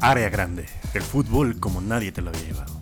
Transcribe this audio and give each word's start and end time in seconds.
Área 0.00 0.28
grande, 0.28 0.66
el 0.94 1.02
fútbol 1.02 1.58
como 1.60 1.80
nadie 1.80 2.10
te 2.12 2.20
lo 2.22 2.30
había 2.30 2.42
llevado. 2.42 2.78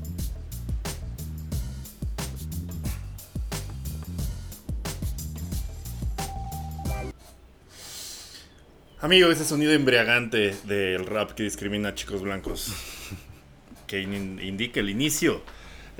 Amigo, 9.00 9.30
ese 9.30 9.45
sonido 9.45 9.73
embriagante 9.73 10.54
del 10.64 11.04
rap 11.06 11.32
que 11.32 11.43
discrimina 11.43 11.90
a 11.90 11.95
chicos 11.95 12.22
blancos, 12.22 12.72
que 13.86 14.00
in- 14.00 14.40
indica 14.43 14.80
el 14.80 14.88
inicio 14.88 15.43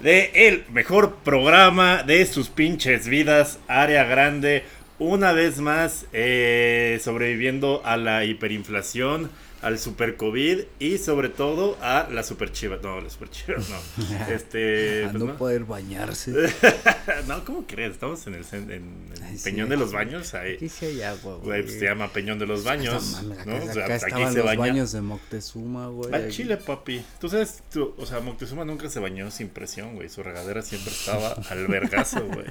de 0.03 0.31
el 0.49 0.65
mejor 0.71 1.17
programa 1.17 2.03
de 2.03 2.25
sus 2.27 2.49
pinches 2.49 3.07
vidas, 3.07 3.59
área 3.69 4.05
grande, 4.05 4.65
una 4.99 5.33
vez 5.33 5.59
más 5.61 6.07
eh, 6.13 6.99
sobreviviendo 7.03 7.83
a 7.85 7.97
la 7.97 8.25
hiperinflación, 8.25 9.31
al 9.63 9.79
super 9.79 10.17
COVID 10.17 10.61
y 10.79 10.99
sobre 10.99 11.29
todo 11.29 11.77
a 11.81 12.09
la 12.13 12.23
super 12.23 12.53
chiva, 12.53 12.79
no, 12.83 13.01
la 13.01 13.09
super 13.11 13.29
chiva, 13.31 13.57
no, 13.59 14.27
este, 14.33 15.05
a 15.07 15.11
pues, 15.11 15.21
no 15.21 15.27
no. 15.33 15.37
poder 15.37 15.65
bañarse. 15.65 16.33
no, 17.27 17.45
¿cómo 17.45 17.67
crees? 17.67 17.93
Estamos 17.93 18.25
en 18.27 18.35
el, 18.35 18.45
en 18.71 18.85
Ay, 19.25 19.39
sí. 19.39 19.45
Peñón 19.45 19.69
de 19.69 19.77
los 19.79 19.93
Baños, 19.93 20.35
ahí. 20.35 20.55
Aquí 20.55 20.69
sí 20.69 20.87
hay 20.87 21.03
agua, 21.03 21.37
Güey, 21.43 21.63
pues 21.63 21.79
se 21.79 21.85
llama 21.87 22.09
Peñón 22.13 22.39
de 22.39 22.47
los 22.47 22.65
Baños, 22.65 23.13
mames, 23.23 23.47
¿no? 23.47 23.55
Acá, 23.57 23.65
O 23.65 23.73
sea, 23.73 23.85
acá 23.87 23.95
aquí 23.95 24.25
se 24.27 24.37
los 24.37 24.45
baña. 24.47 24.59
baños 24.61 24.93
de 24.93 25.01
Moctezuma, 25.01 25.87
güey. 25.89 26.15
Al. 26.15 26.31
Chile, 26.31 26.59
papi. 26.59 27.03
Tú 27.19 27.29
sabes, 27.29 27.63
tú- 27.73 27.95
o 27.99 28.07
sea, 28.07 28.21
Moctezuma 28.21 28.65
nunca 28.65 28.89
se 28.91 29.01
bañó 29.01 29.31
sin 29.31 29.49
presión, 29.49 29.95
güey. 29.97 30.09
Su 30.11 30.23
regadera 30.23 30.63
siempre 30.63 30.93
estaba 30.93 31.31
al 31.51 31.67
vergazo, 31.67 32.25
güey. 32.27 32.47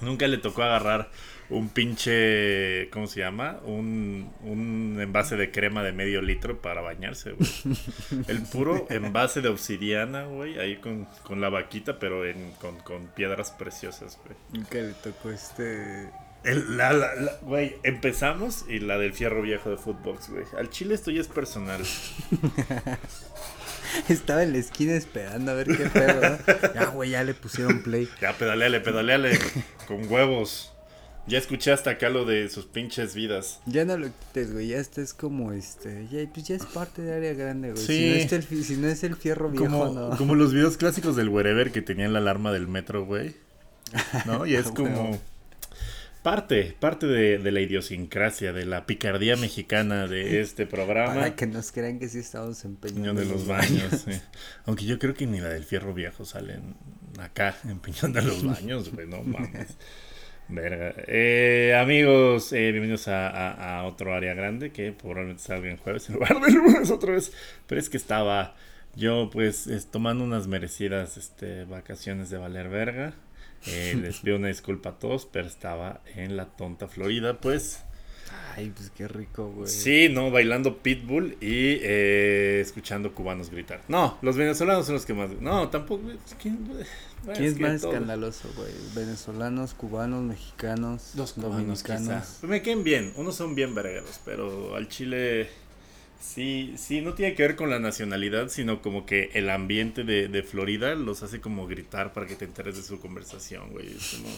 Nunca 0.00 0.26
le 0.28 0.38
tocó 0.38 0.62
agarrar 0.62 1.10
un 1.50 1.70
pinche, 1.70 2.88
¿cómo 2.90 3.06
se 3.06 3.20
llama? 3.20 3.58
Un, 3.64 4.30
un 4.42 4.98
envase 5.00 5.36
de 5.36 5.50
crema 5.50 5.82
de 5.82 5.92
medio 5.92 6.20
litro 6.22 6.60
para 6.60 6.82
bañarse, 6.82 7.32
güey. 7.32 7.50
El 8.28 8.42
puro 8.42 8.86
envase 8.90 9.40
de 9.40 9.48
obsidiana, 9.48 10.24
güey, 10.24 10.58
ahí 10.58 10.76
con, 10.76 11.06
con 11.24 11.40
la 11.40 11.48
vaquita, 11.48 11.98
pero 11.98 12.26
en, 12.26 12.52
con, 12.60 12.76
con 12.80 13.06
piedras 13.08 13.50
preciosas, 13.52 14.18
güey. 14.24 14.36
Nunca 14.52 14.76
le 14.78 14.92
tocó 14.92 15.30
este. 15.30 16.10
El- 16.44 16.76
la, 16.76 16.92
la- 16.92 17.14
la- 17.16 17.36
güey, 17.42 17.76
empezamos 17.82 18.64
y 18.68 18.78
la 18.78 18.98
del 18.98 19.12
fierro 19.14 19.42
viejo 19.42 19.70
de 19.70 19.78
Footbox, 19.78 20.30
güey. 20.30 20.44
Al 20.56 20.70
chile 20.70 20.94
esto 20.94 21.10
ya 21.10 21.20
es 21.22 21.28
personal. 21.28 21.80
Estaba 24.08 24.42
en 24.42 24.52
la 24.52 24.58
esquina 24.58 24.94
esperando 24.94 25.50
a 25.52 25.54
ver 25.54 25.66
qué 25.66 25.86
pedo. 25.86 26.20
¿no? 26.20 26.74
Ya, 26.74 26.86
güey, 26.86 27.10
ya 27.10 27.24
le 27.24 27.34
pusieron 27.34 27.82
play. 27.82 28.08
Ya, 28.20 28.32
pedaleale, 28.36 28.80
pedaleale. 28.80 29.38
con 29.86 30.10
huevos. 30.10 30.72
Ya 31.26 31.36
escuché 31.36 31.72
hasta 31.72 31.90
acá 31.90 32.08
lo 32.08 32.24
de 32.24 32.48
sus 32.48 32.64
pinches 32.64 33.14
vidas. 33.14 33.60
Ya 33.66 33.84
no 33.84 33.98
lo 33.98 34.06
quites, 34.06 34.52
güey. 34.52 34.68
Ya 34.68 34.78
este 34.78 35.02
es 35.02 35.12
como 35.12 35.52
este. 35.52 36.08
Ya, 36.10 36.26
pues 36.32 36.46
ya 36.48 36.56
es 36.56 36.64
parte 36.64 37.02
de 37.02 37.14
área 37.14 37.34
grande, 37.34 37.72
güey. 37.72 37.84
Sí. 37.84 37.86
Si, 37.86 38.08
no 38.08 38.14
es 38.16 38.32
el, 38.32 38.64
si 38.64 38.76
no 38.76 38.88
es 38.88 39.04
el 39.04 39.14
fierro 39.14 39.50
viejo, 39.50 39.66
Como, 39.66 39.86
no. 39.88 40.16
como 40.16 40.34
los 40.34 40.54
videos 40.54 40.78
clásicos 40.78 41.16
del 41.16 41.28
Wherever 41.28 41.70
que 41.70 41.82
tenían 41.82 42.14
la 42.14 42.20
alarma 42.20 42.50
del 42.50 42.66
metro, 42.66 43.04
güey. 43.04 43.34
¿No? 44.24 44.46
Y 44.46 44.54
es 44.54 44.68
como 44.70 45.20
parte, 46.30 46.76
parte 46.78 47.06
de, 47.06 47.38
de 47.38 47.52
la 47.52 47.60
idiosincrasia, 47.60 48.52
de 48.52 48.66
la 48.66 48.84
picardía 48.84 49.36
mexicana 49.36 50.06
de 50.06 50.40
este 50.40 50.66
programa. 50.66 51.14
Para 51.14 51.34
que 51.36 51.46
nos 51.46 51.72
crean 51.72 51.98
que 51.98 52.08
sí 52.08 52.18
estamos 52.18 52.64
en 52.66 52.76
Peñón 52.76 53.16
de 53.16 53.24
los 53.24 53.46
Baños. 53.46 54.04
sí. 54.04 54.12
Aunque 54.66 54.84
yo 54.84 54.98
creo 54.98 55.14
que 55.14 55.26
ni 55.26 55.40
la 55.40 55.48
del 55.48 55.64
Fierro 55.64 55.94
Viejo 55.94 56.24
salen 56.26 56.74
acá, 57.18 57.56
en 57.64 57.78
Peñón 57.78 58.12
de 58.12 58.22
los 58.22 58.44
Baños, 58.44 58.92
güey, 58.92 59.06
no 59.06 59.22
mames. 59.22 59.76
Verga. 60.50 60.94
Eh, 61.06 61.74
amigos, 61.80 62.52
eh, 62.52 62.72
bienvenidos 62.72 63.08
a, 63.08 63.28
a- 63.28 63.78
a 63.80 63.84
otro 63.86 64.14
área 64.14 64.34
grande 64.34 64.70
que 64.70 64.92
probablemente 64.92 65.42
salga 65.42 65.70
en 65.70 65.76
jueves 65.78 66.08
en 66.08 66.14
lugar 66.16 66.40
de 66.40 66.50
lunes 66.52 66.90
otra 66.90 67.12
vez. 67.12 67.32
Pero 67.66 67.80
es 67.80 67.88
que 67.90 67.96
estaba 67.96 68.54
yo, 68.96 69.30
pues, 69.32 69.66
es- 69.66 69.90
tomando 69.90 70.24
unas 70.24 70.46
merecidas 70.46 71.16
este, 71.16 71.64
vacaciones 71.64 72.30
de 72.30 72.36
valer 72.38 72.68
verga. 72.68 73.14
Eh, 73.66 73.96
les 74.00 74.18
pido 74.20 74.36
una 74.36 74.48
disculpa 74.48 74.90
a 74.90 74.98
todos, 74.98 75.26
pero 75.26 75.46
estaba 75.46 76.00
en 76.14 76.36
la 76.36 76.46
tonta 76.46 76.88
Florida, 76.88 77.40
pues. 77.40 77.80
Ay, 78.56 78.72
pues 78.74 78.90
qué 78.90 79.08
rico, 79.08 79.50
güey. 79.50 79.68
Sí, 79.68 80.08
no, 80.10 80.30
bailando 80.30 80.78
Pitbull 80.78 81.36
y 81.40 81.78
eh, 81.80 82.60
escuchando 82.60 83.14
cubanos 83.14 83.50
gritar. 83.50 83.80
No, 83.88 84.18
los 84.22 84.36
venezolanos 84.36 84.84
son 84.86 84.96
los 84.96 85.06
que 85.06 85.14
más. 85.14 85.30
No, 85.40 85.68
tampoco. 85.70 86.10
es 86.10 86.34
que- 86.34 86.50
bueno, 86.50 86.84
¿Quién 87.36 87.44
es 87.44 87.54
que 87.54 87.62
más 87.62 87.80
todo- 87.80 87.92
escandaloso, 87.92 88.48
güey? 88.56 88.70
Venezolanos, 88.94 89.74
cubanos, 89.74 90.22
mexicanos, 90.22 91.12
Los 91.16 91.32
cubanos, 91.32 91.82
dominicanos. 91.84 92.26
quizá. 92.40 92.46
Me 92.46 92.62
queden 92.62 92.84
bien, 92.84 93.12
unos 93.16 93.34
son 93.36 93.54
bien 93.54 93.74
vergueros, 93.74 94.20
pero 94.24 94.74
al 94.76 94.88
Chile. 94.88 95.48
Sí, 96.20 96.74
sí, 96.76 97.00
no 97.00 97.14
tiene 97.14 97.34
que 97.34 97.42
ver 97.42 97.56
con 97.56 97.70
la 97.70 97.78
nacionalidad, 97.78 98.48
sino 98.48 98.82
como 98.82 99.06
que 99.06 99.30
el 99.34 99.48
ambiente 99.50 100.04
de, 100.04 100.28
de 100.28 100.42
Florida 100.42 100.94
los 100.94 101.22
hace 101.22 101.40
como 101.40 101.66
gritar 101.66 102.12
para 102.12 102.26
que 102.26 102.34
te 102.34 102.44
enteres 102.44 102.76
de 102.76 102.82
su 102.82 103.00
conversación, 103.00 103.70
güey. 103.70 103.88
Es 103.96 104.16
como- 104.16 104.36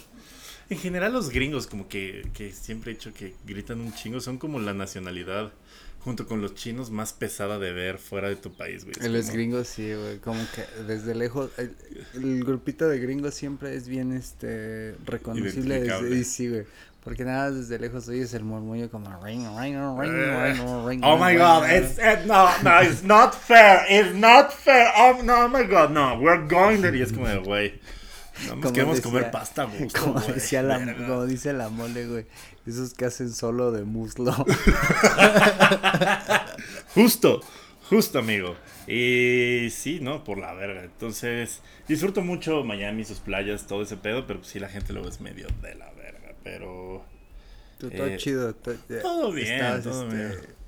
En 0.69 0.79
general 0.79 1.13
los 1.13 1.31
gringos 1.31 1.67
como 1.67 1.89
que, 1.89 2.29
que 2.33 2.53
siempre 2.53 2.93
he 2.93 2.95
hecho 2.95 3.13
que 3.13 3.35
gritan 3.45 3.81
un 3.81 3.93
chingo, 3.93 4.21
son 4.21 4.39
como 4.39 4.61
la 4.61 4.73
nacionalidad 4.73 5.53
junto 6.01 6.27
con 6.27 6.41
los 6.41 6.55
chinos 6.55 6.91
más 6.91 7.13
pesada 7.13 7.59
de 7.59 7.73
ver 7.73 7.99
fuera 7.99 8.29
de 8.29 8.37
tu 8.37 8.53
país, 8.53 8.85
güey. 8.85 8.95
Los 9.11 9.23
como- 9.27 9.33
gringos 9.35 9.67
sí, 9.69 9.93
güey, 9.93 10.19
como 10.19 10.41
que 10.55 10.83
desde 10.85 11.15
lejos, 11.15 11.51
el, 11.59 11.75
el 12.15 12.45
grupito 12.45 12.89
de 12.89 12.99
gringos 13.01 13.35
siempre 13.35 13.75
es 13.75 13.89
bien, 13.89 14.13
este, 14.13 14.95
reconocible 15.05 15.85
y 16.17 16.25
sí, 16.25 16.49
güey, 16.49 16.65
porque 17.03 17.25
nada, 17.25 17.51
desde 17.51 17.79
lejos 17.79 18.07
oyes 18.09 18.33
el 18.35 18.45
murmullo 18.45 18.91
como 18.91 19.09
ring, 19.25 19.47
ring, 19.59 19.75
ring, 19.99 20.13
Eh, 20.15 20.53
ring, 20.53 20.87
ring, 20.87 21.01
Oh 21.05 21.17
my 21.17 21.29
ring, 21.31 21.39
god, 21.39 21.63
ring, 21.65 21.83
it's 21.85 21.99
it, 21.99 22.27
no, 22.27 22.49
no, 22.63 22.83
it's 22.83 23.03
not 23.03 23.35
fair, 23.35 23.81
it's 23.89 24.15
not 24.15 24.53
fair. 24.53 24.89
Oh 24.97 25.23
no, 25.23 25.47
oh 25.47 25.49
my 25.49 25.65
god, 25.65 25.91
no, 25.91 26.19
we're 26.19 26.47
going 26.47 26.83
there. 26.83 26.97
Y 26.97 27.03
es 27.03 27.13
como 27.13 27.27
de, 27.29 27.39
güey, 27.39 27.81
no 28.49 28.57
nos 28.57 28.73
queremos 28.73 28.97
decía- 28.97 29.11
comer 29.11 29.31
pasta, 29.31 29.65
gusto, 29.65 30.01
Como 30.05 30.21
güey, 30.21 30.35
decía 30.35 30.63
la, 30.63 30.79
verga. 30.79 31.07
como 31.07 31.27
dice 31.27 31.53
la 31.53 31.69
mole, 31.71 32.07
güey, 32.07 32.27
esos 32.67 32.93
que 32.95 33.07
hacen 33.07 33.33
solo 33.33 33.73
de 33.73 33.85
muslo. 33.85 34.33
Justo, 36.95 37.41
justo, 37.89 38.19
amigo. 38.19 38.57
Y 38.87 39.69
sí, 39.71 40.01
¿no? 40.01 40.25
Por 40.25 40.39
la 40.39 40.53
verga. 40.55 40.83
Entonces, 40.83 41.61
disfruto 41.89 42.23
mucho 42.23 42.65
Miami, 42.65 43.05
sus 43.05 43.19
playas, 43.21 43.67
todo 43.67 43.83
ese 43.83 43.97
pedo, 43.97 44.27
pero 44.27 44.43
sí 44.43 44.59
la 44.59 44.69
gente 44.69 44.93
lo 44.93 45.09
es 45.09 45.21
medio 45.21 45.47
de 45.63 45.75
la 45.77 45.87
verga. 45.93 46.00
Pero 46.45 47.05
Todo, 47.79 47.91
todo 47.91 48.07
Eh, 48.07 48.17
chido. 48.19 48.55
to- 48.55 48.75
todo 49.03 49.33
bien, 49.33 49.55
estabas, 49.55 49.85
todo 49.85 50.03
este, 50.09 50.17
bien. 50.17 50.61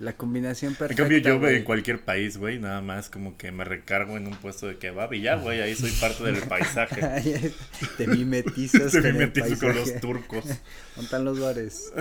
La 0.00 0.14
combinación 0.16 0.72
En 0.72 0.78
perfecta. 0.78 1.02
cambio, 1.02 1.18
yo 1.18 1.38
güey. 1.38 1.56
en 1.56 1.64
cualquier 1.64 2.00
país, 2.02 2.38
güey, 2.38 2.58
nada 2.58 2.80
más 2.80 3.10
como 3.10 3.36
que 3.36 3.52
me 3.52 3.64
recargo 3.64 4.16
en 4.16 4.26
un 4.26 4.34
puesto 4.34 4.66
de 4.66 4.78
kebab 4.78 5.12
y 5.12 5.20
ya, 5.20 5.34
güey, 5.36 5.60
ahí 5.60 5.74
soy 5.74 5.90
parte 5.92 6.24
del 6.24 6.36
paisaje. 6.42 7.52
Te 7.98 8.06
mimetizas 8.06 8.90
Se 8.92 9.58
con 9.58 9.76
los 9.76 10.00
turcos. 10.00 10.44
¿Dónde 10.96 11.02
están 11.04 11.24
los 11.26 11.38
bares? 11.38 11.92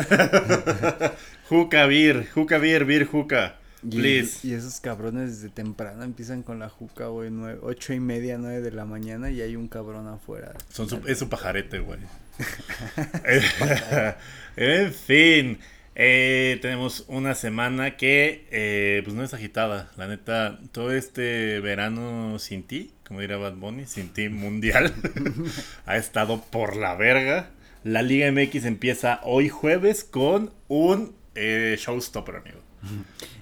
Juca 1.50 1.86
beer, 1.88 2.28
juca 2.34 2.58
beer, 2.58 2.86
beer 2.86 3.06
juca. 3.06 3.56
Y, 3.84 3.98
Please. 3.98 4.46
y 4.48 4.54
esos 4.54 4.80
cabrones 4.82 5.36
desde 5.42 5.50
temprano 5.54 6.04
empiezan 6.04 6.44
con 6.44 6.60
la 6.60 6.68
juca, 6.70 7.08
güey, 7.08 7.32
ocho 7.62 7.94
y 7.94 8.00
media, 8.00 8.38
nueve 8.38 8.62
de 8.62 8.72
la 8.72 8.84
mañana 8.86 9.30
y 9.32 9.42
hay 9.42 9.56
un 9.56 9.68
cabrón 9.70 10.08
afuera. 10.08 10.54
Son 10.70 10.90
su- 10.90 11.02
es 11.08 11.18
su 11.20 11.30
pajarete, 11.30 11.80
güey. 11.80 12.00
en 14.56 14.94
fin. 14.94 15.60
eh, 15.96 16.58
tenemos 16.62 17.06
una 17.08 17.36
semana 17.36 17.98
que 17.98 18.48
eh, 18.52 19.02
pues 19.04 19.16
no 19.16 19.24
es 19.24 19.34
agitada. 19.34 19.92
La 19.98 20.08
neta, 20.08 20.60
todo 20.72 20.92
este 20.94 21.60
verano 21.60 22.40
sin 22.40 22.64
ti, 22.64 22.92
como 23.08 23.20
diría 23.22 23.38
Bad 23.38 23.56
Bunny, 23.56 23.86
sin 23.86 24.14
ti 24.14 24.30
mundial, 24.30 24.94
ha 25.86 25.98
estado 25.98 26.42
por 26.42 26.76
la 26.76 26.96
verga. 26.96 27.52
La 27.84 28.02
Liga 28.02 28.32
MX 28.32 28.66
empieza 28.66 29.22
hoy 29.24 29.50
jueves 29.50 30.04
con 30.04 30.52
un 30.68 31.16
eh, 31.36 31.76
showstopper, 31.80 32.36
amigo. 32.38 32.60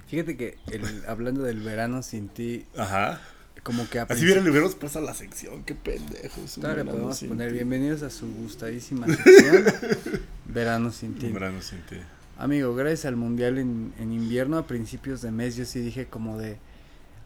Fíjate 0.07 0.37
que 0.37 0.57
el, 0.71 1.03
hablando 1.07 1.43
del 1.43 1.59
verano 1.61 2.01
sin 2.01 2.29
ti, 2.29 2.65
Ajá. 2.77 3.21
Como 3.67 3.89
que 3.89 3.99
a 3.99 4.03
Así 4.03 4.23
viene 4.23 4.39
el 4.39 4.49
hubiéramos 4.49 4.75
pasa 4.75 5.01
la 5.01 5.13
sección, 5.13 5.61
qué 5.65 5.75
pendejos. 5.75 6.57
Ahora 6.59 6.75
le 6.77 6.85
podemos 6.85 7.17
sin 7.17 7.27
poner 7.27 7.49
ti. 7.49 7.55
bienvenidos 7.55 8.01
a 8.01 8.09
su 8.09 8.25
gustadísima 8.33 9.05
sección 9.07 9.65
Verano 10.45 10.89
sin 10.93 11.15
ti. 11.15 11.27
Verano 11.27 11.61
sin 11.61 11.79
ti. 11.81 11.97
Amigo, 12.37 12.73
gracias 12.75 13.03
al 13.07 13.17
mundial 13.17 13.57
en, 13.57 13.93
en 13.99 14.13
invierno 14.13 14.57
a 14.57 14.65
principios 14.67 15.21
de 15.21 15.31
mes 15.31 15.57
yo 15.57 15.65
sí 15.65 15.81
dije 15.81 16.05
como 16.05 16.37
de 16.37 16.59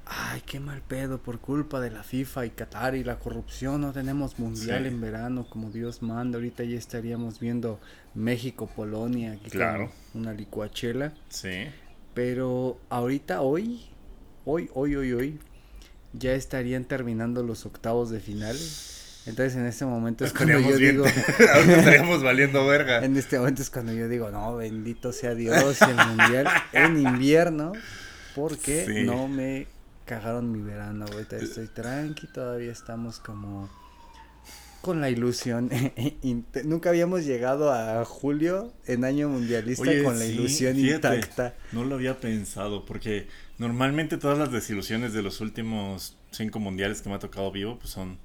ay, 0.08 0.42
qué 0.48 0.60
mal 0.60 0.82
pedo 0.82 1.20
por 1.20 1.38
culpa 1.40 1.80
de 1.80 1.92
la 1.92 2.02
FIFA 2.02 2.48
y 2.48 2.50
Qatar 2.50 2.96
y 2.96 3.04
la 3.04 3.20
corrupción 3.20 3.82
no 3.82 3.92
tenemos 3.94 4.40
mundial 4.40 4.82
Sí. 4.82 4.88
en 4.90 5.00
verano 5.00 5.46
como 5.48 5.70
Dios 5.70 6.02
manda, 6.02 6.38
ahorita 6.40 6.64
ya 6.64 6.76
estaríamos 6.76 7.40
viendo 7.40 7.80
México 8.16 8.68
Polonia 8.76 9.34
aquí 9.34 9.52
Claro. 9.52 9.92
una 10.16 10.34
licuachela, 10.34 11.14
Sí. 11.30 11.68
pero 12.16 12.80
ahorita 12.90 13.42
hoy 13.42 13.82
hoy 14.46 14.70
hoy 14.74 14.96
hoy 14.96 15.12
hoy 15.14 15.40
ya 16.14 16.34
estarían 16.34 16.86
terminando 16.86 17.44
los 17.44 17.66
octavos 17.66 18.10
de 18.10 18.20
final 18.20 18.58
Entonces 19.26 19.56
en 19.56 19.66
este 19.66 19.86
momento 19.86 20.26
es 20.26 20.34
cuando 20.34 20.60
yo 20.60 20.78
bien, 20.78 20.92
digo... 20.94 21.06
estaríamos 21.06 22.24
valiendo 22.24 22.66
verga. 22.66 23.04
En 23.06 23.16
este 23.18 23.38
momento 23.38 23.62
es 23.62 23.70
cuando 23.70 23.94
yo 23.94 24.08
digo, 24.08 24.32
no, 24.32 24.56
bendito 24.56 25.14
sea 25.14 25.36
Dios 25.36 25.82
el 25.82 25.96
mundial 25.96 26.48
en 26.74 26.98
invierno, 27.00 27.74
porque 28.36 28.86
Sí. 28.86 29.04
no 29.04 29.28
me 29.28 29.68
cagaron 30.06 30.52
mi 30.52 30.62
verano, 30.62 31.06
güey. 31.12 31.26
Todavía 31.26 31.48
Estoy 31.48 31.68
tranqui, 31.68 32.28
todavía 32.28 32.72
estamos 32.72 33.20
como 33.20 33.70
con 34.82 35.00
la 35.00 35.10
ilusión. 35.12 35.70
Nunca 36.66 36.90
habíamos 36.90 37.24
llegado 37.24 37.72
a 37.72 38.04
julio 38.04 38.74
en 38.88 39.06
año 39.06 39.30
mundialista 39.30 39.84
Oye, 39.84 40.04
con 40.04 40.18
la 40.18 40.26
ilusión 40.26 40.76
fíjate, 40.76 40.96
intacta. 41.16 41.54
No 41.72 41.86
lo 41.86 41.96
había 41.96 42.20
pensado, 42.20 42.84
porque 42.86 43.28
normalmente 43.62 44.18
todas 44.18 44.40
las 44.40 44.52
desilusiones 44.52 45.14
de 45.14 45.22
los 45.22 45.40
últimos 45.40 46.18
cinco 46.32 46.60
mundiales 46.60 47.02
que 47.04 47.10
me 47.10 47.16
ha 47.16 47.20
tocado 47.20 47.52
vivo, 47.52 47.78
pues 47.78 47.92
son 47.92 48.18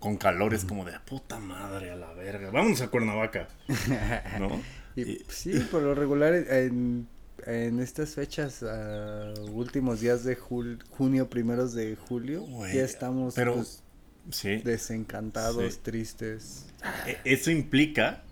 con 0.00 0.16
calores 0.16 0.64
como 0.64 0.84
de 0.84 0.94
"Ah, 0.96 1.02
puta 1.06 1.38
madre 1.38 1.92
a 1.92 1.96
la 1.96 2.12
verga. 2.12 2.50
Vamos 2.50 2.80
a 2.80 2.88
Cuernavaca, 2.88 3.48
¿no? 4.38 4.60
Y, 4.96 5.20
sí, 5.28 5.52
por 5.70 5.82
lo 5.82 5.94
regular 5.94 6.34
en, 6.34 7.06
en 7.46 7.78
estas 7.78 8.16
fechas, 8.16 8.64
ah, 8.64 9.32
últimos 9.52 10.00
días 10.00 10.24
de 10.24 10.36
jul- 10.36 10.82
junio, 10.90 11.30
primeros 11.30 11.72
de 11.74 11.94
julio, 11.94 12.44
ya 12.74 12.82
estamos 12.82 13.34
pero- 13.36 13.54
pues, 13.54 13.84
Sí. 14.30 14.56
desencantados, 14.56 15.74
Sí. 15.74 15.80
tristes. 15.82 16.66
E- 17.06 17.18
Eso 17.24 17.50
implica 17.52 18.22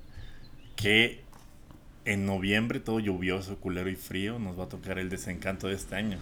que 0.77 1.23
en 2.05 2.27
noviembre, 2.27 2.81
todo 2.81 2.99
lluvioso, 3.01 3.57
culero 3.59 3.89
y 3.89 3.97
frío, 3.97 4.39
nos 4.41 4.59
va 4.59 4.65
a 4.65 4.69
tocar 4.69 4.99
el 4.99 5.09
desencanto 5.09 5.69
de 5.69 5.75
este 5.75 5.95
año. 5.95 6.19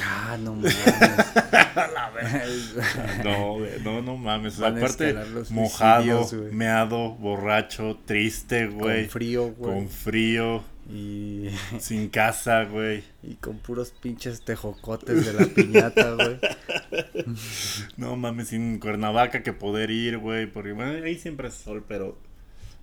Ah, 0.00 0.36
no 0.40 0.54
mames. 0.54 0.76
No, 3.24 3.54
güey, 3.54 3.80
no, 3.82 4.02
no 4.02 4.16
mames. 4.16 4.58
Van 4.58 4.76
aparte, 4.76 5.14
mojado, 5.50 6.28
meado, 6.52 7.14
borracho, 7.14 7.98
triste, 8.04 8.66
güey. 8.66 9.02
con 9.04 9.10
frío, 9.10 9.54
güey. 9.56 9.74
Con 9.74 9.88
frío, 9.88 10.64
Y, 10.90 11.48
sin 11.78 12.08
casa, 12.08 12.64
güey. 12.64 13.04
y 13.22 13.34
con 13.36 13.58
puros 13.58 13.92
pinches 14.02 14.42
tejocotes 14.44 15.24
de 15.26 15.32
la 15.32 15.46
piñata, 15.46 16.14
güey. 16.14 16.38
No 17.96 18.16
mames, 18.16 18.48
sin 18.48 18.78
Cuernavaca 18.80 19.42
que 19.42 19.52
poder 19.52 19.90
ir, 19.90 20.18
güey. 20.18 20.46
Porque 20.46 20.72
bueno, 20.72 21.04
ahí 21.04 21.18
siempre 21.18 21.48
es 21.48 21.54
sol, 21.54 21.84
pero 21.86 22.18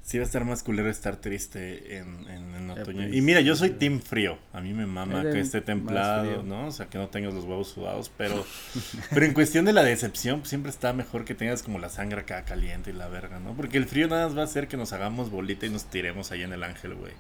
sí 0.06 0.20
va 0.20 0.24
a 0.24 0.28
estar 0.28 0.46
más 0.46 0.62
culero 0.62 0.88
estar 0.88 1.16
triste 1.18 1.98
en, 1.98 2.30
en, 2.30 2.54
en 2.54 2.68
Ya, 2.68 2.74
otoño. 2.84 2.98
pues, 3.02 3.14
y 3.16 3.22
mira, 3.22 3.42
yo 3.42 3.56
soy 3.56 3.72
team 3.72 4.00
frío. 4.00 4.38
A 4.54 4.62
mí 4.62 4.72
me 4.72 4.86
mama 4.86 5.24
que 5.24 5.40
esté 5.40 5.62
templado. 5.62 6.44
¿no? 6.44 6.68
O 6.68 6.72
sea, 6.72 6.86
que 6.86 7.00
no 7.00 7.08
tengas 7.10 7.34
los 7.34 7.44
huevos 7.46 7.70
sudados. 7.70 8.12
Pero, 8.16 8.46
pero 9.12 9.26
en 9.26 9.34
cuestión 9.34 9.66
de 9.66 9.74
la 9.74 9.84
decepción, 9.84 10.40
pues, 10.42 10.50
siempre 10.50 10.70
está 10.70 10.94
mejor 10.94 11.26
que 11.26 11.34
tengas 11.34 11.64
como 11.64 11.80
la 11.80 11.90
sangre 11.90 12.22
acá 12.22 12.46
caliente 12.46 12.92
y 12.92 12.94
la 12.94 13.08
verga, 13.08 13.40
¿no? 13.40 13.56
Porque 13.56 13.78
el 13.78 13.86
frío 13.86 14.08
nada 14.08 14.28
más 14.28 14.38
va 14.38 14.42
a 14.42 14.46
hacer 14.46 14.68
que 14.68 14.78
nos 14.78 14.94
hagamos 14.94 15.32
bolita 15.32 15.66
y 15.66 15.70
nos 15.72 15.86
tiremos 15.86 16.32
ahí 16.32 16.44
en 16.44 16.54
el 16.54 16.64
ángel, 16.64 16.94
güey. 16.94 17.14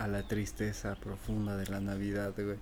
A 0.00 0.08
la 0.08 0.22
tristeza 0.22 0.94
profunda 0.94 1.58
de 1.58 1.66
la 1.66 1.78
Navidad, 1.78 2.32
güey. 2.34 2.56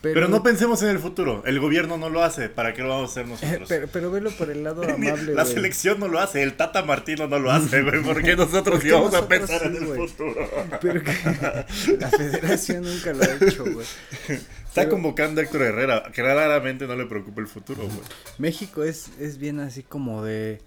Pero, 0.00 0.28
no 0.28 0.44
pensemos 0.44 0.80
en 0.84 0.90
el 0.90 1.00
futuro. 1.00 1.42
El 1.44 1.58
gobierno 1.58 1.98
no 1.98 2.08
lo 2.08 2.22
hace. 2.22 2.48
¿Para 2.48 2.72
qué 2.72 2.82
lo 2.82 2.90
vamos 2.90 3.08
a 3.08 3.12
hacer 3.12 3.26
nosotros? 3.26 3.68
pero, 3.68 3.88
pero 3.92 4.12
velo 4.12 4.30
por 4.30 4.48
el 4.48 4.62
lado 4.62 4.82
amable, 4.88 5.34
la 5.34 5.42
güey. 5.42 5.54
selección 5.54 5.98
no 5.98 6.06
lo 6.06 6.20
hace, 6.20 6.44
el 6.44 6.54
Tata 6.56 6.84
Martino 6.84 7.26
no 7.26 7.40
lo 7.40 7.50
hace, 7.50 7.82
güey. 7.82 8.00
¿Por 8.00 8.22
qué 8.22 8.36
nosotros 8.36 8.74
¿Por 8.76 8.80
qué 8.82 8.88
íbamos 8.90 9.12
a 9.12 9.26
pensar 9.26 9.58
sí, 9.62 9.66
en 9.66 9.74
el 9.76 9.86
güey? 9.86 10.08
futuro? 10.08 10.48
Pero 10.80 11.02
que 11.02 11.12
la 11.98 12.08
federación 12.10 12.84
nunca 12.84 13.12
lo 13.12 13.22
ha 13.24 13.44
hecho, 13.44 13.64
güey. 13.64 13.86
Está 14.28 14.44
Pero- 14.82 14.90
convocando 14.90 15.40
a 15.40 15.44
Héctor 15.44 15.62
Herrera, 15.62 16.04
que 16.12 16.22
claramente 16.22 16.86
no 16.86 16.94
le 16.94 17.06
preocupa 17.06 17.40
el 17.40 17.48
futuro, 17.48 17.82
güey. 17.82 17.98
México 18.38 18.84
es, 18.84 19.10
es 19.18 19.38
bien 19.38 19.58
así 19.58 19.82
como 19.82 20.22
de, 20.22 20.60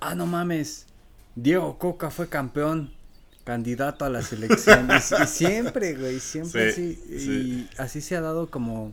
ah, 0.00 0.14
no 0.14 0.24
mames, 0.24 0.86
Diego 1.34 1.78
Coca 1.78 2.08
fue 2.10 2.30
campeón, 2.30 2.94
candidato 3.44 4.04
a 4.04 4.10
la 4.10 4.22
selección. 4.22 4.88
y, 4.90 5.26
siempre, 5.26 5.94
güey, 5.94 6.18
siempre 6.20 6.72
Sí, 6.72 6.98
así. 7.04 7.18
sí. 7.18 7.30
Y 7.30 7.70
así 7.78 8.00
se 8.00 8.16
ha 8.16 8.20
dado 8.20 8.50
como, 8.50 8.92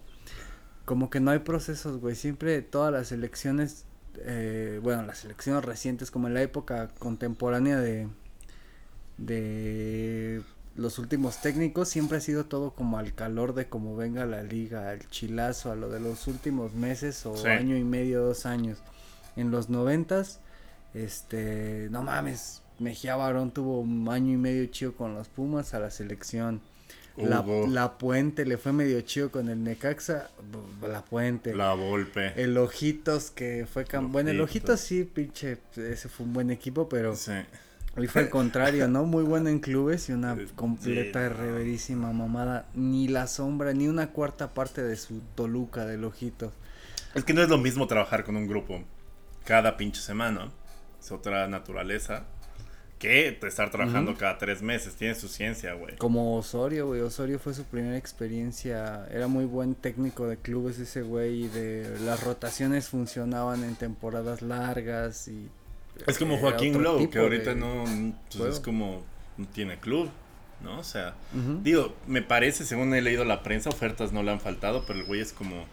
como 0.85 1.09
que 1.09 1.19
no 1.19 1.31
hay 1.31 1.39
procesos, 1.39 1.99
güey. 1.99 2.15
Siempre 2.15 2.61
todas 2.61 2.91
las 2.91 3.11
elecciones, 3.11 3.85
eh, 4.19 4.79
bueno, 4.83 5.03
las 5.03 5.23
elecciones 5.25 5.63
recientes, 5.65 6.11
como 6.11 6.27
en 6.27 6.33
la 6.33 6.41
época 6.41 6.89
contemporánea 6.99 7.79
de, 7.79 8.07
de 9.17 10.41
los 10.75 10.99
últimos 10.99 11.41
técnicos, 11.41 11.89
siempre 11.89 12.17
ha 12.17 12.21
sido 12.21 12.45
todo 12.45 12.71
como 12.71 12.97
al 12.97 13.13
calor 13.13 13.53
de 13.53 13.67
cómo 13.67 13.95
venga 13.95 14.25
la 14.25 14.43
liga, 14.43 14.89
al 14.89 15.07
chilazo, 15.09 15.71
a 15.71 15.75
lo 15.75 15.89
de 15.89 15.99
los 15.99 16.27
últimos 16.27 16.73
meses 16.73 17.25
o 17.25 17.35
Sí. 17.35 17.47
año 17.47 17.77
y 17.77 17.83
medio, 17.83 18.21
dos 18.23 18.45
años. 18.45 18.79
En 19.35 19.51
los 19.51 19.69
noventas, 19.69 20.39
este, 20.93 21.87
no 21.91 22.03
mames, 22.03 22.60
Mejía 22.81 23.15
Barón 23.15 23.51
tuvo 23.51 23.79
un 23.79 24.09
año 24.09 24.33
y 24.33 24.37
medio 24.37 24.65
chido 24.67 24.93
con 24.95 25.13
los 25.13 25.27
Pumas 25.27 25.73
a 25.73 25.79
la 25.79 25.91
selección. 25.91 26.61
La, 27.17 27.45
la 27.67 27.97
Puente 27.97 28.45
le 28.45 28.57
fue 28.57 28.71
medio 28.71 28.99
chido 29.01 29.29
con 29.31 29.49
el 29.49 29.63
Necaxa, 29.63 30.29
la 30.81 31.03
Puente. 31.03 31.53
la 31.53 31.73
Volpe. 31.73 32.33
El 32.41 32.57
Ojitos 32.57 33.31
que 33.31 33.67
fue 33.71 33.85
cam- 33.85 34.11
Bueno, 34.11 34.31
el 34.31 34.39
Ojitos. 34.41 34.79
Sí, 34.79 35.03
pinche, 35.03 35.57
ese 35.75 36.09
fue 36.09 36.25
un 36.25 36.33
buen 36.33 36.49
equipo, 36.51 36.87
pero 36.89 37.13
Sí. 37.15 37.33
hoy 37.97 38.07
fue 38.07 38.23
el 38.23 38.29
contrario, 38.29 38.87
¿no? 38.87 39.03
Muy 39.05 39.23
bueno 39.23 39.49
en 39.49 39.59
clubes 39.59 40.07
y 40.09 40.13
una 40.13 40.35
completa 40.55 41.27
sí, 41.27 41.33
reverísima 41.35 42.13
mamada. 42.13 42.65
Ni 42.73 43.07
la 43.09 43.27
sombra, 43.27 43.73
ni 43.73 43.87
una 43.89 44.11
cuarta 44.11 44.53
parte 44.53 44.81
de 44.81 44.95
su 44.95 45.19
Toluca 45.35 45.85
del 45.85 46.05
Ojitos. 46.05 46.53
Es 47.13 47.25
que 47.25 47.33
no 47.33 47.43
es 47.43 47.49
lo 47.49 47.57
mismo 47.57 47.87
trabajar 47.87 48.23
con 48.23 48.37
un 48.37 48.47
grupo 48.47 48.81
cada 49.43 49.75
pinche 49.75 49.99
semana. 50.01 50.49
Es 50.99 51.11
otra 51.11 51.45
naturaleza. 51.49 52.23
Que 53.01 53.35
estar 53.41 53.71
trabajando 53.71 54.13
cada 54.15 54.37
tres 54.37 54.61
meses. 54.61 54.93
Tiene 54.93 55.15
su 55.15 55.27
ciencia, 55.27 55.73
güey. 55.73 55.95
Como 55.95 56.37
Osorio, 56.37 56.85
güey. 56.85 57.01
Osorio 57.01 57.39
fue 57.39 57.55
su 57.55 57.63
primera 57.63 57.97
experiencia. 57.97 59.07
Era 59.11 59.25
muy 59.27 59.45
buen 59.45 59.73
técnico 59.73 60.27
de 60.27 60.37
clubes 60.37 60.77
ese 60.77 61.01
güey. 61.01 61.45
Y 61.45 61.47
de 61.47 61.97
las 62.05 62.23
rotaciones 62.23 62.89
funcionaban 62.89 63.63
en 63.63 63.75
temporadas 63.75 64.43
largas. 64.43 65.27
y 65.27 65.49
Es 66.05 66.19
como 66.19 66.35
era 66.35 66.41
Joaquín 66.41 66.83
Lowe, 66.83 67.09
que 67.09 67.17
ahorita 67.17 67.55
de 67.55 67.55
no. 67.55 67.85
pues 68.37 68.53
es 68.53 68.59
como. 68.59 69.03
No 69.37 69.47
tiene 69.47 69.79
club, 69.79 70.11
¿no? 70.63 70.77
O 70.77 70.83
sea. 70.83 71.15
Digo, 71.63 71.95
me 72.05 72.21
parece, 72.21 72.65
según 72.65 72.93
he 72.93 73.01
leído 73.01 73.25
la 73.25 73.41
prensa, 73.41 73.69
ofertas 73.71 74.11
no 74.11 74.21
le 74.21 74.29
han 74.29 74.39
faltado, 74.39 74.83
pero 74.85 74.99
el 74.99 75.05
güey 75.05 75.21
es 75.21 75.33
como, 75.33 75.65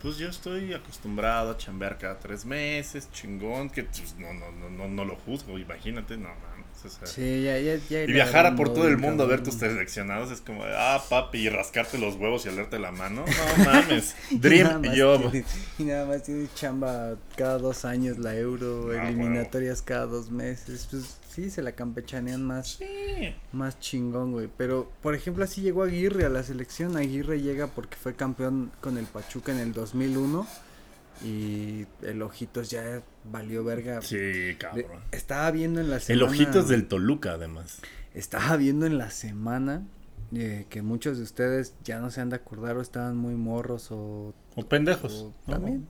pues 0.00 0.16
yo 0.16 0.28
estoy 0.28 0.72
acostumbrado 0.72 1.52
a 1.52 1.56
chambear 1.56 1.98
cada 1.98 2.18
tres 2.18 2.44
meses, 2.44 3.10
chingón, 3.12 3.70
que 3.70 3.84
pues, 3.84 4.16
no, 4.18 4.32
no, 4.32 4.50
no, 4.52 4.70
no, 4.70 4.88
no 4.88 5.04
lo 5.04 5.16
juzgo, 5.16 5.58
imagínate, 5.58 6.16
no 6.16 6.28
mames. 6.28 6.59
O 6.84 6.88
sea, 6.88 7.06
Sí, 7.06 7.42
ya, 7.44 7.58
ya, 7.58 7.76
ya 7.90 8.04
y 8.04 8.12
viajar 8.12 8.56
por 8.56 8.72
todo 8.72 8.88
el 8.88 8.96
mundo 8.96 9.24
a 9.24 9.26
ver 9.26 9.42
tus 9.42 9.54
seleccionados 9.54 10.30
es 10.30 10.40
como, 10.40 10.62
ah, 10.64 11.02
papi, 11.10 11.38
y 11.38 11.48
rascarte 11.50 11.98
los 11.98 12.14
huevos 12.16 12.46
y 12.46 12.48
olerte 12.48 12.78
la 12.78 12.90
mano. 12.90 13.24
No 13.58 13.64
mames. 13.64 14.14
Dream 14.30 14.84
y 14.86 14.98
Job. 15.00 15.24
más 15.24 15.32
tienes- 15.32 15.46
y 15.78 15.84
nada 15.84 16.06
más 16.06 16.22
tienes 16.22 16.54
chamba 16.54 17.16
cada 17.36 17.58
dos 17.58 17.84
años 17.84 18.18
la 18.18 18.34
euro, 18.34 18.90
Ah, 18.98 19.08
eliminatorias 19.08 19.82
cada 19.82 20.06
dos 20.06 20.30
meses. 20.30 20.88
Pues 20.90 21.18
sí, 21.28 21.50
se 21.50 21.60
la 21.62 21.72
campechanean 21.72 22.42
más, 22.42 22.78
Sí. 22.78 23.34
más 23.52 23.78
chingón, 23.78 24.32
güey. 24.32 24.48
Pero, 24.56 24.90
por 25.02 25.14
ejemplo, 25.14 25.44
así 25.44 25.60
llegó 25.60 25.82
Aguirre 25.82 26.24
a 26.24 26.30
la 26.30 26.42
selección. 26.42 26.96
Aguirre 26.96 27.42
llega 27.42 27.66
porque 27.66 27.96
fue 27.96 28.14
campeón 28.14 28.72
con 28.80 28.96
el 28.96 29.04
Pachuca 29.04 29.52
en 29.52 29.58
el 29.58 29.72
2001. 29.74 30.46
Y 31.22 31.86
el 32.02 32.22
Ojitos 32.22 32.70
ya 32.70 33.02
valió 33.24 33.64
verga. 33.64 34.00
Sí, 34.02 34.54
cabrón. 34.58 34.86
estaba 35.12 35.50
viendo 35.50 35.80
en 35.80 35.90
la 35.90 35.96
El 35.96 36.02
semana. 36.02 36.26
ojitos 36.30 36.68
del 36.68 36.86
Toluca, 36.88 37.32
además. 37.32 37.80
Estaba 38.14 38.56
viendo 38.56 38.86
en 38.86 38.98
la 38.98 39.10
semana 39.10 39.82
eh, 40.34 40.66
que 40.68 40.82
muchos 40.82 41.16
de 41.18 41.24
ustedes 41.24 41.74
ya 41.84 41.98
no 42.00 42.10
se 42.10 42.20
han 42.20 42.30
de 42.30 42.36
acordar 42.36 42.76
o 42.76 42.80
estaban 42.80 43.16
muy 43.16 43.34
morros 43.34 43.88
o, 43.90 44.34
O 44.56 44.62
pendejos. 44.68 45.12
o 45.12 45.34
¿no? 45.46 45.52
también. 45.54 45.86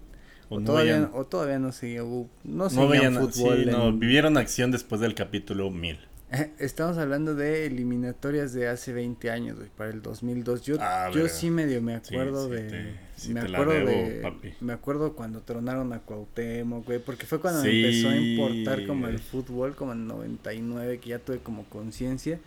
O, 0.49 0.57
O, 0.57 0.61
no 0.61 0.67
todavía, 0.67 0.95
veían- 0.99 1.11
o 1.15 1.27
todavía 1.27 1.59
no 1.59 1.71
seguía, 1.73 2.01
no 2.03 2.29
no 2.45 2.69
seguían 2.71 2.89
veían 2.91 3.15
fútbol. 3.15 3.59
sí, 3.65 3.71
no, 3.71 3.89
en- 3.89 4.01
vivieron 4.01 4.37
acción 4.37 4.71
después 4.73 5.01
del 5.01 5.15
capítulo 5.15 5.71
1000. 5.71 5.99
Estamos 6.59 6.97
hablando 6.99 7.35
de 7.35 7.67
eliminatorias 7.67 8.53
de 8.53 8.69
hace 8.69 8.93
20 8.93 9.31
años, 9.31 9.57
güey, 9.59 9.69
para 9.77 9.91
el 9.91 10.01
2002. 10.03 10.63
Yo, 10.63 10.77
Ah, 10.81 11.11
yo 11.13 11.29
sí 11.29 11.51
medio 11.51 11.83
me 11.83 11.95
acuerdo 11.97 12.47
sí 12.47 12.53
de... 12.55 12.63
te- 12.63 12.95
sí 13.17 13.35
me 13.35 13.41
acuerdo 13.41 13.73
debo, 13.73 13.87
de... 13.91 14.21
papi. 14.23 14.55
Me 14.61 14.73
acuerdo 14.73 15.15
cuando 15.15 15.41
tronaron 15.43 15.93
a 15.93 15.99
Cuauhtémoc, 16.01 16.87
güey, 16.87 16.99
porque 17.01 17.27
fue 17.27 17.41
cuando 17.41 17.63
me 17.65 17.71
empezó 17.71 18.09
a 18.11 18.17
importar 18.17 18.87
como 18.87 19.09
el 19.09 19.19
fútbol, 19.19 19.75
como 19.75 19.93
en 19.93 20.07
99, 20.07 20.99
que 21.01 21.11
ya 21.11 21.19
tuve 21.19 21.39
como 21.39 21.65
conciencia. 21.65 22.39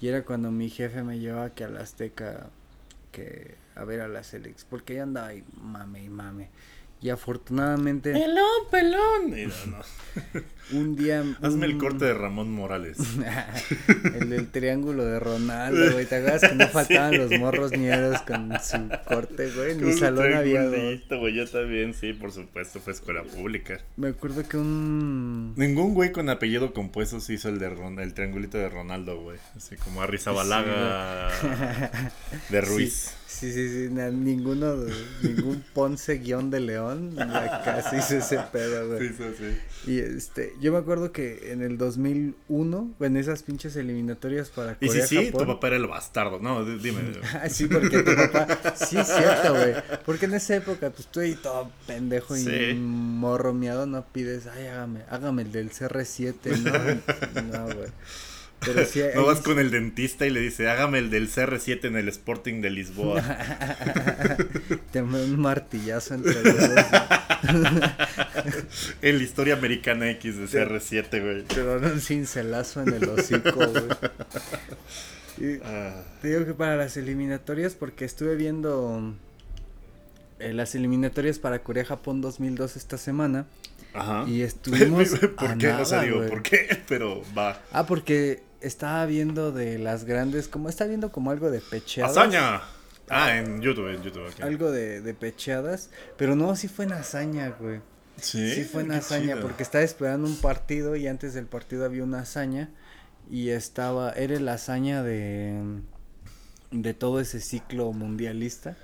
Y 0.00 0.08
era 0.08 0.22
cuando 0.22 0.50
mi 0.52 0.68
jefe 0.70 1.02
me 1.02 1.18
llevaba 1.18 1.50
que 1.50 1.64
a 1.64 1.68
la 1.68 1.80
Azteca, 1.80 2.48
que 3.12 3.54
a 3.74 3.84
ver 3.84 4.02
a 4.02 4.08
la 4.08 4.22
Select, 4.22 4.60
porque 4.70 4.94
ya 4.94 5.02
andaba 5.02 5.28
ahí 5.28 5.42
mame 5.60 6.04
y 6.04 6.08
mame. 6.08 6.48
Y 7.00 7.08
afortunadamente. 7.10 8.12
¡Pelón, 8.12 8.46
pelón! 8.70 9.30
No, 9.30 9.78
no. 9.78 10.42
un 10.72 10.96
día. 10.96 11.24
Hazme 11.42 11.66
el 11.66 11.74
un- 11.74 11.78
corte 11.78 12.04
de 12.06 12.14
Ramón 12.14 12.50
Morales. 12.52 12.98
el 14.20 14.30
del 14.30 14.48
triángulo 14.50 15.04
de 15.04 15.18
Ronaldo, 15.20 15.92
güey. 15.92 16.06
¿Te 16.06 16.16
acuerdas 16.16 16.50
que 16.50 16.54
no 16.56 16.68
faltaban 16.72 17.12
Sí. 17.12 17.18
los 17.18 17.30
morros 17.38 17.72
ñeros 17.72 18.20
con 18.22 18.50
su 18.62 18.88
corte, 19.06 19.50
güey? 19.52 19.72
En 19.72 19.84
mi 19.86 19.92
salón 19.92 20.32
había 20.34 20.68
triangulito, 20.68 21.18
güey. 21.20 21.34
Yo 21.34 21.48
también, 21.48 21.94
sí, 21.94 22.12
por 22.12 22.32
supuesto, 22.32 22.80
fue 22.80 22.92
escuela 22.92 23.22
pública. 23.22 23.80
Me 23.96 24.08
acuerdo 24.08 24.46
que 24.48 24.56
un. 24.56 25.54
Ningún 25.56 25.94
güey 25.94 26.12
con 26.12 26.28
apellido 26.28 26.72
compuesto 26.72 27.20
se 27.20 27.34
hizo 27.34 27.48
el 27.48 27.58
de 27.58 27.70
Ron- 27.70 28.00
el 28.00 28.14
triangulito 28.14 28.58
de 28.58 28.68
Ronaldo, 28.68 29.20
güey. 29.20 29.38
Así 29.56 29.76
como 29.76 30.02
Arrizabalaga 30.02 31.30
de 32.50 32.60
Ruiz. 32.60 33.12
Sí, 33.26 33.52
sí, 33.52 33.68
sí, 33.68 33.88
na- 33.92 34.08
ninguno, 34.08 34.76
ningún 35.22 35.62
Ponce 35.74 36.14
guion 36.18 36.50
de 36.50 36.60
León, 36.60 37.14
casi 37.16 37.96
hizo 37.96 38.16
ese 38.16 38.38
pedo, 38.50 38.88
güey. 38.88 39.08
Sí, 39.08 39.14
sí, 39.18 39.24
sí. 39.84 39.90
Y 39.92 39.98
este, 39.98 40.54
yo 40.60 40.72
me 40.72 40.78
acuerdo 40.78 41.12
que 41.12 41.52
en 41.52 41.62
el 41.62 41.78
2001, 41.78 42.94
en 43.00 43.16
esas 43.16 43.42
pinches 43.42 43.76
eliminatorias 43.76 44.50
para 44.50 44.72
Y 44.80 44.86
sí, 44.86 44.88
Corea, 44.88 45.06
sí, 45.06 45.16
tu 45.16 45.38
Japón. 45.38 45.46
papá 45.54 45.66
era 45.68 45.76
el 45.76 45.86
bastardo. 45.86 46.38
No, 46.40 46.64
di- 46.64 46.78
dime. 46.82 47.00
Ah, 47.34 47.48
sí, 47.48 47.66
porque 47.66 48.02
tu 48.02 48.14
papá, 48.14 48.74
sí, 48.76 48.98
es 48.98 49.06
cierto, 49.06 49.54
güey. 49.54 49.74
Porque 50.04 50.26
en 50.26 50.34
esa 50.34 50.56
época, 50.56 50.90
pues 50.90 51.06
tú 51.08 51.20
ahí 51.20 51.34
todo 51.34 51.70
pendejo 51.86 52.34
Sí. 52.36 52.50
y 52.50 52.74
morro 52.74 53.52
miado, 53.54 53.86
no 53.86 54.04
pides, 54.06 54.46
ay, 54.46 54.66
hágame, 54.66 55.00
hágame 55.10 55.42
el 55.42 55.52
del 55.52 55.70
CR7, 55.70 56.56
¿no? 56.62 57.42
No, 57.58 57.64
güey. 57.74 57.88
Pero 58.60 58.84
sí, 58.84 59.00
No 59.14 59.26
vas 59.26 59.40
con 59.40 59.58
el 59.58 59.70
dentista 59.70 60.26
y 60.26 60.30
le 60.30 60.40
dice, 60.40 60.68
hágame 60.68 60.98
el 60.98 61.10
del 61.10 61.30
CR7 61.30 61.84
en 61.84 61.96
el 61.96 62.08
Sporting 62.08 62.60
de 62.62 62.70
Lisboa. 62.70 63.22
te 64.92 65.02
un 65.02 65.38
martillazo 65.40 66.14
entre 66.14 66.42
los 66.42 66.56
dos. 66.56 66.84
en 69.02 69.18
la 69.18 69.22
historia 69.22 69.54
americana 69.54 70.10
X 70.12 70.36
de 70.36 70.44
CR7, 70.46 71.22
güey. 71.22 71.42
Te 71.44 71.62
dan 71.62 71.84
un 71.84 72.00
cincelazo 72.00 72.82
en 72.82 72.94
el 72.94 73.08
hocico, 73.08 73.54
güey. 73.54 73.84
Ah, 75.62 76.02
te 76.22 76.28
digo 76.28 76.46
que 76.46 76.54
para 76.54 76.76
las 76.76 76.96
eliminatorias, 76.96 77.74
porque 77.74 78.04
estuve 78.04 78.36
viendo 78.36 79.14
eh, 80.38 80.52
las 80.52 80.74
eliminatorias 80.74 81.38
para 81.38 81.62
Corea-Japón 81.62 82.20
2002 82.20 82.76
esta 82.76 82.96
semana. 82.98 83.46
Ajá. 83.92 84.24
Y 84.26 84.42
estuvimos 84.42 85.10
¿Por 85.36 85.50
a 85.50 85.56
qué? 85.56 85.68
o 85.72 85.84
sea, 85.84 85.98
nada, 85.98 86.08
digo. 86.08 86.26
¿por 86.26 86.42
qué? 86.42 86.82
Pero 86.88 87.22
va. 87.36 87.60
Ah, 87.72 87.86
porque 87.86 88.42
estaba 88.60 89.04
viendo 89.06 89.52
de 89.52 89.78
las 89.78 90.04
grandes, 90.04 90.48
como 90.48 90.68
está 90.68 90.86
viendo 90.86 91.10
como 91.12 91.30
algo 91.30 91.50
de 91.50 91.60
pecheadas. 91.60 92.16
¡Hazaña! 92.16 92.62
Ah, 93.08 93.36
en 93.36 93.60
YouTube, 93.60 93.88
en 93.94 94.02
YouTube. 94.02 94.26
ok. 94.28 94.40
Algo 94.40 94.70
de, 94.72 95.00
de 95.00 95.14
pecheadas, 95.14 95.90
pero 96.16 96.34
no, 96.34 96.56
sí 96.56 96.68
fue 96.68 96.84
en 96.86 96.92
hazaña, 96.92 97.50
güey. 97.50 97.80
Sí, 98.20 98.50
Sí 98.54 98.64
fue 98.64 98.82
en 98.82 98.90
qué 98.90 98.96
hazaña, 98.96 99.34
chido. 99.34 99.42
porque 99.42 99.62
estaba 99.62 99.84
esperando 99.84 100.26
un 100.26 100.36
partido 100.40 100.96
y 100.96 101.06
antes 101.06 101.34
del 101.34 101.46
partido 101.46 101.84
había 101.84 102.02
una 102.02 102.20
hazaña 102.20 102.70
y 103.30 103.50
estaba, 103.50 104.10
era 104.12 104.40
la 104.40 104.54
hazaña 104.54 105.02
de, 105.02 105.80
de 106.70 106.94
todo 106.94 107.20
ese 107.20 107.40
ciclo 107.40 107.92
mundialista 107.92 108.76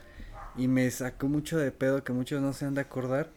y 0.56 0.68
me 0.68 0.90
sacó 0.90 1.28
mucho 1.28 1.58
de 1.58 1.72
pedo 1.72 2.04
que 2.04 2.12
muchos 2.12 2.42
no 2.42 2.52
se 2.52 2.66
han 2.66 2.74
de 2.74 2.82
acordar 2.82 3.30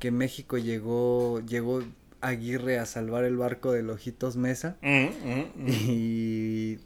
que 0.00 0.10
México 0.10 0.58
llegó, 0.58 1.40
llegó 1.46 1.82
Aguirre 2.26 2.78
a 2.78 2.86
salvar 2.86 3.24
el 3.24 3.36
barco 3.36 3.72
de 3.72 3.82
Ojitos 3.88 4.36
Mesa. 4.36 4.76
Mm, 4.82 5.04
mm, 5.04 5.52
mm. 5.56 5.68
y 5.68 6.78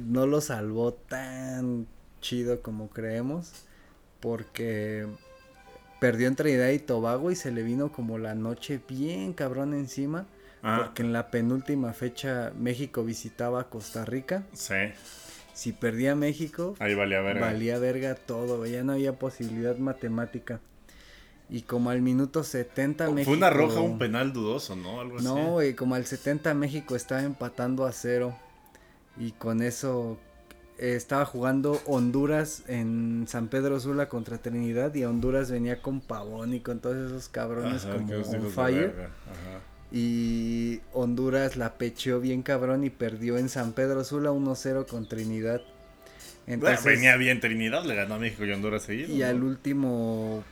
no 0.00 0.26
lo 0.26 0.40
salvó 0.40 0.92
tan 0.92 1.86
chido 2.20 2.62
como 2.62 2.90
creemos 2.90 3.52
porque 4.20 5.06
perdió 6.00 6.28
en 6.28 6.36
Trinidad 6.36 6.68
y 6.70 6.78
Tobago 6.78 7.30
y 7.30 7.36
se 7.36 7.50
le 7.50 7.62
vino 7.62 7.90
como 7.90 8.18
la 8.18 8.34
noche 8.34 8.80
bien 8.88 9.32
cabrón 9.32 9.74
encima 9.74 10.26
Ah, 10.62 10.82
porque 10.84 11.02
en 11.02 11.12
la 11.12 11.30
penúltima 11.30 11.92
fecha 11.92 12.52
México 12.58 13.02
visitaba 13.02 13.70
Costa 13.70 14.04
Rica. 14.04 14.42
Sí, 14.52 14.74
si 15.54 15.72
perdía 15.72 16.14
México 16.14 16.76
ahí 16.78 16.94
valía 16.94 17.20
verga. 17.20 17.40
valía 17.40 17.78
verga 17.78 18.14
todo 18.14 18.64
ya 18.66 18.84
no 18.84 18.92
había 18.92 19.14
posibilidad 19.14 19.76
matemática 19.78 20.60
y 21.50 21.62
como 21.62 21.90
al 21.90 22.00
minuto 22.00 22.44
70 22.44 23.06
Fue 23.06 23.14
México 23.14 23.32
una 23.32 23.50
roja, 23.50 23.80
un 23.80 23.98
penal 23.98 24.32
dudoso, 24.32 24.76
¿no? 24.76 25.00
Algo 25.00 25.16
así. 25.16 25.24
no, 25.24 25.52
güey, 25.52 25.74
como 25.74 25.94
al 25.96 26.06
70 26.06 26.54
México 26.54 26.94
estaba 26.96 27.22
empatando 27.22 27.84
a 27.86 27.92
cero. 27.92 28.36
Y 29.18 29.32
con 29.32 29.60
eso 29.60 30.18
eh, 30.78 30.94
estaba 30.94 31.24
jugando 31.26 31.80
Honduras 31.86 32.62
en 32.68 33.24
San 33.28 33.48
Pedro 33.48 33.80
Sula 33.80 34.08
contra 34.08 34.38
Trinidad. 34.38 34.94
Y 34.94 35.04
Honduras 35.04 35.50
venía 35.50 35.82
con 35.82 36.00
Pavón 36.00 36.54
y 36.54 36.60
con 36.60 36.78
todos 36.78 36.96
esos 36.96 37.28
cabrones 37.28 37.84
Ajá, 37.84 37.94
como 37.98 38.14
on 38.16 38.50
fire. 38.50 38.94
ajá. 39.26 39.60
Y 39.92 40.80
Honduras 40.92 41.56
la 41.56 41.74
pecheó 41.74 42.20
bien 42.20 42.42
cabrón 42.42 42.84
y 42.84 42.90
perdió 42.90 43.38
en 43.38 43.48
San 43.48 43.72
Pedro 43.72 44.04
Sula 44.04 44.30
1-0 44.30 44.86
con 44.86 45.08
Trinidad. 45.08 45.60
Entonces, 46.46 46.82
Bueno, 46.84 46.96
venía 46.96 47.16
bien 47.16 47.40
Trinidad, 47.40 47.84
le 47.84 47.96
ganó 47.96 48.14
a 48.14 48.18
México 48.18 48.44
y 48.44 48.52
Honduras 48.52 48.84
seguido. 48.84 49.12
y 49.12 49.18
¿no? 49.18 49.26
al 49.26 49.42
último, 49.42 50.44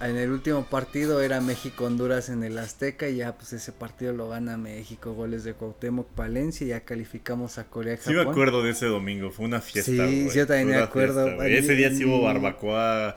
en 0.00 0.16
el 0.16 0.30
último 0.30 0.64
partido 0.64 1.20
era 1.20 1.40
México-Honduras 1.40 2.28
en 2.28 2.42
el 2.42 2.58
Azteca 2.58 3.08
y 3.08 3.16
ya 3.16 3.36
pues 3.36 3.52
ese 3.52 3.72
partido 3.72 4.12
lo 4.12 4.28
gana 4.28 4.56
México, 4.56 5.12
goles 5.12 5.44
de 5.44 5.54
Cuauhtémoc 5.54 6.08
Palencia 6.08 6.64
y 6.64 6.70
ya 6.70 6.80
calificamos 6.80 7.58
a 7.58 7.64
Corea 7.64 7.96
Sí 7.96 8.12
me 8.12 8.22
acuerdo 8.22 8.62
de 8.62 8.70
ese 8.70 8.86
domingo, 8.86 9.30
fue 9.30 9.44
una 9.44 9.60
fiesta. 9.60 10.08
Sí, 10.08 10.28
sí, 10.28 10.38
yo 10.38 10.46
también 10.46 10.68
me 10.68 10.76
acuerdo. 10.76 11.26
fiesta. 11.26 11.46
Ese 11.46 11.74
día 11.74 11.90
sí 11.90 12.04
hubo 12.04 12.22
barbacoa 12.22 13.14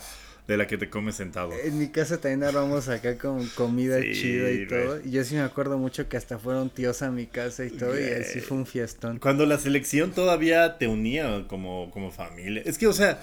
de 0.47 0.57
la 0.57 0.67
que 0.67 0.77
te 0.77 0.89
comes 0.89 1.15
sentado. 1.15 1.51
En 1.63 1.79
mi 1.79 1.87
casa 1.87 2.19
también 2.19 2.43
armamos 2.43 2.87
acá 2.87 3.17
con 3.17 3.47
comida 3.49 3.99
Sí, 4.01 4.13
chida 4.13 4.51
y 4.51 4.67
todo. 4.67 5.01
Y 5.03 5.11
yo 5.11 5.23
sí 5.23 5.35
me 5.35 5.41
acuerdo 5.41 5.77
mucho 5.77 6.07
que 6.07 6.17
hasta 6.17 6.37
fueron 6.37 6.69
tíos 6.69 7.01
a 7.01 7.09
mi 7.09 7.25
casa 7.25 7.65
y 7.65 7.71
todo 7.71 7.99
y 7.99 8.03
así 8.03 8.41
fue 8.41 8.57
un 8.57 8.65
fiestón. 8.65 9.17
Cuando 9.19 9.45
la 9.45 9.57
selección 9.57 10.11
todavía 10.11 10.77
te 10.77 10.87
unía 10.87 11.45
como, 11.47 11.89
como 11.91 12.11
familia. 12.11 12.61
Es 12.63 12.77
que, 12.77 12.85
o 12.87 12.93
sea, 12.93 13.19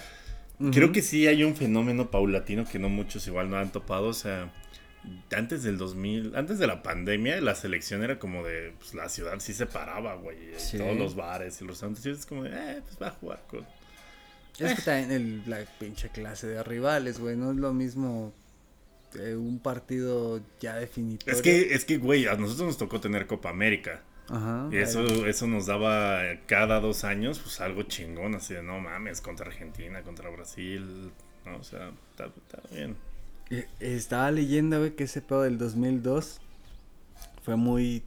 creo 0.70 0.92
que 0.92 1.02
sí 1.02 1.26
hay 1.26 1.44
un 1.44 1.56
fenómeno 1.56 2.10
paulatino 2.10 2.64
que 2.64 2.78
no 2.78 2.88
muchos 2.88 3.26
igual 3.26 3.50
no 3.50 3.56
han 3.56 3.72
topado. 3.72 4.08
O 4.08 4.12
sea, 4.12 4.52
antes 5.34 5.62
del 5.62 5.78
2000, 5.78 6.36
antes 6.36 6.58
de 6.58 6.66
la 6.66 6.82
pandemia, 6.82 7.40
la 7.40 7.54
selección 7.54 8.02
era 8.02 8.18
como 8.18 8.44
de, 8.44 8.72
pues 8.78 8.94
la 8.94 9.08
ciudad 9.08 9.38
sí 9.40 9.52
se 9.52 9.66
paraba, 9.66 10.14
güey. 10.14 10.38
Sí. 10.56 10.78
Todos 10.78 10.96
los 10.96 11.16
bares 11.16 11.60
y 11.60 11.64
los 11.64 11.74
restaurantes. 11.74 12.06
y 12.06 12.10
es 12.10 12.26
como 12.26 12.44
de, 12.44 12.50
eh, 12.50 12.82
pues 12.82 13.00
va 13.00 13.08
a 13.08 13.12
jugar 13.12 13.42
con... 13.48 13.66
Es 14.58 14.74
que 14.74 14.82
también 14.82 15.10
el, 15.10 15.42
la 15.50 15.64
pinche 15.80 16.10
clase 16.10 16.46
de 16.46 16.62
rivales, 16.62 17.18
güey. 17.18 17.36
No 17.36 17.50
es 17.50 17.56
lo 17.56 17.72
mismo 17.72 18.32
eh, 19.18 19.34
un 19.34 19.58
partido 19.58 20.40
ya 20.60 20.76
definitorio. 20.76 21.34
Es 21.34 21.42
que, 21.42 21.74
es 21.74 21.84
que, 21.84 21.98
güey, 21.98 22.26
a 22.26 22.34
nosotros 22.36 22.68
nos 22.68 22.78
tocó 22.78 23.00
tener 23.00 23.26
Copa 23.26 23.50
América. 23.50 24.02
Ajá. 24.32 24.68
Y 24.72 24.78
eso, 24.78 25.04
eso 25.26 25.46
nos 25.46 25.66
daba 25.66 26.22
cada 26.46 26.80
dos 26.80 27.04
años, 27.04 27.38
pues 27.38 27.60
algo 27.60 27.82
chingón, 27.82 28.34
así 28.34 28.54
de 28.54 28.62
no 28.62 28.80
mames, 28.80 29.20
contra 29.20 29.46
Argentina, 29.46 30.02
contra 30.02 30.30
Brasil, 30.30 31.12
¿no? 31.44 31.58
O 31.58 31.62
sea, 31.62 31.92
está, 32.10 32.26
está 32.26 32.62
bien. 32.74 32.96
Estaba 33.78 34.30
leyendo, 34.30 34.78
güey, 34.78 34.96
que 34.96 35.04
ese 35.04 35.20
pedo 35.20 35.42
del 35.42 35.58
2002 35.58 36.40
fue 37.42 37.56
muy 37.56 38.02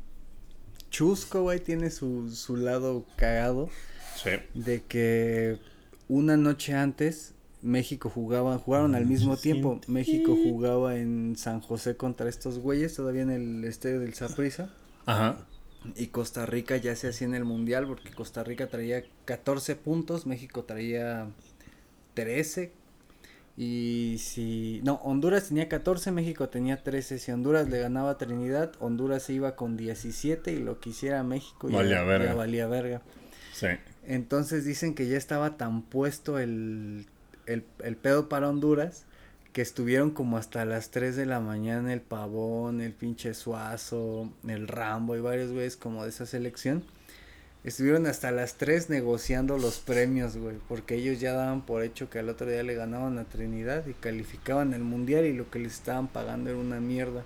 chusco, 0.89 1.43
güey. 1.43 1.59
Tiene 1.59 1.91
su, 1.91 2.31
su 2.31 2.57
lado 2.57 3.05
cagado. 3.15 3.69
Sí. 4.15 4.31
De 4.55 4.81
que 4.81 5.59
una 6.07 6.37
noche 6.37 6.73
antes 6.73 7.35
México 7.61 8.09
jugaba, 8.09 8.57
jugaron 8.57 8.95
al 8.95 9.05
mismo 9.05 9.37
tiempo. 9.37 9.79
México 9.87 10.35
jugaba 10.35 10.97
en 10.97 11.35
San 11.37 11.61
José 11.61 11.95
contra 11.95 12.29
estos 12.29 12.57
güeyes, 12.57 12.95
todavía 12.95 13.21
en 13.21 13.31
el 13.31 13.63
estadio 13.65 13.99
del 13.99 14.15
Saprissa. 14.15 14.69
Ajá. 15.05 15.37
Y 15.95 16.07
Costa 16.07 16.45
Rica 16.45 16.77
ya 16.77 16.95
se 16.95 17.09
hacía 17.09 17.27
en 17.27 17.35
el 17.35 17.45
mundial 17.45 17.87
porque 17.87 18.11
Costa 18.11 18.43
Rica 18.43 18.67
traía 18.67 19.03
14 19.25 19.75
puntos, 19.75 20.25
México 20.25 20.63
traía 20.63 21.27
13. 22.13 22.71
Y 23.57 24.17
si. 24.19 24.81
No, 24.83 24.95
Honduras 24.95 25.47
tenía 25.47 25.69
14, 25.69 26.11
México 26.11 26.49
tenía 26.49 26.83
13. 26.83 27.19
Si 27.19 27.31
Honduras 27.31 27.69
le 27.69 27.79
ganaba 27.79 28.11
a 28.11 28.17
Trinidad, 28.17 28.73
Honduras 28.79 29.23
se 29.23 29.33
iba 29.33 29.55
con 29.55 29.77
17 29.77 30.51
y 30.51 30.59
lo 30.59 30.79
que 30.79 30.89
hiciera 30.89 31.23
México 31.23 31.69
ya 31.69 31.77
Valía 31.77 32.03
verga. 32.03 32.25
ya 32.25 32.33
valía 32.33 32.67
verga. 32.67 33.01
Sí. 33.53 33.67
Entonces 34.05 34.65
dicen 34.65 34.93
que 34.93 35.07
ya 35.07 35.17
estaba 35.17 35.55
tan 35.57 35.83
puesto 35.83 36.37
el, 36.37 37.05
el, 37.45 37.63
el 37.83 37.95
pedo 37.95 38.27
para 38.27 38.49
Honduras 38.49 39.05
que 39.55 39.61
estuvieron 39.61 40.11
como 40.11 40.35
hasta 40.37 40.65
las 40.65 40.91
3 40.91 41.15
de 41.15 41.25
la 41.25 41.39
mañana 41.39 41.93
el 41.93 42.01
Pavón, 42.01 42.81
el 42.81 42.91
pinche 42.91 43.33
Suazo, 43.33 44.29
el 44.45 44.67
Rambo 44.67 45.15
y 45.15 45.21
varios 45.21 45.53
güeyes 45.53 45.77
como 45.77 46.03
de 46.03 46.09
esa 46.09 46.25
selección. 46.25 46.83
Estuvieron 47.63 48.05
hasta 48.05 48.31
las 48.31 48.55
3 48.55 48.89
negociando 48.89 49.57
los 49.57 49.77
premios, 49.77 50.35
güey, 50.35 50.57
porque 50.67 50.95
ellos 50.95 51.21
ya 51.21 51.31
daban 51.31 51.65
por 51.65 51.83
hecho 51.83 52.09
que 52.09 52.19
al 52.19 52.27
otro 52.27 52.49
día 52.49 52.63
le 52.63 52.75
ganaban 52.75 53.17
a 53.17 53.23
Trinidad 53.23 53.87
y 53.87 53.93
calificaban 53.93 54.73
el 54.73 54.83
mundial 54.83 55.23
y 55.23 55.31
lo 55.31 55.49
que 55.49 55.59
les 55.59 55.75
estaban 55.75 56.09
pagando 56.09 56.49
era 56.49 56.59
una 56.59 56.81
mierda. 56.81 57.23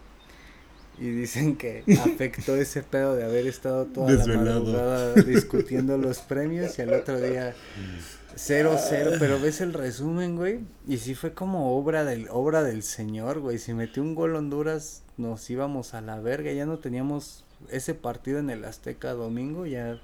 Y 1.00 1.10
dicen 1.10 1.56
que 1.56 1.84
afectó 2.00 2.56
ese 2.56 2.84
pedo 2.84 3.16
de 3.16 3.24
haber 3.24 3.48
estado 3.48 3.88
toda 3.88 4.12
la 4.12 4.38
madrugada 4.38 5.16
discutiendo 5.16 5.98
los 5.98 6.20
premios 6.20 6.78
y 6.78 6.84
al 6.84 6.94
otro 6.94 7.20
día 7.20 7.56
cero 8.36 8.78
cero, 8.80 9.12
pero 9.20 9.40
ves 9.40 9.62
el 9.62 9.74
resumen, 9.74 10.36
güey, 10.36 10.60
y 10.88 10.98
sí 10.98 11.16
fue 11.16 11.34
como 11.34 11.78
obra 11.78 12.06
del 12.06 12.28
obra 12.30 12.64
del 12.64 12.84
señor, 12.84 13.40
güey. 13.40 13.58
Si 13.60 13.74
metió 13.74 14.02
un 14.02 14.16
gol 14.16 14.36
Honduras, 14.36 15.04
nos 15.18 15.50
íbamos 15.50 15.94
a 15.94 16.02
la 16.02 16.20
verga, 16.20 16.52
ya 16.52 16.66
no 16.66 16.80
teníamos 16.80 17.46
ese 17.70 17.94
partido 17.94 18.40
en 18.40 18.50
el 18.50 18.64
Azteca 18.64 19.14
domingo, 19.14 19.66
ya 19.66 20.00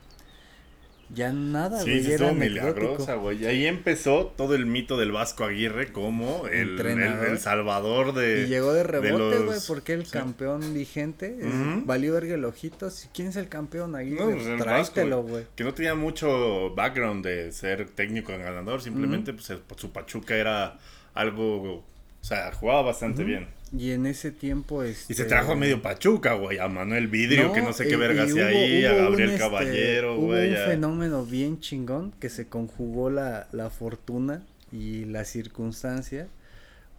ya 1.13 1.31
nada, 1.31 1.81
sí, 1.81 2.01
güey. 2.03 2.17
Sí, 2.17 2.25
milagrosa, 2.35 3.15
güey. 3.15 3.45
Ahí 3.45 3.65
empezó 3.67 4.33
todo 4.35 4.55
el 4.55 4.65
mito 4.65 4.97
del 4.97 5.12
Vasco 5.12 5.43
Aguirre 5.43 5.91
como 5.91 6.47
el, 6.47 6.79
el, 6.79 7.38
salvador 7.38 8.13
de. 8.13 8.43
Y 8.43 8.47
llegó 8.47 8.74
de 8.74 8.83
rebote, 8.83 9.39
güey, 9.39 9.59
porque 9.67 9.93
el 9.93 10.07
campeón 10.09 10.74
vigente 10.74 11.38
valió 11.85 12.13
verga 12.13 12.35
el 12.35 12.45
ojito. 12.45 12.89
¿Quién 13.13 13.27
es 13.29 13.35
el 13.35 13.50
campeón 13.50 13.95
Aguirre? 13.95 14.25
No, 14.25 14.31
pues 14.31 14.91
güey. 15.29 15.43
Que 15.55 15.63
no 15.63 15.74
tenía 15.74 15.95
mucho 15.95 16.74
background 16.75 17.24
de 17.25 17.51
ser 17.51 17.89
técnico 17.89 18.31
en 18.31 18.41
ganador, 18.41 18.81
simplemente 18.81 19.33
pues, 19.33 19.51
su 19.77 19.91
Pachuca 19.91 20.35
era 20.35 20.79
algo. 21.13 21.83
O 22.21 22.27
sea, 22.27 22.51
jugaba 22.51 22.81
bastante 22.81 23.24
bien. 23.24 23.47
Y 23.77 23.91
en 23.91 24.05
ese 24.05 24.32
tiempo 24.32 24.84
este... 24.84 25.13
Y 25.13 25.15
se 25.15 25.25
trajo 25.25 25.53
a 25.53 25.55
medio 25.55 25.82
Pachuca, 25.82 26.34
güey, 26.34 26.60
a 26.60 26.67
Manuel 26.67 27.08
Vidrio, 27.08 27.51
que 27.51 27.62
no 27.62 27.74
sé 27.74 27.88
qué 27.88 27.98
verga 27.98 28.24
hacía 28.24 28.48
ahí, 28.48 28.86
a 28.86 28.94
Gabriel 28.94 29.32
este, 29.32 29.39
Caballero, 29.39 30.17
güey. 30.17 30.53
Hubo 30.53 30.60
un 30.60 30.65
fenómeno 30.65 31.25
bien 31.25 31.60
chingón 31.60 32.13
que 32.20 32.29
se 32.29 32.48
conjugó 32.48 33.10
la, 33.10 33.48
la 33.51 33.70
fortuna 33.70 34.44
y 34.72 35.05
la 35.05 35.25
circunstancia. 35.25 36.27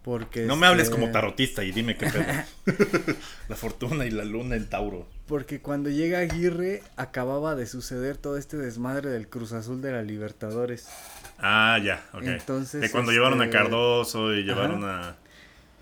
Porque 0.03 0.45
no 0.45 0.55
me 0.55 0.67
hables 0.67 0.89
como 0.89 1.07
este 1.07 1.13
tarotista 1.13 1.65
y 1.65 1.73
dime 1.73 1.97
qué 1.97 2.05
pedo. 2.05 2.23
la 3.49 3.55
fortuna 3.57 4.05
y 4.05 4.11
la 4.11 4.23
luna 4.23 4.55
en 4.55 4.69
Tauro. 4.69 5.05
Porque 5.27 5.59
cuando 5.59 5.89
llega 5.89 6.19
Aguirre 6.19 6.81
acababa 6.95 7.55
de 7.55 7.65
suceder 7.65 8.15
todo 8.15 8.37
este 8.37 8.55
desmadre 8.55 9.09
del 9.09 9.27
Cruz 9.27 9.51
Azul 9.51 9.81
de 9.81 9.91
la 9.91 10.03
Libertadores. 10.03 10.87
Ah, 11.39 11.77
ya, 11.83 12.05
ok. 12.13 12.23
Entonces, 12.23 12.79
de 12.79 12.89
cuando 12.89 13.11
llevaron 13.11 13.41
a 13.41 13.45
este, 13.45 13.57
Cardoso 13.57 14.33
y 14.33 14.43
llevaron 14.43 14.85
a 14.85 15.17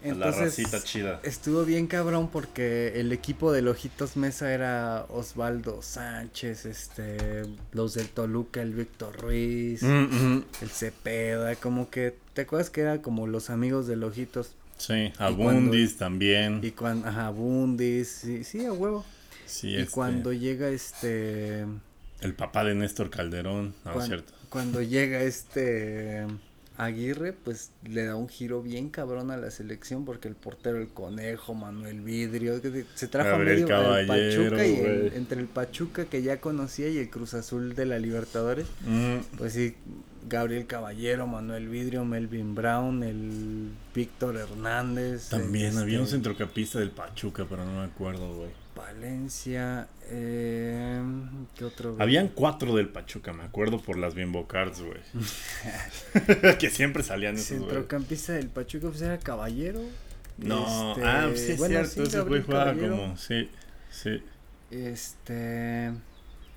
entonces, 0.09 0.83
chida. 0.83 1.19
Estuvo 1.23 1.65
bien 1.65 1.87
cabrón 1.87 2.29
porque 2.29 2.99
el 2.99 3.11
equipo 3.11 3.51
de 3.51 3.61
Lojitos 3.61 4.17
Mesa 4.17 4.53
era 4.53 5.05
Osvaldo 5.09 5.81
Sánchez, 5.81 6.65
este, 6.65 7.43
los 7.71 7.93
del 7.93 8.09
Toluca, 8.09 8.61
el 8.61 8.73
Víctor 8.73 9.19
Ruiz, 9.19 9.83
mm, 9.83 10.43
el 10.61 10.69
Cepeda, 10.69 11.55
como 11.55 11.89
que, 11.89 12.15
¿te 12.33 12.41
acuerdas 12.41 12.69
que 12.69 12.81
era 12.81 13.01
como 13.01 13.27
los 13.27 13.49
amigos 13.49 13.87
de 13.87 13.95
Lojitos? 13.95 14.55
Sí, 14.77 15.11
Abundis 15.17 15.97
también. 15.97 16.59
Y 16.61 16.71
cuando, 16.71 17.07
ajá, 17.07 17.27
Abundis, 17.27 18.09
sí, 18.09 18.43
sí, 18.43 18.65
a 18.65 18.73
huevo. 18.73 19.05
Sí, 19.45 19.69
y 19.69 19.77
este 19.77 19.91
cuando 19.91 20.33
llega 20.33 20.69
este... 20.69 21.65
El 22.21 22.33
papá 22.33 22.63
de 22.63 22.75
Néstor 22.75 23.09
Calderón, 23.09 23.75
no, 23.83 23.99
es 23.99 24.05
cierto. 24.07 24.33
Cuando 24.49 24.81
llega 24.81 25.21
este... 25.21 26.25
Aguirre 26.77 27.33
pues 27.33 27.71
le 27.83 28.05
da 28.05 28.15
un 28.15 28.27
giro 28.27 28.61
bien 28.61 28.89
cabrón 28.89 29.31
a 29.31 29.37
la 29.37 29.49
selección 29.51 30.03
porque 30.05 30.27
el 30.27 30.35
portero 30.35 30.77
el 30.77 30.89
conejo 30.89 31.53
Manuel 31.53 32.01
Vidrio 32.01 32.59
se 32.95 33.07
trajo 33.07 33.37
medio 33.37 33.67
el 33.97 34.07
Pachuca 34.07 34.67
y 34.67 35.11
entre 35.15 35.39
el 35.39 35.47
Pachuca 35.47 36.05
que 36.05 36.21
ya 36.21 36.41
conocía 36.41 36.89
y 36.89 36.97
el 36.97 37.09
Cruz 37.09 37.33
Azul 37.33 37.75
de 37.75 37.85
la 37.85 37.99
Libertadores. 37.99 38.67
Mm. 38.85 39.37
pues 39.37 39.53
sí 39.53 39.75
Gabriel 40.27 40.65
Caballero 40.65 41.27
Manuel 41.27 41.69
Vidrio 41.69 42.03
Melvin 42.03 42.55
Brown 42.55 43.03
el 43.03 43.69
Víctor 43.93 44.37
Hernández 44.37 45.29
también 45.29 45.77
había 45.77 45.99
un 45.99 46.05
este 46.05 46.15
centrocampista 46.15 46.79
del 46.79 46.91
Pachuca 46.91 47.45
pero 47.49 47.63
no 47.63 47.79
me 47.79 47.85
acuerdo 47.85 48.33
güey 48.33 48.64
Valencia 48.75 49.87
eh, 50.09 51.01
¿Qué 51.55 51.65
otro? 51.65 51.95
Habían 51.99 52.27
cuatro 52.27 52.75
del 52.75 52.89
Pachuca, 52.89 53.33
me 53.33 53.43
acuerdo 53.43 53.81
por 53.81 53.97
las 53.97 54.13
Bimbo 54.13 54.47
Cards, 54.47 54.81
güey. 54.81 54.99
que 56.59 56.69
siempre 56.69 57.03
salían 57.03 57.35
esos, 57.35 57.47
Centrocampista 57.47 58.33
del 58.33 58.49
Pachuca, 58.49 58.89
pues 58.89 59.01
era 59.01 59.17
Caballero. 59.17 59.81
No, 60.37 60.91
este, 60.91 61.03
ah, 61.05 61.31
sí 61.33 61.51
es 61.53 61.65
cierto, 61.65 62.03
ese 62.03 62.21
güey 62.21 62.41
jugaba 62.41 62.73
como, 62.73 63.17
sí, 63.17 63.49
sí. 63.89 64.21
Este... 64.69 65.93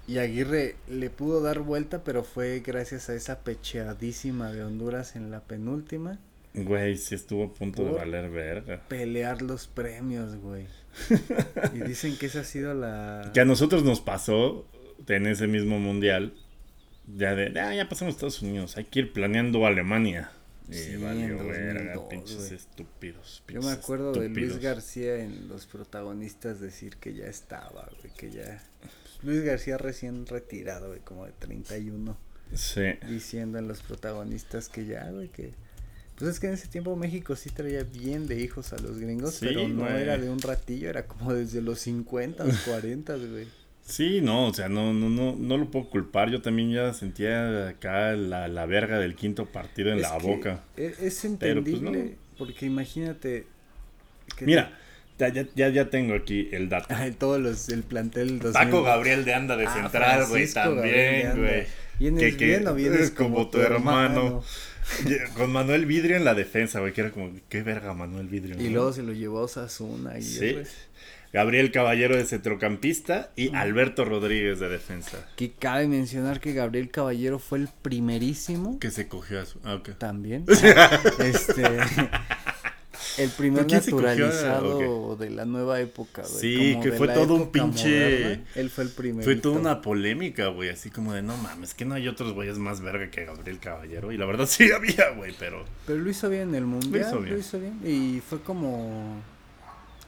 Y 0.08 0.18
Aguirre 0.18 0.76
le 0.88 1.10
pudo 1.10 1.42
dar 1.42 1.60
vuelta, 1.60 2.02
pero 2.02 2.24
fue 2.24 2.60
gracias 2.60 3.10
a 3.10 3.14
esa 3.14 3.40
pecheadísima 3.40 4.50
de 4.50 4.64
Honduras 4.64 5.16
en 5.16 5.30
la 5.30 5.40
penúltima. 5.40 6.18
Güey, 6.64 6.96
sí 6.96 7.14
estuvo 7.14 7.44
a 7.44 7.54
punto 7.54 7.84
de 7.84 7.92
valer 7.92 8.30
verga. 8.30 8.82
Pelear 8.88 9.42
los 9.42 9.66
premios, 9.66 10.36
güey. 10.36 10.66
y 11.74 11.80
dicen 11.80 12.16
que 12.16 12.26
esa 12.26 12.40
ha 12.40 12.44
sido 12.44 12.74
la... 12.74 13.30
Que 13.34 13.40
a 13.40 13.44
nosotros 13.44 13.84
nos 13.84 14.00
pasó 14.00 14.66
en 15.06 15.26
ese 15.26 15.46
mismo 15.46 15.78
mundial. 15.78 16.34
Ya 17.06 17.34
de, 17.34 17.58
ah, 17.58 17.74
ya 17.74 17.88
pasamos 17.88 18.12
a 18.12 18.16
Estados 18.16 18.42
Unidos, 18.42 18.76
hay 18.76 18.84
que 18.84 19.00
ir 19.00 19.12
planeando 19.12 19.66
Alemania. 19.66 20.30
Y 20.70 20.96
valió 20.96 22.08
pinches 22.10 22.52
estúpidos. 22.52 23.42
Yo 23.48 23.62
me 23.62 23.70
acuerdo 23.70 24.12
de 24.12 24.28
Luis 24.28 24.58
García 24.58 25.16
en 25.16 25.48
Los 25.48 25.64
Protagonistas 25.66 26.60
decir 26.60 26.96
que 26.96 27.14
ya 27.14 27.26
estaba, 27.26 27.88
güey, 28.00 28.12
que 28.14 28.30
ya... 28.30 28.62
Pues, 28.80 28.92
Luis 29.22 29.42
García 29.42 29.78
recién 29.78 30.26
retirado, 30.26 30.88
güey, 30.88 31.00
como 31.00 31.24
de 31.24 31.32
31. 31.32 32.16
Sí. 32.52 32.82
Diciendo 33.08 33.58
en 33.58 33.66
Los 33.66 33.82
Protagonistas 33.82 34.68
que 34.68 34.84
ya, 34.84 35.10
güey, 35.10 35.28
que 35.28 35.54
pues 36.18 36.32
es 36.32 36.40
que 36.40 36.48
en 36.48 36.54
ese 36.54 36.66
tiempo 36.66 36.96
México 36.96 37.36
sí 37.36 37.50
traía 37.50 37.84
bien 37.84 38.26
de 38.26 38.40
hijos 38.40 38.72
a 38.72 38.78
los 38.78 38.98
gringos, 38.98 39.38
pero 39.40 39.68
no 39.68 39.88
era 39.88 40.18
de 40.18 40.28
un 40.28 40.40
ratillo, 40.40 40.90
era 40.90 41.06
como 41.06 41.32
desde 41.32 41.62
los 41.62 41.78
50, 41.78 42.44
40, 42.66 43.16
güey. 43.30 43.46
Sí, 43.86 44.20
no, 44.20 44.48
o 44.48 44.54
sea, 44.54 44.68
no, 44.68 44.92
no, 44.92 45.08
no, 45.08 45.36
no 45.36 45.56
lo 45.56 45.70
puedo 45.70 45.88
culpar. 45.88 46.28
Yo 46.30 46.42
también 46.42 46.70
ya 46.72 46.92
sentía 46.92 47.68
acá 47.68 48.12
la, 48.12 48.48
la 48.48 48.66
verga 48.66 48.98
del 48.98 49.14
quinto 49.14 49.46
partido 49.46 49.90
en 49.90 50.02
la 50.02 50.18
boca. 50.18 50.62
E, 50.76 50.86
es, 50.86 50.96
pues, 50.96 51.24
entendible, 51.24 52.16
porque 52.36 52.66
imagínate. 52.66 53.46
Mira, 54.40 54.76
ya, 55.18 55.46
ya, 55.54 55.68
ya 55.70 55.88
tengo 55.88 56.14
aquí 56.14 56.48
el 56.52 56.68
dato. 56.68 56.94
todos 57.16 57.40
los, 57.40 57.68
el 57.70 57.82
plantel. 57.84 58.40
Paco 58.52 58.82
Gabriel 58.82 59.24
de 59.24 59.34
Anda 59.34 59.56
de 59.56 59.66
ah, 59.66 59.74
Central, 59.74 60.26
güey, 60.28 60.52
también, 60.52 61.38
güey. 61.38 61.66
Vienes 61.98 62.36
que, 62.36 62.44
bien 62.44 62.68
o 62.68 62.74
vienes 62.74 63.10
como, 63.10 63.36
como 63.36 63.50
tu 63.50 63.58
hermano. 63.60 64.44
Con 65.36 65.52
Manuel 65.52 65.86
Vidrio 65.86 66.16
en 66.16 66.24
la 66.24 66.34
defensa, 66.34 66.80
güey, 66.80 66.92
que 66.92 67.02
era 67.02 67.10
como, 67.10 67.32
qué 67.48 67.62
verga 67.62 67.94
Manuel 67.94 68.28
Vidrio. 68.28 68.60
Y 68.60 68.70
luego 68.70 68.92
se 68.92 69.02
lo 69.02 69.12
llevó 69.12 69.44
a 69.44 69.48
Sasuna. 69.48 70.18
Y 70.18 70.22
sí. 70.22 70.56
Gabriel 71.32 71.70
Caballero 71.70 72.16
de 72.16 72.24
centrocampista 72.24 73.30
y 73.36 73.54
Alberto 73.54 74.04
Rodríguez 74.04 74.60
de 74.60 74.68
defensa. 74.68 75.28
Que 75.36 75.52
cabe 75.52 75.86
mencionar 75.86 76.40
que 76.40 76.54
Gabriel 76.54 76.90
Caballero 76.90 77.38
fue 77.38 77.58
el 77.58 77.68
primerísimo. 77.82 78.78
Que 78.78 78.90
se 78.90 79.08
cogió 79.08 79.40
a 79.40 79.44
su. 79.46 79.58
Ah, 79.64 79.82
También. 79.98 80.46
este. 81.18 81.64
El 83.18 83.30
primer 83.30 83.70
naturalizado 83.70 85.16
de 85.16 85.30
la 85.30 85.44
nueva 85.44 85.80
época, 85.80 86.22
güey. 86.22 86.40
Sí, 86.40 86.78
que 86.82 86.92
fue 86.92 87.08
todo 87.08 87.34
un 87.34 87.50
pinche. 87.50 88.44
él 88.54 88.70
fue 88.70 88.84
el 88.84 88.90
primero. 88.90 89.24
Fue 89.24 89.36
toda 89.36 89.58
una 89.58 89.82
polémica, 89.82 90.48
güey. 90.48 90.68
Así 90.70 90.90
como 90.90 91.12
de 91.12 91.22
no 91.22 91.36
mames, 91.36 91.74
que 91.74 91.84
no 91.84 91.94
hay 91.94 92.08
otros 92.08 92.32
güeyes 92.32 92.58
más 92.58 92.80
verga 92.80 93.10
que 93.10 93.24
Gabriel 93.24 93.58
Caballero. 93.58 94.12
Y 94.12 94.16
la 94.16 94.26
verdad 94.26 94.46
sí 94.50 94.70
había, 94.72 95.10
güey, 95.16 95.34
pero. 95.38 95.64
Pero 95.86 95.98
lo 95.98 96.10
hizo 96.10 96.28
bien 96.28 96.50
en 96.50 96.54
el 96.54 96.66
mundial. 96.66 97.24
Lo 97.24 97.38
hizo 97.38 97.58
bien. 97.58 97.80
Y 97.84 98.20
fue 98.20 98.40
como. 98.40 99.20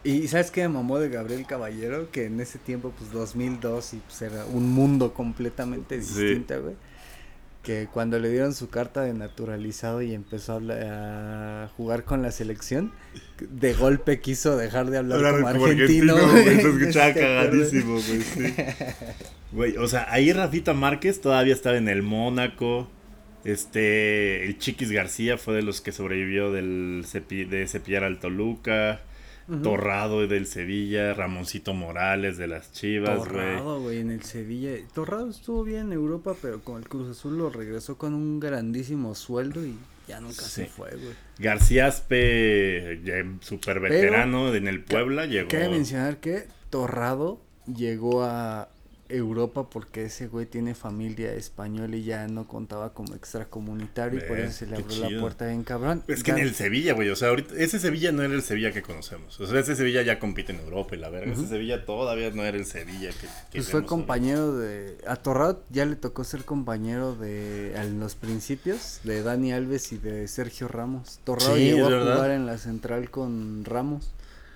Y 0.03 0.29
¿sabes 0.29 0.51
qué 0.51 0.62
me 0.62 0.68
mamó 0.68 0.99
de 0.99 1.11
Gabriel 1.11 1.44
Caballero? 1.46 2.11
Que 2.11 2.25
en 2.25 2.40
ese 2.40 2.59
tiempo, 2.59 2.92
pues 2.96 3.12
2002, 3.12 3.94
y 3.94 3.96
pues 3.99 4.23
era 4.23 4.46
un 4.46 4.73
mundo 4.73 5.12
completamente 5.12 5.99
distinto, 5.99 6.62
güey 6.62 6.75
que 7.62 7.88
cuando 7.92 8.18
le 8.18 8.31
dieron 8.31 8.55
su 8.55 8.70
carta 8.70 9.03
de 9.03 9.12
naturalizado 9.12 10.01
y 10.03 10.14
empezó 10.14 10.61
a, 10.70 11.68
jugar 11.77 12.05
con 12.05 12.23
la 12.23 12.31
selección, 12.31 12.92
de 13.38 13.75
golpe 13.75 14.20
quiso 14.20 14.57
dejar 14.57 14.90
de 14.90 14.99
hablar 14.99 15.33
como, 15.33 15.46
argentino. 15.46 16.16
escuchaba 16.16 17.12
cagadísimo, 17.14 17.99
güey, 19.53 19.77
o 19.77 19.88
sea, 19.88 20.07
ahí 20.11 20.33
Rafita 20.33 20.75
Márquez 20.75 21.20
todavía 21.20 21.53
estaba 21.53 21.77
en 21.77 21.88
el 21.88 22.03
Mónaco. 22.03 22.88
Este, 23.44 24.44
el 24.44 24.59
Chiquis 24.59 24.92
García 24.92 25.38
fue 25.38 25.55
de 25.55 25.62
los 25.62 25.81
que 25.81 25.92
sobrevivió 25.92 26.53
del 26.53 27.07
de 27.31 27.66
cepillar 27.66 28.05
al 28.05 28.18
Toluca. 28.18 29.01
Torrado 29.62 30.26
del 30.26 30.46
Sevilla, 30.46 31.12
Ramoncito 31.14 31.74
Morales 31.74 32.36
de 32.36 32.46
las 32.46 32.72
Chivas, 32.72 33.18
güey. 33.18 33.28
Torrado, 33.28 33.80
güey, 33.80 33.98
en 33.98 34.10
el 34.10 34.22
Sevilla. 34.22 34.70
Torrado 34.94 35.28
estuvo 35.28 35.64
bien 35.64 35.86
en 35.86 35.92
Europa, 35.92 36.34
pero 36.40 36.60
con 36.60 36.78
el 36.78 36.88
Cruz 36.88 37.10
Azul 37.10 37.36
lo 37.38 37.50
regresó 37.50 37.98
con 37.98 38.14
un 38.14 38.40
grandísimo 38.40 39.14
sueldo 39.14 39.64
y 39.64 39.76
ya 40.08 40.20
nunca 40.20 40.42
se 40.42 40.66
fue, 40.66 40.90
güey. 40.90 41.14
García 41.38 41.86
Aspe, 41.86 43.00
súper 43.40 43.80
veterano 43.80 44.54
en 44.54 44.68
el 44.68 44.82
Puebla, 44.84 45.26
llegó. 45.26 45.48
Quiero 45.48 45.70
mencionar 45.70 46.18
que 46.18 46.44
Torrado 46.70 47.40
llegó 47.66 48.24
a 48.24 48.68
Europa 49.11 49.68
porque 49.70 50.05
ese 50.05 50.29
güey 50.29 50.46
tiene 50.46 50.75
familia 50.75 51.33
española 51.33 51.96
y 51.96 52.05
ya 52.05 52.27
no 52.29 52.46
contaba 52.46 52.92
como 52.92 53.14
extracomunitario 53.14 54.18
y 54.18 54.23
por 54.23 54.38
eso 54.38 54.53
se 54.53 54.66
le 54.66 54.77
abrió 54.77 55.11
la 55.11 55.20
puerta 55.20 55.46
bien 55.46 55.64
cabrón. 55.64 56.03
Es 56.09 56.23
que 56.23 56.31
en 56.33 56.38
el 56.38 56.55
Sevilla, 56.55 56.94
güey, 56.94 57.09
o 57.11 57.16
sea, 57.16 57.29
ahorita 57.29 57.55
ese 57.57 57.79
Sevilla 57.79 58.12
no 58.12 58.23
era 58.23 58.35
el 58.35 58.42
Sevilla 58.42 58.73
que 58.73 58.83
conocemos. 58.83 59.38
O 59.40 59.46
sea, 59.46 59.61
ese 59.61 59.77
Sevilla 59.77 60.03
ya 60.03 60.18
compite 60.18 60.53
en 60.53 60.61
Europa 60.61 60.94
y 60.94 60.99
la 60.99 61.11
verga. 61.11 61.33
Ese 61.33 61.46
Sevilla 61.46 61.85
todavía 61.85 62.31
no 62.31 62.44
era 62.44 62.57
el 62.57 62.66
Sevilla 62.66 63.11
que, 63.11 63.27
que 63.51 63.59
Pues 63.59 63.68
fue 63.68 63.85
compañero 63.85 64.57
de 64.57 64.99
a 65.07 65.16
Torrado 65.16 65.62
ya 65.70 65.85
le 65.85 65.96
tocó 65.96 66.25
ser 66.25 66.44
compañero 66.44 67.14
de 67.14 67.75
en 67.75 68.01
los 68.01 68.14
principios 68.14 69.01
de 69.05 69.23
Dani 69.23 69.53
Alves 69.53 69.92
y 69.92 69.99
de 69.99 70.29
Sergio 70.29 70.68
Ramos. 70.68 71.20
Torrado 71.25 71.57
llegó 71.57 71.87
a 71.87 72.01
jugar 72.01 72.31
en 72.31 72.46
la 72.46 72.59
central 72.59 73.11
con 73.11 73.64
Ramos. 73.64 74.12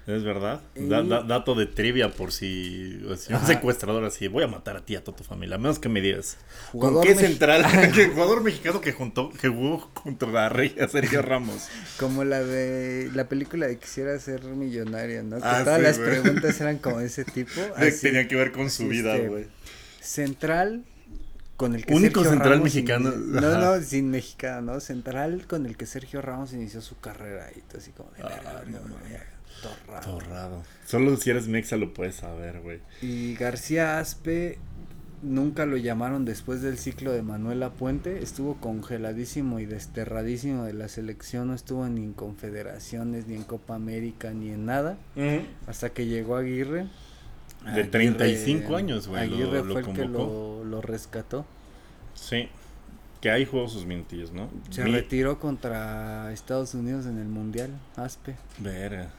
Es 0.07 0.23
verdad. 0.23 0.61
dato 0.75 1.55
de 1.55 1.67
trivia 1.67 2.11
por 2.11 2.31
si, 2.31 3.01
un 3.07 3.47
secuestrador 3.47 4.05
así, 4.05 4.29
voy 4.29 4.45
a 4.45 4.49
matar 4.49 4.77
a 4.77 4.85
ti 4.85 4.97
a 4.97 5.03
toda 5.03 5.17
tu 5.17 5.25
familia, 5.25 5.57
a 5.57 5.59
menos 5.59 5.79
que 5.79 5.89
me 5.89 6.03
digas. 6.03 6.37
¿Con 6.73 7.01
qué 7.01 7.15
central? 7.15 7.65
jugador 8.15 8.43
mexicano 8.43 8.81
que 8.81 8.93
juntó, 8.93 9.31
que 9.31 9.49
jugó 9.49 9.91
contra 9.95 10.31
la 10.31 10.49
regia 10.51 10.89
Sergio 10.89 11.23
Ramos. 11.23 11.69
Como 11.99 12.25
la 12.25 12.43
de 12.43 13.11
la 13.15 13.29
película 13.29 13.67
de 13.67 13.79
Quisiera 13.79 14.19
ser 14.19 14.45
millonario, 14.45 15.23
¿no? 15.23 15.39
Que 15.39 15.47
ah, 15.47 15.65
todas 15.65 15.81
las 15.81 15.99
preguntas 15.99 16.61
eran 16.61 16.79
como 16.85 17.01
ese 17.01 17.25
tipo. 17.25 17.61
Tenía 18.01 18.29
que 18.29 18.37
ver 18.37 18.53
con 18.53 18.71
su 18.71 18.89
vida, 18.89 19.17
este, 19.17 19.29
güey. 19.29 19.47
Central 20.01 20.85
con 21.57 21.75
el 21.75 21.87
que 21.87 21.95
Único 21.95 22.25
central 22.25 22.63
mexicano. 22.63 23.11
no, 23.11 23.59
no, 23.59 23.81
sin 23.81 24.11
mexicano, 24.11 24.75
¿no? 24.75 24.81
Central 24.81 25.47
con 25.47 25.65
el 25.67 25.77
que 25.77 25.87
Sergio 25.87 26.21
Ramos 26.21 26.53
inició 26.53 26.83
su 26.83 26.99
carrera 26.99 27.51
y 27.57 27.61
todo 27.61 27.79
así 27.79 27.93
como 27.93 28.11
de 28.11 28.23
ah, 28.23 28.63
no, 28.67 28.81
Torrado. 29.65 30.19
Torrado. 30.19 30.63
Solo 30.87 31.17
si 31.17 31.31
eres 31.31 31.49
mexa 31.49 31.77
lo 31.77 31.93
puedes 31.93 32.17
saber, 32.17 32.61
güey. 32.61 32.81
Y 33.03 33.35
García 33.35 33.99
Aspe 33.99 34.59
nunca 35.25 35.67
lo 35.67 35.77
llamaron 35.77 36.25
después 36.25 36.63
del 36.63 36.79
ciclo 36.79 37.13
de 37.13 37.23
Manuela 37.23 37.71
Puente. 37.71 38.23
Estuvo 38.23 38.57
congeladísimo 38.57 39.59
y 39.59 39.67
desterradísimo 39.67 40.65
de 40.65 40.75
la 40.75 40.89
selección. 40.89 41.49
No 41.49 41.55
estuvo 41.55 41.89
ni 41.89 42.03
en 42.03 42.13
confederaciones, 42.13 43.27
ni 43.27 43.35
en 43.35 43.45
Copa 43.45 43.75
América, 43.75 44.31
ni 44.33 44.51
en 44.51 44.67
nada. 44.67 44.99
Hasta 45.67 45.91
que 45.91 46.07
llegó 46.07 46.37
Aguirre. 46.37 46.87
De 47.75 47.85
35 47.85 48.77
años, 48.77 49.09
güey. 49.09 49.23
Aguirre 49.23 49.63
fue 49.65 49.81
el 49.81 49.93
que 49.93 50.05
lo, 50.05 50.81
rescató. 50.83 51.47
Sí. 52.15 52.49
Que 53.21 53.31
ahí 53.31 53.47
jugó 53.47 53.69
sus 53.69 53.87
mintillos, 53.87 54.33
¿no? 54.33 54.51
Se 54.69 54.85
retiró 54.85 55.39
contra 55.39 56.31
Estados 56.33 56.75
Unidos 56.75 57.07
en 57.07 57.19
el 57.19 57.29
Mundial, 57.29 57.71
Aspe. 57.97 58.37
Verga. 58.59 59.11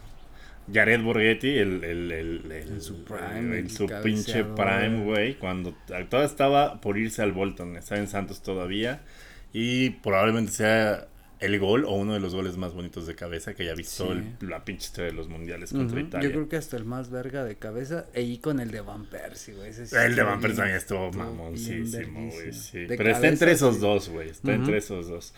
Jared 0.72 1.02
Borghetti, 1.02 1.58
el, 1.58 1.84
el, 1.84 2.12
el, 2.12 2.52
el, 2.52 2.82
su, 2.82 3.04
prime, 3.04 3.70
su 3.70 3.88
pinche 4.04 4.44
prime, 4.44 5.04
güey, 5.04 5.36
cuando 5.36 5.76
todo 6.10 6.24
estaba 6.24 6.82
por 6.82 6.98
irse 6.98 7.22
al 7.22 7.32
Bolton, 7.32 7.76
estaba 7.78 8.02
en 8.02 8.08
Santos 8.08 8.42
todavía 8.42 9.02
y 9.54 9.92
probablemente 9.92 10.52
sea 10.52 11.08
el 11.40 11.60
gol 11.60 11.86
o 11.86 11.94
uno 11.94 12.14
de 12.14 12.20
los 12.20 12.34
goles 12.34 12.58
más 12.58 12.74
bonitos 12.74 13.08
de 13.08 13.16
cabeza 13.16 13.54
que 13.54 13.64
haya 13.64 13.76
visto 13.76 14.16
la 14.42 14.64
pinche 14.64 14.86
historia 14.86 15.12
de 15.12 15.18
los 15.18 15.28
mundiales 15.28 15.72
contra 15.72 16.00
Italia. 16.00 16.30
Yo 16.30 16.34
creo 16.34 16.50
que 16.50 16.56
hasta 16.56 16.78
el 16.78 16.86
más 16.86 17.10
verga 17.10 17.44
de 17.44 17.58
cabeza 17.58 18.06
y 18.16 18.38
con 18.40 18.60
el 18.60 18.72
de 18.72 18.82
Van 18.82 19.06
Persie, 19.06 19.54
güey. 19.54 19.70
el 19.70 20.16
de 20.16 20.24
Van 20.24 20.40
Persie 20.40 20.58
también 20.58 20.78
estuvo 20.78 21.12
mamoncísimo, 21.12 22.32
güey, 22.32 22.54
sí. 22.54 22.86
Pero 22.88 23.10
está 23.10 23.28
entre 23.28 23.52
esos 23.52 23.80
dos, 23.80 24.10
güey, 24.10 24.30
está 24.30 24.54
entre 24.54 24.78
esos 24.78 25.08
dos. 25.08 25.34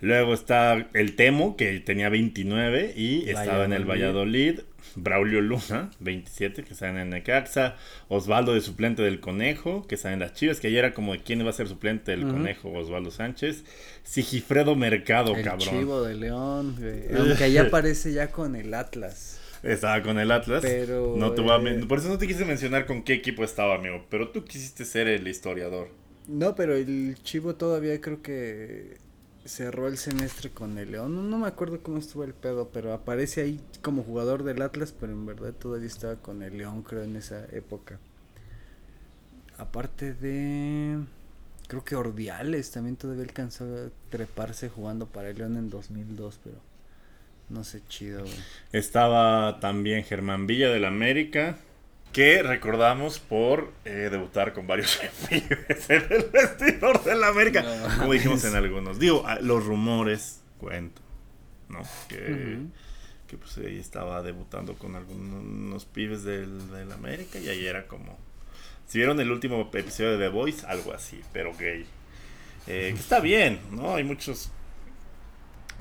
Luego 0.00 0.34
está 0.34 0.88
el 0.94 1.16
Temo, 1.16 1.56
que 1.56 1.78
tenía 1.80 2.08
29 2.08 2.94
y 2.96 3.28
estaba 3.28 3.64
en 3.64 3.72
el 3.72 3.84
Valladolid. 3.84 4.60
Braulio 4.96 5.40
Luna, 5.40 5.90
27, 6.00 6.64
que 6.64 6.72
está 6.72 6.88
en 6.88 6.96
el 6.96 7.10
Necaxa. 7.10 7.76
Osvaldo 8.08 8.54
de 8.54 8.60
suplente 8.60 9.02
del 9.02 9.20
Conejo, 9.20 9.86
que 9.86 9.94
está 9.94 10.12
en 10.12 10.20
las 10.20 10.32
Chivas, 10.32 10.58
que 10.58 10.66
ayer 10.66 10.84
era 10.84 10.94
como 10.94 11.12
de 11.12 11.20
quién 11.20 11.40
iba 11.40 11.50
a 11.50 11.52
ser 11.52 11.68
suplente 11.68 12.10
del 12.10 12.26
Conejo, 12.26 12.72
Osvaldo 12.72 13.10
Sánchez. 13.10 13.64
Sigifredo 14.02 14.74
Mercado, 14.74 15.36
el 15.36 15.44
cabrón. 15.44 15.68
Chivo 15.68 16.02
de 16.02 16.14
León, 16.14 16.76
Aunque 17.16 17.44
allá 17.44 17.62
aparece 17.62 18.12
ya 18.12 18.32
con 18.32 18.56
el 18.56 18.74
Atlas. 18.74 19.38
Estaba 19.62 20.02
con 20.02 20.18
el 20.18 20.30
Atlas. 20.30 20.62
Pero. 20.62 21.14
No 21.16 21.32
te 21.32 21.42
eh, 21.42 21.84
Por 21.86 21.98
eso 21.98 22.08
no 22.08 22.18
te 22.18 22.26
quise 22.26 22.44
mencionar 22.44 22.86
con 22.86 23.02
qué 23.02 23.12
equipo 23.12 23.44
estaba, 23.44 23.74
amigo. 23.74 24.06
Pero 24.08 24.30
tú 24.30 24.44
quisiste 24.44 24.84
ser 24.84 25.06
el 25.06 25.28
historiador. 25.28 25.88
No, 26.26 26.54
pero 26.54 26.74
el 26.74 27.16
Chivo 27.22 27.54
todavía 27.56 28.00
creo 28.00 28.22
que 28.22 28.96
cerró 29.50 29.88
el 29.88 29.98
semestre 29.98 30.50
con 30.50 30.78
el 30.78 30.92
León. 30.92 31.28
No, 31.28 31.38
me 31.38 31.48
acuerdo 31.48 31.82
cómo 31.82 31.98
estuvo 31.98 32.24
el 32.24 32.34
pedo, 32.34 32.70
pero 32.72 32.92
aparece 32.92 33.42
ahí 33.42 33.60
como 33.82 34.02
jugador 34.02 34.44
del 34.44 34.62
Atlas, 34.62 34.94
pero 34.98 35.12
en 35.12 35.26
verdad 35.26 35.52
todavía 35.52 35.88
estaba 35.88 36.16
con 36.16 36.42
el 36.42 36.56
León, 36.56 36.82
creo, 36.82 37.02
en 37.02 37.16
esa 37.16 37.44
época. 37.52 37.98
Aparte 39.58 40.14
de... 40.14 40.98
Creo 41.66 41.84
que 41.84 41.96
Ordiales 41.96 42.70
también 42.70 42.96
todavía 42.96 43.24
alcanzó 43.24 43.64
a 43.64 43.90
treparse 44.10 44.68
jugando 44.68 45.06
para 45.06 45.30
el 45.30 45.38
León 45.38 45.56
en 45.56 45.70
2002, 45.70 46.40
pero 46.42 46.56
no 47.48 47.64
sé, 47.64 47.82
chido. 47.88 48.24
Estaba 48.72 49.58
también 49.60 50.04
Germán 50.04 50.46
Villa 50.46 50.70
del 50.70 50.84
América, 50.84 51.58
que 52.12 52.42
recordamos 52.42 53.18
por 53.18 53.72
eh, 53.84 54.08
debutar 54.10 54.52
con 54.52 54.66
varios 54.66 55.00
pibes 55.28 55.90
en 55.90 56.06
el 56.10 56.24
vestidor 56.30 57.02
de 57.04 57.14
la 57.16 57.28
América, 57.28 57.64
como 57.98 58.12
dijimos 58.12 58.44
en 58.44 58.56
algunos. 58.56 58.98
Digo, 58.98 59.24
ah, 59.26 59.38
los 59.40 59.64
rumores 59.64 60.40
cuento, 60.58 61.02
¿no? 61.68 61.80
Que, 62.08 62.58
que 63.28 63.36
pues 63.36 63.56
ahí 63.58 63.78
estaba 63.78 64.22
debutando 64.22 64.74
con 64.74 64.96
algunos 64.96 65.84
pibes 65.84 66.24
del, 66.24 66.88
la 66.88 66.94
América 66.94 67.38
y 67.38 67.48
ahí 67.48 67.66
era 67.66 67.86
como... 67.86 68.18
Si 68.86 68.98
vieron 68.98 69.20
el 69.20 69.30
último 69.30 69.70
episodio 69.72 70.18
de 70.18 70.26
The 70.26 70.28
Voice, 70.28 70.66
algo 70.66 70.92
así, 70.92 71.20
pero 71.32 71.54
gay. 71.56 71.86
Eh, 72.66 72.90
que 72.92 73.00
está 73.00 73.20
bien, 73.20 73.60
¿no? 73.70 73.94
Hay 73.94 74.02
muchos 74.02 74.50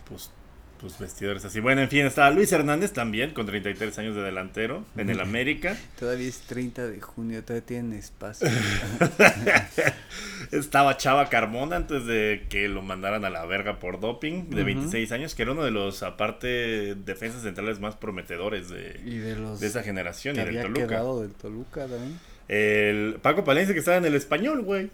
pues 0.07 0.31
pues 0.79 0.97
vestidores 0.97 1.43
así. 1.45 1.59
Bueno, 1.59 1.81
en 1.81 1.89
fin, 1.89 2.05
estaba 2.05 2.29
Luis 2.31 2.51
Hernández 2.51 2.93
también, 2.93 3.31
con 3.31 3.45
33 3.45 3.97
años 3.99 4.15
de 4.15 4.21
delantero, 4.21 4.83
en 4.97 5.09
el 5.09 5.19
América. 5.21 5.77
Todavía 5.99 6.27
es 6.27 6.39
30 6.41 6.87
de 6.87 7.01
junio, 7.01 7.43
todavía 7.43 7.65
tienen 7.65 7.93
espacio. 7.93 8.47
estaba 10.51 10.97
Chava 10.97 11.29
Carmona 11.29 11.75
antes 11.75 12.05
de 12.05 12.45
que 12.49 12.67
lo 12.67 12.81
mandaran 12.81 13.25
a 13.25 13.29
la 13.29 13.45
verga 13.45 13.79
por 13.79 13.99
doping, 13.99 14.49
de 14.49 14.63
26 14.63 15.11
años, 15.11 15.35
que 15.35 15.43
era 15.43 15.51
uno 15.51 15.63
de 15.63 15.71
los, 15.71 16.03
aparte, 16.03 16.95
defensas 16.95 17.43
centrales 17.43 17.79
más 17.79 17.95
prometedores 17.95 18.69
de, 18.69 18.93
de, 18.93 19.67
esa 19.67 19.83
generación. 19.83 20.35
y 20.35 20.39
del 20.39 20.61
Toluca. 20.61 20.87
Quedado 20.87 21.21
del 21.21 21.31
Toluca 21.31 21.81
también. 21.81 22.19
El 22.47 23.17
Paco 23.21 23.43
Palencia 23.43 23.73
que 23.73 23.79
estaba 23.79 23.97
en 23.97 24.05
el 24.05 24.15
español, 24.15 24.63
güey. 24.63 24.89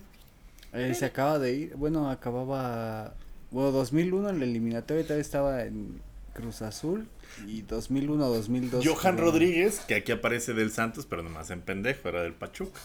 Eh, 0.73 0.93
se 0.93 1.05
acaba 1.05 1.39
de 1.39 1.53
ir, 1.53 1.75
bueno, 1.75 2.11
acababa 2.11 3.13
bueno, 3.55 3.71
2001 3.71 4.31
en 4.31 4.39
la 4.39 4.43
eliminatoria 4.43 5.03
todavía 5.03 5.21
estaba 5.21 5.63
en 5.63 6.01
Cruz 6.33 6.61
Azul 6.61 7.07
y 7.47 7.63
2001-2002. 7.63 8.85
Johan 8.85 9.17
Rodríguez, 9.17 9.79
que 9.87 9.95
aquí 9.95 10.11
aparece 10.11 10.53
del 10.53 10.71
Santos, 10.71 11.05
pero 11.05 11.23
nomás 11.23 11.49
en 11.51 11.61
pendejo, 11.61 12.09
era 12.09 12.21
del 12.21 12.33
Pachuca. 12.33 12.81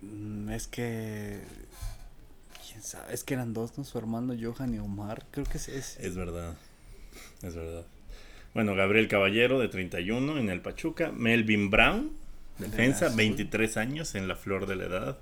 Mm, 0.00 0.50
es 0.50 0.66
que. 0.66 1.42
¿Quién 2.66 2.82
sabe? 2.82 3.14
Es 3.14 3.22
que 3.22 3.34
eran 3.34 3.54
dos, 3.54 3.78
¿no? 3.78 3.84
Su 3.84 3.98
hermano 3.98 4.34
Johan 4.36 4.74
y 4.74 4.80
Omar. 4.80 5.24
Creo 5.30 5.46
que 5.46 5.58
es. 5.58 5.68
Es, 5.68 5.96
es 6.00 6.16
verdad. 6.16 6.56
Es 7.42 7.54
verdad. 7.54 7.86
Bueno, 8.54 8.74
Gabriel 8.74 9.06
Caballero, 9.06 9.60
de 9.60 9.68
31 9.68 10.38
en 10.38 10.50
el 10.50 10.60
Pachuca. 10.60 11.12
Melvin 11.12 11.70
Brown, 11.70 12.10
defensa, 12.58 13.10
23 13.14 13.76
años 13.76 14.16
en 14.16 14.26
la 14.26 14.34
flor 14.34 14.66
de 14.66 14.74
la 14.74 14.86
edad 14.86 15.18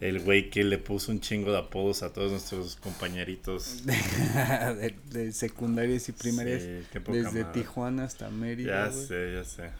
el 0.00 0.20
güey 0.20 0.48
que 0.48 0.64
le 0.64 0.78
puso 0.78 1.12
un 1.12 1.20
chingo 1.20 1.52
de 1.52 1.58
apodos 1.58 2.02
a 2.02 2.12
todos 2.12 2.30
nuestros 2.30 2.76
compañeritos 2.76 3.84
de, 3.84 4.94
de, 5.10 5.32
secundarias 5.32 6.08
y 6.08 6.12
primarias 6.12 6.62
desde 7.06 7.44
Tijuana 7.44 8.04
hasta 8.04 8.30
Mérida. 8.30 8.86
Ya 8.86 8.92
sé, 8.92 9.32
ya 9.34 9.44
sé. 9.44 9.70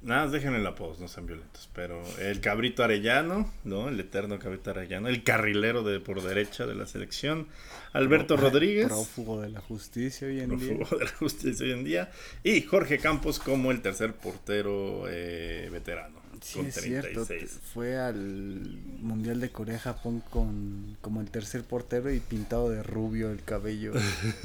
Nada 0.00 0.22
más 0.22 0.32
déjenme 0.32 0.58
el 0.58 0.66
apodo, 0.66 0.96
no 1.00 1.08
sean 1.08 1.26
violentos. 1.26 1.68
Pero 1.74 2.00
el 2.20 2.40
cabrito 2.40 2.84
Arellano, 2.84 3.52
¿no? 3.64 3.88
El 3.88 3.98
eterno 3.98 4.38
cabrito 4.38 4.70
Arellano. 4.70 5.08
El 5.08 5.24
carrilero 5.24 5.82
de 5.82 5.98
por 5.98 6.22
derecha 6.22 6.66
de 6.66 6.76
la 6.76 6.86
selección. 6.86 7.48
Alberto 7.92 8.36
Rodríguez. 8.36 8.86
Prófugo 8.86 9.40
de 9.40 9.48
la 9.48 9.60
justicia 9.60 10.28
hoy 10.28 10.40
en 10.40 10.56
día. 10.56 10.76
Prófugo 10.76 10.98
de 10.98 11.04
la 11.04 11.10
justicia 11.10 11.66
hoy 11.66 11.72
en 11.72 11.84
día. 11.84 12.12
Y 12.44 12.62
Jorge 12.62 12.98
Campos 12.98 13.40
como 13.40 13.72
el 13.72 13.82
tercer 13.82 14.14
portero 14.14 15.06
eh, 15.08 15.68
veterano. 15.72 16.17
Sí, 16.40 16.60
es 16.60 16.74
cierto. 16.74 17.26
Fue 17.74 17.96
al 17.96 18.78
Mundial 19.00 19.40
de 19.40 19.50
Corea-Japón 19.50 20.22
con 20.30 20.96
como 21.00 21.20
el 21.20 21.30
tercer 21.30 21.64
portero 21.64 22.12
y 22.12 22.20
pintado 22.20 22.70
de 22.70 22.82
rubio 22.82 23.30
el 23.30 23.42
cabello. 23.42 23.92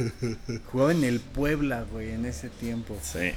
Jugaba 0.72 0.92
en 0.92 1.04
el 1.04 1.20
Puebla, 1.20 1.86
güey, 1.92 2.12
en 2.12 2.26
ese 2.26 2.50
tiempo. 2.50 2.98
Sí. 3.02 3.32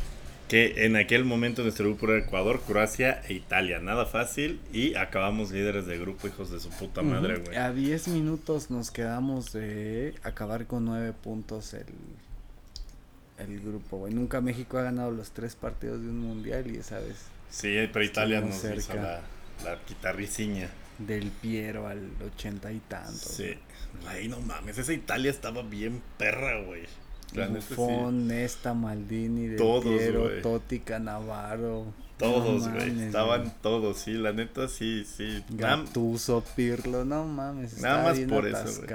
Que 0.48 0.86
en 0.86 0.94
aquel 0.94 1.24
momento 1.24 1.62
nuestro 1.62 1.86
grupo 1.86 2.06
era 2.06 2.24
Ecuador, 2.24 2.62
Croacia 2.64 3.20
e 3.28 3.34
Italia. 3.34 3.80
Nada 3.80 4.06
fácil. 4.06 4.60
Y 4.72 4.94
acabamos 4.94 5.50
líderes 5.50 5.86
de 5.86 5.98
grupo, 5.98 6.28
hijos 6.28 6.52
de 6.52 6.60
su 6.60 6.70
puta 6.70 7.02
madre, 7.02 7.38
güey. 7.38 7.56
A 7.56 7.72
10 7.72 8.08
minutos 8.08 8.70
nos 8.70 8.92
quedamos 8.92 9.52
de 9.52 10.14
acabar 10.22 10.66
con 10.66 10.84
9 10.84 11.14
puntos 11.20 11.74
el, 11.74 11.86
el 13.38 13.60
grupo, 13.60 13.98
güey. 13.98 14.14
Nunca 14.14 14.40
México 14.40 14.78
ha 14.78 14.82
ganado 14.82 15.10
los 15.10 15.32
tres 15.32 15.56
partidos 15.56 16.00
de 16.00 16.08
un 16.08 16.20
mundial 16.20 16.70
y 16.72 16.76
esa 16.76 17.00
vez 17.00 17.16
Sí, 17.50 17.88
pero 17.92 18.04
Italia 18.04 18.40
nos 18.40 18.56
hizo 18.64 18.94
la 18.94 19.78
guitarriciña. 19.88 20.68
Del 20.98 21.30
Piero 21.30 21.88
al 21.88 22.10
ochenta 22.24 22.72
y 22.72 22.80
tantos. 22.80 23.20
Sí. 23.20 23.54
Güey, 24.02 24.28
no 24.28 24.40
mames, 24.40 24.78
esa 24.78 24.92
Italia 24.92 25.30
estaba 25.30 25.62
bien 25.62 26.02
perra, 26.18 26.62
güey. 26.62 26.84
Buffon, 27.32 28.28
Nesta, 28.28 28.72
Maldini, 28.72 29.48
Del 29.48 29.82
Piero, 29.82 30.30
Totti, 30.42 30.80
Canavaro. 30.80 31.92
Todos, 32.18 32.68
güey. 32.70 33.02
estaban 33.02 33.52
todos, 33.60 33.98
sí, 33.98 34.12
la 34.12 34.32
neta, 34.32 34.68
sí, 34.68 35.04
sí. 35.04 35.44
Gattuso, 35.50 36.42
Pirlo, 36.54 37.04
no 37.04 37.26
mames. 37.26 37.78
Nada 37.80 38.04
más 38.04 38.18
por 38.20 38.46
eso, 38.46 38.82
güey. 38.82 38.86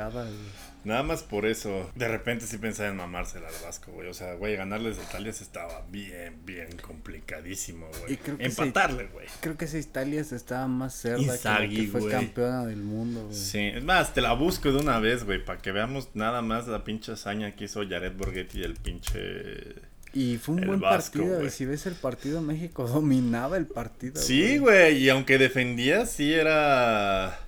Nada 0.84 1.04
más 1.04 1.24
por 1.24 1.46
eso. 1.46 1.92
De 1.96 2.08
repente 2.08 2.48
sí 2.48 2.58
pensaba 2.58 2.90
en 2.90 2.96
mamársela 2.96 3.48
al 3.48 3.54
Vasco, 3.64 3.92
güey. 3.92 4.10
O 4.10 4.14
sea, 4.14 4.34
güey, 4.36 4.56
ganarles 4.56 4.98
a 5.00 5.04
Italia 5.04 5.32
se 5.32 5.44
estaba 5.44 5.86
bien, 5.90 6.46
bien 6.46 6.70
complicadísimo, 6.82 7.88
güey. 8.02 8.20
Empatarle, 8.40 9.08
güey. 9.08 9.28
Creo 9.42 9.58
que 9.58 9.66
esa 9.66 9.78
Italia 9.78 10.24
se 10.24 10.36
estaba 10.36 10.68
más 10.68 10.96
cerda 10.96 11.38
que, 11.70 11.88
fue 11.88 12.10
campeona 12.10 12.66
del 12.66 12.82
mundo, 12.82 13.26
güey. 13.26 13.36
Sí, 13.36 13.60
es 13.60 13.84
más, 13.84 14.14
te 14.14 14.22
la 14.22 14.34
busco 14.34 14.72
de 14.72 14.80
una 14.80 15.00
vez, 15.00 15.24
güey, 15.24 15.44
para 15.44 15.62
que 15.62 15.72
veamos 15.72 16.10
nada 16.14 16.42
más 16.42 16.68
la 16.68 16.84
pinche 16.84 17.12
hazaña 17.12 17.56
que 17.56 17.66
hizo 17.66 17.88
Jared 17.88 18.14
Borghetti 18.14 18.64
el 18.64 18.76
pinche... 18.76 19.92
Y 20.14 20.38
fue 20.38 20.56
un 20.56 20.68
buen 20.68 20.82
partido, 20.82 21.38
güey. 21.38 21.50
Si 21.50 21.66
ves 21.66 21.86
el 21.86 21.94
partido, 21.94 22.42
México 22.42 22.86
dominaba 22.88 23.56
el 23.56 23.66
partido. 23.66 24.22
Sí, 24.22 24.58
güey, 24.58 24.98
y 24.98 25.10
aunque 25.10 25.38
defendía, 25.38 26.06
sí 26.06 26.34
era 26.34 27.40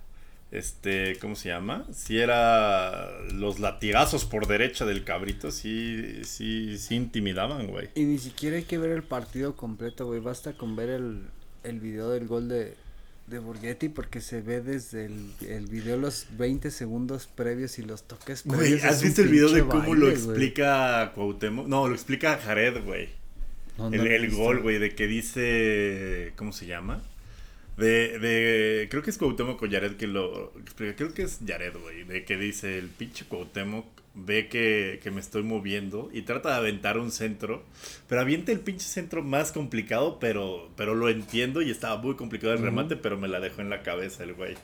este, 0.54 1.18
¿cómo 1.20 1.36
se 1.36 1.50
llama? 1.50 1.84
Si 1.92 2.20
era 2.20 3.10
los 3.34 3.60
latigazos 3.60 4.24
por 4.24 4.46
derecha 4.46 4.86
del 4.86 5.04
cabrito, 5.04 5.52
sí, 5.52 6.22
sí, 6.24 6.78
sí 6.78 6.94
intimidaban, 6.94 7.66
güey. 7.66 7.90
Y 7.96 8.04
ni 8.04 8.20
siquiera 8.20 8.58
hay 8.58 8.64
que 8.64 8.78
ver 8.78 8.92
el 8.92 9.02
partido 9.02 9.56
completo, 9.56 10.06
güey. 10.06 10.20
Basta 10.20 10.54
con 10.54 10.76
ver 10.76 10.90
el, 10.90 11.24
el 11.64 11.80
video 11.80 12.12
del 12.12 12.28
gol 12.28 12.50
de, 12.50 12.76
de 13.26 13.40
Borghetti 13.40 13.90
porque 13.90 14.22
se 14.22 14.42
ve 14.42 14.62
desde 14.62 15.06
el, 15.06 15.32
el 15.50 15.66
video 15.66 15.98
los 15.98 16.28
20 16.38 16.70
segundos 16.70 17.26
previos 17.26 17.80
y 17.80 17.82
los 17.82 18.04
toques 18.04 18.44
previos. 18.44 18.80
Güey, 18.80 18.82
¿has 18.82 19.02
visto 19.02 19.24
el 19.24 19.30
video 19.30 19.50
de 19.50 19.64
cómo 19.64 19.96
lo 19.96 20.08
explica 20.08 21.14
Cuauhtémoc? 21.16 21.66
No, 21.66 21.88
lo 21.88 21.96
explica 21.96 22.38
Jared, 22.38 22.84
güey. 22.84 23.10
el, 23.92 24.06
el 24.06 24.30
gol, 24.30 24.62
güey, 24.62 24.78
de 24.78 24.94
que 24.94 25.08
dice, 25.08 26.34
¿cómo 26.36 26.54
se 26.54 26.68
llama? 26.68 27.02
De, 27.78 28.20
de, 28.20 28.88
creo 28.90 29.02
que 29.02 29.10
es 29.10 29.18
Cuauhtémoc 29.18 29.62
o 29.62 29.70
Jared 29.70 29.96
que 29.96 30.08
lo. 30.08 30.54
Creo 30.76 31.14
que 31.14 31.24
es 31.24 31.40
Jared, 31.46 31.76
güey. 31.78 32.04
De 32.04 32.24
que 32.24 32.38
dice 32.38 32.78
el 32.78 32.88
pinche 32.90 33.26
Cuauhtémoc 33.26 33.86
ve 34.16 34.48
que, 34.48 35.00
que, 35.02 35.10
me 35.10 35.20
estoy 35.20 35.42
moviendo 35.42 36.10
y 36.14 36.22
trata 36.22 36.50
de 36.50 36.56
aventar 36.56 36.98
un 36.98 37.12
centro. 37.12 37.64
Pero 38.08 38.22
avienta 38.22 38.52
el 38.52 38.60
pinche 38.60 38.86
centro 38.86 39.24
más 39.24 39.52
complicado, 39.52 40.20
pero, 40.20 40.70
pero 40.76 40.94
lo 40.94 41.10
entiendo 41.10 41.62
y 41.62 41.72
estaba 41.72 41.98
muy 41.98 42.16
complicado 42.16 42.54
el 42.54 42.62
remate, 42.62 42.96
pero 42.96 43.18
me 43.18 43.28
la 43.28 43.40
dejó 43.40 43.62
en 43.62 43.70
la 43.70 43.82
cabeza 43.82 44.24
el 44.24 44.34
güey. 44.34 44.56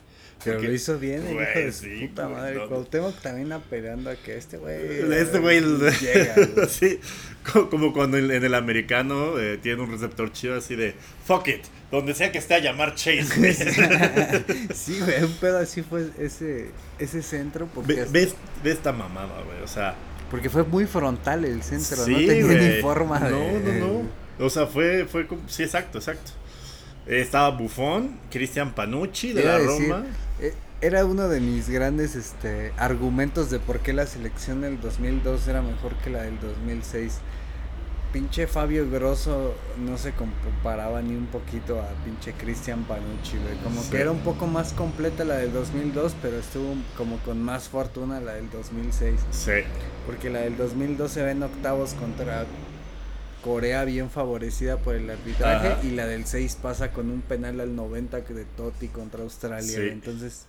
Pero 0.44 0.60
lo 0.60 0.72
hizo 0.72 0.98
bien, 0.98 1.26
el 1.26 1.34
hijo 1.34 1.58
de 1.58 1.72
su 1.72 1.86
puta 2.00 2.28
madre. 2.28 2.54
No, 2.54 2.68
Cuauhtémoc 2.68 3.20
también 3.20 3.52
apelando 3.52 4.10
a 4.10 4.16
que 4.16 4.36
este 4.36 4.56
güey. 4.56 4.76
Este 5.12 5.38
güey 5.38 5.60
llega. 6.00 6.34
sí, 6.68 7.00
como, 7.70 7.92
cuando 7.92 8.16
en, 8.16 8.30
el 8.30 8.54
americano 8.54 9.38
eh, 9.38 9.58
tiene 9.58 9.82
un 9.82 9.90
receptor 9.90 10.32
chido 10.32 10.56
así 10.56 10.76
de 10.76 10.94
fuck 11.26 11.48
it, 11.48 11.64
donde 11.90 12.14
sea 12.14 12.32
que 12.32 12.38
esté 12.38 12.54
a 12.54 12.58
llamar 12.58 12.94
Chase. 12.94 13.54
sí, 14.74 15.00
güey, 15.00 15.24
un 15.24 15.32
pedo 15.34 15.58
así 15.58 15.82
fue 15.82 16.08
ese, 16.18 16.70
ese 16.98 17.22
centro. 17.22 17.66
Porque 17.74 18.06
Ve, 18.10 18.32
esta 18.64 18.92
mamada, 18.92 19.42
güey, 19.42 19.62
o 19.62 19.68
sea. 19.68 19.94
Porque 20.30 20.48
fue 20.48 20.62
muy 20.62 20.86
frontal 20.86 21.44
el 21.44 21.62
centro, 21.62 22.06
no 22.06 22.16
tenía 22.16 22.44
ni 22.44 22.80
forma 22.80 23.18
no, 23.18 23.26
de. 23.26 23.80
No, 23.80 23.86
no, 23.86 24.02
no. 24.38 24.46
O 24.46 24.48
sea, 24.48 24.66
fue, 24.66 25.04
fue. 25.04 25.26
Sí, 25.48 25.64
exacto, 25.64 25.98
exacto. 25.98 26.32
Estaba 27.06 27.50
Buffon, 27.50 28.18
Cristian 28.30 28.74
Panucci 28.74 29.32
de 29.32 29.44
la 29.44 29.58
Roma. 29.58 30.04
Eh, 30.40 30.54
era 30.80 31.04
uno 31.04 31.28
de 31.28 31.40
mis 31.40 31.68
grandes 31.68 32.16
este, 32.16 32.72
argumentos 32.76 33.50
de 33.50 33.58
por 33.58 33.80
qué 33.80 33.92
la 33.92 34.06
selección 34.06 34.62
del 34.62 34.80
2002 34.80 35.46
era 35.48 35.62
mejor 35.62 35.94
que 35.96 36.10
la 36.10 36.22
del 36.22 36.38
2006. 36.40 37.18
Pinche 38.12 38.48
Fabio 38.48 38.90
Grosso 38.90 39.54
no 39.78 39.96
se 39.96 40.12
comparaba 40.12 41.00
ni 41.00 41.14
un 41.14 41.26
poquito 41.26 41.80
a 41.80 41.86
pinche 42.04 42.32
Cristian 42.32 42.82
Panucci, 42.82 43.36
Como 43.62 43.88
que 43.88 44.00
era 44.00 44.10
un 44.10 44.18
poco 44.20 44.48
más 44.48 44.72
completa 44.72 45.24
la 45.24 45.36
del 45.36 45.52
2002, 45.52 46.16
pero 46.20 46.38
estuvo 46.38 46.74
como 46.96 47.18
con 47.18 47.40
más 47.40 47.68
fortuna 47.68 48.20
la 48.20 48.32
del 48.32 48.50
2006. 48.50 49.20
Sí. 49.30 49.52
Porque 50.06 50.28
la 50.28 50.40
del 50.40 50.56
2002 50.56 51.10
se 51.10 51.22
ve 51.22 51.30
en 51.30 51.42
octavos 51.44 51.94
contra 51.94 52.46
Corea 53.42 53.84
bien 53.84 54.10
favorecida 54.10 54.78
por 54.78 54.94
el 54.94 55.08
arbitraje 55.08 55.86
y 55.86 55.92
la 55.92 56.06
del 56.06 56.26
6 56.26 56.58
pasa 56.62 56.92
con 56.92 57.10
un 57.10 57.22
penal 57.22 57.60
al 57.60 57.74
90 57.74 58.20
de 58.20 58.44
Totti 58.44 58.88
contra 58.88 59.22
Australia. 59.22 59.78
Entonces... 59.84 60.46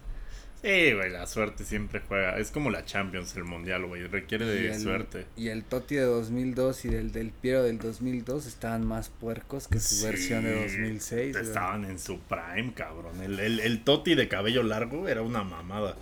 Sí, 0.62 0.94
güey, 0.94 1.10
la 1.10 1.26
suerte 1.26 1.64
siempre 1.64 2.04
juega. 2.08 2.38
Es 2.38 2.52
como 2.52 2.70
la 2.70 2.86
Champions, 2.86 3.36
el 3.36 3.46
Mundial, 3.46 3.88
güey. 3.88 4.06
Requiere 4.06 4.46
de 4.46 4.80
suerte. 4.80 5.26
Y 5.36 5.48
el 5.48 5.64
Totti 5.64 5.96
de 5.96 6.04
2002 6.04 6.86
y 6.86 6.90
del 6.90 7.12
del 7.12 7.32
Piero 7.32 7.64
del 7.64 7.80
2002 7.80 8.46
estaban 8.46 8.86
más 8.86 9.10
puercos 9.10 9.68
que 9.68 9.80
su 9.80 10.06
versión 10.06 10.44
de 10.44 10.62
2006. 10.62 11.36
Estaban 11.36 11.86
en 11.86 11.98
su 11.98 12.20
prime, 12.20 12.74
cabrón. 12.76 13.24
El, 13.24 13.40
el, 13.40 13.60
el 13.60 13.84
Totti 13.84 14.14
de 14.14 14.28
cabello 14.28 14.62
largo 14.62 15.08
era 15.08 15.24
una 15.24 15.44
mamada. 15.44 15.96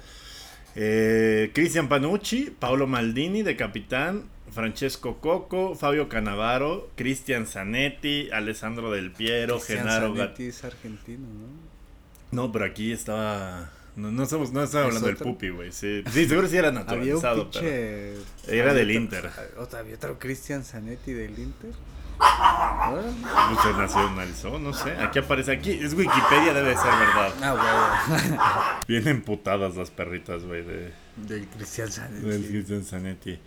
Eh, 0.75 1.51
Cristian 1.53 1.89
Panucci, 1.89 2.53
Paolo 2.57 2.85
Maldini 2.85 3.43
de 3.43 3.55
capitán, 3.55 4.25
Francesco 4.51 5.17
Coco, 5.19 5.75
Fabio 5.75 6.09
Canavaro, 6.09 6.89
Cristian 6.95 7.45
Zanetti, 7.45 8.29
Alessandro 8.31 8.91
Del 8.91 9.11
Piero, 9.11 9.59
Genaro 9.59 10.15
Zanetti 10.15 10.45
es 10.45 10.63
argentino, 10.63 11.27
¿no? 11.27 11.69
No, 12.31 12.51
pero 12.51 12.65
aquí 12.65 12.91
estaba. 12.91 13.71
No, 13.95 14.11
no, 14.11 14.23
estamos, 14.23 14.51
no 14.53 14.63
estaba 14.63 14.85
hablando 14.85 15.07
del 15.07 15.17
Pupi, 15.17 15.49
güey. 15.49 15.71
Sí, 15.71 16.03
sí, 16.11 16.27
seguro 16.27 16.47
sí 16.47 16.57
era 16.57 16.71
naturalizado, 16.73 17.49
pero. 17.51 17.67
Era 18.47 18.73
del 18.73 18.91
Inter. 18.91 19.29
¿Había 19.77 19.95
otro 19.95 20.19
Cristian 20.19 20.63
Zanetti 20.63 21.13
del 21.13 21.37
Inter? 21.37 21.71
Se 23.63 23.73
nacionalizó, 23.73 24.59
no 24.59 24.73
sé. 24.73 24.91
Aquí 24.91 25.19
aparece, 25.19 25.53
aquí 25.53 25.71
es 25.71 25.93
Wikipedia, 25.93 26.53
debe 26.53 26.75
ser 26.75 26.91
verdad. 26.91 27.33
Ah, 27.41 28.79
Vienen 28.87 29.21
putadas 29.21 29.75
las 29.75 29.89
perritas, 29.89 30.43
güey, 30.43 30.63
de... 30.63 30.93
Del 31.15 31.47
Cristian 31.47 31.91
Zanetti. 31.91 32.25
Del 32.27 32.45
Cristian 32.45 32.83
Zanetti. 32.83 33.39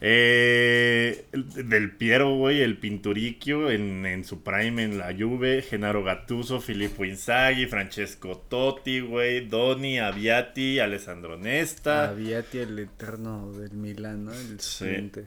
Eh, 0.00 1.26
del 1.32 1.96
Piero, 1.96 2.36
güey, 2.36 2.60
el 2.60 2.78
Pinturicchio 2.78 3.70
en, 3.70 4.06
en, 4.06 4.24
su 4.24 4.42
prime 4.42 4.84
en 4.84 4.98
la 4.98 5.12
Juve, 5.16 5.62
Genaro 5.62 6.04
Gattuso, 6.04 6.60
Filippo 6.60 7.04
Inzaghi, 7.04 7.66
Francesco 7.66 8.38
Totti, 8.48 9.00
güey, 9.00 9.48
Doni, 9.48 9.98
Aviati, 9.98 10.78
Alessandro 10.78 11.36
Nesta. 11.36 12.10
Aviati, 12.10 12.58
el 12.58 12.78
eterno 12.78 13.52
del 13.52 13.72
Milan, 13.72 14.26
¿no? 14.26 14.32
El 14.32 14.60
siguiente. 14.60 15.26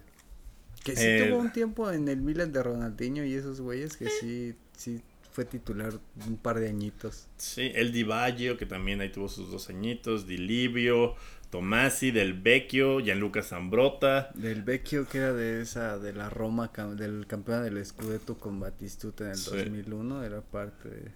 Que 0.83 0.95
sí 0.95 1.27
tuvo 1.27 1.39
un 1.39 1.51
tiempo 1.51 1.91
en 1.91 2.07
el 2.07 2.21
Milan 2.21 2.51
de 2.51 2.63
Ronaldinho 2.63 3.23
y 3.23 3.33
esos 3.33 3.61
güeyes 3.61 3.97
que 3.97 4.09
sí, 4.09 4.55
sí 4.75 5.01
fue 5.31 5.45
titular 5.45 5.93
un 6.27 6.37
par 6.37 6.59
de 6.59 6.69
añitos. 6.69 7.27
Sí, 7.37 7.71
el 7.75 7.91
Di 7.91 8.03
Baggio, 8.03 8.57
que 8.57 8.65
también 8.65 9.01
ahí 9.01 9.09
tuvo 9.09 9.29
sus 9.29 9.51
dos 9.51 9.69
añitos, 9.69 10.27
Di 10.27 10.37
Livio, 10.37 11.15
Tomasi, 11.51 12.11
Del 12.11 12.33
Vecchio, 12.33 13.01
Gianluca 13.01 13.43
Zambrota. 13.43 14.31
Del 14.33 14.63
Vecchio, 14.63 15.07
que 15.07 15.19
era 15.19 15.33
de 15.33 15.61
esa, 15.61 15.99
de 15.99 16.13
la 16.13 16.29
Roma, 16.29 16.71
del 16.97 17.27
campeón 17.27 17.63
del 17.63 17.85
Scudetto 17.85 18.39
con 18.39 18.59
Batistuta 18.59 19.25
en 19.25 19.31
el 19.31 19.43
2001, 19.43 20.23
era 20.23 20.41
parte 20.41 20.89
de... 20.89 21.11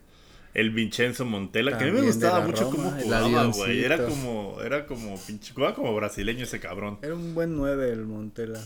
El 0.53 0.71
Vincenzo 0.71 1.25
Montella, 1.25 1.77
que 1.77 1.85
a 1.85 1.87
mí 1.87 1.93
me 1.93 2.05
gustaba 2.05 2.45
mucho 2.45 2.69
cómo 2.69 2.91
jugaba, 2.91 3.45
güey. 3.45 3.83
Era 3.83 4.05
como, 4.05 4.61
era 4.61 4.85
como 4.85 5.17
pinche, 5.19 5.53
jugaba 5.53 5.73
como 5.73 5.93
brasileño 5.95 6.43
ese 6.43 6.59
cabrón. 6.59 6.99
Era 7.01 7.13
un 7.13 7.33
buen 7.33 7.55
9 7.55 7.91
el 7.91 8.05
Montella. 8.05 8.61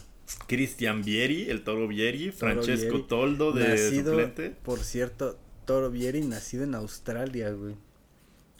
Cristian 0.48 1.04
Vieri, 1.04 1.50
el 1.50 1.64
Toro 1.64 1.88
Vieri, 1.88 2.32
Francesco 2.32 3.06
Toldo 3.06 3.52
de 3.52 3.78
suplente. 3.78 4.56
Por 4.64 4.80
cierto, 4.80 5.40
Toro 5.66 5.90
Vieri 5.90 6.22
nacido 6.22 6.64
en 6.64 6.76
Australia, 6.76 7.52
güey. 7.52 7.76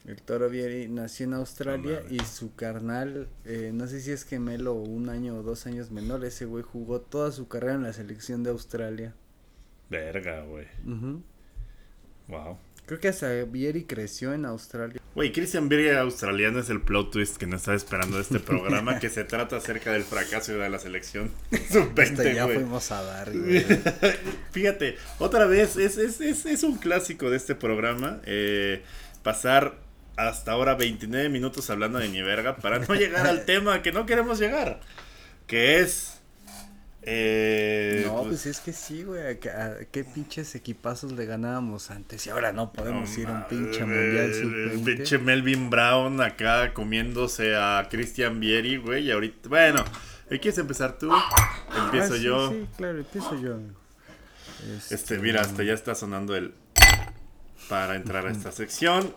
El 0.06 0.22
Toro 0.22 0.48
Vieri 0.48 0.88
nació 0.88 1.26
en 1.26 1.34
Australia 1.34 2.02
y 2.08 2.20
su 2.20 2.54
carnal, 2.54 3.28
eh, 3.44 3.70
no 3.74 3.86
sé 3.86 4.00
si 4.00 4.10
es 4.10 4.24
gemelo 4.24 4.72
o 4.72 4.82
un 4.82 5.10
año 5.10 5.36
o 5.36 5.42
dos 5.42 5.66
años 5.66 5.90
menor, 5.90 6.24
ese 6.24 6.46
güey 6.46 6.62
jugó 6.62 7.00
toda 7.00 7.32
su 7.32 7.48
carrera 7.48 7.74
en 7.74 7.82
la 7.82 7.92
selección 7.92 8.42
de 8.42 8.50
Australia. 8.50 9.14
Verga, 9.90 10.42
güey. 10.44 10.66
Wow. 12.28 12.58
Creo 12.86 12.98
que 12.98 13.08
hasta 13.08 13.44
Vieri 13.44 13.84
creció 13.84 14.32
en 14.32 14.46
Australia. 14.46 15.00
Güey, 15.14 15.32
Christian 15.32 15.68
Vieri 15.68 15.90
australiano 15.96 16.60
es 16.60 16.70
el 16.70 16.80
plot 16.80 17.10
twist 17.10 17.36
que 17.36 17.46
nos 17.46 17.60
está 17.60 17.74
esperando 17.74 18.16
de 18.16 18.22
este 18.22 18.40
programa 18.40 18.98
que 18.98 19.10
se 19.10 19.24
trata 19.24 19.56
acerca 19.56 19.92
del 19.92 20.02
fracaso 20.02 20.52
de 20.52 20.68
la 20.70 20.78
selección 20.78 21.30
sub-20, 21.70 22.34
ya 22.34 22.46
fuimos 22.46 22.90
a 22.90 23.02
dar, 23.02 23.30
Fíjate, 24.52 24.96
otra 25.18 25.46
vez, 25.46 25.76
es, 25.76 25.98
es, 25.98 26.20
es, 26.20 26.46
es, 26.46 26.62
un 26.62 26.78
clásico 26.78 27.28
de 27.28 27.36
este 27.36 27.54
programa. 27.54 28.20
Eh, 28.24 28.82
pasar 29.22 29.89
hasta 30.28 30.52
ahora 30.52 30.74
29 30.74 31.28
minutos 31.28 31.68
hablando 31.70 31.98
de 31.98 32.08
ni 32.08 32.22
verga 32.22 32.56
para 32.56 32.78
no 32.78 32.94
llegar 32.94 33.26
al 33.26 33.44
tema 33.44 33.82
que 33.82 33.92
no 33.92 34.06
queremos 34.06 34.38
llegar. 34.38 34.80
Que 35.46 35.80
es 35.80 36.16
Eh, 37.02 38.02
no, 38.06 38.16
pues, 38.18 38.28
pues, 38.28 38.46
es 38.46 38.60
que 38.60 38.72
sí, 38.74 39.04
güey. 39.04 39.22
¿a, 39.26 39.38
qué- 39.90 40.04
pinches 40.04 40.54
equipazos 40.54 41.12
le 41.12 41.24
ganábamos 41.24 41.90
antes? 41.90 42.26
Y 42.26 42.30
ahora 42.30 42.52
no 42.52 42.72
podemos 42.72 43.16
ir 43.16 43.26
a 43.28 43.32
un 43.32 43.44
pinche 43.48 43.80
mundial 43.80 44.30
El 44.30 44.80
pinche 44.84 45.16
sub-20. 45.16 45.22
Melvin 45.22 45.70
Brown 45.70 46.20
acá 46.20 46.74
comiéndose 46.74 47.56
a 47.56 47.88
Christian 47.90 48.38
Vieri, 48.38 48.76
güey. 48.76 49.06
Y 49.06 49.10
ahorita, 49.12 49.48
bueno, 49.48 49.82
¿quieres 50.28 50.58
empezar 50.58 50.98
tú? 50.98 51.10
Empiezo 51.84 52.14
Ah, 52.14 52.16
sí, 52.18 52.22
yo. 52.22 52.50
Sí, 52.50 52.66
claro, 52.76 52.98
empiezo 52.98 53.40
yo. 53.40 53.54
amigo. 53.54 53.80
Este, 54.90 55.18
mira, 55.18 55.40
hasta 55.40 55.62
ya 55.62 55.72
está 55.72 55.94
sonando 55.94 56.36
el. 56.36 56.52
Para 57.70 57.94
entrar 57.96 58.26
a 58.26 58.30
esta 58.30 58.52
sección. 58.52 59.14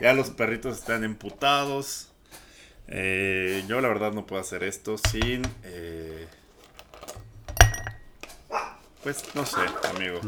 Ya 0.00 0.12
los 0.14 0.30
perritos 0.30 0.78
están 0.78 1.04
emputados. 1.04 2.08
Eh, 2.88 3.64
yo 3.68 3.80
la 3.80 3.88
verdad 3.88 4.12
no 4.12 4.26
puedo 4.26 4.40
hacer 4.42 4.62
esto 4.64 4.96
sin... 4.98 5.42
eh, 5.64 6.26
pues 9.02 9.24
no 9.34 9.44
sé, 9.46 9.60
amigo. 9.94 10.20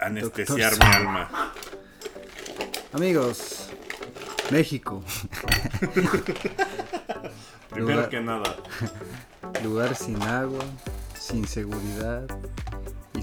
Anestesiar 0.00 0.72
mi 0.78 0.86
alma. 0.86 1.52
Amigos, 2.92 3.68
México, 4.50 5.04
Primero 7.70 7.94
Lugar- 7.96 8.08
que 8.08 8.20
nada. 8.20 8.56
lugar 9.62 9.94
sin 9.94 10.20
agua, 10.22 10.64
sin 11.18 11.46
seguridad 11.46 12.26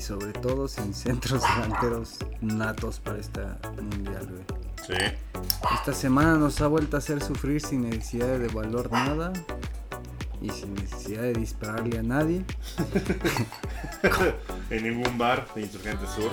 sobre 0.04 0.34
todo 0.34 0.68
sin 0.68 0.94
centros 0.94 1.42
delanteros 1.42 2.18
natos 2.42 3.00
para 3.00 3.20
esta 3.20 3.58
mundial, 3.82 4.28
güey. 4.30 4.44
Sí. 4.86 5.16
Esta 5.74 5.94
semana 5.94 6.36
nos 6.36 6.60
ha 6.62 6.68
vuelto 6.68 6.98
a 6.98 7.00
hacer 7.00 7.24
sufrir 7.24 7.62
sin 7.62 7.90
necesidad 7.90 8.28
de 8.28 8.40
devaluar 8.40 8.92
nada 8.92 9.32
y 10.42 10.50
sin 10.50 10.74
necesidad 10.76 11.22
de 11.22 11.34
dispararle 11.34 12.00
a 12.00 12.04
nadie. 12.04 12.44
En 14.70 14.84
ningún 14.84 15.18
bar 15.18 15.48
de 15.56 15.62
Insurgente 15.62 16.06
Sur. 16.08 16.32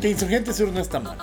Que 0.00 0.10
Insurgente 0.10 0.52
Sur 0.52 0.70
no 0.70 0.80
está 0.80 1.00
mal. 1.00 1.16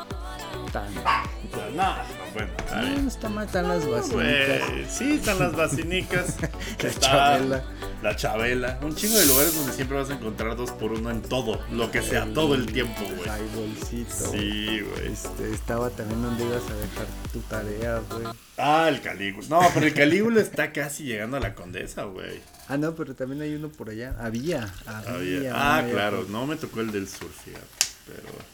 Tan, 0.72 0.92
No, 0.96 1.96
bueno, 2.34 2.52
está 2.58 2.82
bien. 2.82 3.04
no 3.04 3.08
está 3.10 3.30
mal, 3.30 3.46
están 3.46 3.68
las. 3.68 3.86
Güey, 3.86 4.86
sí, 4.90 5.14
están 5.14 5.40
las 5.40 5.56
basinicas. 5.56 6.36
La 6.82 6.90
está 6.90 7.00
Chabela. 7.00 7.64
La 8.02 8.16
Chabela. 8.16 8.80
Un 8.82 8.96
chingo 8.96 9.18
de 9.18 9.26
lugares 9.26 9.56
donde 9.56 9.72
siempre 9.74 9.98
vas 9.98 10.10
a 10.10 10.14
encontrar 10.14 10.56
dos 10.58 10.72
por 10.72 10.92
uno 10.92 11.10
en 11.10 11.22
todo. 11.22 11.62
Lo 11.72 11.90
que 11.92 12.02
sea, 12.02 12.26
todo 12.34 12.56
el 12.56 12.66
tiempo, 12.66 13.02
güey. 13.16 13.30
Hay 13.30 13.48
bolsito. 13.56 14.32
Sí, 14.32 14.82
güey. 14.82 15.14
Este, 15.14 15.52
estaba 15.54 15.90
también 15.90 16.22
donde 16.22 16.44
ibas 16.46 16.64
a 16.70 16.76
dejar 16.76 17.06
tu 17.32 17.40
tarea, 17.42 18.02
güey. 18.10 18.24
Ah, 18.58 18.88
el 18.90 19.02
Calígula. 19.02 19.48
No, 19.50 19.62
pero 19.74 19.86
el 19.86 19.94
Calígula 19.94 20.42
está 20.42 20.72
casi 20.74 21.04
llegando 21.06 21.38
a 21.38 21.40
la 21.40 21.56
Condesa, 21.56 22.04
güey. 22.04 22.42
Ah, 22.68 22.78
no, 22.78 22.94
pero 22.96 23.16
también 23.16 23.42
hay 23.42 23.56
uno 23.56 23.70
por 23.70 23.90
allá. 23.90 24.16
Había, 24.20 24.74
había. 24.86 25.14
Había- 25.16 25.52
Ah, 25.56 25.84
claro. 25.90 26.18
por- 26.22 26.30
No 26.30 26.46
me 26.46 26.56
tocó 26.58 26.82
el 26.82 26.92
del 26.92 27.08
sur, 27.08 27.30
fíjate. 27.30 27.66
Pero... 28.06 28.53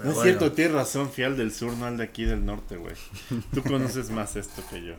pero 0.00 0.04
No 0.06 0.10
es 0.10 0.16
bueno. 0.16 0.38
cierto, 0.38 0.52
tienes 0.52 0.74
razón, 0.74 1.10
fui 1.10 1.24
al 1.24 1.36
del 1.36 1.52
sur, 1.52 1.72
no 1.76 1.84
al 1.86 1.96
de 1.96 2.04
aquí 2.04 2.24
del 2.24 2.44
norte, 2.44 2.76
güey. 2.76 2.94
Tú 3.52 3.62
conoces 3.66 4.10
más 4.10 4.36
esto 4.36 4.62
que 4.70 4.82
yo. 4.84 4.94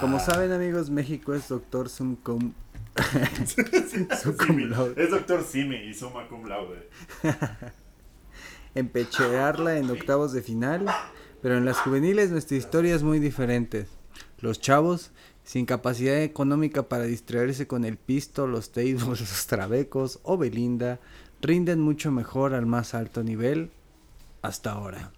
Como 0.00 0.16
Ah. 0.18 0.20
saben, 0.20 0.52
amigos, 0.52 0.90
México 0.90 1.34
es 1.34 1.48
doctor 1.48 1.88
sum 1.88 2.16
cum. 2.16 2.52
sum 4.22 4.36
cum 4.36 4.58
laude. 4.68 5.02
Es 5.02 5.10
doctor 5.10 5.44
Simi 5.44 5.76
y 5.76 5.94
suma 5.94 6.26
cum 6.28 6.44
laude. 6.46 6.88
Empechearla 8.74 9.78
en 9.78 9.90
octavos 9.90 10.32
de 10.32 10.42
final. 10.42 10.86
Pero 11.42 11.56
en 11.56 11.64
las 11.64 11.76
juveniles 11.78 12.30
nuestra 12.30 12.56
historia 12.56 12.94
es 12.94 13.02
muy 13.02 13.18
diferente. 13.18 13.86
Los 14.40 14.60
chavos, 14.60 15.12
sin 15.44 15.66
capacidad 15.66 16.20
económica 16.22 16.88
para 16.88 17.04
distraerse 17.04 17.66
con 17.66 17.84
el 17.84 17.96
pisto, 17.98 18.46
los 18.46 18.72
tables, 18.72 19.02
los 19.06 19.46
trabecos 19.46 20.18
o 20.24 20.36
Belinda, 20.36 20.98
rinden 21.46 21.80
mucho 21.80 22.10
mejor 22.10 22.54
al 22.54 22.66
más 22.66 22.92
alto 22.94 23.22
nivel 23.22 23.70
hasta 24.42 24.72
ahora. 24.72 25.12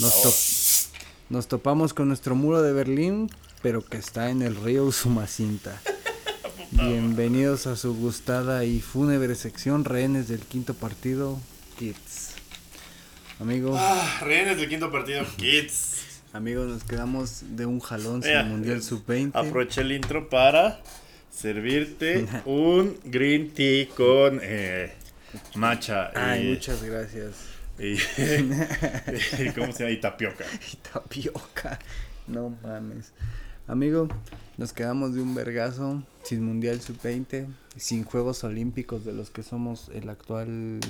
Nos, 0.00 0.22
to- 0.22 0.94
nos 1.30 1.46
topamos 1.48 1.94
con 1.94 2.08
nuestro 2.08 2.34
muro 2.34 2.62
de 2.62 2.72
Berlín, 2.72 3.30
pero 3.62 3.84
que 3.84 3.96
está 3.96 4.30
en 4.30 4.42
el 4.42 4.56
río 4.56 4.84
Usumacinta. 4.84 5.80
Bienvenidos 6.72 7.66
a 7.66 7.76
su 7.76 7.94
gustada 7.94 8.64
y 8.64 8.80
fúnebre 8.80 9.34
sección 9.34 9.84
Rehenes 9.84 10.28
del 10.28 10.40
quinto 10.40 10.74
partido, 10.74 11.38
Kids. 11.78 12.32
Amigo, 13.40 13.74
Ah, 13.78 14.18
rehenes 14.22 14.58
del 14.58 14.68
quinto 14.68 14.90
partido, 14.90 15.24
Kids. 15.36 16.20
amigo, 16.32 16.64
nos 16.64 16.82
quedamos 16.84 17.42
de 17.56 17.66
un 17.66 17.78
jalón 17.78 18.22
sin 18.24 18.48
Mundial 18.48 18.78
eh, 18.78 18.82
Sub-20. 18.82 19.30
Aproveché 19.34 19.80
el 19.82 19.92
intro 19.92 20.28
para 20.28 20.80
servirte 21.30 22.26
un 22.44 22.96
green 23.04 23.50
tea 23.54 23.86
con 23.96 24.40
eh, 24.42 24.92
matcha. 25.54 26.10
Ay, 26.14 26.48
y, 26.48 26.54
muchas 26.54 26.82
gracias. 26.82 27.34
y- 27.78 27.92
y- 29.42 29.52
¿Cómo 29.54 29.72
se 29.72 29.84
llama? 29.84 29.90
Y 29.90 30.00
tapioca. 30.00 30.44
Y 30.72 30.76
tapioca. 30.76 31.78
No 32.26 32.54
mames. 32.62 33.12
Amigo, 33.66 34.08
nos 34.56 34.72
quedamos 34.72 35.14
de 35.14 35.20
un 35.20 35.34
vergazo 35.34 36.02
sin 36.22 36.42
Mundial 36.42 36.80
Sub-20, 36.80 37.46
sin 37.76 38.02
Juegos 38.04 38.42
Olímpicos 38.44 39.04
de 39.04 39.12
los 39.12 39.28
que 39.28 39.42
somos 39.42 39.90
el 39.94 40.08
actual 40.08 40.80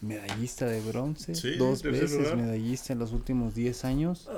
medallista 0.00 0.66
de 0.66 0.80
bronce, 0.80 1.34
Sí, 1.34 1.56
dos 1.56 1.82
veces 1.82 2.12
lugar. 2.12 2.36
medallista 2.36 2.92
en 2.92 3.00
los 3.00 3.12
últimos 3.12 3.56
10 3.56 3.84
años. 3.84 4.28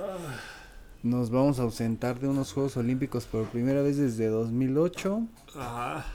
Nos 1.03 1.31
vamos 1.31 1.59
a 1.59 1.65
ausentar 1.65 2.19
de 2.19 2.29
unos 2.29 2.53
Juegos 2.53 2.79
Olímpicos 2.79 3.27
por 3.27 3.47
primera 3.49 3.83
vez 3.83 3.99
desde 3.99 4.29
2008. 4.29 5.27
Ajá. 5.57 6.07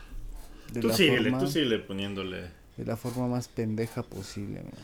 De 0.72 0.80
Tú 0.80 0.90
síguele, 0.92 1.30
forma, 1.30 1.38
tú 1.38 1.46
síguele 1.46 1.78
poniéndole. 1.78 2.46
De 2.78 2.84
la 2.86 2.96
forma 2.96 3.26
más 3.26 3.48
pendeja 3.48 4.02
posible, 4.02 4.60
amigo. 4.60 4.76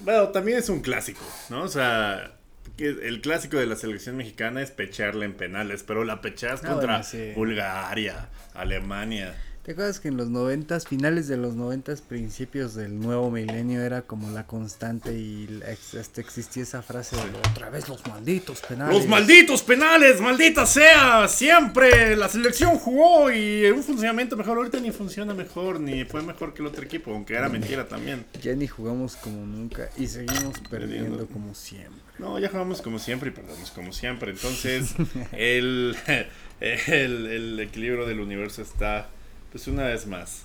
Bueno, 0.00 0.28
también 0.30 0.58
es 0.58 0.68
un 0.70 0.80
clásico, 0.80 1.20
¿no? 1.50 1.62
O 1.62 1.68
sea, 1.68 2.32
el 2.78 3.20
clásico 3.20 3.58
de 3.58 3.66
la 3.66 3.76
selección 3.76 4.16
mexicana 4.16 4.62
es 4.62 4.70
pecharla 4.70 5.26
en 5.26 5.34
penales, 5.34 5.82
pero 5.82 6.02
la 6.04 6.22
pecheas 6.22 6.62
Ah, 6.64 6.68
contra. 6.68 7.02
Bulgaria, 7.36 8.28
Alemania. 8.54 9.34
¿Te 9.62 9.72
acuerdas 9.72 10.00
que 10.00 10.08
en 10.08 10.16
los 10.16 10.30
noventas, 10.30 10.86
finales 10.86 11.28
de 11.28 11.36
los 11.36 11.54
noventas, 11.54 12.00
principios 12.00 12.74
del 12.74 12.98
nuevo 12.98 13.30
milenio 13.30 13.82
era 13.82 14.00
como 14.00 14.30
la 14.30 14.46
constante 14.46 15.12
y 15.12 15.60
hasta 16.00 16.22
existía 16.22 16.62
esa 16.62 16.80
frase 16.80 17.14
de 17.16 17.22
otra 17.50 17.68
vez 17.68 17.86
los 17.86 18.06
malditos 18.06 18.62
penales? 18.62 18.96
Los 18.96 19.06
malditos 19.06 19.62
penales, 19.62 20.18
maldita 20.22 20.64
sea, 20.64 21.28
siempre 21.28 22.16
la 22.16 22.30
selección 22.30 22.78
jugó 22.78 23.30
y 23.30 23.66
en 23.66 23.74
un 23.74 23.82
funcionamiento 23.82 24.34
mejor, 24.34 24.56
ahorita 24.56 24.80
ni 24.80 24.92
funciona 24.92 25.34
mejor, 25.34 25.78
ni 25.78 26.06
fue 26.06 26.22
mejor 26.22 26.54
que 26.54 26.62
el 26.62 26.68
otro 26.68 26.82
equipo, 26.82 27.12
aunque 27.12 27.34
era 27.34 27.50
mentira 27.50 27.86
también. 27.86 28.24
Ya 28.40 28.54
ni 28.54 28.66
jugamos 28.66 29.16
como 29.16 29.44
nunca 29.44 29.90
y 29.98 30.06
seguimos 30.06 30.58
perdiendo 30.70 31.18
Perdiendo. 31.18 31.26
como 31.26 31.54
siempre. 31.54 32.00
No, 32.18 32.38
ya 32.38 32.48
jugamos 32.48 32.80
como 32.80 32.98
siempre 32.98 33.28
y 33.28 33.32
perdemos 33.32 33.70
como 33.72 33.92
siempre. 33.92 34.30
Entonces, 34.30 34.94
el, 35.32 35.94
el, 36.60 37.26
el 37.26 37.60
equilibrio 37.60 38.06
del 38.06 38.20
universo 38.20 38.62
está, 38.62 39.08
pues 39.50 39.66
una 39.66 39.84
vez 39.84 40.06
más, 40.06 40.42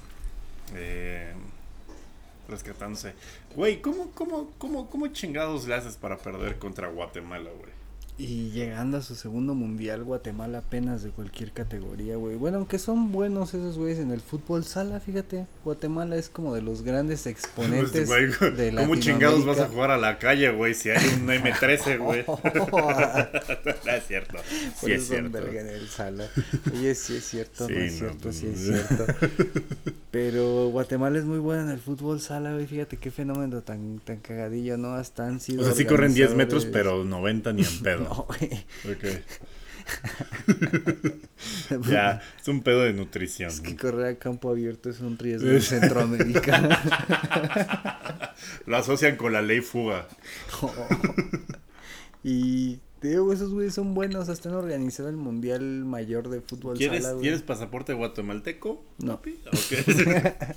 eh, 0.73 1.33
rescatándose. 2.47 3.13
Güey, 3.55 3.81
¿cómo, 3.81 4.11
cómo, 4.11 4.51
cómo, 4.57 4.89
¿cómo 4.89 5.07
chingados 5.07 5.67
le 5.67 5.75
para 5.97 6.17
perder 6.17 6.57
contra 6.57 6.87
Guatemala, 6.87 7.49
güey? 7.51 7.74
Y 8.17 8.51
llegando 8.51 8.97
a 8.97 9.01
su 9.01 9.13
segundo 9.13 9.55
mundial, 9.55 10.05
Guatemala 10.05 10.59
apenas 10.59 11.03
de 11.03 11.09
cualquier 11.09 11.51
categoría, 11.51 12.15
güey. 12.15 12.37
Bueno, 12.37 12.59
aunque 12.59 12.79
son 12.79 13.11
buenos 13.11 13.53
esos 13.53 13.77
güeyes 13.77 13.99
en 13.99 14.11
el 14.11 14.21
fútbol 14.21 14.63
sala, 14.63 15.01
fíjate. 15.01 15.47
Guatemala 15.65 16.15
es 16.15 16.29
como 16.29 16.55
de 16.55 16.61
los 16.61 16.81
grandes 16.83 17.25
exponentes 17.27 18.07
Pues, 18.07 18.39
güey, 18.39 18.55
de 18.55 18.73
¿Cómo 18.73 18.95
chingados 18.95 19.45
vas 19.45 19.59
a 19.59 19.67
jugar 19.67 19.91
a 19.91 19.97
la 19.97 20.17
calle, 20.17 20.49
güey, 20.51 20.73
si 20.73 20.91
hay 20.91 21.05
un 21.13 21.27
M13, 21.27 21.97
güey? 21.99 22.23
no 23.85 23.91
es 23.91 24.07
cierto. 24.07 24.37
Sí 24.79 24.93
es 24.93 25.07
cierto. 25.07 25.31
verga 25.31 25.59
en 25.59 25.67
el 25.67 25.89
sala. 25.89 26.29
Oye, 26.73 26.95
sí 26.95 27.17
es 27.17 27.25
cierto, 27.25 27.67
Sí, 27.67 27.73
no 27.73 27.79
es 27.81 27.97
cierto, 27.97 28.17
pues, 28.21 28.37
sí 28.37 28.47
es 28.47 28.59
cierto. 28.61 29.05
Pero 30.11 30.69
Guatemala 30.69 31.19
es 31.19 31.25
muy 31.25 31.39
buena 31.39 31.63
en 31.63 31.69
el 31.71 31.79
fútbol 31.79 32.21
sala, 32.21 32.53
güey. 32.53 32.65
Fíjate 32.65 32.95
qué 32.95 33.11
fenómeno 33.11 33.61
tan, 33.61 33.99
tan 33.99 34.19
cagadillo, 34.19 34.77
¿no? 34.77 34.93
Hasta 34.93 35.27
han 35.27 35.41
sido. 35.41 35.63
O 35.63 35.65
sea, 35.65 35.73
sí 35.73 35.83
corren 35.83 36.13
10 36.13 36.35
metros, 36.35 36.63
pero 36.63 37.03
90 37.03 37.51
ni 37.51 37.63
en 37.63 37.79
pedo. 37.81 38.04
No, 38.05 38.27
güey. 38.27 38.65
Ok. 38.85 39.05
Ya, 41.89 42.21
es 42.39 42.47
un 42.47 42.63
pedo 42.63 42.83
de 42.83 42.93
nutrición. 42.93 43.49
Es 43.49 43.61
que 43.61 43.75
correr 43.75 44.07
a 44.07 44.15
campo 44.17 44.49
abierto 44.49 44.89
es 44.89 44.99
un 45.01 45.17
riesgo 45.17 45.49
en 45.49 45.61
Centroamérica. 45.61 46.81
Lo 48.65 48.77
asocian 48.77 49.15
con 49.15 49.33
la 49.33 49.41
ley 49.41 49.61
fuga. 49.61 50.07
y 52.23 52.79
te 53.05 53.11
digo, 53.11 53.31
esos 53.31 53.53
güeyes 53.53 53.75
son 53.75 53.93
buenos. 53.93 54.29
Hasta 54.29 54.49
han 54.49 54.55
organizado 54.55 55.09
el 55.09 55.15
Mundial 55.15 55.61
Mayor 55.85 56.27
de 56.29 56.41
Fútbol 56.41 56.75
¿Quieres, 56.75 57.03
Sala, 57.03 57.13
güey. 57.13 57.21
¿Tienes 57.21 57.43
pasaporte 57.43 57.93
guatemalteco? 57.93 58.83
No. 58.97 59.13
Ok. 59.13 59.25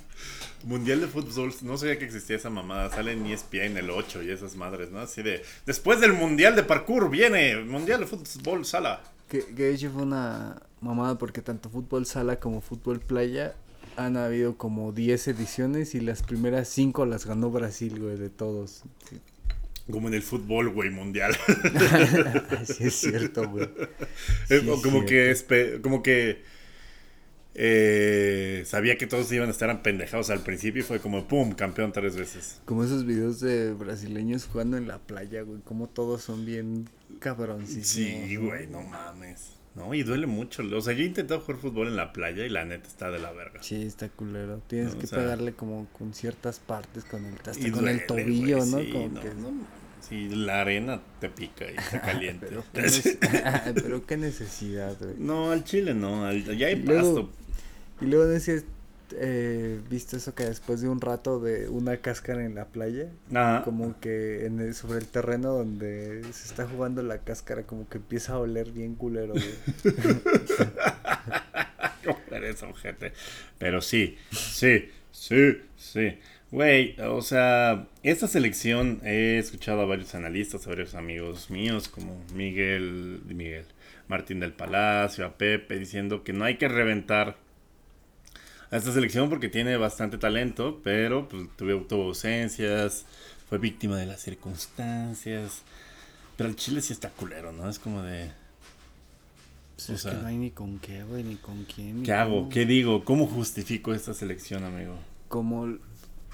Mundial 0.65 1.01
de 1.01 1.07
fútbol, 1.07 1.53
no 1.61 1.77
sabía 1.77 1.99
que 1.99 2.05
existía 2.05 2.35
esa 2.35 2.49
mamada. 2.49 2.89
Sale 2.89 3.11
en 3.11 3.25
E 3.27 3.33
ESPN 3.33 3.77
el 3.77 3.91
8 3.91 4.23
y 4.23 4.31
esas 4.31 4.55
madres, 4.55 4.89
¿no? 4.89 4.99
Así 4.99 5.21
de. 5.21 5.43
Después 5.67 6.01
del 6.01 6.13
Mundial 6.13 6.55
de 6.55 6.63
Parkour 6.63 7.11
viene 7.11 7.55
Mundial 7.63 7.99
de 7.99 8.07
Fútbol 8.07 8.65
Sala. 8.65 9.03
Que, 9.27 9.45
que 9.45 9.63
de 9.63 9.75
hecho 9.75 9.91
fue 9.91 10.01
una 10.01 10.59
mamada 10.81 11.19
porque 11.19 11.43
tanto 11.43 11.69
fútbol 11.69 12.07
sala 12.07 12.39
como 12.39 12.61
fútbol 12.61 12.99
playa 12.99 13.53
han 13.95 14.17
habido 14.17 14.57
como 14.57 14.91
10 14.91 15.27
ediciones 15.27 15.93
y 15.93 15.99
las 15.99 16.23
primeras 16.23 16.67
5 16.69 17.05
las 17.05 17.27
ganó 17.27 17.51
Brasil, 17.51 17.99
güey, 17.99 18.17
de 18.17 18.31
todos. 18.31 18.83
Sí. 19.07 19.19
Como 19.91 20.07
en 20.07 20.13
el 20.13 20.21
fútbol, 20.21 20.69
güey, 20.69 20.89
mundial. 20.89 21.35
sí 22.65 22.85
es 22.85 22.93
cierto, 22.95 23.49
güey. 23.49 23.67
Sí 24.47 24.59
como, 24.65 25.05
que, 25.05 25.79
como 25.81 26.03
que 26.03 26.43
eh, 27.55 28.63
sabía 28.65 28.97
que 28.97 29.07
todos 29.07 29.31
iban 29.31 29.49
a 29.49 29.51
estar 29.51 29.69
empendejados 29.69 30.29
al 30.29 30.41
principio 30.41 30.81
y 30.81 30.83
fue 30.83 30.99
como, 30.99 31.27
¡pum!, 31.27 31.51
campeón 31.53 31.91
tres 31.91 32.15
veces. 32.15 32.61
Como 32.65 32.83
esos 32.83 33.05
videos 33.05 33.39
de 33.39 33.73
brasileños 33.73 34.45
jugando 34.45 34.77
en 34.77 34.87
la 34.87 34.99
playa, 34.99 35.41
güey, 35.41 35.59
como 35.61 35.87
todos 35.87 36.21
son 36.21 36.45
bien 36.45 36.87
cabroncísimos. 37.19 37.87
Sí, 37.87 38.35
güey, 38.35 38.67
no 38.67 38.81
mames. 38.83 39.53
No, 39.75 39.93
y 39.93 40.03
duele 40.03 40.25
mucho. 40.27 40.63
O 40.75 40.81
sea, 40.81 40.93
yo 40.93 41.03
he 41.03 41.07
intentado 41.07 41.41
jugar 41.41 41.59
fútbol 41.61 41.87
en 41.87 41.95
la 41.95 42.11
playa 42.11 42.45
y 42.45 42.49
la 42.49 42.65
neta 42.65 42.87
está 42.87 43.11
de 43.11 43.19
la 43.19 43.31
verga. 43.31 43.61
Sí, 43.63 43.83
está 43.83 44.09
culero. 44.09 44.61
Tienes 44.67 44.93
No, 44.93 44.97
o 44.97 45.01
que 45.01 45.07
sea- 45.07 45.19
pegarle 45.19 45.53
como 45.53 45.87
con 45.97 46.13
ciertas 46.13 46.59
partes, 46.59 47.03
con 47.05 47.25
el, 47.25 47.33
hasta 47.45 47.71
con 47.71 47.87
el 47.87 48.05
tobillo, 48.05 48.65
¿no? 48.65 48.79
sí, 48.79 48.89
como 48.91 49.07
no, 49.09 49.21
que... 49.21 49.29
no, 49.35 49.78
Sí, 50.09 50.27
la 50.29 50.61
arena 50.61 50.99
te 51.21 51.29
pica 51.29 51.65
y 51.71 51.75
está 51.77 52.01
caliente. 52.11 52.47
Pero 52.49 52.63
qué, 52.73 53.17
pero 53.81 54.05
qué 54.05 54.17
necesidad, 54.17 54.97
güey. 54.99 55.13
no, 55.17 55.51
al 55.51 55.63
chile 55.63 55.93
no. 55.93 56.25
al- 56.25 56.43
ya 56.57 56.67
hay 56.67 56.73
Y 56.73 56.83
luego-. 56.83 57.29
Y 58.01 58.05
luego 58.05 58.25
no 58.25 58.35
has, 58.35 58.49
eh, 59.11 59.79
visto 59.89 60.17
eso 60.17 60.33
que 60.35 60.45
después 60.45 60.81
de 60.81 60.87
un 60.89 61.01
rato 61.01 61.39
de 61.39 61.67
una 61.69 61.97
cáscara 61.97 62.45
en 62.45 62.55
la 62.55 62.65
playa, 62.65 63.07
Ajá. 63.33 63.63
como 63.63 63.99
que 63.99 64.45
en 64.45 64.59
el- 64.59 64.73
sobre 64.75 64.99
el 64.99 65.07
terreno 65.07 65.49
donde 65.53 66.21
se 66.31 66.47
está 66.47 66.67
jugando 66.67 67.01
la 67.03 67.19
cáscara, 67.19 67.63
como 67.63 67.87
que 67.89 67.97
empieza 67.97 68.33
a 68.33 68.39
oler 68.39 68.71
bien 68.71 68.95
culero, 68.95 69.33
güey. 69.33 69.95
¿Cómo 72.05 72.19
eres, 72.31 72.63
ojete? 72.63 73.13
Pero 73.57 73.81
sí, 73.81 74.17
sí, 74.31 74.89
sí, 75.11 75.57
sí. 75.77 76.17
Güey, 76.51 76.99
o 77.01 77.21
sea, 77.21 77.87
esta 78.01 78.27
selección 78.27 79.01
he 79.03 79.37
escuchado 79.37 79.81
a 79.81 79.85
varios 79.85 80.15
analistas, 80.15 80.65
a 80.65 80.69
varios 80.71 80.95
amigos 80.95 81.51
míos, 81.51 81.87
como 81.87 82.19
Miguel, 82.33 83.21
Miguel, 83.27 83.65
Martín 84.07 84.39
del 84.39 84.53
Palacio, 84.53 85.25
a 85.27 85.33
Pepe, 85.37 85.77
diciendo 85.77 86.23
que 86.23 86.33
no 86.33 86.45
hay 86.45 86.57
que 86.57 86.67
reventar 86.67 87.37
a 88.71 88.77
esta 88.77 88.91
selección 88.91 89.29
porque 89.29 89.47
tiene 89.49 89.77
bastante 89.77 90.17
talento, 90.17 90.79
pero 90.83 91.27
pues, 91.27 91.47
tuvo, 91.55 91.83
tuvo 91.83 92.03
ausencias, 92.05 93.05
fue 93.47 93.59
víctima 93.59 93.97
de 93.97 94.07
las 94.07 94.21
circunstancias. 94.21 95.61
Pero 96.35 96.49
el 96.49 96.55
Chile 96.55 96.81
sí 96.81 96.93
está 96.93 97.09
culero, 97.09 97.51
¿no? 97.51 97.69
Es 97.69 97.77
como 97.79 98.01
de... 98.01 98.31
Pues 99.75 99.89
O 99.89 99.93
es 99.93 100.01
sea, 100.01 100.11
que 100.11 100.17
no 100.17 100.27
hay 100.27 100.37
ni 100.37 100.51
con 100.51 100.79
qué, 100.79 101.03
güey, 101.03 101.23
ni 101.23 101.35
con 101.35 101.63
quién. 101.65 101.99
ni 101.99 102.03
¿Qué 102.05 102.13
hago? 102.13 102.49
¿Qué 102.49 102.65
digo? 102.65 103.03
¿Cómo 103.03 103.27
justifico 103.27 103.93
esta 103.93 104.13
selección, 104.13 104.63
amigo? 104.63 104.95
Como, 105.27 105.77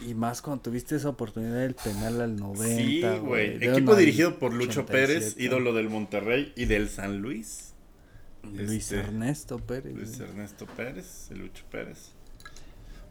y 0.02 0.14
más 0.14 0.42
cuando 0.42 0.64
tuviste 0.64 0.96
esa 0.96 1.10
oportunidad 1.10 1.60
del 1.60 1.76
penal 1.76 2.22
al 2.22 2.36
90, 2.36 2.76
Sí, 2.76 3.02
güey. 3.20 3.64
Equipo 3.64 3.96
dirigido 3.96 4.38
por 4.40 4.54
Lucho 4.54 4.86
Pérez, 4.86 5.18
87. 5.36 5.44
ídolo 5.44 5.74
del 5.74 5.90
Monterrey 5.90 6.54
y 6.56 6.66
del 6.66 6.90
San 6.90 7.20
Luis. 7.20 7.74
Luis 8.44 8.70
Este, 8.92 9.00
Ernesto 9.00 9.58
Pérez. 9.60 9.96
Luis 9.96 10.18
güey. 10.18 10.30
Ernesto 10.30 10.66
Pérez, 10.66 11.30
el 11.32 11.40
Lucho 11.40 11.64
Pérez. 11.72 12.12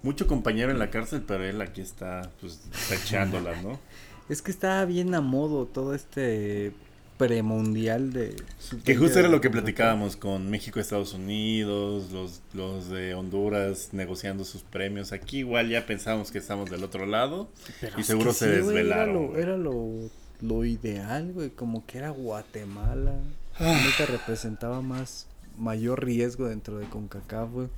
Mucho 0.02 0.26
compañero 0.26 0.70
en 0.70 0.78
la 0.78 0.90
cárcel, 0.90 1.22
pero 1.26 1.44
él 1.44 1.60
aquí 1.62 1.80
está, 1.80 2.30
pues, 2.40 2.60
echándola, 2.90 3.60
¿no? 3.62 3.78
Es 4.28 4.40
que 4.40 4.50
estaba 4.50 4.86
bien 4.86 5.14
a 5.14 5.20
modo 5.20 5.66
todo 5.66 5.94
este 5.94 6.72
premundial 7.16 8.12
de... 8.12 8.36
Que 8.84 8.96
justo 8.96 9.18
era 9.18 9.28
lo 9.28 9.40
que 9.40 9.50
platicábamos 9.50 10.16
con 10.16 10.50
México, 10.50 10.80
Estados 10.80 11.14
Unidos, 11.14 12.10
los, 12.12 12.42
los 12.52 12.88
de 12.88 13.14
Honduras 13.14 13.90
negociando 13.92 14.44
sus 14.44 14.62
premios. 14.62 15.12
Aquí 15.12 15.38
igual 15.38 15.68
ya 15.68 15.86
pensamos 15.86 16.30
que 16.30 16.38
estamos 16.38 16.70
del 16.70 16.82
otro 16.84 17.06
lado. 17.06 17.48
Pero 17.80 18.00
Y 18.00 18.02
seguro 18.02 18.32
se 18.32 18.56
sí, 18.56 18.62
güey, 18.62 18.76
desvelaron, 18.76 19.16
Era, 19.16 19.16
lo, 19.16 19.38
era 19.38 19.56
lo, 19.56 20.10
lo 20.40 20.64
ideal, 20.64 21.32
güey, 21.32 21.50
como 21.50 21.86
que 21.86 21.98
era 21.98 22.10
Guatemala. 22.10 23.14
Ah. 23.58 23.80
Neta 23.84 24.10
representaba 24.10 24.80
más, 24.80 25.28
mayor 25.56 26.04
riesgo 26.04 26.48
dentro 26.48 26.78
de 26.78 26.86
CONCACAF, 26.86 27.50
güey. 27.50 27.68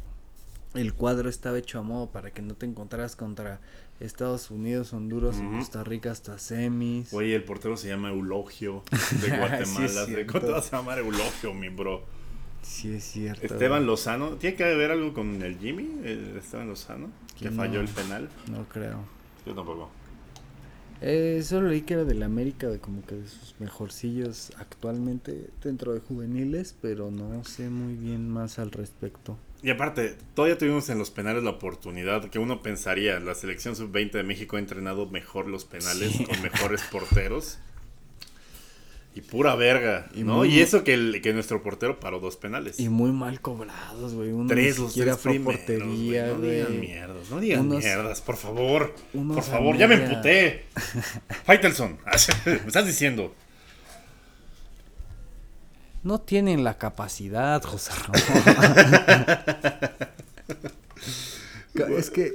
El 0.77 0.93
cuadro 0.95 1.29
estaba 1.31 1.59
hecho 1.59 1.79
a 1.79 1.83
modo 1.83 2.11
para 2.11 2.31
que 2.33 2.43
no 2.43 2.55
te 2.55 2.67
encontraras 2.67 3.17
contra 3.17 3.61
Estados 3.99 4.51
Unidos, 4.51 4.93
Honduras 4.93 5.37
o 5.39 5.51
Costa 5.59 5.83
Rica 5.85 6.11
hasta 6.11 6.39
semis. 6.39 7.13
Oye, 7.15 7.35
el 7.35 7.45
portero 7.45 7.77
se 7.77 7.89
llama 7.89 8.11
Eulogio 8.11 8.83
de 8.91 8.99
Sí, 8.99 9.31
Guatemala. 9.31 10.05
cierto. 10.07 10.33
¿Cómo 10.33 10.45
te 10.47 10.53
vas 10.53 10.73
a 10.73 10.77
llamar 10.77 10.99
Eulogio, 10.99 11.55
mi 11.55 11.69
bro? 11.71 12.05
Sí, 12.63 12.95
es 12.95 13.05
cierto. 13.05 13.47
Esteban. 13.47 13.87
Lozano. 13.87 14.31
¿Tiene 14.37 14.57
que 14.57 14.65
ver 14.65 14.91
algo 14.91 15.15
con 15.15 15.41
el 15.43 15.57
Jimmy? 15.59 15.89
El 16.05 16.37
Esteban 16.37 16.69
Lozano. 16.69 17.11
Que 17.39 17.51
falló 17.51 17.81
el 17.81 17.89
penal. 17.89 18.29
No 18.51 18.65
creo. 18.69 19.05
Yo 19.47 19.55
tampoco. 19.55 19.89
Eh, 21.01 21.43
solo 21.45 21.69
leí 21.69 21.83
que 21.83 21.95
era 21.95 22.05
del 22.05 22.23
América, 22.23 22.69
de 22.69 22.81
como 22.81 23.05
que 23.05 23.15
de 23.17 23.29
sus 23.29 23.55
mejorcillos 23.61 24.53
actualmente 24.59 25.51
dentro 25.63 25.93
de 25.95 26.01
juveniles, 26.01 26.75
pero 26.81 27.11
no 27.11 27.45
sé 27.45 27.69
muy 27.71 27.95
bien 27.95 28.29
más 28.31 28.59
al 28.59 28.73
respecto. 28.73 29.39
Y 29.63 29.71
aparte, 29.71 30.17
todavía 30.35 30.59
tuvimos 30.59 30.89
en 30.91 30.99
los 30.99 31.11
penales 31.11 31.43
la 31.43 31.51
oportunidad 31.51 32.29
que 32.31 32.39
uno 32.39 32.63
pensaría, 32.63 33.19
la 33.21 33.35
selección 33.35 33.75
sub-20 33.75 34.13
de 34.13 34.23
México 34.23 34.57
ha 34.57 34.59
entrenado 34.61 35.07
mejor 35.07 35.49
los 35.49 35.65
penales 35.65 36.13
Sí. 36.13 36.25
con 36.25 36.41
mejores 36.43 36.83
porteros. 36.83 37.59
Y 39.15 39.23
pura 39.23 39.55
verga, 39.57 40.11
Y 40.15 40.25
¿no? 40.25 40.35
muy- 40.37 40.49
Y 40.51 40.61
eso 40.61 40.85
que, 40.85 40.93
el- 40.93 41.23
que 41.23 41.33
nuestro 41.33 41.63
portero 41.63 41.99
paró 41.99 42.21
dos 42.21 42.37
penales. 42.37 42.79
Y 42.79 42.91
muy 42.91 43.13
mal 43.13 43.41
cobrados, 43.41 44.13
güey. 44.13 44.31
Tres, 44.47 44.79
los 44.79 44.93
tres 44.95 45.17
primeros, 45.17 45.57
portería, 45.57 46.33
güey. 46.33 46.39
No 46.39 46.67
digan 46.69 46.81
mierdas, 46.81 47.31
no 47.31 47.41
digan 47.41 47.61
Unos- 47.61 47.83
mierdas, 47.83 48.21
por 48.21 48.37
favor. 48.37 48.95
Por 49.15 49.43
favor, 49.43 49.79
ya 49.79 49.89
me 49.89 49.95
emputé. 49.95 50.65
Faitelson, 51.47 51.97
me 52.45 52.53
estás 52.67 52.87
diciendo. 52.87 53.35
No 56.07 56.21
tienen 56.21 56.63
la 56.63 56.79
capacidad, 56.79 57.61
José 57.65 57.91
Ramón. 58.07 58.21
es 61.99 62.11
que 62.11 62.33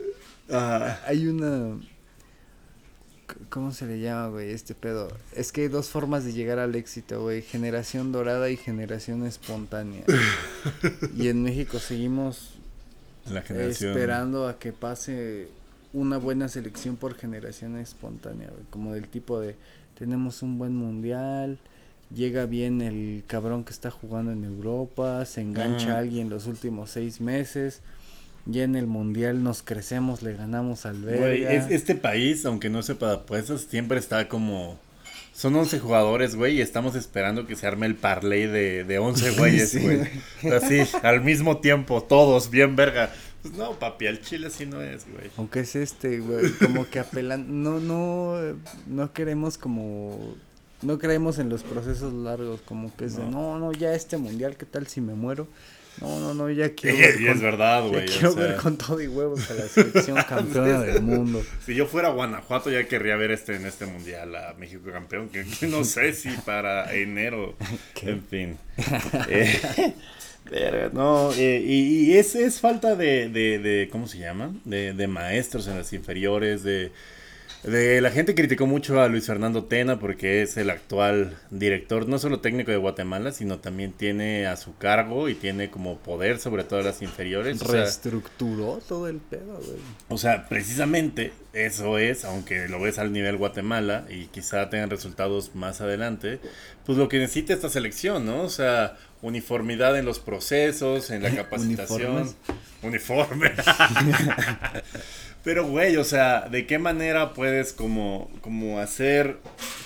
hay 1.05 1.27
una... 1.27 1.79
¿Cómo 3.47 3.71
se 3.71 3.85
le 3.85 4.01
llama, 4.01 4.27
güey, 4.27 4.51
este 4.51 4.75
pedo? 4.75 5.07
Es 5.33 5.53
que 5.53 5.61
hay 5.61 5.67
dos 5.69 5.87
formas 5.87 6.25
de 6.25 6.33
llegar 6.33 6.59
al 6.59 6.75
éxito, 6.75 7.21
güey. 7.21 7.43
Generación 7.43 8.11
dorada 8.11 8.49
y 8.49 8.57
generación 8.57 9.25
espontánea. 9.25 10.03
y 11.15 11.29
en 11.29 11.41
México 11.41 11.79
seguimos 11.79 12.55
La 13.25 13.39
esperando 13.39 14.49
a 14.49 14.59
que 14.59 14.73
pase 14.73 15.47
una 15.93 16.17
buena 16.17 16.49
selección 16.49 16.97
por 16.97 17.15
generación 17.15 17.77
espontánea, 17.77 18.49
güey, 18.49 18.65
como 18.69 18.91
del 18.91 19.07
tipo 19.07 19.39
de 19.39 19.55
tenemos 19.97 20.41
un 20.41 20.57
buen 20.57 20.75
mundial, 20.75 21.57
llega 22.13 22.45
bien 22.45 22.81
el 22.81 23.23
cabrón 23.27 23.63
que 23.63 23.71
está 23.73 23.91
jugando 23.91 24.31
en 24.31 24.43
Europa, 24.43 25.23
se 25.25 25.41
engancha 25.41 25.95
a 25.95 25.99
alguien 25.99 26.29
los 26.29 26.47
últimos 26.47 26.91
seis 26.91 27.21
meses, 27.21 27.81
ya 28.45 28.63
en 28.63 28.75
el 28.75 28.87
mundial 28.87 29.43
nos 29.43 29.61
crecemos, 29.61 30.21
le 30.23 30.33
ganamos 30.33 30.85
al 30.85 31.01
Güey, 31.01 31.43
es- 31.45 31.69
este 31.69 31.95
país, 31.95 32.45
aunque 32.45 32.69
no 32.69 32.81
sepa 32.83 33.07
de 33.09 33.15
apuestas, 33.15 33.61
siempre 33.61 33.99
está 33.99 34.27
como... 34.27 34.79
Son 35.33 35.55
11 35.55 35.79
jugadores, 35.79 36.35
güey, 36.35 36.57
y 36.57 36.61
estamos 36.61 36.93
esperando 36.93 37.47
que 37.47 37.55
se 37.55 37.65
arme 37.65 37.85
el 37.85 37.95
parlay 37.95 38.47
de, 38.47 38.83
de 38.83 38.99
11 38.99 39.31
güeyes, 39.37 39.69
Sí, 39.71 39.79
güey. 39.79 40.01
Así, 40.53 40.81
al 41.03 41.21
mismo 41.23 41.57
tiempo, 41.59 42.03
todos, 42.03 42.49
bien 42.51 42.75
verga. 42.75 43.11
Pues 43.41 43.55
no, 43.55 43.71
papi, 43.79 44.07
al 44.07 44.21
chile 44.21 44.47
así 44.47 44.65
no 44.67 44.81
es, 44.81 45.07
güey. 45.09 45.31
Aunque 45.37 45.61
es 45.61 45.75
este, 45.75 46.19
güey, 46.19 46.51
como 46.61 46.87
que 46.87 46.99
apelan, 46.99 47.63
no, 47.63 47.79
no, 47.79 48.35
no 48.87 49.13
queremos 49.13 49.57
como, 49.57 50.35
no 50.81 50.97
creemos 50.99 51.39
en 51.39 51.49
los 51.49 51.63
procesos 51.63 52.13
largos, 52.13 52.61
como 52.61 52.95
que 52.95 53.05
es 53.05 53.15
de, 53.17 53.23
no, 53.23 53.59
no, 53.59 53.71
ya 53.71 53.93
este 53.93 54.17
mundial, 54.17 54.57
¿qué 54.57 54.65
tal 54.65 54.87
si 54.87 55.01
me 55.01 55.13
muero? 55.13 55.47
No, 55.99 56.19
no, 56.19 56.33
no, 56.33 56.49
ya 56.49 56.69
quiero 56.75 56.97
Y, 56.97 57.01
ver 57.01 57.21
y 57.21 57.25
con, 57.25 57.35
es 57.35 57.41
verdad, 57.41 57.87
güey. 57.87 58.05
quiero 58.05 58.33
ver 58.33 58.55
con 58.55 58.77
todo 58.77 59.01
y 59.01 59.07
huevos 59.07 59.49
a 59.51 59.53
la 59.55 59.67
selección 59.67 60.17
campeona 60.27 60.81
del 60.81 61.01
mundo. 61.01 61.43
Si 61.65 61.75
yo 61.75 61.85
fuera 61.85 62.07
a 62.07 62.11
Guanajuato 62.11 62.71
ya 62.71 62.87
querría 62.87 63.15
ver 63.17 63.31
este 63.31 63.55
en 63.55 63.65
este 63.65 63.85
mundial 63.85 64.35
a 64.35 64.53
México 64.53 64.89
campeón, 64.91 65.29
que 65.29 65.43
que 65.45 65.67
no 65.67 65.83
sé 65.83 66.13
si 66.13 66.29
para 66.45 66.93
enero, 66.95 67.55
¿Qué? 67.93 68.09
en 68.11 68.23
fin. 68.23 68.57
Eh, 70.51 70.89
no, 70.91 71.31
eh, 71.33 71.63
y, 71.63 72.11
y 72.11 72.17
es, 72.17 72.35
es 72.35 72.59
falta 72.59 72.95
de, 72.95 73.29
de, 73.29 73.59
de, 73.59 73.89
¿cómo 73.91 74.07
se 74.07 74.17
llama? 74.17 74.53
De, 74.65 74.93
de 74.93 75.07
maestros 75.07 75.67
en 75.67 75.77
las 75.77 75.93
inferiores, 75.93 76.63
de, 76.63 76.91
De, 77.63 78.01
la 78.01 78.09
gente 78.09 78.33
criticó 78.33 78.65
mucho 78.65 78.99
a 79.01 79.07
Luis 79.07 79.27
Fernando 79.27 79.65
Tena 79.65 79.99
porque 79.99 80.41
es 80.41 80.57
el 80.57 80.71
actual 80.71 81.37
director, 81.51 82.07
no 82.07 82.17
solo 82.17 82.39
técnico 82.39 82.71
de 82.71 82.77
Guatemala, 82.77 83.31
sino 83.31 83.59
también 83.59 83.93
tiene 83.93 84.47
a 84.47 84.57
su 84.57 84.75
cargo 84.77 85.29
y 85.29 85.35
tiene 85.35 85.69
como 85.69 85.99
poder 85.99 86.39
sobre 86.39 86.63
todas 86.63 86.83
las 86.83 87.03
inferiores. 87.03 87.61
Reestructuró 87.61 88.79
todo 88.87 89.07
el 89.07 89.17
pedo, 89.17 89.59
güey. 89.63 89.77
O 90.09 90.17
sea, 90.17 90.49
precisamente 90.49 91.33
eso 91.53 91.99
es, 91.99 92.25
aunque 92.25 92.67
lo 92.67 92.79
ves 92.79 92.97
al 92.97 93.13
nivel 93.13 93.37
Guatemala 93.37 94.05
y 94.09 94.25
quizá 94.25 94.69
tengan 94.71 94.89
resultados 94.89 95.53
más 95.53 95.81
adelante, 95.81 96.39
pues 96.85 96.97
lo 96.97 97.09
que 97.09 97.19
necesita 97.19 97.53
esta 97.53 97.69
selección, 97.69 98.25
¿no? 98.25 98.41
O 98.41 98.49
sea, 98.49 98.97
uniformidad 99.21 99.99
en 99.99 100.05
los 100.05 100.17
procesos, 100.17 101.11
en 101.11 101.21
la 101.21 101.29
capacitación. 101.35 102.33
Uniforme. 102.81 103.51
Pero, 105.43 105.65
güey, 105.65 105.97
o 105.97 106.03
sea, 106.03 106.47
¿de 106.49 106.67
qué 106.67 106.77
manera 106.77 107.33
puedes 107.33 107.73
como, 107.73 108.29
como 108.41 108.79
hacer, 108.79 109.37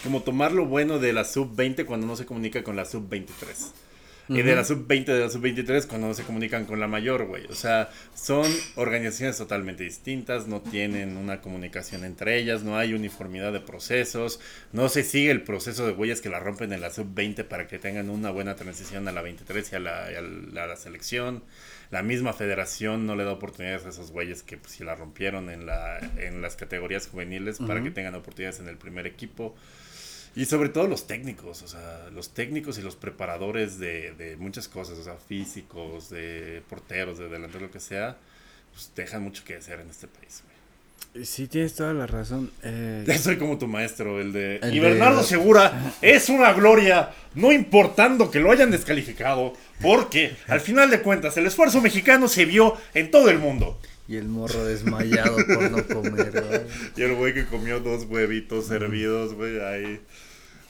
como 0.03 0.21
tomar 0.21 0.51
lo 0.51 0.65
bueno 0.65 0.99
de 0.99 1.13
la 1.13 1.23
sub-20 1.23 1.85
cuando 1.85 2.07
no 2.07 2.15
se 2.15 2.25
comunica 2.25 2.63
con 2.63 2.75
la 2.75 2.85
sub-23? 2.85 3.25
Y 4.27 4.41
de 4.41 4.55
la 4.55 4.63
sub-20, 4.63 5.05
de 5.05 5.19
la 5.19 5.29
sub-23 5.29 5.85
cuando 5.85 6.07
no 6.07 6.13
se 6.15 6.23
comunican 6.23 6.65
con 6.65 6.79
la 6.79 6.87
mayor, 6.87 7.25
güey. 7.25 7.45
O 7.45 7.53
sea, 7.53 7.91
son 8.15 8.51
organizaciones 8.75 9.37
totalmente 9.37 9.83
distintas, 9.83 10.47
no 10.47 10.61
tienen 10.61 11.15
una 11.15 11.41
comunicación 11.41 12.03
entre 12.03 12.39
ellas, 12.39 12.63
no 12.63 12.75
hay 12.77 12.93
uniformidad 12.93 13.53
de 13.53 13.59
procesos, 13.59 14.39
no 14.73 14.89
se 14.89 15.03
sigue 15.03 15.29
el 15.29 15.43
proceso 15.43 15.85
de 15.85 15.93
güeyes 15.93 16.21
que 16.21 16.29
la 16.29 16.39
rompen 16.39 16.73
en 16.73 16.81
la 16.81 16.89
sub-20 16.89 17.45
para 17.45 17.67
que 17.67 17.77
tengan 17.77 18.09
una 18.09 18.31
buena 18.31 18.55
transición 18.55 19.07
a 19.07 19.11
la 19.11 19.21
23 19.21 19.71
y 19.71 19.75
a 19.75 19.79
la, 19.79 20.05
a 20.05 20.67
la 20.67 20.75
selección 20.75 21.43
la 21.95 22.03
misma 22.03 22.33
federación 22.33 23.05
no 23.05 23.15
le 23.15 23.23
da 23.23 23.31
oportunidades 23.31 23.85
a 23.85 23.89
esos 23.89 24.11
güeyes 24.11 24.43
que 24.43 24.57
pues, 24.57 24.73
si 24.73 24.83
la 24.83 24.95
rompieron 24.95 25.49
en, 25.49 25.65
la, 25.65 25.97
en 26.17 26.41
las 26.41 26.57
categorías 26.57 27.07
juveniles 27.07 27.57
para 27.59 27.81
que 27.81 27.89
tengan 27.89 28.15
oportunidades 28.15 28.59
en 28.59 28.67
el 28.67 28.75
primer 28.75 29.07
equipo. 29.07 29.55
Y 30.35 30.43
sobre 30.43 30.67
todo 30.67 30.87
los 30.89 31.07
técnicos, 31.07 31.61
o 31.61 31.69
sea, 31.69 32.09
los 32.11 32.33
técnicos 32.33 32.77
y 32.77 32.81
los 32.81 32.97
preparadores 32.97 33.79
de, 33.79 34.13
de 34.15 34.35
muchas 34.35 34.67
cosas, 34.67 34.97
o 34.97 35.05
sea, 35.05 35.15
físicos, 35.15 36.09
de 36.09 36.61
porteros, 36.67 37.17
de 37.17 37.29
delanteros, 37.29 37.69
lo 37.69 37.71
que 37.71 37.79
sea, 37.79 38.17
pues 38.73 38.91
dejan 38.93 39.23
mucho 39.23 39.45
que 39.45 39.55
hacer 39.55 39.79
en 39.79 39.89
este 39.89 40.09
país, 40.09 40.43
Sí, 41.23 41.47
tienes 41.47 41.73
toda 41.75 41.93
la 41.93 42.07
razón. 42.07 42.51
Eh, 42.61 43.05
soy 43.21 43.37
como 43.37 43.57
tu 43.57 43.67
maestro, 43.67 44.19
el 44.19 44.33
de... 44.33 44.59
y 44.69 44.79
Bernardo 44.79 45.23
Segura 45.23 45.93
es 46.01 46.27
una 46.27 46.51
gloria, 46.51 47.11
no 47.35 47.53
importando 47.53 48.29
que 48.29 48.41
lo 48.41 48.51
hayan 48.51 48.69
descalificado, 48.69 49.53
porque 49.81 50.35
al 50.47 50.59
final 50.59 50.89
de 50.89 51.01
cuentas 51.01 51.37
el 51.37 51.45
esfuerzo 51.45 51.79
mexicano 51.79 52.27
se 52.27 52.43
vio 52.43 52.75
en 52.93 53.11
todo 53.11 53.29
el 53.29 53.39
mundo. 53.39 53.79
Y 54.07 54.17
el 54.17 54.27
morro 54.27 54.65
desmayado 54.65 55.37
por 55.37 55.71
no 55.71 55.87
comer, 55.87 56.31
güey. 56.31 56.61
Y 56.97 57.01
el 57.01 57.15
güey 57.15 57.33
que 57.33 57.45
comió 57.45 57.79
dos 57.79 58.05
huevitos 58.05 58.67
servidos, 58.67 59.33
güey, 59.33 59.59
ahí. 59.61 60.01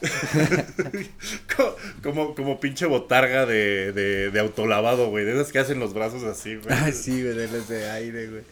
como, 2.04 2.36
como 2.36 2.60
pinche 2.60 2.86
botarga 2.86 3.46
de, 3.46 3.91
de, 3.93 4.32
de, 4.32 4.39
autolavado, 4.39 5.10
güey. 5.10 5.26
De 5.26 5.34
esas 5.34 5.52
que 5.52 5.60
hacen 5.60 5.80
los 5.80 5.93
brazos 5.93 6.24
así, 6.24 6.56
güey. 6.56 6.68
Ah, 6.70 6.91
sí, 6.91 7.22
güey, 7.22 7.36
de 7.36 7.48
las 7.48 7.68
de 7.68 7.89
aire, 7.89 8.28
güey. 8.28 8.43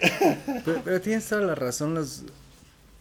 Pero, 0.83 1.01
tienes 1.01 1.27
toda 1.27 1.41
la 1.41 1.55
razón, 1.55 1.93
los 1.93 2.23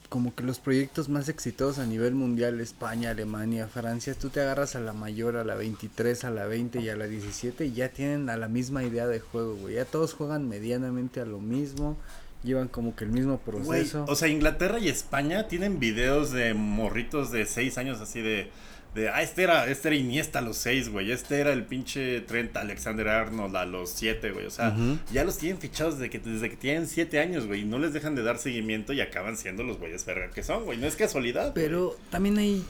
como 0.08 0.34
que 0.34 0.42
los 0.42 0.58
proyectos 0.58 1.08
más 1.08 1.30
exitosos 1.30 1.78
a 1.78 1.86
nivel 1.86 2.14
mundial, 2.14 2.60
España, 2.60 3.12
Alemania, 3.12 3.66
Francia, 3.66 4.12
tú 4.12 4.28
te 4.28 4.42
agarras 4.42 4.76
a 4.76 4.80
la 4.80 4.92
mayor, 4.92 5.38
a 5.38 5.44
la 5.44 5.54
23, 5.54 6.24
a 6.24 6.30
la 6.30 6.44
20 6.44 6.80
y 6.80 6.90
a 6.90 6.96
la 6.96 7.06
17 7.06 7.64
y 7.64 7.72
ya 7.72 7.88
tienen 7.88 8.28
a 8.28 8.36
la 8.36 8.46
misma 8.46 8.84
idea 8.84 9.06
de 9.06 9.20
juego, 9.20 9.54
güey. 9.54 9.76
Ya 9.76 9.86
todos 9.86 10.12
juegan 10.12 10.50
medianamente 10.50 11.22
a 11.22 11.24
lo 11.24 11.40
mismo 11.40 11.96
llevan 12.42 12.68
como 12.68 12.96
que 12.96 13.04
el 13.04 13.10
mismo 13.10 13.38
proceso. 13.38 14.04
o 14.08 14.14
sea, 14.14 14.28
Inglaterra 14.28 14.78
y 14.78 14.88
España 14.88 15.48
tienen 15.48 15.78
videos 15.78 16.32
de 16.32 16.54
morritos 16.54 17.30
de 17.30 17.46
6 17.46 17.78
años 17.78 18.00
así 18.00 18.20
de, 18.20 18.50
de, 18.94 19.08
ah, 19.08 19.22
este 19.22 19.44
era, 19.44 19.66
este 19.66 19.88
era 19.88 19.96
Iniesta 19.96 20.40
a 20.40 20.42
los 20.42 20.56
6, 20.58 20.90
güey, 20.90 21.12
este 21.12 21.40
era 21.40 21.52
el 21.52 21.64
pinche 21.64 22.20
Trent 22.20 22.56
Alexander 22.56 23.08
Arnold 23.08 23.56
a 23.56 23.64
los 23.64 23.90
7, 23.90 24.32
güey, 24.32 24.46
o 24.46 24.50
sea, 24.50 24.76
ya 25.12 25.24
los 25.24 25.38
tienen 25.38 25.58
fichados 25.58 25.98
desde 25.98 26.10
que, 26.10 26.18
desde 26.18 26.50
que 26.50 26.56
tienen 26.56 26.86
7 26.86 27.18
años, 27.20 27.46
güey, 27.46 27.62
y 27.62 27.64
no 27.64 27.78
les 27.78 27.92
dejan 27.92 28.14
de 28.14 28.22
dar 28.22 28.38
seguimiento 28.38 28.92
y 28.92 29.00
acaban 29.00 29.36
siendo 29.36 29.62
los 29.62 29.78
güeyes 29.78 30.04
verga 30.04 30.30
que 30.30 30.42
son, 30.42 30.64
güey, 30.64 30.78
no 30.78 30.86
es 30.86 30.96
casualidad. 30.96 31.52
Pero 31.54 31.96
también 32.10 32.38
hay, 32.38 32.64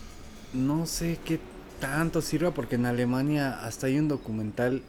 no 0.53 0.87
sé 0.87 1.19
qué 1.25 1.41
tanto 1.81 2.23
sirva, 2.23 2.53
porque 2.53 2.77
en 2.77 2.87
Alemania 2.87 3.59
hasta 3.65 3.89
hay 3.89 3.99
un 3.99 4.07
documental 4.07 4.83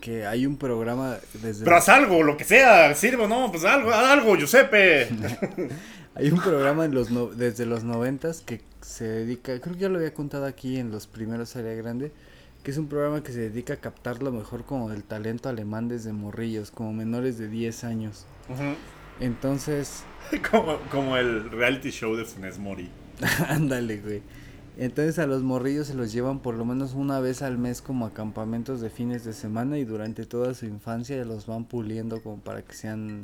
que 0.00 0.26
hay 0.26 0.46
un 0.46 0.56
programa 0.56 1.16
desde... 1.34 1.64
Pero 1.64 1.76
haz 1.76 1.88
algo, 1.88 2.22
lo 2.22 2.36
que 2.36 2.44
sea, 2.44 2.94
sirve 2.94 3.26
no, 3.26 3.50
pues 3.50 3.64
algo, 3.64 3.90
haz 3.90 4.06
algo, 4.10 4.36
Giuseppe. 4.36 5.08
hay 6.14 6.30
un 6.30 6.40
programa 6.40 6.84
en 6.84 6.94
los 6.94 7.36
desde 7.36 7.66
los 7.66 7.84
noventas 7.84 8.40
que 8.40 8.60
se 8.80 9.04
dedica, 9.04 9.60
creo 9.60 9.74
que 9.74 9.80
ya 9.80 9.88
lo 9.88 9.98
había 9.98 10.14
contado 10.14 10.46
aquí 10.46 10.78
en 10.78 10.90
los 10.90 11.06
primeros 11.06 11.56
Área 11.56 11.74
Grande, 11.74 12.12
que 12.62 12.70
es 12.70 12.78
un 12.78 12.88
programa 12.88 13.22
que 13.22 13.32
se 13.32 13.40
dedica 13.40 13.74
a 13.74 13.76
captar 13.76 14.22
lo 14.22 14.32
mejor 14.32 14.64
como 14.64 14.90
del 14.90 15.04
talento 15.04 15.48
alemán 15.48 15.88
desde 15.88 16.12
morrillos, 16.12 16.70
como 16.70 16.92
menores 16.92 17.38
de 17.38 17.48
10 17.48 17.84
años. 17.84 18.26
Entonces... 19.20 20.04
como, 20.50 20.78
como 20.90 21.16
el 21.16 21.50
reality 21.50 21.90
show 21.90 22.16
de 22.16 22.24
Funes 22.24 22.58
Mori. 22.58 22.90
Ándale, 23.48 23.98
güey. 23.98 24.22
Entonces 24.78 25.18
a 25.18 25.26
los 25.26 25.42
morrillos 25.42 25.86
se 25.86 25.94
los 25.94 26.12
llevan 26.12 26.40
por 26.40 26.54
lo 26.54 26.66
menos 26.66 26.92
una 26.92 27.18
vez 27.18 27.40
al 27.40 27.56
mes 27.56 27.80
como 27.80 28.04
a 28.04 28.12
campamentos 28.12 28.82
de 28.82 28.90
fines 28.90 29.24
de 29.24 29.32
semana 29.32 29.78
y 29.78 29.84
durante 29.84 30.26
toda 30.26 30.52
su 30.52 30.66
infancia 30.66 31.24
los 31.24 31.46
van 31.46 31.64
puliendo 31.64 32.22
como 32.22 32.40
para 32.40 32.62
que 32.62 32.74
sean 32.74 33.22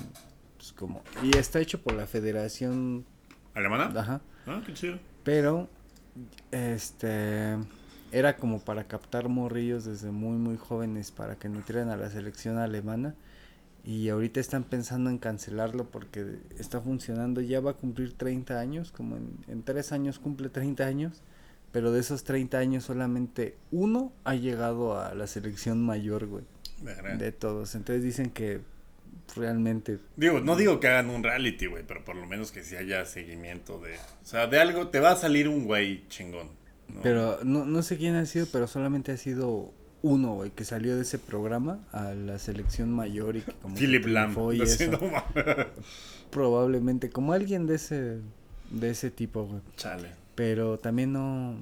pues, 0.57 0.72
como 0.72 1.03
y 1.22 1.36
está 1.36 1.61
hecho 1.61 1.82
por 1.82 1.92
la 1.92 2.07
Federación 2.07 3.05
alemana. 3.53 3.92
Ajá. 4.00 4.22
Ah, 4.46 4.62
qué 4.64 4.72
chido. 4.72 4.98
Pero 5.24 5.68
este 6.50 7.59
era 8.12 8.36
como 8.36 8.59
para 8.61 8.84
captar 8.84 9.28
morrillos 9.28 9.84
desde 9.84 10.11
muy 10.11 10.38
muy 10.38 10.57
jóvenes 10.57 11.11
para 11.11 11.36
que 11.36 11.50
nutrieran 11.50 11.90
a 11.90 11.98
la 11.98 12.09
selección 12.09 12.57
alemana 12.57 13.14
y 13.84 14.09
ahorita 14.09 14.40
están 14.40 14.64
pensando 14.64 15.11
en 15.11 15.18
cancelarlo 15.18 15.90
porque 15.90 16.38
está 16.57 16.80
funcionando, 16.80 17.40
ya 17.40 17.61
va 17.61 17.72
a 17.72 17.74
cumplir 17.74 18.12
30 18.12 18.61
años, 18.61 18.92
como 18.92 19.16
en, 19.16 19.38
en 19.48 19.64
3 19.64 19.90
años 19.90 20.20
cumple 20.20 20.48
30 20.48 20.84
años 20.86 21.22
pero 21.73 21.91
de 21.91 22.01
esos 22.01 22.25
30 22.25 22.59
años 22.59 22.85
solamente 22.85 23.57
uno 23.70 24.12
ha 24.25 24.35
llegado 24.35 25.01
a 25.01 25.14
la 25.14 25.27
selección 25.27 25.83
mayor, 25.83 26.27
güey. 26.27 26.45
De 27.18 27.33
todos. 27.33 27.75
Entonces 27.75 28.05
dicen 28.05 28.31
que 28.31 28.61
realmente... 29.35 29.99
Digo, 30.16 30.41
no 30.41 30.57
digo 30.57 30.81
que 30.81 30.89
hagan 30.89 31.11
un 31.11 31.23
reality, 31.23 31.66
güey, 31.66 31.85
pero 31.87 32.05
por 32.05 32.16
lo 32.16 32.27
menos 32.27 32.53
que 32.53 32.62
si 32.62 32.77
haya 32.77 33.05
seguimiento 33.07 33.79
de... 33.79 33.95
O 33.95 34.27
sea, 34.27 34.47
de 34.47 34.61
algo 34.61 34.89
te 34.89 35.01
va 35.01 35.12
a 35.12 35.16
salir 35.16 35.49
un 35.49 35.64
güey 35.64 36.07
chingón. 36.09 36.49
Pero 37.03 37.39
no, 37.43 37.64
no 37.64 37.83
sé 37.83 37.97
quién 37.97 38.16
ha 38.16 38.27
sido, 38.27 38.47
pero 38.53 38.66
solamente 38.66 39.12
ha 39.12 39.16
sido 39.16 39.73
uno, 40.03 40.35
güey, 40.35 40.51
que 40.51 40.64
salió 40.64 40.97
de 40.97 41.03
ese 41.03 41.18
programa 41.18 41.81
a 41.93 42.12
la 42.12 42.39
selección 42.39 42.93
mayor 42.93 43.37
y 43.37 43.41
que 43.43 43.53
como... 43.53 43.77
Philip 43.77 44.05
Lam. 44.07 44.35
Probablemente, 46.31 47.09
como 47.09 47.33
alguien 47.33 47.66
de 47.66 47.77
ese, 47.77 48.18
de 48.70 48.91
ese 48.91 49.11
tipo, 49.11 49.45
güey. 49.47 49.61
Chale. 49.77 50.22
Pero 50.43 50.76
también 50.76 51.12
no, 51.12 51.55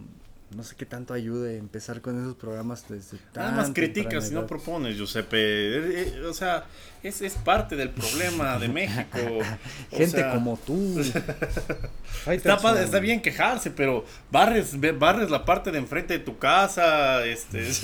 no 0.57 0.63
sé 0.63 0.75
qué 0.75 0.87
tanto 0.87 1.13
ayude 1.13 1.59
empezar 1.59 2.01
con 2.01 2.19
esos 2.19 2.35
programas 2.35 2.89
desde 2.89 3.19
Nada 3.35 3.51
más 3.51 3.73
criticas 3.75 4.31
y 4.31 4.35
no 4.35 4.47
propones, 4.47 4.97
Giuseppe. 4.97 5.37
Eh, 5.37 6.15
eh, 6.17 6.25
o 6.25 6.33
sea, 6.33 6.65
es, 7.03 7.21
es 7.21 7.35
parte 7.35 7.77
del 7.77 7.91
problema 7.91 8.59
de 8.59 8.69
México. 8.69 9.19
Gente 9.93 10.25
como 10.33 10.57
tú. 10.57 10.99
está, 12.27 12.83
está, 12.83 13.01
bien 13.01 13.21
quejarse, 13.21 13.71
pero 13.71 14.07
barres, 14.31 14.81
barres 14.99 15.29
la 15.29 15.45
parte 15.45 15.71
de 15.71 15.77
enfrente 15.77 16.15
de 16.15 16.21
tu 16.21 16.39
casa. 16.39 17.23
este 17.27 17.69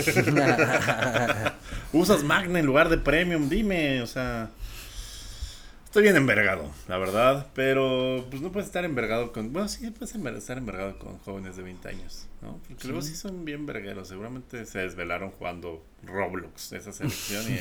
Usas 1.92 2.24
Magna 2.24 2.58
en 2.58 2.64
lugar 2.64 2.88
de 2.88 2.96
Premium, 2.96 3.50
dime, 3.50 4.00
o 4.00 4.06
sea. 4.06 4.48
Estoy 5.86 6.02
bien 6.02 6.16
envergado, 6.16 6.70
la 6.88 6.98
verdad, 6.98 7.46
pero 7.54 8.26
pues 8.28 8.42
no 8.42 8.52
puedes 8.52 8.66
estar 8.66 8.84
envergado 8.84 9.32
con... 9.32 9.50
Bueno, 9.54 9.66
sí, 9.66 9.90
puedes 9.90 10.14
estar 10.14 10.58
envergado 10.58 10.98
con 10.98 11.16
jóvenes 11.20 11.56
de 11.56 11.62
20 11.62 11.88
años, 11.88 12.26
¿no? 12.42 12.60
Porque 12.68 12.86
luego 12.88 13.00
sí 13.00 13.16
son 13.16 13.46
bien 13.46 13.64
vergueros, 13.64 14.08
seguramente 14.08 14.66
se 14.66 14.80
desvelaron 14.80 15.30
jugando 15.30 15.82
Roblox, 16.02 16.72
esa 16.72 16.92
selección, 16.92 17.44
y, 17.50 17.60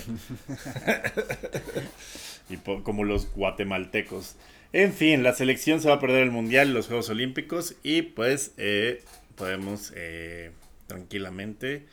y 2.56 2.58
como 2.58 3.06
los 3.06 3.32
guatemaltecos. 3.34 4.36
En 4.74 4.92
fin, 4.92 5.24
la 5.24 5.34
selección 5.34 5.80
se 5.80 5.88
va 5.88 5.96
a 5.96 6.00
perder 6.02 6.24
el 6.24 6.32
Mundial 6.32 6.74
los 6.74 6.88
Juegos 6.88 7.10
Olímpicos 7.10 7.76
y 7.84 8.02
pues 8.02 8.52
eh, 8.58 9.06
podemos 9.36 9.94
eh, 9.96 10.52
tranquilamente 10.88 11.86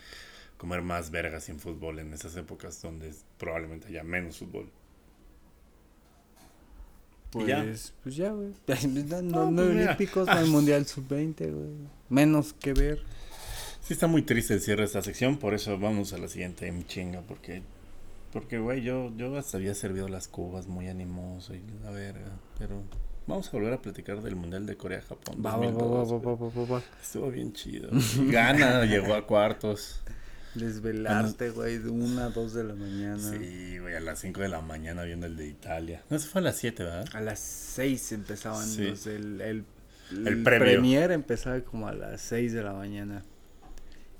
comer 0.56 0.82
más 0.82 1.12
vergas 1.12 1.44
sin 1.44 1.60
fútbol 1.60 2.00
en 2.00 2.12
esas 2.12 2.34
épocas 2.36 2.82
donde 2.82 3.12
probablemente 3.38 3.86
haya 3.86 4.02
menos 4.02 4.38
fútbol. 4.38 4.68
Pues 7.32 7.46
ya, 7.46 7.64
pues 8.02 8.16
ya, 8.16 8.30
güey. 8.30 8.50
No, 8.86 9.22
no, 9.22 9.50
no 9.50 9.62
pues 9.62 9.68
olímpicos, 9.68 10.26
no 10.26 10.32
hay 10.32 10.48
mundial 10.50 10.86
sub-20, 10.86 11.52
güey. 11.52 11.70
Menos 12.08 12.52
que 12.52 12.74
ver. 12.74 13.02
Sí, 13.80 13.94
está 13.94 14.06
muy 14.06 14.22
triste 14.22 14.54
el 14.54 14.60
cierre 14.60 14.82
de 14.82 14.86
esta 14.86 15.02
sección, 15.02 15.38
por 15.38 15.54
eso 15.54 15.78
vamos 15.78 16.12
a 16.12 16.18
la 16.18 16.28
siguiente 16.28 16.68
en 16.68 16.86
chinga, 16.86 17.22
porque, 17.22 17.62
porque, 18.32 18.58
güey, 18.58 18.82
yo, 18.82 19.12
yo 19.16 19.36
hasta 19.36 19.56
había 19.56 19.74
servido 19.74 20.08
las 20.08 20.28
cubas 20.28 20.68
muy 20.68 20.88
animoso 20.88 21.54
y 21.54 21.62
la 21.82 21.90
verga, 21.90 22.38
pero 22.58 22.82
Vamos 23.26 23.48
a 23.48 23.50
volver 23.52 23.72
a 23.72 23.80
platicar 23.80 24.20
del 24.20 24.34
Mundial 24.34 24.66
de 24.66 24.76
Corea-Japón. 24.76 25.36
Estuvo 27.00 27.30
bien 27.30 27.52
chido. 27.52 27.88
Gana, 28.28 28.84
llegó 28.84 29.14
a 29.14 29.26
cuartos. 29.26 30.02
Desvelarte, 30.54 31.50
güey, 31.50 31.78
de 31.78 31.88
una 31.88 32.26
a 32.26 32.30
dos 32.30 32.52
de 32.54 32.64
la 32.64 32.74
mañana. 32.74 33.18
Sí, 33.18 33.78
güey, 33.78 33.94
a 33.94 34.00
las 34.00 34.18
5 34.20 34.40
de 34.40 34.48
la 34.48 34.60
mañana 34.60 35.02
viendo 35.04 35.26
el 35.26 35.36
de 35.36 35.48
Italia. 35.48 36.02
No, 36.10 36.16
eso 36.16 36.28
fue 36.28 36.40
a 36.40 36.44
las 36.44 36.56
7, 36.56 36.82
¿verdad? 36.84 37.06
A 37.14 37.20
las 37.20 37.38
seis 37.38 38.12
empezaban 38.12 38.66
Sí. 38.66 38.84
los, 38.88 39.06
el, 39.06 39.40
el, 39.40 40.42
premier 40.42 41.10
empezaba 41.10 41.60
como 41.60 41.88
a 41.88 41.94
las 41.94 42.20
seis 42.20 42.52
de 42.52 42.62
la 42.62 42.72
mañana. 42.74 43.22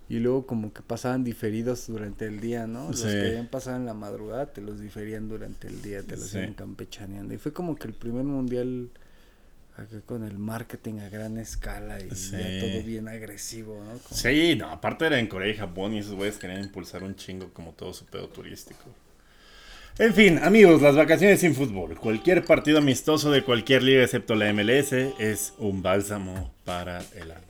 Y 0.09 0.19
luego 0.21 0.47
como 0.47 0.73
que 0.73 0.83
pasaban 0.83 1.23
diferidos 1.25 1.87
durante 1.87 2.27
el 2.27 2.41
día, 2.41 2.67
¿no? 2.67 2.89
Los 2.89 3.01
Sí. 3.01 3.07
que 3.09 3.27
habían 3.29 3.47
pasado 3.49 3.77
en 3.77 3.87
la 3.87 3.95
madrugada 3.95 4.47
te 4.53 4.61
los 4.61 4.81
diferían 4.81 5.29
durante 5.29 5.69
el 5.69 5.81
día, 5.83 6.03
te 6.03 6.17
los 6.17 6.27
Sí. 6.29 6.39
iban 6.39 6.55
campechaneando. 6.55 7.35
Y 7.35 7.39
fue 7.39 7.53
como 7.53 7.77
que 7.77 7.89
el 7.89 7.95
primer 7.95 8.25
mundial 8.25 8.91
acá 9.77 10.01
con 10.05 10.25
el 10.25 10.39
marketing 10.39 10.99
a 11.01 11.09
gran 11.09 11.39
escala 11.39 11.99
y 12.01 12.15
Sí. 12.15 12.33
ya 12.33 12.61
todo 12.61 12.83
bien 12.85 13.09
agresivo, 13.09 13.83
¿no? 13.85 13.99
Como- 13.99 14.17
Sí, 14.21 14.55
no, 14.57 14.71
aparte 14.71 15.07
era 15.07 15.19
en 15.19 15.27
Corea 15.27 15.53
y 15.53 15.57
Japón 15.57 15.95
y 15.95 15.99
esos 16.01 16.15
güeyes 16.15 16.37
querían 16.37 16.61
impulsar 16.63 17.03
un 17.03 17.17
chingo 17.17 17.53
como 17.53 17.73
todo 17.73 17.93
su 17.95 18.05
pedo 18.07 18.29
turístico. 18.29 18.85
En 19.99 20.15
fin, 20.15 20.39
amigos, 20.43 20.81
las 20.81 20.97
vacaciones 20.97 21.41
sin 21.41 21.55
fútbol. 21.55 21.99
Cualquier 21.99 22.45
partido 22.45 22.79
amistoso 22.79 23.31
de 23.31 23.43
cualquier 23.43 23.83
liga 23.83 24.03
excepto 24.03 24.35
la 24.35 24.49
MLS 24.53 25.15
es 25.19 25.53
un 25.59 25.83
bálsamo 25.83 26.55
para 26.65 27.01
el 27.15 27.31
alma. 27.31 27.47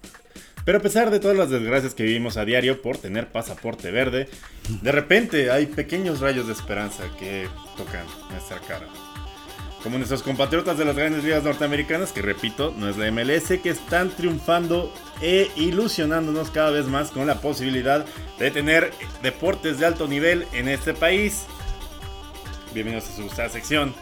Pero 0.65 0.79
a 0.79 0.81
pesar 0.83 1.11
de 1.11 1.19
todas 1.19 1.37
las 1.37 1.51
desgracias 1.51 1.95
que 1.95 2.05
vivimos 2.05 2.37
a 2.37 2.45
diario 2.45 2.83
por 2.83 2.97
tener 2.99 3.29
pasaporte 3.33 3.91
verde, 3.91 4.29
de 4.83 4.93
repente 4.93 5.51
hay 5.51 5.67
pequeños 5.67 6.21
rayos 6.21 6.47
de 6.47 6.53
esperanza 6.53 7.05
que 7.19 7.49
tocan 7.77 8.07
nuestra 8.31 8.61
cara. 8.61 8.87
Como 9.83 9.97
nuestros 9.99 10.23
compatriotas 10.23 10.79
de 10.79 10.85
las 10.85 10.95
grandes 10.95 11.25
ligas 11.25 11.43
norteamericanas, 11.43 12.13
que 12.13 12.23
repito, 12.23 12.73
no 12.79 12.89
es 12.89 12.97
la 12.97 13.11
MLS, 13.11 13.59
que 13.61 13.71
están 13.71 14.11
triunfando 14.11 14.95
e 15.21 15.51
ilusionándonos 15.57 16.51
cada 16.51 16.71
vez 16.71 16.87
más 16.87 17.11
con 17.11 17.27
la 17.27 17.41
posibilidad 17.41 18.07
de 18.39 18.51
tener 18.53 18.93
deportes 19.23 19.81
de 19.81 19.87
alto 19.87 20.07
nivel 20.07 20.47
en 20.53 20.69
este 20.69 20.95
país. 20.95 21.47
Bienvenidos 22.73 23.11
a 23.11 23.17
su 23.17 23.25
gustada 23.25 23.49
sección, 23.49 23.93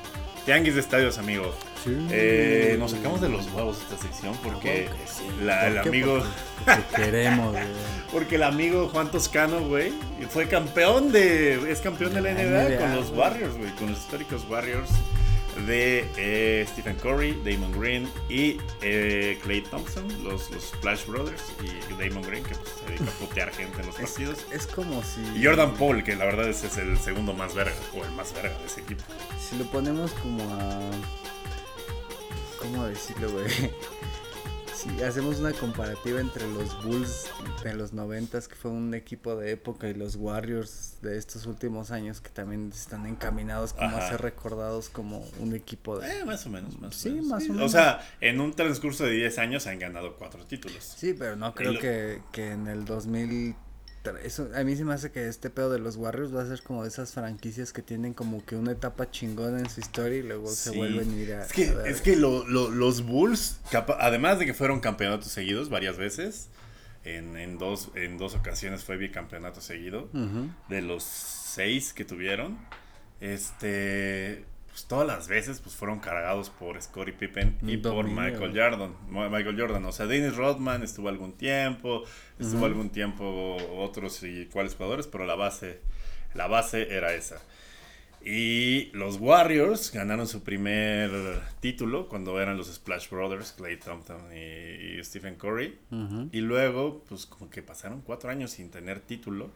Tianguis 0.44 0.74
de 0.74 0.80
Estadios, 0.82 1.16
amigos. 1.16 1.54
Sí. 1.82 1.96
Eh, 2.10 2.76
nos 2.78 2.90
sacamos 2.90 3.22
de 3.22 3.30
los 3.30 3.46
huevos 3.52 3.78
esta 3.80 3.96
sección 4.06 4.36
porque 4.44 4.90
sí. 5.06 5.22
la- 5.42 5.66
el 5.66 5.78
amigo... 5.78 6.22
Porque, 6.66 6.82
queremos, 7.04 7.52
güey. 7.52 7.64
Porque 8.12 8.34
el 8.34 8.42
amigo 8.42 8.88
Juan 8.92 9.10
Toscano, 9.10 9.60
güey, 9.60 9.94
fue 10.28 10.46
campeón 10.46 11.10
de. 11.10 11.72
Es 11.72 11.80
campeón 11.80 12.12
de 12.12 12.20
la 12.20 12.32
La 12.32 12.42
NBA, 12.42 12.68
NBA, 12.68 12.78
con 12.80 12.96
los 12.96 13.08
güey. 13.08 13.18
Warriors, 13.20 13.56
güey. 13.56 13.70
Con 13.76 13.88
los 13.92 13.98
históricos 13.98 14.44
Warriors 14.50 14.90
de 15.66 16.06
eh, 16.16 16.66
Stephen 16.70 16.96
Curry, 16.96 17.40
Damon 17.44 17.72
Green 17.78 18.08
y 18.28 18.58
eh, 18.82 19.38
Clay 19.42 19.62
Thompson, 19.62 20.06
los, 20.24 20.50
los 20.50 20.64
Flash 20.80 21.06
Brothers. 21.06 21.52
Y 21.62 21.92
Damon 21.94 22.22
Green, 22.22 22.42
que 22.44 22.54
pues, 22.54 22.68
se 22.80 22.86
dedica 22.86 23.04
a 23.10 23.14
putear 23.26 23.50
gente 23.52 23.80
en 23.80 23.86
los 23.86 23.98
Es, 23.98 24.10
partidos. 24.10 24.46
es 24.52 24.66
como 24.66 25.02
si... 25.02 25.20
Y 25.38 25.44
Jordan 25.44 25.74
Paul, 25.74 26.02
que 26.04 26.16
la 26.16 26.24
verdad 26.26 26.48
es, 26.48 26.64
es 26.64 26.76
el 26.78 26.98
segundo 26.98 27.32
más 27.32 27.54
verga, 27.54 27.74
o 27.94 28.04
el 28.04 28.10
más 28.12 28.32
verga 28.34 28.58
de 28.58 28.66
ese 28.66 28.80
equipo. 28.80 29.02
Si 29.38 29.56
lo 29.56 29.64
ponemos 29.64 30.12
como 30.12 30.42
a. 30.54 30.80
¿Cómo 32.58 32.84
decirlo, 32.86 33.30
güey? 33.30 33.46
Si 34.82 35.02
hacemos 35.02 35.38
una 35.40 35.52
comparativa 35.52 36.20
entre 36.20 36.46
los 36.50 36.82
Bulls 36.84 37.26
de 37.62 37.74
los 37.74 37.92
noventas, 37.92 38.48
que 38.48 38.54
fue 38.54 38.70
un 38.70 38.94
equipo 38.94 39.36
de 39.36 39.50
época, 39.52 39.88
y 39.88 39.94
los 39.94 40.16
Warriors 40.16 40.96
de 41.02 41.18
estos 41.18 41.44
últimos 41.44 41.90
años, 41.90 42.22
que 42.22 42.30
también 42.30 42.70
están 42.74 43.06
encaminados 43.06 43.74
como 43.74 43.88
Ajá. 43.88 44.06
a 44.06 44.08
ser 44.10 44.22
recordados 44.22 44.88
como 44.88 45.22
un 45.38 45.54
equipo 45.54 45.98
de... 45.98 46.20
Eh, 46.20 46.24
más 46.24 46.46
o 46.46 46.50
menos, 46.50 46.78
más 46.80 46.94
Sí, 46.96 47.10
o 47.10 47.12
menos. 47.12 47.26
más 47.28 47.42
o 47.42 47.52
O 47.52 47.54
menos. 47.56 47.72
sea, 47.72 48.00
en 48.22 48.40
un 48.40 48.54
transcurso 48.54 49.04
de 49.04 49.12
10 49.12 49.38
años 49.38 49.66
han 49.66 49.78
ganado 49.78 50.16
cuatro 50.16 50.46
títulos. 50.46 50.82
Sí, 50.96 51.14
pero 51.18 51.36
no 51.36 51.54
creo 51.54 51.72
lo- 51.72 51.80
que, 51.80 52.22
que 52.32 52.52
en 52.52 52.66
el 52.66 52.86
2000... 52.86 53.54
Eso, 54.22 54.48
a 54.54 54.64
mí 54.64 54.76
se 54.76 54.84
me 54.84 54.94
hace 54.94 55.10
que 55.10 55.28
este 55.28 55.50
pedo 55.50 55.70
de 55.70 55.78
los 55.78 55.96
Warriors 55.96 56.34
va 56.34 56.42
a 56.42 56.46
ser 56.46 56.62
como 56.62 56.82
de 56.84 56.88
esas 56.88 57.12
franquicias 57.12 57.72
que 57.72 57.82
tienen 57.82 58.14
como 58.14 58.44
que 58.44 58.56
una 58.56 58.72
etapa 58.72 59.10
chingona 59.10 59.58
en 59.58 59.68
su 59.68 59.80
historia 59.80 60.18
y 60.18 60.22
luego 60.22 60.48
se 60.48 60.70
vuelven 60.70 61.10
a 61.10 61.16
ir 61.16 61.34
a... 61.34 61.44
Es 61.44 61.52
que, 61.52 61.68
a 61.68 61.74
ver. 61.74 61.86
es 61.88 62.00
que 62.00 62.16
lo- 62.16 62.46
lo- 62.46 62.70
los 62.70 63.02
Bulls, 63.04 63.60
además 63.98 64.38
de 64.38 64.46
que 64.46 64.54
fueron 64.54 64.80
campeonatos 64.80 65.28
seguidos 65.30 65.68
varias 65.68 65.98
veces, 65.98 66.48
en, 67.04 67.36
en 67.36 67.58
dos, 67.58 67.90
en 67.94 68.16
dos 68.16 68.34
ocasiones 68.34 68.84
fue 68.84 68.96
bicampeonato 68.96 69.60
seguido, 69.60 70.08
de 70.68 70.80
los 70.82 71.02
seis 71.02 71.92
que 71.92 72.04
tuvieron, 72.06 72.58
este, 73.20 74.44
pues 74.80 74.88
todas 74.88 75.06
las 75.06 75.28
veces 75.28 75.60
pues 75.60 75.74
fueron 75.74 76.00
cargados 76.00 76.48
por 76.48 76.80
Scottie 76.80 77.12
Pippen 77.12 77.58
y 77.66 77.76
por. 77.76 78.04
Michael 78.04 78.52
Jordan. 78.54 78.94
Michael 79.08 79.60
Jordan, 79.60 79.84
o 79.84 79.92
sea, 79.92 80.06
Dennis 80.06 80.36
Rodman 80.36 80.82
estuvo 80.82 81.08
algún 81.08 81.32
tiempo, 81.32 82.04
estuvo 82.38 82.64
algún 82.64 82.88
tiempo 82.88 83.56
otros 83.76 84.22
y 84.22 84.46
cuáles 84.46 84.74
jugadores, 84.74 85.06
pero 85.06 85.26
la 85.26 85.34
base, 85.34 85.80
la 86.34 86.46
base 86.46 86.94
era 86.94 87.12
esa. 87.12 87.40
Y 88.24 88.90
los 88.92 89.16
Warriors 89.16 89.92
ganaron 89.92 90.26
su 90.26 90.42
primer 90.42 91.10
título 91.60 92.08
cuando 92.08 92.40
eran 92.40 92.56
los 92.56 92.72
Splash 92.72 93.10
Brothers, 93.10 93.52
Clay 93.52 93.78
Thompson 93.78 94.34
y, 94.34 94.98
y 94.98 95.04
Stephen 95.04 95.36
Curry. 95.36 95.78
Y 96.32 96.40
luego, 96.40 97.04
pues 97.08 97.26
como 97.26 97.50
que 97.50 97.62
pasaron 97.62 98.00
cuatro 98.00 98.30
años 98.30 98.52
sin 98.52 98.70
tener 98.70 99.00
título. 99.00 99.50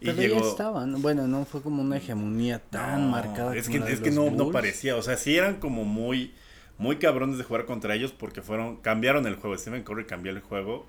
Y 0.00 0.06
Pero 0.06 0.18
llegó... 0.18 0.40
ya 0.40 0.48
estaban. 0.48 1.02
Bueno, 1.02 1.26
no 1.26 1.44
fue 1.44 1.62
como 1.62 1.82
una 1.82 1.96
hegemonía 1.96 2.60
tan 2.60 3.02
No, 3.04 3.10
marcada. 3.10 3.56
Es 3.56 3.66
como 3.66 3.74
que, 3.74 3.80
la 3.80 3.86
de 3.86 3.92
es 3.94 4.00
que 4.00 4.10
no, 4.10 4.30
no 4.30 4.50
parecía. 4.50 4.96
O 4.96 5.02
sea, 5.02 5.16
sí 5.16 5.36
eran 5.36 5.58
como 5.58 5.84
muy, 5.84 6.34
muy 6.78 6.96
cabrones 6.96 7.38
de 7.38 7.44
jugar 7.44 7.66
contra 7.66 7.94
ellos 7.94 8.12
porque 8.12 8.42
fueron, 8.42 8.76
cambiaron 8.76 9.26
el 9.26 9.36
juego. 9.36 9.56
Stephen 9.58 9.82
Curry 9.82 10.06
cambió 10.06 10.30
el 10.32 10.40
juego 10.40 10.86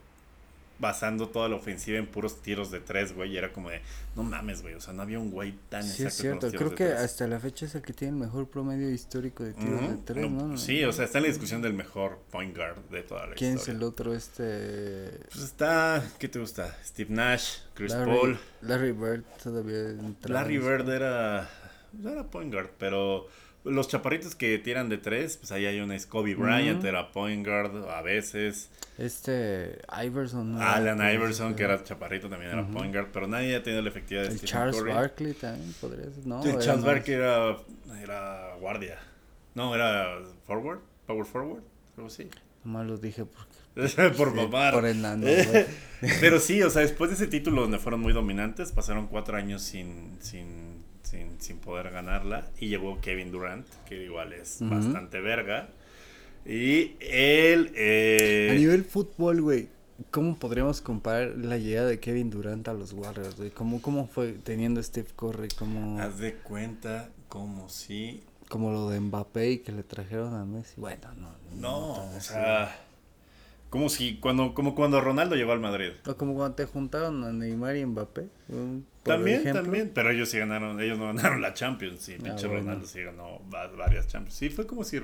basando 0.80 1.28
toda 1.30 1.50
la 1.50 1.56
ofensiva 1.58 1.98
en 1.98 2.08
puros 2.08 2.42
tiros 2.42 2.72
de 2.72 2.80
tres, 2.80 3.14
güey. 3.14 3.32
Y 3.34 3.38
era 3.38 3.52
como 3.52 3.70
de, 3.70 3.82
no 4.16 4.24
mames, 4.24 4.62
güey. 4.62 4.76
O 4.76 4.82
sea, 4.82 4.94
no 4.94 5.02
había 5.02 5.20
un 5.20 5.30
güey 5.32 5.54
tan 5.70 5.84
Sí, 5.84 6.04
es 6.04 6.14
con 6.16 6.22
cierto. 6.22 6.46
los 6.48 6.52
tiros 6.52 6.58
Creo 6.58 6.70
de 6.70 6.76
que 6.76 6.86
tres. 6.86 7.00
hasta 7.12 7.28
la 7.28 7.40
fecha 7.40 7.66
es 7.66 7.76
el 7.76 7.82
que 7.82 7.94
tiene 7.94 8.14
el 8.14 8.20
mejor 8.20 8.48
promedio 8.50 8.90
histórico 8.90 9.44
de 9.44 9.54
tiros 9.54 9.82
de 9.82 9.98
tres, 10.06 10.30
No, 10.32 10.48
¿no? 10.48 10.58
Sí, 10.58 10.84
o 10.86 10.92
sea, 10.94 11.06
está 11.06 11.18
en 11.20 11.24
la 11.26 11.30
discusión 11.30 11.62
del 11.62 11.74
mejor 11.74 12.20
point 12.32 12.56
guard 12.56 12.78
de 12.90 13.04
toda 13.04 13.28
la 13.28 13.36
¿Quién 13.36 13.52
es 13.56 13.60
historia. 13.62 13.78
el 13.78 13.84
otro? 13.84 14.14
Este. 14.16 15.20
Pues 15.32 15.44
está, 15.44 16.04
¿qué 16.18 16.28
te 16.30 16.40
gusta? 16.40 16.78
Steve 16.86 17.14
Nash, 17.14 17.58
Chris 17.74 17.92
Larry, 17.92 18.12
Paul. 18.12 18.40
Larry 18.62 18.92
Bird 18.94 19.24
todavía 19.44 19.96
Larry 20.28 20.58
Bird 20.58 20.90
era, 20.90 21.50
era 22.04 22.24
point 22.30 22.54
guard, 22.54 22.70
pero 22.78 23.28
los 23.64 23.88
chaparritos 23.88 24.36
que 24.36 24.58
tiran 24.58 24.90
de 24.90 24.98
tres, 24.98 25.38
pues 25.38 25.52
ahí 25.52 25.66
hay 25.66 25.80
una 25.80 25.96
es 25.96 26.06
Kobe 26.06 26.36
Bryant, 26.36 26.84
era 26.84 27.12
point 27.12 27.46
guard 27.46 27.90
a 27.90 28.02
veces. 28.02 28.70
Este. 28.98 29.80
Iverson. 30.04 30.54
¿no? 30.54 30.62
Alan 30.62 30.98
Pues, 30.98 31.14
Iverson, 31.16 31.48
este, 31.48 31.58
que 31.58 31.64
era 31.64 31.84
chaparrito, 31.84 32.30
también 32.30 32.52
era 32.52 32.66
point 32.68 32.94
guard, 32.94 33.10
pero 33.12 33.28
nadie 33.28 33.56
ha 33.56 33.64
tenido 33.64 33.82
la 33.82 33.90
efectividad 33.90 34.24
de 34.24 34.30
El 34.30 34.38
Stephen 34.38 34.50
Charles 34.50 34.76
Curry. 34.78 34.94
Barkley 34.94 35.34
también 35.34 35.74
podría 35.80 36.06
ser. 36.06 36.26
No, 36.26 36.44
era 36.44 36.60
Charles 36.60 36.86
Barkley 36.86 37.16
era, 37.16 37.58
era 38.02 38.56
guardia. 38.60 39.00
No, 39.56 39.76
era 39.76 40.20
forward, 40.46 40.80
power 41.06 41.26
forward, 41.26 41.64
algo 41.98 42.08
así. 42.08 42.30
Nomás 42.64 42.88
lo 42.88 42.98
dije 42.98 43.26
porque. 43.26 43.50
Por 44.18 44.34
mamar. 44.34 44.74
Por 44.74 44.86
enano, 44.86 45.26
güey. 45.26 45.66
Pero 46.20 46.40
sí, 46.40 46.62
o 46.64 46.70
sea, 46.70 46.82
después 46.82 47.10
de 47.10 47.16
ese 47.16 47.28
título 47.28 47.62
donde 47.62 47.80
fueron 47.80 48.02
muy 48.02 48.14
dominantes, 48.14 48.72
pasaron 48.72 49.08
cuatro 49.08 49.38
años 49.38 49.62
sin, 49.62 50.18
sin, 50.22 50.69
sin, 51.04 51.40
sin 51.42 51.58
poder 51.58 51.92
ganarla. 51.92 52.48
Y 52.60 52.68
llegó 52.68 53.00
Kevin 53.02 53.32
Durant, 53.32 53.66
que 53.88 54.04
igual 54.04 54.34
es 54.34 54.58
bastante 54.62 55.20
verga. 55.20 55.70
Y 56.46 56.96
él... 57.02 57.72
eh, 57.76 58.50
A 58.52 58.56
nivel 58.56 58.84
fútbol, 58.84 59.42
güey, 59.42 59.68
¿cómo 60.12 60.38
podríamos 60.38 60.82
comparar 60.82 61.36
la 61.38 61.58
llegada 61.58 61.88
de 61.88 62.00
Kevin 62.00 62.30
Durant 62.30 62.68
a 62.68 62.74
los 62.74 62.94
Warriors, 62.94 63.36
güey? 63.38 63.52
¿Cómo, 63.52 63.82
cómo 63.82 64.08
fue 64.08 64.34
teniendo 64.34 64.80
a 64.80 64.84
Steve 64.84 65.10
Curry? 65.16 65.50
¿Cómo, 65.58 66.00
Haz 66.00 66.18
de 66.20 66.36
cuenta 66.36 67.10
como 67.28 67.70
si... 67.70 68.24
como 68.48 68.72
lo 68.72 68.90
de 68.90 69.00
Mbappé 69.00 69.52
y 69.52 69.58
que 69.60 69.72
le 69.72 69.84
trajeron 69.84 70.34
a 70.34 70.46
Messi? 70.46 70.74
Bueno, 70.78 71.08
no. 71.16 71.30
No, 71.60 72.16
o 72.16 72.22
sea... 72.22 72.86
Como 73.70 73.88
si 73.90 74.16
cuando, 74.18 74.56
como 74.56 74.74
cuando 74.74 75.00
Ronaldo 75.00 75.36
llegó 75.36 75.52
al 75.52 75.60
Madrid. 75.60 75.92
O 76.08 76.16
como 76.16 76.34
cuando 76.34 76.56
te 76.56 76.66
juntaron 76.66 77.24
a 77.24 77.32
Neymar 77.32 77.76
y 77.76 77.86
Mbappé. 77.86 78.28
un- 78.48 78.88
También, 79.04 79.40
ejemplo. 79.42 79.64
también. 79.64 79.92
Pero 79.94 80.12
ellos 80.12 80.30
sí 80.30 80.38
ganaron, 80.40 80.80
ellos 80.82 80.98
no 80.98 81.08
ganaron 81.08 81.42
la 81.42 81.54
Champions. 81.54 82.08
Y 82.10 82.14
pinche 82.18 82.48
bueno. 82.48 82.64
Ronaldo 82.64 82.86
sí 82.88 83.02
ganó 83.02 83.42
va- 83.54 83.68
varias 83.68 84.08
Champions. 84.08 84.36
Sí, 84.36 84.50
fue 84.50 84.66
como 84.68 84.84
si... 84.84 85.00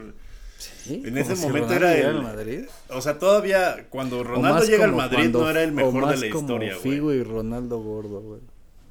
Sí, 0.58 1.02
En 1.06 1.18
ese 1.18 1.36
si 1.36 1.42
momento 1.44 1.68
Ronaldo 1.74 1.88
era 1.88 2.10
el- 2.10 2.22
Madrid. 2.22 2.62
O 2.90 3.02
sea, 3.02 3.20
todavía 3.20 3.88
cuando 3.90 4.24
Ronaldo 4.24 4.64
llega 4.66 4.86
al 4.86 4.94
Madrid 4.96 5.18
cuando- 5.18 5.42
no 5.42 5.50
era 5.50 5.64
el 5.64 5.72
o 5.72 5.74
mejor 5.74 6.08
de 6.18 6.18
la 6.28 6.30
como 6.32 6.42
historia, 6.44 6.76
Figo 6.78 7.06
güey. 7.08 7.20
y 7.20 7.24
Ronaldo 7.24 7.80
gordo, 7.80 8.22
güey. 8.22 8.40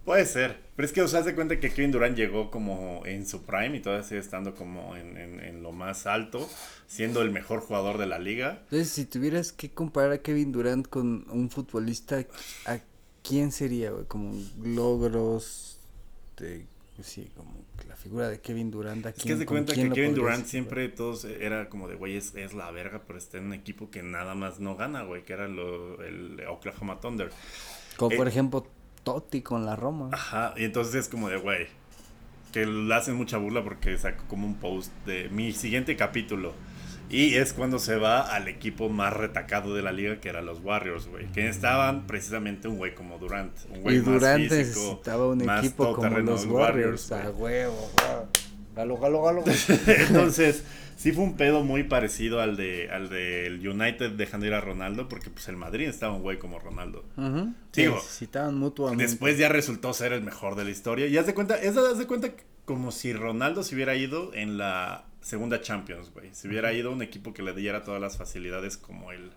Puede 0.05 0.27
ser. 0.27 0.59
Pero 0.77 0.85
es 0.87 0.93
que, 0.93 1.01
o 1.01 1.09
sea, 1.09 1.21
haz 1.21 1.25
de 1.27 1.35
cuenta 1.35 1.59
que 1.59 1.71
Kevin 1.71 1.91
Durant 1.91 2.15
llegó 2.19 2.51
como 2.51 3.03
en 3.07 3.27
su 3.27 3.45
prime 3.45 3.79
y 3.79 3.81
todavía 3.81 4.05
sigue 4.07 4.21
estando 4.21 4.55
como 4.55 4.95
en, 4.97 5.17
en- 5.17 5.41
en 5.41 5.63
lo 5.63 5.73
más 5.73 6.07
alto, 6.07 6.47
siendo 6.87 7.23
el 7.23 7.31
mejor 7.31 7.61
jugador 7.61 7.97
de 7.97 8.07
la 8.07 8.19
liga. 8.19 8.59
Entonces, 8.65 8.91
si 8.91 9.07
tuvieras 9.07 9.51
que 9.53 9.71
comparar 9.71 10.13
a 10.13 10.19
Kevin 10.19 10.53
Durant 10.53 10.87
con 10.89 11.25
un 11.31 11.49
futbolista, 11.49 12.23
¿a 12.67 12.79
quién 13.25 13.51
sería, 13.51 13.91
güey? 13.91 14.05
Como 14.05 14.35
logros, 14.63 15.81
de 16.37 16.67
sí, 17.03 17.29
como 17.37 17.53
la 17.89 17.97
figura 17.97 18.29
de 18.29 18.41
Kevin 18.41 18.71
Durant. 18.71 19.05
Es 19.07 19.15
que 19.15 19.37
se 19.37 19.47
cuenta 19.47 19.75
que 19.75 19.91
Kevin 19.91 20.15
Durant 20.15 20.47
siempre 20.47 20.89
todos 20.89 21.25
era 21.25 21.69
como 21.69 21.89
de, 21.89 21.97
güey, 21.97 22.17
es, 22.17 22.35
es, 22.37 22.55
la 22.55 22.71
verga, 22.71 23.03
pero 23.07 23.19
está 23.19 23.39
en 23.39 23.47
un 23.47 23.55
equipo 23.55 23.91
que 23.91 24.03
nada 24.03 24.35
más 24.35 24.61
no 24.61 24.77
gana, 24.77 25.03
güey, 25.03 25.25
que 25.25 25.33
era 25.33 25.49
lo, 25.49 26.01
el 26.03 26.41
Oklahoma 26.49 27.01
Thunder. 27.01 27.31
Como 27.97 28.17
por 28.17 28.27
eh, 28.29 28.31
ejemplo 28.31 28.67
Totti 29.03 29.43
con 29.43 29.67
la 29.67 29.75
Roma. 29.75 30.11
Ajá, 30.13 30.55
y 30.57 30.65
entonces 30.65 30.95
es 30.95 31.09
como 31.09 31.29
de, 31.29 31.39
güey, 31.39 31.67
que 32.53 32.67
le 32.67 32.95
hacen 32.95 33.17
mucha 33.17 33.39
burla 33.39 33.65
porque 33.65 33.99
sacó 33.99 34.25
como 34.29 34.47
un 34.47 34.55
post 34.55 34.93
de 35.07 35.29
mi 35.31 35.53
siguiente 35.53 35.97
capítulo. 35.97 36.53
Y 37.11 37.35
es 37.35 37.53
cuando 37.53 37.79
se 37.79 37.97
va 37.97 38.21
al 38.21 38.49
equipo 38.49 38.89
más 38.89 39.13
retacado 39.13 39.75
de 39.75 39.83
la 39.83 39.93
liga, 39.93 40.21
que 40.21 40.29
eran 40.29 40.47
los 40.47 40.61
Warriors, 40.61 41.07
güey. 41.07 41.27
Que 41.33 41.49
estaban 41.49 42.07
precisamente 42.07 42.69
un 42.69 42.77
güey 42.77 42.95
como 42.95 43.19
Durant. 43.19 43.53
Un 43.71 43.83
güey 43.83 43.97
y 43.97 43.99
Durant 44.01 44.23
más 44.23 44.59
físico, 44.59 44.81
necesitaba 44.81 45.27
un 45.29 45.49
equipo 45.49 45.95
como 45.95 46.19
los 46.19 46.47
Warriors. 46.47 47.13
A 47.13 47.31
huevo, 47.31 47.91
Galo, 48.75 48.99
galo, 48.99 49.23
galo. 49.23 49.45
Entonces, 49.87 50.65
sí 50.97 51.13
fue 51.13 51.23
un 51.23 51.37
pedo 51.37 51.63
muy 51.63 51.85
parecido 51.85 52.41
al 52.41 52.57
de 52.57 52.91
al 52.91 53.09
del 53.09 53.67
United 53.67 54.13
dejando 54.13 54.47
ir 54.47 54.55
a 54.55 54.61
Ronaldo, 54.61 55.09
porque 55.09 55.31
pues 55.31 55.49
el 55.49 55.57
Madrid 55.57 55.89
estaba 55.89 56.15
un 56.15 56.23
güey 56.23 56.39
como 56.39 56.59
Ronaldo. 56.59 57.05
necesitaban 57.73 58.57
mutuamente. 58.57 59.05
Después 59.05 59.39
ya 59.39 59.49
resultó 59.49 59.93
ser 59.95 60.13
el 60.13 60.23
mejor 60.23 60.57
de 60.57 60.65
la 60.65 60.71
historia. 60.71 61.07
Y 61.07 61.17
haz 61.17 61.27
de 61.27 61.35
cuenta, 61.35 61.57
es 61.57 61.77
haz 61.77 61.99
de 61.99 62.07
cuenta 62.07 62.31
como 62.65 62.93
si 62.93 63.13
Ronaldo 63.13 63.63
se 63.63 63.75
hubiera 63.75 63.95
ido 63.95 64.33
en 64.35 64.59
la 64.59 65.07
segunda 65.21 65.61
Champions, 65.61 66.13
güey. 66.13 66.35
Si 66.35 66.49
hubiera 66.49 66.73
ido 66.73 66.91
a 66.91 66.93
un 66.93 67.03
equipo 67.03 67.33
que 67.33 67.43
le 67.43 67.55
diera 67.55 67.83
todas 67.83 68.01
las 68.01 68.17
facilidades 68.17 68.77
como 68.77 69.13
el, 69.13 69.31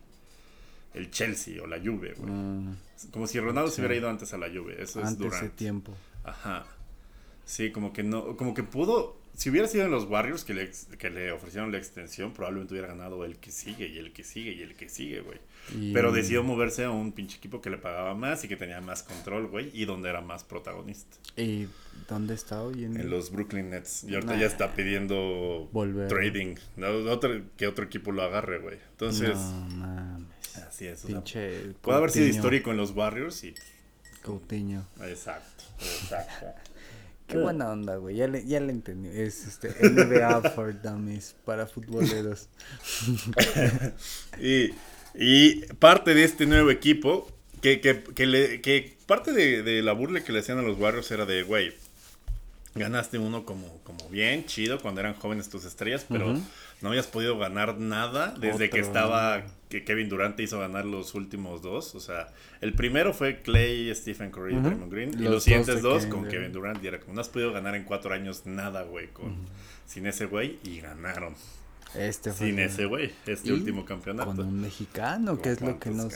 el 0.94 1.12
Chelsea 1.12 1.62
o 1.62 1.68
la 1.68 1.78
Juve, 1.78 2.14
güey. 2.18 2.32
Mm. 2.32 2.78
Como 3.12 3.28
si 3.28 3.40
Ronaldo 3.40 3.70
se 3.70 3.82
hubiera 3.82 3.96
ido 3.96 4.10
antes 4.10 4.34
a 4.34 4.38
la 4.38 4.48
Juve. 4.48 4.82
Eso 4.82 5.02
es 5.02 5.18
durante. 5.18 5.46
ese 5.46 5.50
tiempo. 5.56 5.96
Ajá. 6.24 6.66
Sí, 7.46 7.72
como 7.72 7.94
que 7.94 8.04
no, 8.04 8.36
como 8.36 8.54
que 8.54 8.64
pudo, 8.64 9.17
si 9.38 9.52
hubiera 9.52 9.68
sido 9.68 9.86
en 9.86 9.92
los 9.92 10.06
Warriors 10.06 10.44
que 10.44 10.56
le, 10.56 10.72
que 10.98 11.12
le 11.12 11.32
ofrecieron 11.32 11.72
la 11.72 11.78
extensión, 11.78 12.34
probablemente 12.34 12.74
hubiera 12.74 12.88
ganado 12.88 13.24
el 13.24 13.38
que 13.38 13.52
sigue 13.52 13.88
y 13.88 14.00
el 14.00 14.12
que 14.12 14.24
sigue 14.24 14.52
y 14.54 14.64
el 14.64 14.76
que 14.76 14.90
sigue, 14.90 15.22
güey. 15.22 15.38
Pero 15.94 16.12
decidió 16.12 16.44
moverse 16.44 16.86
a 16.86 16.90
un 16.90 17.12
pinche 17.12 17.38
equipo 17.38 17.62
que 17.62 17.70
le 17.70 17.78
pagaba 17.78 18.16
más 18.16 18.44
y 18.44 18.48
que 18.48 18.56
tenía 18.56 18.82
más 18.82 19.04
control, 19.04 19.46
güey, 19.46 19.70
y 19.74 19.86
donde 19.86 20.10
era 20.10 20.22
más 20.22 20.44
protagonista. 20.44 21.18
¿Y 21.36 21.68
dónde 22.08 22.34
está 22.34 22.64
hoy 22.64 22.86
en, 22.86 23.00
en 23.00 23.12
los 23.12 23.32
Brooklyn 23.32 23.70
Nets. 23.70 24.06
Y 24.06 24.16
ahorita 24.16 24.40
ya 24.40 24.48
está 24.48 24.74
pidiendo 24.74 25.70
Volver. 25.72 26.08
trading. 26.08 26.56
¿no? 26.76 26.88
Otro, 27.12 27.40
que 27.58 27.68
otro 27.68 27.86
equipo 27.86 28.12
lo 28.12 28.24
agarre, 28.24 28.58
güey. 28.58 28.80
Entonces. 28.90 29.38
No 29.38 29.70
mames. 29.70 30.58
Así 30.68 30.88
es. 30.88 31.02
Pinche 31.02 31.74
puede 31.82 32.00
haber 32.00 32.10
sido 32.10 32.26
histórico 32.26 32.72
en 32.72 32.78
los 32.78 32.90
Warriors 32.90 33.44
y. 33.44 33.54
Coutinho. 34.24 34.88
Exacto. 35.04 35.64
Exacto. 35.80 36.48
Qué 37.28 37.38
buena 37.38 37.70
onda, 37.70 37.98
güey. 37.98 38.16
Ya 38.16 38.28
le, 38.28 38.46
ya 38.46 38.60
le 38.60 38.72
entendí. 38.72 39.10
Es 39.10 39.46
este 39.46 39.70
NBA 39.70 40.50
for 40.56 40.82
Dummies 40.82 41.36
para 41.46 41.68
futboleros. 41.68 42.48
y 44.42 44.72
y 45.20 45.66
parte 45.80 46.14
de 46.14 46.24
este 46.24 46.46
nuevo 46.46 46.70
equipo, 46.70 47.28
que, 47.60 47.82
que, 47.82 48.04
que, 48.04 48.28
le, 48.28 48.62
que 48.62 48.96
parte 49.08 49.34
de, 49.34 49.64
de, 49.64 49.82
la 49.82 49.94
burla 49.94 50.24
que 50.24 50.32
le 50.32 50.40
hacían 50.40 50.60
a 50.60 50.62
los 50.62 50.78
Warriors 50.78 51.10
era 51.10 51.26
de, 51.26 51.42
güey, 51.42 51.74
ganaste 52.76 53.18
uno 53.18 53.44
como, 53.44 53.80
como 53.84 54.08
bien, 54.10 54.46
chido, 54.46 54.80
cuando 54.80 55.02
eran 55.02 55.16
jóvenes 55.16 55.50
tus 55.50 55.66
estrellas, 55.66 56.06
pero 56.08 56.36
no 56.82 56.90
habías 56.90 57.08
podido 57.08 57.40
ganar 57.40 57.80
nada 57.80 58.36
desde 58.40 58.70
que 58.70 58.80
estaba, 58.80 59.44
que 59.70 59.84
Kevin 59.84 60.10
Durant 60.10 60.40
hizo 60.40 60.60
ganar 60.60 60.86
los 60.86 61.14
últimos 61.16 61.62
dos. 61.62 61.96
O 61.96 62.00
sea, 62.00 62.28
el 62.62 62.74
primero 62.74 63.14
fue 63.14 63.42
Clay, 63.42 63.94
Stephen 63.94 64.32
Curry 64.32 64.56
y 64.56 64.60
Draymond 64.60 64.92
Green, 64.92 65.14
y 65.14 65.24
los 65.24 65.44
siguientes 65.44 65.82
dos, 65.82 66.06
con 66.06 66.28
Kevin 66.28 66.52
Durant, 66.52 66.84
y 66.84 66.88
era 66.88 67.00
como, 67.00 67.16
no 67.16 67.22
has 67.22 67.30
podido 67.30 67.52
ganar 67.52 67.76
en 67.76 67.84
cuatro 67.84 68.14
años 68.14 68.46
nada, 68.46 68.84
güey, 68.84 69.08
con, 69.08 69.36
sin 69.86 70.08
ese 70.08 70.26
güey, 70.26 70.60
y 70.64 70.80
ganaron. 70.80 71.36
Este 71.96 72.34
Sin 72.34 72.60
ese 72.60 72.86
güey, 72.86 73.12
este 73.26 73.54
último 73.54 73.86
campeonato. 73.86 74.36
Con 74.36 74.40
un 74.46 74.62
mexicano, 74.62 75.42
que 75.42 75.52
es 75.52 75.62
lo 75.62 75.80
que 75.80 75.90
nos, 75.90 76.14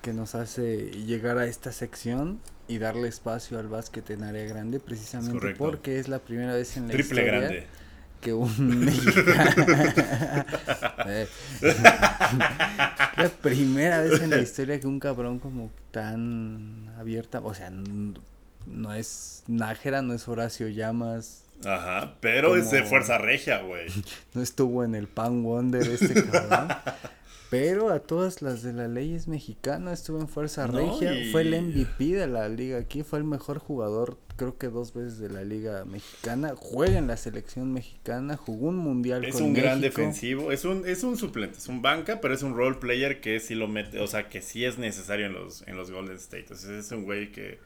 que 0.00 0.12
nos 0.12 0.34
hace 0.34 0.90
llegar 0.90 1.38
a 1.38 1.46
esta 1.46 1.72
sección 1.72 2.40
y 2.68 2.78
darle 2.78 3.08
espacio 3.08 3.58
al 3.58 3.68
básquet 3.68 4.08
en 4.10 4.22
área 4.22 4.44
grande, 4.44 4.78
precisamente 4.80 5.54
porque 5.56 5.98
es 5.98 6.08
la 6.08 6.20
primera 6.20 6.54
vez 6.54 6.76
en 6.76 6.86
la 6.86 6.92
Triple 6.92 7.20
historia 7.20 7.40
grande. 7.40 7.66
Que 8.22 8.32
un 8.32 8.80
mexicano. 8.84 9.66
La 13.16 13.28
primera 13.42 14.00
vez 14.00 14.22
en 14.22 14.30
la 14.30 14.38
historia 14.38 14.80
que 14.80 14.86
un 14.86 14.98
cabrón 14.98 15.38
como 15.38 15.70
tan 15.90 16.88
abierta, 16.98 17.40
o 17.40 17.52
sea, 17.52 17.70
no 17.70 18.94
es 18.94 19.42
Nájera, 19.46 20.00
no 20.00 20.14
es 20.14 20.26
Horacio 20.28 20.68
Llamas, 20.68 21.42
Ajá, 21.64 22.14
pero 22.20 22.56
es 22.56 22.70
de 22.70 22.82
fuerza 22.82 23.18
regia, 23.18 23.58
güey. 23.62 23.86
No 24.34 24.42
estuvo 24.42 24.84
en 24.84 24.94
el 24.94 25.06
Pan 25.08 25.42
Wonder 25.42 25.86
este 25.86 26.24
cabrón. 26.24 26.68
Pero 27.52 27.90
a 27.90 28.00
todas 28.00 28.40
las 28.40 28.62
de 28.62 28.72
la 28.72 28.88
ley 28.88 29.12
es 29.12 29.28
mexicana, 29.28 29.92
estuvo 29.92 30.18
en 30.18 30.26
fuerza 30.26 30.66
regia, 30.66 31.12
fue 31.32 31.42
el 31.42 31.60
MVP 31.60 32.04
de 32.06 32.26
la 32.26 32.48
liga 32.48 32.78
aquí, 32.78 33.02
fue 33.02 33.18
el 33.18 33.26
mejor 33.26 33.58
jugador, 33.58 34.16
creo 34.36 34.56
que 34.56 34.68
dos 34.68 34.94
veces 34.94 35.18
de 35.18 35.28
la 35.28 35.44
liga 35.44 35.84
mexicana, 35.84 36.54
juega 36.56 36.96
en 36.96 37.08
la 37.08 37.18
selección 37.18 37.70
mexicana, 37.74 38.38
jugó 38.38 38.68
un 38.68 38.78
mundial 38.78 39.26
es 39.26 39.34
un 39.34 39.52
gran 39.52 39.82
defensivo, 39.82 40.50
es 40.50 40.64
un 40.64 40.86
es 40.86 41.04
un 41.04 41.18
suplente, 41.18 41.58
es 41.58 41.68
un 41.68 41.82
banca, 41.82 42.22
pero 42.22 42.32
es 42.32 42.42
un 42.42 42.56
role 42.56 42.76
player 42.76 43.20
que 43.20 43.38
sí 43.38 43.54
lo 43.54 43.68
mete, 43.68 44.00
o 44.00 44.06
sea, 44.06 44.30
que 44.30 44.40
sí 44.40 44.64
es 44.64 44.78
necesario 44.78 45.26
en 45.26 45.34
los 45.34 45.68
en 45.68 45.76
los 45.76 45.90
Golden 45.90 46.16
State. 46.16 46.44
Entonces 46.44 46.86
es 46.86 46.90
un 46.90 47.04
güey 47.04 47.32
que 47.32 47.58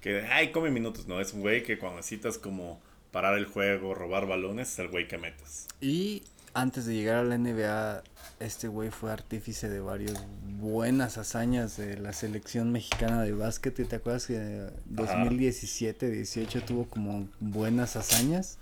que 0.00 0.22
ay, 0.22 0.50
come 0.50 0.72
minutos, 0.72 1.06
no, 1.06 1.20
es 1.20 1.32
un 1.32 1.42
güey 1.42 1.62
que 1.62 1.78
cuando 1.78 1.98
necesitas 1.98 2.38
como 2.38 2.80
parar 3.12 3.38
el 3.38 3.46
juego, 3.46 3.94
robar 3.94 4.26
balones, 4.26 4.72
es 4.72 4.80
el 4.80 4.88
güey 4.88 5.06
que 5.06 5.16
metas. 5.16 5.68
Y 5.80 6.24
antes 6.60 6.86
de 6.86 6.94
llegar 6.94 7.16
a 7.16 7.22
la 7.22 7.38
NBA, 7.38 8.02
este 8.40 8.66
güey 8.66 8.90
fue 8.90 9.12
artífice 9.12 9.68
de 9.68 9.78
varias 9.80 10.24
buenas 10.58 11.16
hazañas 11.16 11.76
de 11.76 11.96
la 11.98 12.12
selección 12.12 12.72
mexicana 12.72 13.22
de 13.22 13.32
básquet. 13.32 13.74
¿Te 13.88 13.96
acuerdas 13.96 14.26
que 14.26 14.68
2017-18 14.92 16.64
tuvo 16.64 16.86
como 16.86 17.28
buenas 17.38 17.94
hazañas? 17.94 18.58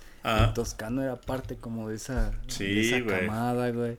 Toscano 0.54 1.02
era 1.02 1.20
parte 1.20 1.56
como 1.56 1.88
de 1.88 1.96
esa, 1.96 2.32
camada, 3.08 3.70
güey. 3.70 3.96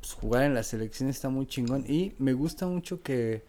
Pues 0.00 0.12
jugar 0.12 0.44
en 0.44 0.54
la 0.54 0.62
selección 0.62 1.08
está 1.08 1.28
muy 1.28 1.46
chingón. 1.46 1.84
Y 1.88 2.14
me 2.18 2.32
gusta 2.32 2.66
mucho 2.66 3.02
que 3.02 3.42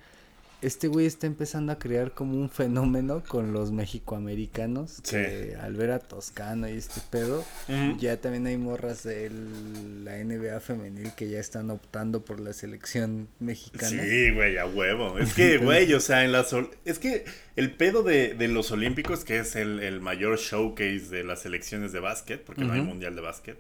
este 0.62 0.88
güey 0.88 1.06
está 1.06 1.28
empezando 1.28 1.72
a 1.72 1.78
crear 1.78 2.14
como 2.14 2.34
un 2.34 2.50
fenómeno 2.50 3.24
con 3.28 3.54
los 3.54 3.72
mexicoamericanos. 3.72 5.02
Que 5.02 5.56
al 5.62 5.76
ver 5.76 5.92
a 5.92 6.00
Toscano 6.00 6.68
y 6.68 6.74
este 6.74 7.02
pedo, 7.12 7.46
ya 8.00 8.18
también 8.18 8.48
hay 8.48 8.58
morras 8.58 9.04
de 9.04 9.30
la 10.04 10.18
NBA 10.18 10.60
femenil 10.60 11.12
que 11.16 11.30
ya 11.30 11.40
están 11.40 11.70
optando 11.70 12.26
por 12.26 12.40
la 12.40 12.54
selección 12.54 13.28
mexicana. 13.40 13.90
Sí, 13.90 14.32
güey, 14.32 14.58
a 14.58 14.66
huevo. 14.66 15.20
Es 15.20 15.34
que, 15.34 15.58
güey, 15.60 15.94
o 15.94 16.00
sea, 16.00 16.26
en 16.26 16.32
la 16.32 16.46
es 16.86 17.00
que 17.00 17.26
el 17.56 17.72
pedo 17.72 18.02
de, 18.04 18.36
los 18.48 18.72
Olímpicos, 18.72 19.26
que 19.26 19.40
es 19.40 19.56
el, 19.56 20.02
mayor 20.02 20.38
showcase 20.38 21.10
de 21.10 21.24
las 21.24 21.42
selecciones 21.42 21.92
de 21.92 22.00
básquet, 22.00 22.44
porque 22.44 22.64
no 22.64 22.74
hay 22.74 22.82
mundial 22.82 23.16
de 23.16 23.22
básquet. 23.22 23.58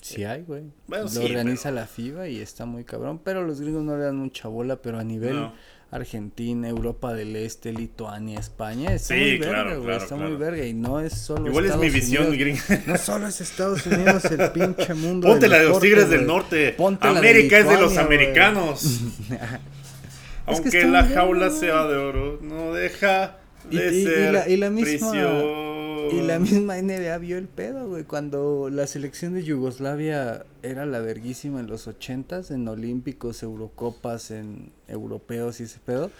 Sí 0.00 0.24
hay, 0.24 0.42
güey. 0.42 0.62
lo 0.86 1.24
organiza 1.24 1.70
la 1.72 1.86
FIBA 1.86 2.28
y 2.28 2.40
está 2.40 2.64
muy 2.66 2.84
cabrón, 2.84 3.20
pero 3.22 3.44
los 3.44 3.60
gringos 3.60 3.82
no 3.82 3.96
le 3.96 4.04
dan 4.04 4.16
mucha 4.16 4.48
bola, 4.48 4.80
pero 4.80 4.98
a 4.98 5.04
nivel... 5.04 5.50
Argentina, 5.90 6.68
Europa 6.68 7.14
del 7.14 7.34
Este, 7.36 7.72
Lituania, 7.72 8.38
España. 8.38 8.92
Está 8.92 9.14
muy 9.14 9.38
verga, 9.38 9.74
güey. 9.76 9.96
está 9.96 10.16
muy 10.16 10.36
verga. 10.36 10.66
Y 10.66 10.74
no 10.74 11.00
es 11.00 11.14
solo. 11.14 11.48
Igual 11.48 11.66
es 11.66 11.76
mi 11.76 11.90
visión, 11.90 12.30
gringa. 12.36 12.62
No 12.86 12.98
solo 12.98 13.26
es 13.26 13.40
Estados 13.40 13.86
Unidos, 13.86 14.24
el 14.26 14.50
pinche 14.50 14.94
mundo. 14.94 15.28
Ponte 15.28 15.48
la 15.48 15.58
de 15.58 15.68
los 15.68 15.80
Tigres 15.80 16.10
del 16.10 16.26
Norte. 16.26 16.76
América 17.00 17.58
es 17.58 17.68
de 17.68 17.80
los 17.80 17.96
americanos. 17.96 19.00
Aunque 20.46 20.84
la 20.84 21.04
jaula 21.04 21.50
sea 21.50 21.86
de 21.86 21.96
oro, 21.96 22.38
no 22.42 22.72
deja 22.72 23.38
de 23.70 24.04
ser. 24.04 24.28
Y 24.28 24.32
la, 24.32 24.48
y 24.48 24.56
la 24.56 24.70
misma. 24.70 25.67
Y 26.12 26.20
la 26.22 26.38
misma 26.38 26.80
NBA 26.80 27.18
vio 27.18 27.38
el 27.38 27.48
pedo, 27.48 27.88
güey. 27.88 28.04
Cuando 28.04 28.68
la 28.70 28.86
selección 28.86 29.34
de 29.34 29.42
Yugoslavia 29.42 30.44
era 30.62 30.86
la 30.86 31.00
verguísima 31.00 31.60
en 31.60 31.66
los 31.66 31.86
ochentas, 31.86 32.50
en 32.50 32.66
olímpicos, 32.68 33.42
eurocopas, 33.42 34.30
en 34.30 34.72
europeos 34.88 35.60
y 35.60 35.64
ese 35.64 35.78
pedo. 35.78 36.10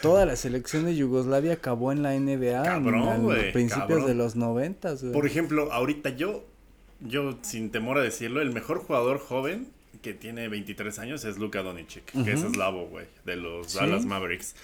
Toda 0.00 0.26
la 0.26 0.36
selección 0.36 0.84
de 0.84 0.96
Yugoslavia 0.96 1.54
acabó 1.54 1.92
en 1.92 2.02
la 2.02 2.18
NBA 2.18 2.76
en, 2.76 3.52
principios 3.52 4.06
de 4.06 4.14
los 4.14 4.36
noventas, 4.36 5.02
Por 5.02 5.26
ejemplo, 5.26 5.72
ahorita 5.72 6.10
yo, 6.10 6.44
yo 7.00 7.38
sin 7.42 7.70
temor 7.70 7.98
a 7.98 8.02
decirlo, 8.02 8.40
el 8.40 8.52
mejor 8.52 8.78
jugador 8.78 9.18
joven 9.18 9.68
que 10.00 10.14
tiene 10.14 10.48
23 10.48 10.98
años 10.98 11.24
es 11.24 11.38
Luka 11.38 11.62
Doncic, 11.62 12.04
que 12.24 12.32
es 12.32 12.42
eslavo, 12.42 12.86
güey, 12.86 13.06
de 13.24 13.36
los 13.36 13.74
Dallas 13.74 14.04
Mavericks. 14.04 14.54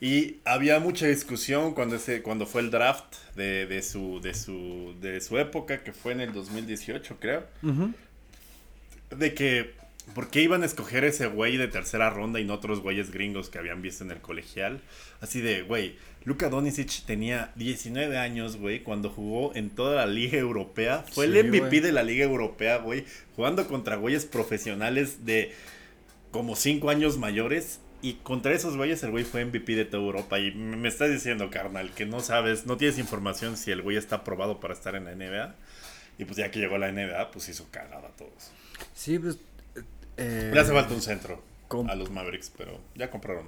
Y 0.00 0.36
había 0.44 0.78
mucha 0.78 1.06
discusión 1.06 1.74
cuando 1.74 1.96
ese 1.96 2.22
cuando 2.22 2.46
fue 2.46 2.60
el 2.60 2.70
draft 2.70 3.16
de, 3.34 3.66
de, 3.66 3.82
su 3.82 4.20
de 4.20 4.34
su 4.34 4.94
de 5.00 5.20
su 5.20 5.38
época 5.38 5.82
que 5.82 5.92
fue 5.92 6.12
en 6.12 6.20
el 6.20 6.32
2018, 6.32 7.16
creo. 7.18 7.44
De 9.10 9.34
que 9.34 9.74
¿Por 10.14 10.30
qué 10.30 10.40
iban 10.40 10.62
a 10.62 10.66
escoger 10.66 11.04
ese 11.04 11.26
güey 11.26 11.56
de 11.56 11.68
tercera 11.68 12.10
ronda 12.10 12.40
y 12.40 12.44
no 12.44 12.54
otros 12.54 12.80
güeyes 12.80 13.10
gringos 13.10 13.50
que 13.50 13.58
habían 13.58 13.82
visto 13.82 14.04
en 14.04 14.10
el 14.10 14.20
colegial? 14.20 14.80
Así 15.20 15.40
de, 15.40 15.62
güey, 15.62 15.96
Luka 16.24 16.48
Doncic 16.48 17.04
tenía 17.04 17.52
19 17.56 18.16
años, 18.16 18.56
güey, 18.56 18.82
cuando 18.82 19.10
jugó 19.10 19.54
en 19.54 19.70
toda 19.70 19.96
la 19.96 20.06
liga 20.06 20.38
europea. 20.38 21.04
Fue 21.12 21.26
Sí, 21.26 21.36
el 21.36 21.46
MVP 21.48 21.68
güey. 21.68 21.80
de 21.80 21.92
la 21.92 22.02
liga 22.02 22.24
europea, 22.24 22.78
güey, 22.78 23.04
jugando 23.34 23.66
contra 23.68 23.96
güeyes 23.96 24.24
profesionales 24.26 25.24
de 25.26 25.52
como 26.30 26.56
5 26.56 26.88
años 26.90 27.18
mayores. 27.18 27.80
Y 28.02 28.14
contra 28.22 28.52
esos 28.52 28.76
güeyes 28.76 29.02
el 29.02 29.10
güey 29.10 29.24
fue 29.24 29.44
MVP 29.44 29.74
de 29.74 29.84
toda 29.84 30.02
Europa. 30.02 30.38
Y 30.38 30.52
me 30.52 30.76
me 30.76 30.88
estás 30.88 31.10
diciendo, 31.10 31.50
carnal, 31.50 31.90
que 31.92 32.06
no 32.06 32.20
sabes, 32.20 32.66
no 32.66 32.76
tienes 32.76 32.98
información 32.98 33.56
si 33.56 33.70
el 33.70 33.82
güey 33.82 33.96
está 33.96 34.16
aprobado 34.16 34.60
para 34.60 34.74
estar 34.74 34.94
en 34.94 35.04
la 35.06 35.14
NBA. 35.14 35.54
Y 36.18 36.24
pues 36.24 36.36
ya 36.36 36.50
que 36.50 36.60
llegó 36.60 36.76
a 36.76 36.78
la 36.78 36.92
NBA, 36.92 37.30
pues 37.32 37.48
hizo 37.48 37.66
cagada 37.70 38.08
a 38.08 38.12
todos. 38.12 38.50
Sí, 38.94 39.18
pues. 39.18 39.38
Eh, 40.16 40.50
Le 40.52 40.60
hace 40.60 40.72
falta 40.72 40.94
un 40.94 41.02
centro 41.02 41.42
a 41.88 41.94
los 41.96 42.10
Mavericks, 42.10 42.52
pero 42.56 42.78
ya 42.94 43.10
compraron. 43.10 43.44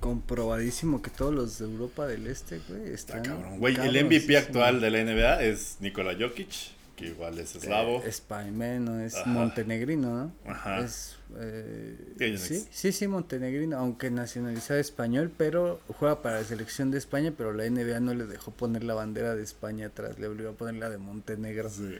comprobadísimo 0.00 1.02
que 1.02 1.10
todos 1.10 1.34
los 1.34 1.58
de 1.58 1.64
Europa 1.66 2.06
del 2.06 2.26
Este, 2.26 2.60
güey, 2.68 2.92
Está 2.92 3.22
cabrón. 3.22 3.58
Güey, 3.58 3.74
el 3.76 4.04
MVP 4.04 4.36
actual 4.36 4.80
de 4.80 4.90
la 4.90 5.02
NBA 5.04 5.42
es 5.42 5.76
Nikola 5.80 6.14
Jokic, 6.18 6.48
que 6.94 7.08
igual 7.08 7.38
es 7.38 7.56
eslavo. 7.56 8.02
Eh, 8.04 8.08
es 8.08 8.20
paimeno, 8.20 9.00
es 9.00 9.16
Ajá. 9.16 9.28
montenegrino, 9.28 10.32
¿no? 10.44 10.50
Ajá. 10.50 10.80
Es, 10.80 11.16
eh, 11.38 12.36
sí, 12.38 12.64
sí, 12.70 12.92
sí, 12.92 13.08
montenegrino, 13.08 13.76
aunque 13.76 14.10
nacionalizado 14.10 14.78
español, 14.78 15.30
pero 15.36 15.80
juega 15.98 16.22
para 16.22 16.38
la 16.40 16.44
selección 16.44 16.90
de 16.90 16.98
España, 16.98 17.32
pero 17.36 17.52
la 17.52 17.68
NBA 17.68 18.00
no 18.00 18.14
le 18.14 18.26
dejó 18.26 18.52
poner 18.52 18.84
la 18.84 18.94
bandera 18.94 19.34
de 19.34 19.42
España 19.42 19.88
atrás, 19.88 20.18
le 20.18 20.28
obligó 20.28 20.50
a 20.50 20.52
poner 20.52 20.76
la 20.76 20.88
de 20.88 20.98
Montenegro. 20.98 21.68
Sí. 21.68 21.96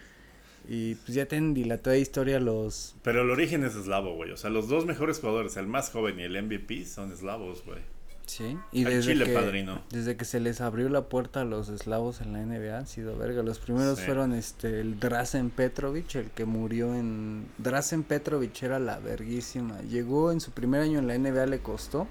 Y 0.68 0.96
pues 0.96 1.14
ya 1.14 1.26
tienen 1.26 1.54
dilatada 1.54 1.96
historia 1.96 2.40
los... 2.40 2.96
Pero 3.02 3.22
el 3.22 3.30
origen 3.30 3.64
es 3.64 3.76
eslavo, 3.76 4.14
güey. 4.14 4.32
O 4.32 4.36
sea, 4.36 4.50
los 4.50 4.68
dos 4.68 4.84
mejores 4.84 5.20
jugadores, 5.20 5.56
el 5.56 5.66
más 5.68 5.90
joven 5.90 6.18
y 6.18 6.24
el 6.24 6.42
MVP, 6.42 6.84
son 6.86 7.12
eslavos, 7.12 7.64
güey. 7.64 7.78
Sí, 8.26 8.58
y 8.72 8.82
desde 8.82 9.12
Chile, 9.12 9.26
que, 9.26 9.32
padrino. 9.34 9.82
desde 9.90 10.16
que 10.16 10.24
se 10.24 10.40
les 10.40 10.60
abrió 10.60 10.88
la 10.88 11.02
puerta 11.02 11.42
a 11.42 11.44
los 11.44 11.68
eslavos 11.68 12.20
en 12.20 12.32
la 12.32 12.40
NBA 12.40 12.76
han 12.76 12.88
sido 12.88 13.16
verga. 13.16 13.44
Los 13.44 13.60
primeros 13.60 14.00
Sí. 14.00 14.04
fueron 14.04 14.32
este 14.34 14.80
el 14.80 14.98
Drazen 14.98 15.50
Petrovic, 15.50 16.16
el 16.16 16.30
que 16.32 16.44
murió 16.44 16.92
en 16.96 17.46
Drazen 17.58 18.02
Petrovic 18.02 18.60
era 18.64 18.80
la 18.80 18.98
verguísima. 18.98 19.80
Llegó 19.82 20.32
en 20.32 20.40
su 20.40 20.50
primer 20.50 20.82
año 20.82 20.98
en 20.98 21.06
la 21.06 21.16
NBA 21.16 21.46
le 21.46 21.60
costó, 21.60 22.08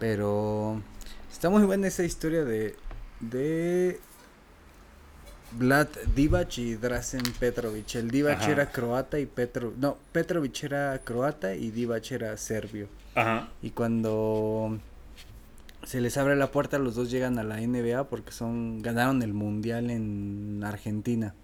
pero 0.00 0.82
está 1.30 1.48
muy 1.48 1.62
buena 1.62 1.86
esa 1.86 2.02
historia 2.02 2.44
de 2.44 2.74
de 3.20 4.00
Vlad 5.56 5.88
Divac 6.14 6.58
y 6.58 6.74
Drazen 6.74 7.22
Petrovic. 7.38 7.94
El 7.94 8.10
Divac 8.10 8.38
Ajá. 8.38 8.50
era 8.50 8.70
croata 8.70 9.18
y 9.18 9.26
Petro 9.26 9.72
no, 9.78 9.96
Petrovic 10.12 10.64
era 10.64 11.00
croata 11.04 11.54
y 11.54 11.70
Divac 11.70 12.10
era 12.12 12.36
serbio. 12.36 12.88
Ajá. 13.14 13.48
Y 13.62 13.70
cuando 13.70 14.78
se 15.84 16.00
les 16.00 16.16
abre 16.16 16.36
la 16.36 16.50
puerta, 16.50 16.78
los 16.78 16.94
dos 16.94 17.10
llegan 17.10 17.38
a 17.38 17.44
la 17.44 17.60
NBA 17.60 18.08
porque 18.08 18.32
son 18.32 18.82
ganaron 18.82 19.22
el 19.22 19.32
mundial 19.32 19.90
en 19.90 20.62
Argentina. 20.64 21.34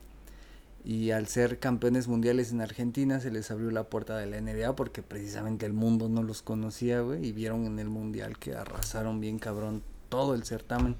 Y 0.82 1.10
al 1.10 1.26
ser 1.26 1.58
campeones 1.58 2.08
mundiales 2.08 2.52
en 2.52 2.62
Argentina, 2.62 3.20
se 3.20 3.30
les 3.30 3.50
abrió 3.50 3.70
la 3.70 3.84
puerta 3.84 4.16
de 4.16 4.26
la 4.26 4.40
NBA 4.40 4.74
porque 4.76 5.02
precisamente 5.02 5.66
el 5.66 5.74
mundo 5.74 6.08
no 6.08 6.22
los 6.22 6.40
conocía, 6.40 7.00
güey, 7.00 7.26
y 7.26 7.32
vieron 7.32 7.66
en 7.66 7.78
el 7.78 7.90
mundial 7.90 8.38
que 8.38 8.54
arrasaron 8.54 9.20
bien 9.20 9.38
cabrón 9.38 9.82
todo 10.08 10.34
el 10.34 10.44
certamen. 10.44 10.96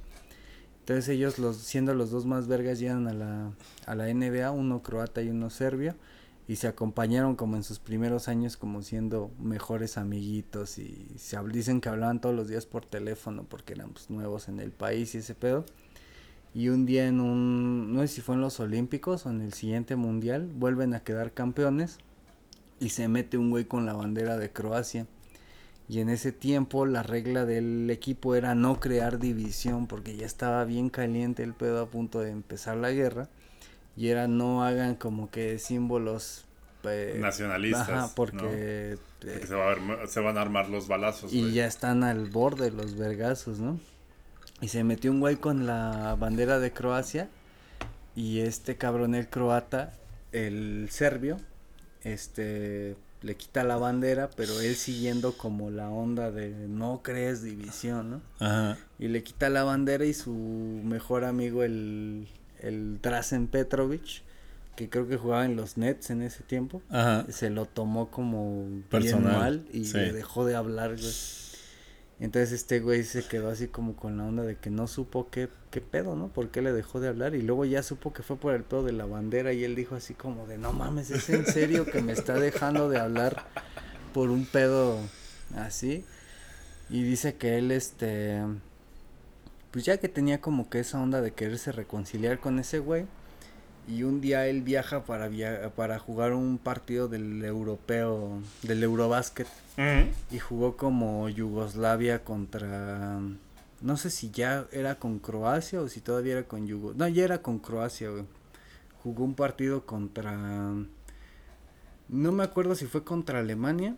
Entonces 0.91 1.15
ellos, 1.15 1.39
los, 1.39 1.57
siendo 1.57 1.95
los 1.95 2.11
dos 2.11 2.27
más 2.27 2.49
vergas, 2.49 2.81
llegan 2.81 3.07
a 3.07 3.13
la, 3.13 3.53
a 3.87 3.95
la 3.95 4.13
NBA, 4.13 4.51
uno 4.51 4.83
croata 4.83 5.23
y 5.23 5.29
uno 5.29 5.49
serbio, 5.49 5.95
y 6.49 6.57
se 6.57 6.67
acompañaron 6.67 7.37
como 7.37 7.55
en 7.55 7.63
sus 7.63 7.79
primeros 7.79 8.27
años 8.27 8.57
como 8.57 8.83
siendo 8.83 9.31
mejores 9.39 9.97
amiguitos 9.97 10.79
y 10.79 11.07
se 11.17 11.39
dicen 11.53 11.81
que 11.81 11.91
hablaban 11.91 12.21
todos 12.21 12.35
los 12.35 12.49
días 12.49 12.67
por 12.67 12.85
teléfono 12.85 13.45
porque 13.49 13.75
eran 13.75 13.91
pues, 13.91 14.11
nuevos 14.11 14.49
en 14.49 14.59
el 14.59 14.73
país 14.73 15.15
y 15.15 15.19
ese 15.19 15.37
pedo. 15.37 15.65
Y 16.55 16.71
un 16.71 16.87
día 16.87 17.07
en 17.07 17.21
un, 17.21 17.95
no 17.95 18.01
sé 18.01 18.09
si 18.09 18.21
fue 18.21 18.35
en 18.35 18.41
los 18.41 18.59
Olímpicos 18.59 19.27
o 19.27 19.31
en 19.31 19.43
el 19.43 19.53
siguiente 19.53 19.95
mundial, 19.95 20.51
vuelven 20.53 20.95
a 20.95 21.05
quedar 21.05 21.33
campeones 21.33 21.99
y 22.81 22.89
se 22.89 23.07
mete 23.07 23.39
un 23.39 23.51
güey 23.51 23.65
con 23.65 23.87
la 23.87 23.93
bandera 23.93 24.39
de 24.39 24.51
Croacia. 24.51 25.07
Y 25.91 25.99
en 25.99 26.09
ese 26.09 26.31
tiempo 26.31 26.87
la 26.87 27.03
regla 27.03 27.45
del 27.45 27.91
equipo 27.91 28.37
era 28.37 28.55
no 28.55 28.79
crear 28.79 29.19
división 29.19 29.89
porque 29.89 30.17
ya 30.17 30.25
estaba 30.25 30.65
bien 30.65 30.89
caliente 30.89 31.43
el 31.43 31.53
pedo 31.53 31.83
a 31.83 31.87
punto 31.87 32.21
de 32.21 32.31
empezar 32.31 32.77
la 32.77 32.93
guerra. 32.93 33.29
Y 33.97 34.07
era 34.07 34.29
no 34.29 34.63
hagan 34.63 34.95
como 34.95 35.33
que 35.33 35.59
símbolos 35.59 36.45
eh, 36.85 37.19
Nacionalistas. 37.19 37.89
Ajá, 37.89 38.01
¿no? 38.03 38.13
porque... 38.15 38.99
Eh, 39.23 39.45
se, 39.45 39.55
va 39.57 39.73
a 39.73 39.75
ver- 39.75 40.09
se 40.09 40.21
van 40.21 40.39
a 40.39 40.43
armar 40.43 40.69
los 40.69 40.87
balazos, 40.87 41.33
y 41.33 41.53
ya 41.53 41.67
están 41.67 42.05
al 42.05 42.31
borde 42.31 42.71
los 42.71 42.97
vergazos, 42.97 43.59
¿no? 43.59 43.81
Y 44.61 44.69
se 44.69 44.85
metió 44.85 45.11
un 45.11 45.19
güey 45.19 45.37
con 45.37 45.67
la 45.67 46.15
bandera 46.19 46.61
de 46.61 46.71
Croacia 46.73 47.29
y 48.15 48.41
este 48.41 48.77
cabrón 48.77 49.15
el 49.17 49.29
croata, 49.29 49.93
el 50.33 50.87
serbio, 50.91 51.37
este 52.05 52.97
le 53.23 53.37
quita 53.37 53.65
la 53.65 53.77
bandera, 53.77 54.31
pero 54.37 54.61
él 54.61 54.77
siguiendo 54.77 55.33
como 55.37 55.71
la 55.71 55.91
onda 55.91 56.31
de 56.31 56.51
no 56.69 57.01
crees 57.03 57.43
división, 57.43 58.11
¿no? 58.11 58.21
Ajá. 58.39 58.79
Y 58.99 59.09
le 59.09 59.23
quita 59.23 59.49
la 59.51 59.65
bandera 59.65 60.05
y 60.05 60.15
su 60.15 60.33
mejor 60.33 61.25
amigo 61.25 61.63
el 61.63 62.27
el 62.63 63.01
Drazen 63.01 63.47
Petrovic, 63.47 64.23
que 64.77 64.89
creo 64.89 65.09
que 65.09 65.17
jugaba 65.17 65.45
en 65.45 65.57
los 65.57 65.77
Nets 65.77 66.11
en 66.11 66.23
ese 66.23 66.43
tiempo, 66.43 66.83
Ajá. 66.91 67.27
se 67.31 67.51
lo 67.51 67.67
tomó 67.67 68.11
como 68.11 68.67
Personal, 68.91 69.31
bien 69.31 69.39
mal 69.39 69.65
y 69.73 69.85
sí. 69.87 69.97
le 69.97 70.13
dejó 70.13 70.45
de 70.45 70.55
hablar, 70.57 70.97
güey. 70.97 71.13
Entonces 72.21 72.53
este 72.53 72.81
güey 72.81 73.03
se 73.03 73.25
quedó 73.25 73.49
así 73.49 73.67
como 73.67 73.97
con 73.97 74.19
la 74.19 74.25
onda 74.25 74.43
de 74.43 74.57
que 74.57 74.69
no 74.69 74.87
supo 74.87 75.31
qué, 75.31 75.49
qué 75.71 75.81
pedo, 75.81 76.17
¿no? 76.17 76.29
¿Por 76.29 76.51
qué 76.51 76.61
le 76.61 76.71
dejó 76.73 77.01
de 77.01 77.09
hablar? 77.09 77.35
Y 77.35 77.41
luego 77.41 77.65
ya 77.65 77.83
supo 77.83 78.13
que 78.13 78.23
fue 78.23 78.37
por 78.37 78.55
el 78.55 78.63
pedo 78.63 78.83
de 78.83 78.93
la 78.93 79.07
bandera 79.07 79.55
y 79.55 79.65
él 79.65 79.75
dijo 79.75 79.95
así 79.95 80.13
como 80.13 80.47
de, 80.47 80.59
no 80.59 80.75
mames, 80.75 81.11
¿es 81.11 81.31
en 81.31 81.47
serio 81.47 81.87
que 81.87 82.03
me 82.03 82.13
está 82.13 82.35
dejando 82.35 82.91
de 82.91 82.99
hablar 82.99 83.47
por 84.13 84.29
un 84.29 84.45
pedo 84.45 84.99
así? 85.57 86.05
Y 86.91 87.03
dice 87.05 87.37
que 87.37 87.57
él, 87.57 87.71
este, 87.71 88.43
pues 89.71 89.87
ya 89.87 89.97
que 89.97 90.09
tenía 90.09 90.43
como 90.43 90.69
que 90.69 90.81
esa 90.81 91.01
onda 91.01 91.23
de 91.23 91.33
quererse 91.33 91.73
reconciliar 91.73 92.39
con 92.39 92.59
ese 92.59 92.81
güey. 92.81 93.07
Y 93.91 94.05
un 94.05 94.21
día 94.21 94.47
él 94.47 94.63
viaja 94.63 95.05
para, 95.05 95.27
via 95.29 95.73
para 95.75 95.99
jugar 95.99 96.33
un 96.33 96.59
partido 96.59 97.09
del 97.09 97.45
europeo, 97.45 98.41
del 98.63 98.83
Eurobásquet. 98.85 99.49
Ujú. 99.77 100.11
Y 100.31 100.39
jugó 100.39 100.77
como 100.77 101.29
Yugoslavia 101.29 102.23
contra... 102.23 103.19
No 103.81 103.97
sé 103.97 104.11
si 104.11 104.31
ya 104.31 104.67
era 104.71 104.95
con 104.97 105.19
Croacia 105.19 105.81
o 105.81 105.89
si 105.89 106.01
todavía 106.01 106.35
era 106.35 106.43
con 106.45 106.67
Yugo... 106.67 106.95
No, 106.95 107.09
ya 107.09 107.25
era 107.25 107.43
con 107.43 107.59
Croacia, 107.59 108.11
güey. 108.11 108.25
Jugó 109.03 109.25
un 109.25 109.35
partido 109.35 109.87
contra... 109.87 110.73
No 112.09 112.33
me 112.33 112.45
acuerdo 112.45 112.75
si 112.77 112.87
fue 112.87 113.03
contra 113.03 113.41
Alemania. 113.41 113.97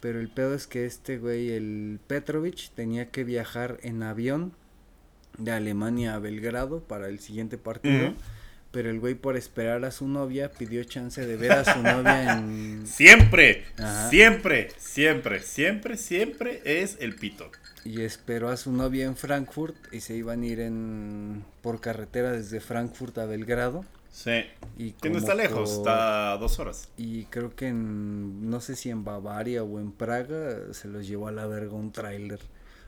Pero 0.00 0.20
el 0.20 0.28
pedo 0.28 0.54
es 0.54 0.66
que 0.66 0.86
este 0.86 1.18
güey, 1.18 1.50
el 1.50 2.00
Petrovic, 2.06 2.70
tenía 2.74 3.10
que 3.10 3.24
viajar 3.24 3.78
en 3.82 4.02
avión 4.02 4.52
de 5.38 5.52
Alemania 5.52 6.14
a 6.14 6.18
Belgrado 6.18 6.80
para 6.80 7.08
el 7.08 7.18
siguiente 7.18 7.58
partido. 7.58 8.14
Pero 8.76 8.90
el 8.90 9.00
güey 9.00 9.14
por 9.14 9.38
esperar 9.38 9.82
a 9.86 9.90
su 9.90 10.06
novia 10.06 10.50
pidió 10.50 10.84
chance 10.84 11.24
de 11.24 11.36
ver 11.38 11.52
a 11.52 11.64
su 11.64 11.82
novia 11.82 12.34
en... 12.34 12.86
Siempre, 12.86 13.64
Ajá. 13.78 14.10
siempre, 14.10 14.68
siempre, 14.76 15.40
siempre, 15.40 15.96
siempre 15.96 16.60
es 16.66 16.98
el 17.00 17.14
pito. 17.14 17.50
y 17.86 18.02
esperó 18.02 18.50
a 18.50 18.58
su 18.58 18.72
novia 18.72 19.06
en 19.06 19.16
Frankfurt 19.16 19.76
y 19.94 20.00
se 20.00 20.14
iban 20.14 20.42
a 20.42 20.46
ir 20.46 20.60
en 20.60 21.42
por 21.62 21.80
carretera 21.80 22.32
desde 22.32 22.60
Frankfurt 22.60 23.16
a 23.16 23.24
Belgrado 23.24 23.82
Sí. 24.12 24.42
y 24.76 24.90
Que 24.92 25.08
no 25.08 25.16
está 25.18 25.34
lejos, 25.34 25.70
por- 25.70 25.78
está 25.78 26.32
a 26.32 26.36
dos 26.36 26.58
horas. 26.58 26.88
y 26.98 27.24
creo 27.24 27.54
que 27.56 27.68
en 27.68 28.50
no 28.50 28.60
sé 28.60 28.76
si 28.76 28.90
en 28.90 29.04
Bavaria 29.04 29.62
o 29.62 29.80
en 29.80 29.90
Praga 29.90 30.72
se 30.72 30.88
los 30.88 31.06
llevó 31.08 31.28
a 31.28 31.32
la 31.32 31.46
verga 31.46 31.72
un 31.74 31.92
tráiler 31.92 32.40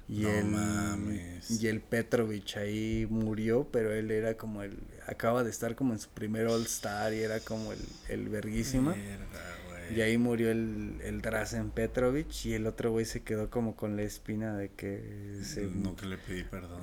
y 0.09 0.21
No 0.21 0.31
el 0.31 0.45
mames. 0.47 1.51
y 1.51 1.67
el 1.69 1.81
Petrovich 1.81 2.57
ahí 2.57 3.07
murió 3.11 3.69
pero 3.71 3.93
él 3.93 4.11
era 4.11 4.37
como 4.37 4.63
el 4.63 4.79
acaba 5.07 5.45
de 5.45 5.51
estar 5.51 5.75
como 5.75 5.93
en 5.93 5.99
su 5.99 6.09
primer 6.11 6.47
All 6.47 6.63
Star 6.65 7.13
y 7.13 7.19
era 7.19 7.41
como 7.41 7.73
el 7.73 7.79
el 8.09 8.29
verguísima 8.29 8.97
y 9.95 10.03
ahí 10.03 10.19
murió 10.19 10.51
el, 10.51 10.99
el 11.03 11.23
Drazen 11.23 11.71
Petrovic 11.71 12.29
y 12.45 12.53
el 12.53 12.67
otro 12.67 12.91
güey 12.91 13.07
se 13.07 13.23
quedó 13.23 13.49
como 13.49 13.75
con 13.75 13.97
la 13.97 14.03
espina 14.03 14.55
de 14.57 14.69
que 14.71 15.41
se 15.43 15.63
Nunca 15.65 16.05
le 16.07 16.19
pedí 16.19 16.45
perdón. 16.45 16.83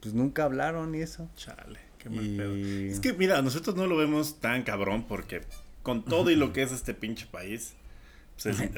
pues 0.00 0.14
nunca 0.14 0.44
hablaron 0.44 0.94
y 0.94 1.02
eso. 1.02 1.28
Chale, 1.36 1.78
qué 1.98 2.08
mal 2.08 2.24
Y- 2.26 2.36
pedo. 2.38 2.54
Es 2.54 3.00
que 3.00 3.12
mira, 3.12 3.42
nosotros 3.42 3.76
no 3.76 3.86
lo 3.86 3.96
vemos 3.98 4.40
tan 4.40 4.62
cabrón 4.62 5.06
porque 5.06 5.42
con 5.82 6.02
todo 6.04 6.30
y 6.30 6.34
lo 6.36 6.52
que 6.54 6.62
es 6.62 6.72
este 6.72 6.94
pinche 6.94 7.26
país, 7.26 7.74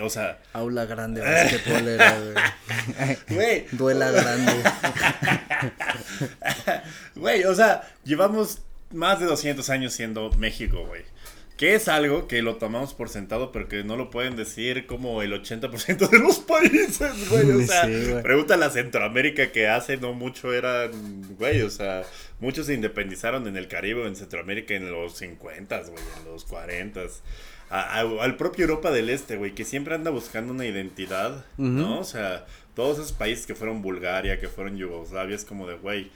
o 0.00 0.10
sea, 0.10 0.38
Aula 0.52 0.86
grande 0.86 1.20
basquetbolera, 1.20 2.20
güey. 2.20 3.16
güey, 3.28 3.66
Duela 3.72 4.10
grande. 4.10 4.52
güey, 7.16 7.44
o 7.44 7.54
sea, 7.54 7.82
llevamos 8.04 8.58
más 8.92 9.20
de 9.20 9.26
200 9.26 9.68
años 9.70 9.92
siendo 9.92 10.30
México, 10.32 10.84
güey. 10.86 11.02
Que 11.56 11.74
es 11.74 11.88
algo 11.88 12.28
que 12.28 12.40
lo 12.40 12.54
tomamos 12.54 12.94
por 12.94 13.08
sentado, 13.08 13.50
pero 13.50 13.66
que 13.66 13.82
no 13.82 13.96
lo 13.96 14.10
pueden 14.10 14.36
decir 14.36 14.86
como 14.86 15.22
el 15.22 15.32
80% 15.32 16.08
de 16.08 16.18
los 16.20 16.38
países, 16.38 17.28
güey. 17.28 17.50
O 17.50 17.66
sea, 17.66 17.82
pregunta 18.22 18.54
a 18.54 18.56
la 18.56 18.70
Centroamérica 18.70 19.50
que 19.50 19.66
hace 19.66 19.96
no 19.96 20.12
mucho 20.12 20.54
eran, 20.54 20.92
güey, 21.36 21.62
o 21.62 21.70
sea, 21.70 22.04
muchos 22.38 22.66
se 22.66 22.74
independizaron 22.74 23.48
en 23.48 23.56
el 23.56 23.66
Caribe, 23.66 24.06
en 24.06 24.14
Centroamérica 24.14 24.74
en 24.74 24.92
los 24.92 25.16
50, 25.16 25.80
güey, 25.80 26.04
en 26.18 26.32
los 26.32 26.44
40. 26.44 27.00
Al 27.70 28.36
propio 28.36 28.64
Europa 28.64 28.90
del 28.90 29.10
Este, 29.10 29.36
güey, 29.36 29.54
que 29.54 29.64
siempre 29.64 29.94
anda 29.94 30.10
buscando 30.10 30.52
una 30.52 30.66
identidad, 30.66 31.44
¿no? 31.56 31.98
O 32.00 32.04
sea, 32.04 32.46
todos 32.74 32.98
esos 32.98 33.12
países 33.12 33.46
que 33.46 33.54
fueron 33.54 33.82
Bulgaria, 33.82 34.40
que 34.40 34.48
fueron 34.48 34.76
Yugoslavia, 34.76 35.36
es 35.36 35.44
como 35.44 35.66
de, 35.66 35.74
güey, 35.74 36.10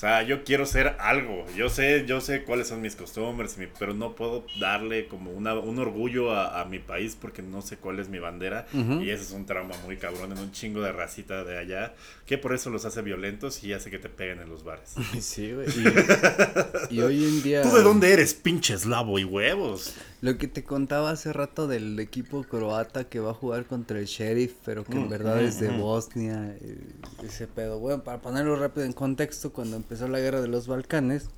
sea, 0.00 0.22
yo 0.22 0.44
quiero 0.44 0.64
ser 0.64 0.96
algo. 0.98 1.44
Yo 1.54 1.68
sé, 1.68 2.04
yo 2.06 2.20
sé 2.20 2.42
cuáles 2.44 2.68
son 2.68 2.80
mis 2.80 2.96
costumbres, 2.96 3.56
pero 3.78 3.92
no 3.92 4.14
puedo 4.14 4.46
darle 4.58 5.06
como 5.08 5.30
una, 5.30 5.54
un 5.54 5.78
orgullo 5.78 6.32
a, 6.32 6.64
mi 6.64 6.78
país 6.78 7.16
porque 7.20 7.42
no 7.42 7.62
sé 7.62 7.76
cuál 7.76 7.98
es 7.98 8.08
mi 8.08 8.18
bandera. 8.18 8.66
Y 8.72 9.10
ese 9.10 9.24
es 9.24 9.30
un 9.32 9.44
trauma 9.44 9.74
muy 9.84 9.98
cabrón 9.98 10.32
en 10.32 10.38
un 10.38 10.52
chingo 10.52 10.80
de 10.80 10.92
racita 10.92 11.44
de 11.44 11.58
allá, 11.58 11.94
que 12.24 12.38
por 12.38 12.54
eso 12.54 12.70
los 12.70 12.84
hace 12.84 13.02
violentos 13.02 13.62
y 13.62 13.72
hace 13.72 13.90
que 13.90 13.98
te 13.98 14.08
peguen 14.08 14.40
en 14.40 14.48
los 14.48 14.64
bares. 14.64 14.94
Sí, 15.20 15.52
güey. 15.52 15.68
Y, 16.90 17.00
hoy 17.00 17.24
en 17.24 17.42
día... 17.42 17.62
¿Tú 17.62 17.70
de 17.70 17.82
dónde 17.82 18.12
eres, 18.12 18.34
pinche 18.34 18.74
eslavo 18.74 19.18
y 19.18 19.24
huevos? 19.24 19.94
Lo 20.22 20.36
que 20.36 20.48
te 20.48 20.64
contaba 20.64 21.10
hace 21.10 21.32
rato 21.32 21.66
del 21.66 21.98
equipo 21.98 22.42
croata 22.44 23.04
que 23.04 23.20
va 23.20 23.30
a 23.30 23.34
jugar 23.34 23.64
contra 23.66 23.98
el 23.98 24.06
Sheriff, 24.06 24.54
pero 24.64 24.84
que 24.84 24.92
en 24.92 25.06
mm, 25.06 25.08
verdad 25.08 25.40
es 25.40 25.60
de 25.60 25.70
mm, 25.70 25.76
mm. 25.76 25.80
Bosnia, 25.80 26.56
eh, 26.60 26.78
ese 27.24 27.46
pedo. 27.46 27.78
Bueno, 27.78 28.04
para 28.04 28.20
ponerlo 28.20 28.56
rápido 28.56 28.84
en 28.84 28.92
contexto, 28.92 29.52
cuando 29.52 29.76
empezó 29.90 30.06
la 30.06 30.20
guerra 30.20 30.40
de 30.40 30.46
los 30.46 30.68
Balcanes, 30.68 31.30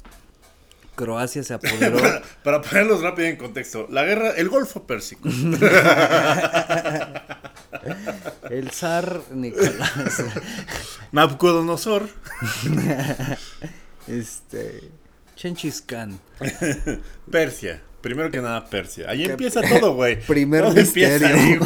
Croacia 0.94 1.42
se 1.42 1.54
apoderó. 1.54 1.98
para, 2.44 2.60
ponerlos 2.60 3.00
rápido 3.00 3.28
en 3.28 3.36
contexto, 3.36 3.86
la 3.90 4.04
guerra, 4.04 4.32
el 4.32 4.50
Golfo 4.50 4.86
Pérsico. 4.86 5.26
el 8.50 8.70
zar 8.70 9.22
Nicolás. 9.30 10.22
Nabucodonosor. 11.12 12.10
este. 14.06 14.90
Chenchis 15.34 15.80
Khan. 15.80 16.20
Persia. 17.30 17.80
Primero 18.02 18.30
que 18.30 18.42
nada, 18.42 18.66
Persia. 18.66 19.08
Ahí 19.08 19.24
empieza 19.24 19.62
todo, 19.62 19.94
güey. 19.94 20.20
Primer 20.26 20.70
misterio. 20.74 21.58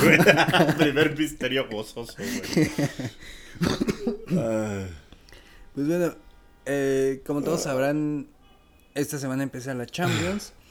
Primer 0.78 1.18
misterio 1.18 1.66
gozoso, 1.68 2.14
güey. 2.16 2.70
pues 5.74 5.88
bueno, 5.88 6.14
eh, 6.66 7.22
como 7.26 7.42
todos 7.42 7.62
sabrán, 7.62 8.26
esta 8.94 9.18
semana 9.18 9.42
empieza 9.42 9.74
la 9.74 9.86
Champions. 9.86 10.52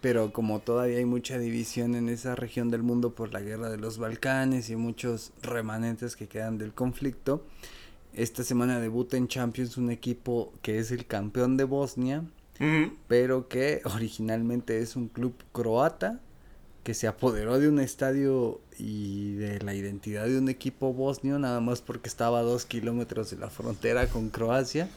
pero 0.00 0.32
como 0.32 0.60
todavía 0.60 0.98
hay 0.98 1.04
mucha 1.04 1.38
división 1.38 1.94
en 1.94 2.08
esa 2.08 2.36
región 2.36 2.70
del 2.70 2.82
mundo 2.82 3.14
por 3.14 3.32
la 3.32 3.40
guerra 3.40 3.68
de 3.68 3.78
los 3.78 3.98
Balcanes 3.98 4.70
y 4.70 4.76
muchos 4.76 5.32
remanentes 5.42 6.14
que 6.14 6.28
quedan 6.28 6.58
del 6.58 6.72
conflicto, 6.72 7.44
esta 8.14 8.44
semana 8.44 8.80
debuta 8.80 9.16
en 9.16 9.28
Champions 9.28 9.76
un 9.76 9.90
equipo 9.90 10.52
que 10.62 10.78
es 10.78 10.90
el 10.90 11.06
campeón 11.06 11.56
de 11.56 11.64
Bosnia, 11.64 12.24
pero 13.06 13.46
que 13.46 13.82
originalmente 13.84 14.80
es 14.80 14.96
un 14.96 15.06
club 15.08 15.34
croata 15.52 16.20
que 16.82 16.94
se 16.94 17.06
apoderó 17.06 17.60
de 17.60 17.68
un 17.68 17.78
estadio 17.78 18.60
y 18.78 19.34
de 19.34 19.60
la 19.60 19.74
identidad 19.74 20.26
de 20.26 20.38
un 20.38 20.48
equipo 20.48 20.92
bosnio 20.92 21.38
nada 21.38 21.60
más 21.60 21.82
porque 21.82 22.08
estaba 22.08 22.40
a 22.40 22.42
dos 22.42 22.64
kilómetros 22.64 23.30
de 23.30 23.36
la 23.36 23.50
frontera 23.50 24.08
con 24.08 24.30
Croacia. 24.30 24.88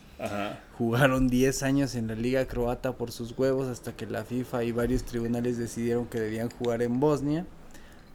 Jugaron 0.77 1.27
10 1.27 1.63
años 1.63 1.95
en 1.95 2.07
la 2.07 2.15
liga 2.15 2.45
croata 2.47 2.93
por 2.97 3.11
sus 3.11 3.37
huevos 3.37 3.67
hasta 3.67 3.95
que 3.95 4.05
la 4.05 4.23
FIFA 4.23 4.63
y 4.63 4.71
varios 4.71 5.03
tribunales 5.03 5.57
decidieron 5.57 6.05
que 6.05 6.19
debían 6.19 6.49
jugar 6.49 6.81
en 6.81 6.99
Bosnia. 6.99 7.45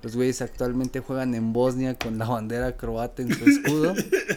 Los 0.03 0.15
güeyes 0.15 0.43
actualmente 0.43 1.01
juegan 1.01 1.35
en 1.35 1.53
Bosnia 1.53 1.97
con 1.97 2.19
la 2.19 2.27
bandera 2.27 2.77
croata 2.77 3.23
en 3.23 3.35
su 3.35 3.45
escudo 3.45 3.95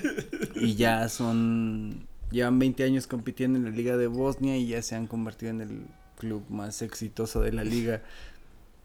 y 0.55 0.75
ya 0.75 1.07
son 1.09 2.07
llevan 2.31 2.59
20 2.59 2.83
años 2.83 3.07
compitiendo 3.07 3.57
en 3.57 3.65
la 3.65 3.71
Liga 3.71 3.97
de 3.97 4.07
Bosnia 4.07 4.57
y 4.57 4.67
ya 4.67 4.81
se 4.81 4.95
han 4.95 5.07
convertido 5.07 5.51
en 5.51 5.61
el 5.61 5.81
club 6.17 6.43
más 6.49 6.81
exitoso 6.81 7.41
de 7.41 7.51
la 7.51 7.63
liga. 7.63 8.01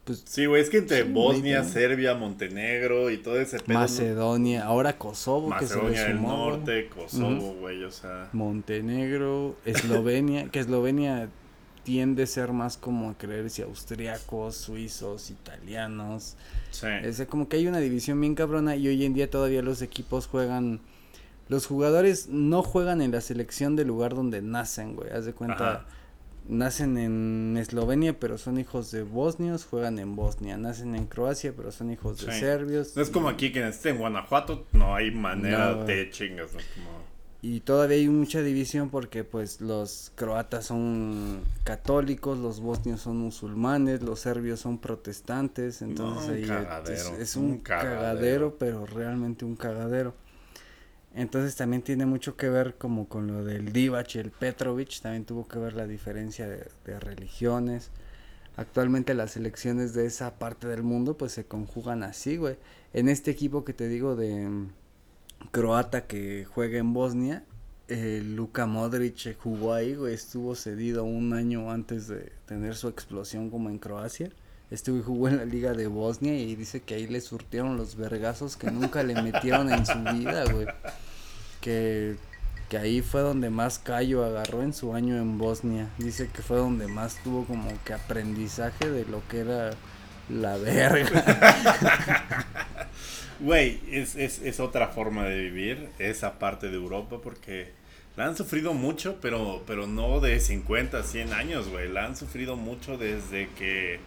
Pues, 0.05 0.23
sí, 0.27 0.47
güey, 0.47 0.61
es 0.61 0.69
que 0.69 0.79
entre 0.79 1.03
Bosnia, 1.05 1.65
Serbia, 1.65 2.15
Montenegro 2.15 3.11
y 3.11 3.17
todo 3.17 3.41
ese 3.41 3.59
pedo. 3.59 3.79
Macedonia, 3.79 4.65
ahora 4.65 4.99
Kosovo, 4.99 5.49
Macedonia 5.49 5.91
que 5.91 5.97
se 5.97 6.05
del 6.09 6.23
Norte, 6.23 6.89
Kosovo, 6.89 7.55
güey, 7.55 7.83
o 7.85 7.91
sea. 7.91 8.29
Montenegro, 8.33 9.57
Eslovenia, 9.65 10.49
que 10.51 10.61
Eslovenia 10.61 11.29
tiende 11.85 12.25
a 12.25 12.27
ser 12.27 12.53
más 12.53 12.77
como 12.77 13.11
a 13.11 13.19
creerse 13.19 13.63
austriacos, 13.63 14.57
suizos, 14.57 15.31
italianos. 15.31 16.37
Sí. 16.71 16.89
Es 17.03 17.23
como 17.27 17.49
que 17.49 17.57
hay 17.57 17.67
una 17.67 17.79
división 17.79 18.21
bien 18.21 18.35
cabrona 18.35 18.77
y 18.77 18.89
hoy 18.89 19.05
en 19.05 19.15
día 19.15 19.31
todavía 19.31 19.63
los 19.63 19.81
equipos 19.83 20.27
juegan 20.27 20.81
los 21.49 21.67
jugadores 21.67 22.29
no 22.29 22.63
juegan 22.63 23.03
en 23.03 23.13
la 23.13 23.21
selección 23.21 23.77
del 23.77 23.89
lugar 23.89 24.15
donde 24.15 24.41
nacen, 24.41 24.97
güey. 24.97 25.11
Haz 25.11 25.27
de 25.27 25.35
cuenta, 25.35 25.85
nacen 26.49 26.99
en 26.99 27.57
Eslovenia, 27.57 28.19
pero 28.19 28.39
son 28.39 28.59
hijos 28.59 28.91
de 28.91 29.03
bosnios, 29.03 29.65
juegan 29.65 29.99
en 29.99 30.17
Bosnia. 30.17 30.57
Nacen 30.57 30.95
en 30.95 31.07
Croacia, 31.07 31.53
pero 31.57 31.73
son 31.73 31.91
hijos 31.91 32.25
de 32.25 32.33
serbios. 32.33 32.97
No 32.97 33.03
es 33.03 33.11
como 33.11 33.29
aquí 33.29 33.53
que 33.53 33.67
esté 33.67 33.91
en 33.91 33.99
Guanajuato, 33.99 34.67
no 34.73 34.95
hay 34.95 35.11
manera 35.11 35.75
de 35.75 36.11
chingas, 36.11 36.51
Y 37.43 37.61
todavía 37.61 37.97
hay 37.97 38.09
mucha 38.09 38.43
división 38.43 38.91
porque 38.91 39.25
pues 39.25 39.61
los 39.61 40.13
croatas 40.15 40.67
son 40.67 41.41
católicos, 41.65 42.39
los 42.39 42.61
bosnios 42.61 43.01
son 43.01 43.19
musulmanes, 43.19 44.03
los 44.03 44.21
serbios 44.21 44.61
son 44.61 44.79
protestantes, 44.79 45.83
entonces 45.83 46.49
es, 47.19 47.37
un, 47.37 47.59
cagadero, 47.59 48.57
pero 48.59 48.87
realmente 48.87 49.45
un 49.45 49.57
cagadero. 49.57 50.15
Entonces 51.15 51.55
también 51.55 51.83
tiene 51.83 52.07
mucho 52.07 52.37
que 52.37 52.49
ver 52.49 52.75
como 52.75 53.09
con 53.09 53.29
lo 53.29 53.45
del 53.45 53.73
Divac 53.73 54.17
y 54.17 54.19
el 54.19 54.33
Petrovic, 54.33 55.01
también 55.01 55.25
tuvo 55.25 55.47
que 55.47 55.61
ver 55.61 55.75
la 55.75 55.87
diferencia 55.87 56.49
de, 56.49 57.01
religiones. 57.01 57.91
Actualmente 58.57 59.15
las 59.15 59.37
elecciones 59.37 59.95
de 59.95 60.07
esa 60.07 60.39
parte 60.39 60.67
del 60.67 60.83
mundo 60.83 61.17
pues 61.17 61.33
se 61.33 61.45
conjugan 61.45 62.03
así, 62.03 62.37
güey. 62.37 62.57
En 62.93 63.09
este 63.09 63.31
equipo 63.31 63.65
que 63.65 63.73
te 63.73 63.89
digo 63.89 64.17
de 64.17 64.49
mm, 64.49 64.71
croata 65.53 66.07
que 66.07 66.47
juega 66.47 66.79
en 66.79 66.93
Bosnia, 66.93 67.45
eh, 67.87 68.21
Luka 68.25 68.67
Modric 68.67 69.37
jugó 69.39 69.75
ahí, 69.75 69.95
güey, 69.95 70.15
estuvo 70.15 70.57
cedido 70.57 71.05
un 71.05 71.33
año 71.33 71.71
antes 71.71 72.09
de 72.09 72.33
tener 72.47 72.75
su 72.75 72.89
explosión 72.89 73.51
como 73.51 73.71
en 73.71 73.79
Croacia. 73.79 74.31
Este 74.71 74.91
güey 74.91 75.03
jugó 75.03 75.29
en 75.29 75.37
la 75.37 75.45
liga 75.45 75.73
de 75.75 75.87
Bosnia 75.87 76.35
y 76.37 76.57
dice 76.57 76.81
que 76.81 76.95
ahí 76.95 77.07
le 77.07 77.21
surtieron 77.21 77.77
los 77.77 77.95
vergazos 77.97 78.57
que 78.57 78.71
nunca 78.71 79.03
le 79.03 79.21
metieron 79.23 79.71
en 79.71 79.87
su 79.87 79.99
vida, 80.15 80.45
güey. 80.51 80.67
Que, 81.65 82.17
que 82.69 82.77
ahí 82.77 83.01
fue 83.01 83.23
donde 83.23 83.49
más 83.49 83.79
callo 83.79 84.23
agarró 84.25 84.63
en 84.63 84.75
su 84.75 84.95
año 84.95 85.17
en 85.17 85.39
Bosnia. 85.39 85.89
Dice 85.97 86.29
que 86.29 86.43
fue 86.43 86.59
donde 86.59 86.87
más 86.87 87.17
tuvo 87.25 87.47
como 87.47 87.71
que 87.85 87.95
aprendizaje 87.95 88.91
de 88.91 89.07
lo 89.07 89.27
que 89.29 89.39
era 89.41 89.71
la 90.29 90.57
verga. 90.59 92.47
Güey, 93.41 93.81
es, 93.91 94.15
es, 94.17 94.41
es 94.43 94.61
otra 94.61 94.89
forma 94.89 95.25
de 95.25 95.41
vivir 95.41 95.89
esa 95.99 96.39
parte 96.39 96.69
de 96.69 96.77
Europa 96.77 97.17
porque 97.23 97.73
la 98.17 98.27
han 98.27 98.37
sufrido 98.37 98.75
mucho, 98.75 99.19
pero, 99.21 99.63
pero 99.67 99.87
no 99.87 100.21
de 100.21 100.39
50, 100.39 101.03
100 101.03 101.33
años, 101.33 101.69
güey. 101.69 101.89
La 101.89 102.05
han 102.05 102.17
sufrido 102.17 102.57
mucho 102.57 102.97
desde 102.97 103.49
que 103.59 103.99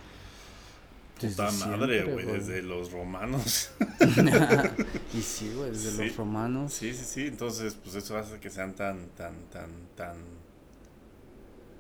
Puta 1.20 1.52
madre, 1.52 2.04
güey, 2.04 2.26
desde 2.26 2.62
los 2.62 2.92
romanos. 2.92 3.72
y 5.14 5.22
sí, 5.22 5.52
güey, 5.56 5.72
desde 5.72 6.06
los 6.06 6.16
romanos. 6.16 6.74
Sí, 6.74 6.94
sí, 6.94 7.04
sí, 7.06 7.28
entonces, 7.28 7.76
pues 7.84 7.96
eso 7.96 8.18
hace 8.18 8.40
que 8.40 8.50
sean 8.50 8.74
tan, 8.74 9.08
tan, 9.10 9.34
tan, 9.52 9.70
tan 9.96 10.18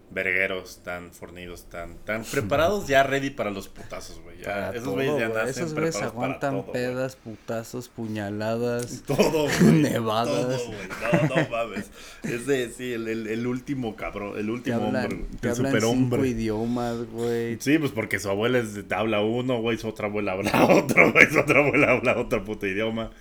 vergueros, 0.09 0.79
tan 0.83 1.11
fornidos, 1.11 1.65
tan, 1.65 1.97
tan 1.97 2.23
preparados 2.31 2.87
ya 2.87 3.03
ready 3.03 3.29
para 3.29 3.51
los 3.51 3.67
putazos, 3.67 4.19
güey. 4.21 4.37
esos 4.73 4.87
güeyes 4.87 5.19
ya 5.19 5.29
nacen 5.29 5.49
Esos 5.49 5.73
güeyes 5.73 6.01
aguantan 6.01 6.65
pedas, 6.71 7.15
putazos, 7.15 7.89
puñaladas, 7.89 9.03
todo, 9.07 9.47
nevadas. 9.73 10.63
Todo. 10.63 11.29
No, 11.29 11.35
no 11.35 11.49
mames. 11.49 11.89
Es 12.23 12.47
de, 12.47 12.69
sí, 12.69 12.93
el, 12.93 13.07
el, 13.07 13.47
último 13.47 13.95
cabrón, 13.95 14.37
el 14.37 14.49
último 14.49 14.77
hombre, 14.77 15.25
el 15.41 15.55
superhombre. 15.55 16.21
cinco 16.21 16.25
idiomas, 16.25 17.05
güey. 17.11 17.57
Sí, 17.59 17.77
pues 17.77 17.91
porque 17.91 18.19
su 18.19 18.29
abuela 18.29 18.59
es, 18.59 18.85
habla 18.91 19.21
uno, 19.21 19.61
güey, 19.61 19.77
su 19.77 19.87
otra 19.87 20.07
abuela 20.07 20.33
habla 20.33 20.65
otro, 20.65 21.11
güey, 21.11 21.27
su 21.27 21.39
otra 21.39 21.59
abuela 21.59 21.91
habla 21.91 22.17
otro 22.17 22.43
puto 22.43 22.65
idioma. 22.65 23.11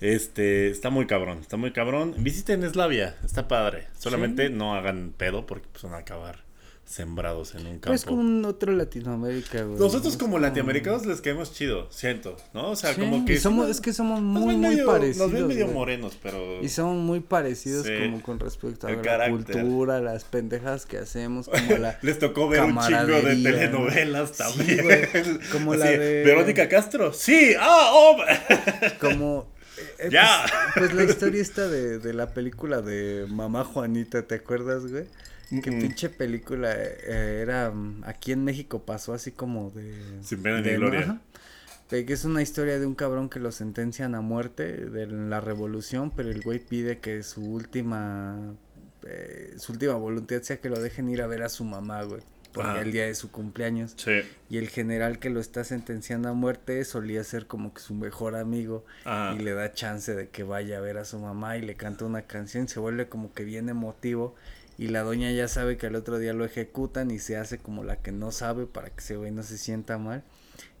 Este, 0.00 0.68
está 0.70 0.90
muy 0.90 1.06
cabrón, 1.06 1.38
está 1.40 1.56
muy 1.56 1.72
cabrón. 1.72 2.14
Visiten 2.18 2.62
Eslavia, 2.64 3.16
está 3.24 3.48
padre. 3.48 3.86
Solamente 3.98 4.50
no 4.50 4.74
hagan 4.74 5.12
pedo 5.16 5.46
porque 5.46 5.66
pues, 5.72 5.84
van 5.84 5.94
a 5.94 5.98
acabar 5.98 6.44
sembrados 6.84 7.54
en 7.54 7.66
un 7.66 7.78
campo. 7.78 7.94
Es 7.94 8.04
como 8.04 8.20
un 8.20 8.44
otro 8.44 8.70
Latinoamérica, 8.70 9.62
güey. 9.62 9.78
Nosotros 9.78 10.18
como 10.18 10.38
latinoamericanos 10.38 11.06
les 11.06 11.22
caemos 11.22 11.54
chido, 11.54 11.90
siento, 11.90 12.36
¿no? 12.52 12.72
O 12.72 12.76
sea, 12.76 12.92
Sí, 12.92 13.00
como 13.00 13.24
que... 13.24 13.32
y 13.32 13.38
somos, 13.38 13.70
es 13.70 13.80
que 13.80 13.94
somos 13.94 14.20
muy, 14.20 14.54
parecidos. 14.84 15.16
Nos 15.16 15.32
ven 15.32 15.46
medio 15.48 15.64
güey. 15.64 15.74
morenos, 15.78 16.18
pero... 16.22 16.62
Y 16.62 16.68
somos 16.68 16.96
muy 16.98 17.20
parecidos 17.20 17.86
Sí. 17.86 17.92
como 18.02 18.20
con 18.20 18.38
respecto 18.38 18.86
a 18.86 18.92
la 18.92 19.00
carácter. 19.00 19.62
cultura, 19.62 20.00
las 20.02 20.24
pendejas 20.24 20.84
que 20.84 20.98
hacemos, 20.98 21.48
como 21.48 21.78
la... 21.78 21.98
Les 22.02 22.18
tocó 22.18 22.50
ver 22.50 22.60
un 22.62 22.78
chingo 22.78 23.22
de 23.22 23.34
telenovelas 23.42 24.32
Sí, 24.32 24.36
también. 24.36 24.84
güey, 24.84 25.00
como 25.52 25.72
Así, 25.72 25.80
la 25.80 25.90
de- 25.90 26.22
Verónica 26.22 26.68
Castro. 26.68 27.14
Sí, 27.14 27.54
ah, 27.58 27.90
oh. 27.94 28.16
como... 29.00 29.53
eh, 29.98 30.08
Ya. 30.10 30.44
Pues, 30.74 30.90
pues 30.90 30.94
la 30.94 31.04
historia 31.10 31.42
esta 31.42 31.68
de, 31.68 31.98
de 31.98 32.12
la 32.14 32.32
película 32.34 32.82
de 32.82 33.26
Mamá 33.28 33.64
Juanita, 33.64 34.26
¿te 34.26 34.36
acuerdas, 34.36 34.86
güey? 34.86 35.06
Que 35.62 35.70
Mm-mm. 35.70 35.80
pinche 35.80 36.08
película 36.08 36.72
eh, 36.74 37.40
era... 37.42 37.70
mm, 37.70 38.02
Aquí 38.06 38.32
en 38.32 38.44
México 38.44 38.84
pasó 38.84 39.12
así 39.14 39.30
como 39.32 39.70
de... 39.70 39.94
Sin 40.22 40.42
pena 40.42 40.60
ni 40.60 40.70
de- 40.70 40.76
gloria. 40.76 41.00
ajá. 41.02 41.20
De 41.90 42.06
que 42.06 42.14
es 42.14 42.24
una 42.24 42.40
historia 42.42 42.78
de 42.80 42.86
un 42.86 42.94
cabrón 42.94 43.28
que 43.28 43.38
lo 43.38 43.52
sentencian 43.52 44.14
a 44.14 44.20
muerte 44.22 44.64
de 44.86 45.06
la 45.06 45.40
revolución, 45.40 46.10
pero 46.10 46.30
el 46.30 46.40
güey 46.42 46.58
pide 46.58 46.98
que 46.98 47.22
su 47.22 47.42
última 47.44 48.54
eh, 49.06 49.54
su 49.58 49.72
última 49.72 49.92
voluntad 49.94 50.40
sea 50.42 50.56
que 50.60 50.70
lo 50.70 50.80
dejen 50.80 51.10
ir 51.10 51.20
a 51.20 51.26
ver 51.26 51.42
a 51.42 51.50
su 51.50 51.62
mamá, 51.62 52.02
güey. 52.04 52.22
Porque 52.54 52.70
Ajá. 52.70 52.80
el 52.82 52.92
día 52.92 53.04
de 53.04 53.14
su 53.16 53.30
cumpleaños. 53.32 53.94
Sí. 53.96 54.22
Y 54.48 54.58
el 54.58 54.68
general 54.68 55.18
que 55.18 55.28
lo 55.28 55.40
está 55.40 55.64
sentenciando 55.64 56.28
a 56.28 56.32
muerte 56.34 56.82
solía 56.84 57.22
ser 57.24 57.46
como 57.48 57.74
que 57.74 57.80
su 57.82 57.94
mejor 57.94 58.36
amigo. 58.36 58.86
Ajá. 59.04 59.34
Y 59.34 59.40
le 59.42 59.52
da 59.52 59.72
chance 59.72 60.14
de 60.14 60.28
que 60.28 60.44
vaya 60.44 60.78
a 60.78 60.80
ver 60.80 60.96
a 60.98 61.04
su 61.04 61.18
mamá 61.18 61.56
y 61.56 61.62
le 61.62 61.74
canta 61.74 62.04
una 62.04 62.22
canción. 62.22 62.68
Se 62.68 62.78
vuelve 62.78 63.08
como 63.08 63.32
que 63.34 63.44
bien 63.44 63.68
emotivo. 63.68 64.36
Y 64.78 64.88
la 64.88 65.02
doña 65.02 65.30
ya 65.32 65.48
sabe 65.48 65.76
que 65.76 65.88
al 65.88 65.96
otro 65.96 66.18
día 66.18 66.32
lo 66.32 66.44
ejecutan 66.44 67.10
y 67.10 67.18
se 67.18 67.36
hace 67.36 67.58
como 67.58 67.84
la 67.84 67.96
que 67.96 68.12
no 68.12 68.30
sabe 68.30 68.66
para 68.66 68.88
que 68.90 69.00
ese 69.00 69.16
güey 69.16 69.32
no 69.32 69.42
se 69.42 69.58
sienta 69.58 69.98
mal. 69.98 70.22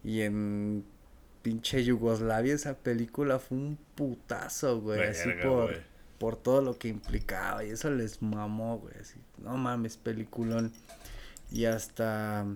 Y 0.04 0.20
en 0.22 0.84
pinche 1.42 1.82
Yugoslavia 1.84 2.54
esa 2.54 2.74
película 2.78 3.38
fue 3.40 3.58
un 3.58 3.78
putazo, 3.96 4.80
güey. 4.80 5.02
así 5.02 5.28
por, 5.42 5.64
güey. 5.70 5.82
por 6.18 6.36
todo 6.36 6.62
lo 6.62 6.78
que 6.78 6.88
implicaba. 6.88 7.64
Y 7.64 7.70
eso 7.70 7.90
les 7.90 8.22
mamó, 8.22 8.78
güey. 8.78 8.94
Así, 9.00 9.16
no 9.38 9.56
mames, 9.56 9.96
peliculón. 9.96 10.72
Y 11.52 11.66
hasta 11.66 12.46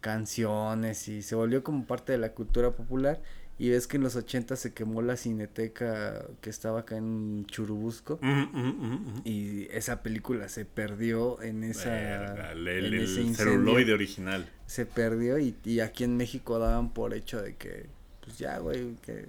canciones 0.00 1.08
y 1.08 1.22
se 1.22 1.34
volvió 1.34 1.62
como 1.62 1.84
parte 1.84 2.12
de 2.12 2.18
la 2.18 2.32
cultura 2.32 2.70
popular. 2.70 3.20
Y 3.58 3.68
ves 3.68 3.86
que 3.86 3.98
en 3.98 4.02
los 4.04 4.16
80 4.16 4.56
se 4.56 4.72
quemó 4.72 5.02
la 5.02 5.18
cineteca 5.18 6.24
que 6.40 6.48
estaba 6.48 6.80
acá 6.80 6.96
en 6.96 7.44
Churubusco. 7.46 8.18
Mm, 8.22 8.28
mm, 8.28 8.58
mm, 8.58 8.94
mm. 9.18 9.22
Y 9.24 9.68
esa 9.70 10.02
película 10.02 10.48
se 10.48 10.64
perdió 10.64 11.42
en 11.42 11.64
esa. 11.64 11.90
Verga, 11.90 12.52
el, 12.52 12.68
en 12.68 12.84
el- 12.86 12.94
ese 13.02 13.20
el 13.20 13.36
celuloide 13.36 13.92
original. 13.92 14.48
Se 14.66 14.86
perdió 14.86 15.38
y, 15.38 15.54
y 15.66 15.80
aquí 15.80 16.04
en 16.04 16.16
México 16.16 16.58
daban 16.58 16.90
por 16.94 17.12
hecho 17.12 17.42
de 17.42 17.54
que, 17.56 17.84
pues 18.24 18.38
ya, 18.38 18.56
güey, 18.58 18.94
que, 19.02 19.26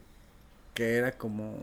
que 0.73 0.95
era 0.95 1.11
como 1.11 1.57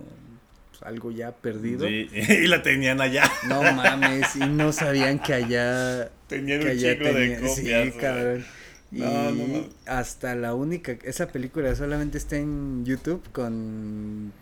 pues, 0.78 0.88
algo 0.88 1.10
ya 1.10 1.32
perdido. 1.32 1.86
Sí, 1.86 2.08
y 2.12 2.46
la 2.46 2.62
tenían 2.62 3.00
allá. 3.00 3.30
No 3.48 3.62
mames, 3.62 4.36
y 4.36 4.40
no 4.40 4.72
sabían 4.72 5.18
que 5.18 5.34
allá 5.34 6.10
Tenían 6.28 6.60
que 6.60 6.66
un 6.66 6.70
allá 6.72 6.92
chingo 6.98 7.12
de 7.12 7.34
copias. 7.36 7.54
sí, 7.56 7.62
güey. 7.62 7.92
cabrón. 7.98 8.46
Y 8.90 9.00
No, 9.00 9.30
no 9.30 9.32
mames. 9.46 9.62
hasta 9.86 10.34
la 10.34 10.54
única, 10.54 10.96
esa 11.04 11.28
película 11.28 11.74
solamente 11.74 12.16
está 12.18 12.36
en 12.36 12.84
YouTube 12.86 13.22
con 13.32 14.32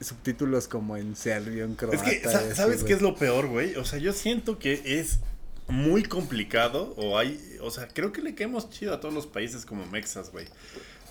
subtítulos 0.00 0.68
como 0.68 0.96
en 0.96 1.16
serbio, 1.16 1.64
en 1.64 1.72
Es 1.72 1.76
croata. 1.78 2.04
que, 2.04 2.20
sa- 2.22 2.38
así, 2.38 2.54
¿sabes 2.54 2.84
qué 2.84 2.92
es 2.92 3.02
lo 3.02 3.16
peor, 3.16 3.46
güey? 3.48 3.74
O 3.76 3.84
sea, 3.84 3.98
yo 3.98 4.12
siento 4.12 4.58
que 4.58 4.80
es 4.84 5.20
muy 5.66 6.02
complicado 6.02 6.92
o 6.98 7.16
hay, 7.18 7.40
o 7.62 7.70
sea, 7.70 7.88
creo 7.88 8.12
que 8.12 8.20
le 8.20 8.34
caemos 8.34 8.68
chido 8.70 8.92
a 8.92 9.00
todos 9.00 9.14
los 9.14 9.26
países 9.26 9.64
como 9.64 9.86
Mexas, 9.86 10.30
güey. 10.30 10.46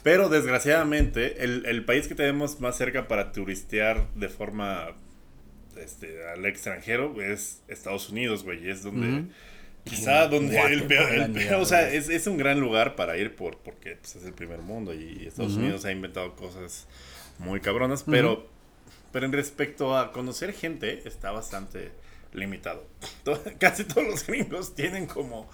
Pero 0.03 0.27
desgraciadamente, 0.29 1.43
el, 1.43 1.65
el 1.65 1.85
país 1.85 2.07
que 2.07 2.15
tenemos 2.15 2.59
más 2.59 2.77
cerca 2.77 3.07
para 3.07 3.31
turistear 3.31 4.07
de 4.15 4.27
forma 4.29 4.91
este, 5.77 6.27
al 6.27 6.45
extranjero 6.45 7.21
es 7.21 7.61
Estados 7.67 8.09
Unidos, 8.09 8.43
güey. 8.43 8.69
Es 8.69 8.83
donde, 8.83 9.07
Ujú. 9.07 9.29
quizá 9.85 10.27
donde 10.27 10.59
el 10.59 10.83
peor, 10.83 11.09
el 11.13 11.31
peor- 11.31 11.61
o 11.61 11.65
sea, 11.65 11.89
es, 11.89 12.09
es 12.09 12.27
un 12.27 12.37
gran 12.37 12.59
lugar 12.59 12.95
para 12.95 13.17
ir 13.17 13.35
por, 13.35 13.57
porque 13.59 13.95
pues, 13.95 14.17
es 14.17 14.25
el 14.25 14.33
primer 14.33 14.59
mundo 14.59 14.93
y 14.93 15.25
Estados. 15.25 15.55
Unidos 15.55 15.85
ha 15.85 15.91
inventado 15.91 16.35
cosas 16.35 16.85
muy 17.39 17.61
cabronas, 17.61 18.03
pero, 18.03 18.47
pero 19.13 19.25
en 19.25 19.31
respecto 19.31 19.97
a 19.97 20.11
conocer 20.11 20.53
gente, 20.53 21.01
está 21.07 21.31
bastante 21.31 21.91
limitado. 22.33 22.85
Casi 23.59 23.85
todos 23.85 24.05
los 24.05 24.27
gringos 24.27 24.75
tienen 24.75 25.05
como 25.07 25.49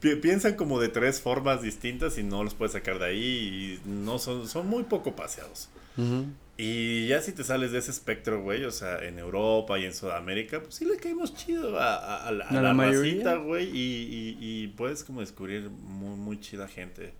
pi- 0.00 0.16
piensan 0.16 0.54
como 0.54 0.80
de 0.80 0.88
tres 0.88 1.20
formas 1.20 1.62
distintas 1.62 2.18
y 2.18 2.22
no 2.22 2.44
los 2.44 2.54
puedes 2.54 2.72
sacar 2.72 2.98
de 2.98 3.06
ahí 3.06 3.80
y 3.84 3.88
no 3.88 4.18
son 4.18 4.48
son 4.48 4.66
muy 4.66 4.84
poco 4.84 5.14
paseados. 5.16 5.68
Ujú. 5.96 6.26
Y 6.60 7.06
ya 7.06 7.22
si 7.22 7.30
te 7.32 7.44
sales 7.44 7.70
de 7.70 7.78
ese 7.78 7.92
espectro, 7.92 8.42
güey, 8.42 8.64
o 8.64 8.72
sea, 8.72 8.98
en 9.04 9.18
Europa 9.20 9.78
y 9.78 9.84
en 9.84 9.94
Sudamérica, 9.94 10.60
pues 10.60 10.74
sí 10.74 10.84
le 10.84 10.96
caímos 10.96 11.32
chido 11.36 11.78
a, 11.78 11.94
a- 11.94 12.26
a 12.28 12.32
la, 12.32 12.44
a 12.46 12.48
¿A 12.48 12.52
la 12.54 12.74
la 12.74 13.34
güey, 13.36 13.64
y, 13.68 14.36
y, 14.38 14.38
y 14.40 14.66
puedes 14.68 15.04
como 15.04 15.20
descubrir 15.20 15.70
muy, 15.70 16.16
muy 16.16 16.40
chida 16.40 16.66
gente. 16.66 17.12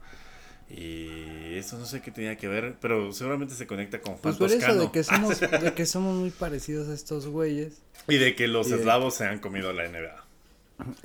Y 0.71 1.55
eso 1.57 1.79
no 1.79 1.87
sé 1.87 2.03
qué 2.03 2.11
tenía 2.11 2.37
que 2.37 2.47
ver, 2.49 2.77
pero 2.81 3.11
seguramente 3.13 3.55
se 3.55 3.67
conecta 3.67 4.01
con 4.01 4.15
Juan 4.17 4.23
Pues 4.23 4.37
por 4.37 4.51
eso 4.53 4.75
de 4.75 4.91
que 4.93 5.03
somos, 5.03 5.41
de 5.63 5.73
que 5.75 5.87
somos 5.87 6.17
muy 6.17 6.31
parecidos 6.31 6.89
a 6.89 6.95
estos 6.95 7.27
güeyes, 7.27 7.81
Y 8.07 8.17
de 8.19 8.35
que 8.35 8.49
los 8.49 8.67
y 8.67 8.73
de- 8.73 8.77
eslavos 8.79 9.15
se 9.15 9.25
han 9.25 9.39
comido 9.39 9.73
la 9.73 9.89
NBA. 9.89 10.25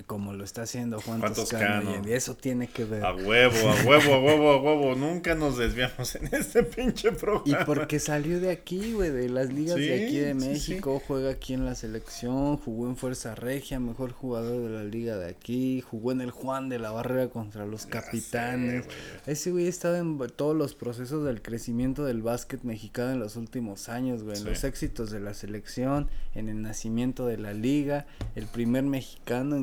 Como 0.05 0.33
lo 0.33 0.43
está 0.43 0.63
haciendo 0.63 1.01
Juan, 1.01 1.19
Juan 1.19 1.33
Toscano, 1.33 1.81
Toscano. 1.83 2.07
y 2.07 2.13
eso 2.13 2.35
tiene 2.35 2.67
que 2.67 2.85
ver. 2.85 3.03
A 3.03 3.13
huevo, 3.15 3.69
a 3.69 3.83
huevo, 3.85 4.13
a 4.13 4.19
huevo, 4.19 4.51
a 4.51 4.61
huevo. 4.61 4.95
Nunca 4.95 5.33
nos 5.35 5.57
desviamos 5.57 6.15
en 6.15 6.29
este 6.33 6.63
pinche 6.63 7.09
Y 7.09 7.11
programa. 7.11 7.65
porque 7.65 7.99
salió 7.99 8.39
de 8.39 8.51
aquí, 8.51 8.93
güey, 8.93 9.09
de 9.09 9.29
las 9.29 9.51
ligas 9.51 9.75
de 9.77 10.05
aquí 10.05 10.17
de 10.17 10.33
sí, 10.39 10.47
México, 10.47 11.01
juega 11.07 11.31
aquí 11.31 11.53
en 11.53 11.65
la 11.65 11.73
selección, 11.75 12.57
jugó 12.57 12.87
en 12.87 12.95
Fuerza 12.95 13.33
Regia, 13.35 13.79
mejor 13.79 14.11
jugador 14.11 14.61
de 14.61 14.69
la 14.69 14.83
liga 14.83 15.17
de 15.17 15.29
aquí, 15.29 15.81
jugó 15.81 16.11
en 16.11 16.21
el 16.21 16.31
Juan 16.31 16.69
de 16.69 16.77
la 16.79 16.91
Barrera 16.91 17.29
contra 17.29 17.65
los 17.65 17.81
Ya 17.81 17.85
sé, 17.85 17.89
capitanes. 17.89 18.85
güey. 18.85 18.97
Ese 19.25 19.51
güey 19.51 19.65
ha 19.65 19.69
estado 19.69 19.95
en 19.97 20.17
todos 20.35 20.55
los 20.55 20.75
procesos 20.75 21.25
del 21.25 21.41
crecimiento 21.41 22.05
del 22.05 22.21
básquet 22.21 22.63
mexicano 22.63 23.11
en 23.11 23.19
los 23.19 23.35
últimos 23.37 23.89
años, 23.89 24.23
güey, 24.23 24.37
en 24.37 24.45
los 24.45 24.63
éxitos 24.63 25.09
de 25.09 25.19
la 25.19 25.33
selección, 25.33 26.09
en 26.35 26.49
el 26.49 26.61
nacimiento 26.61 27.25
de 27.25 27.37
la 27.37 27.53
liga, 27.53 28.05
el 28.35 28.45
primer 28.45 28.83
mexicano 28.83 29.55
en 29.55 29.62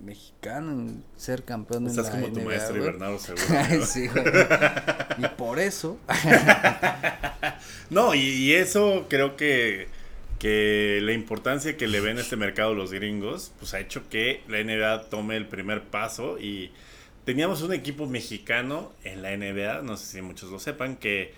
mexicano 0.00 0.70
en 0.72 1.04
ser 1.16 1.42
campeón 1.44 1.86
Estás 1.86 2.06
en 2.08 2.12
la 2.14 2.20
como 2.28 2.32
tu 2.32 2.40
maestro 2.42 2.76
y. 2.76 2.80
Bernardo 2.80 3.18
seguro. 3.20 3.44
Ay, 3.50 3.78
¿no? 3.78 3.84
sí, 3.86 4.06
güey. 4.08 4.24
Y 5.18 5.28
por 5.36 5.58
eso 5.58 5.98
No, 7.90 8.14
y, 8.14 8.20
y 8.20 8.52
eso 8.54 9.06
creo 9.08 9.36
que, 9.36 9.88
que 10.38 11.00
la 11.02 11.12
importancia 11.12 11.76
que 11.76 11.86
le 11.86 12.00
ven 12.00 12.18
a 12.18 12.20
este 12.20 12.36
mercado 12.36 12.74
los 12.74 12.92
gringos, 12.92 13.52
pues 13.58 13.74
ha 13.74 13.80
hecho 13.80 14.08
que 14.08 14.42
la 14.48 14.62
NBA 14.62 15.08
tome 15.10 15.36
el 15.36 15.46
primer 15.46 15.82
paso 15.82 16.38
y 16.38 16.70
teníamos 17.24 17.62
un 17.62 17.72
equipo 17.72 18.06
mexicano 18.06 18.92
en 19.04 19.22
la 19.22 19.36
NBA, 19.36 19.82
no 19.82 19.96
sé 19.96 20.06
si 20.06 20.22
muchos 20.22 20.50
lo 20.50 20.58
sepan, 20.58 20.96
que 20.96 21.32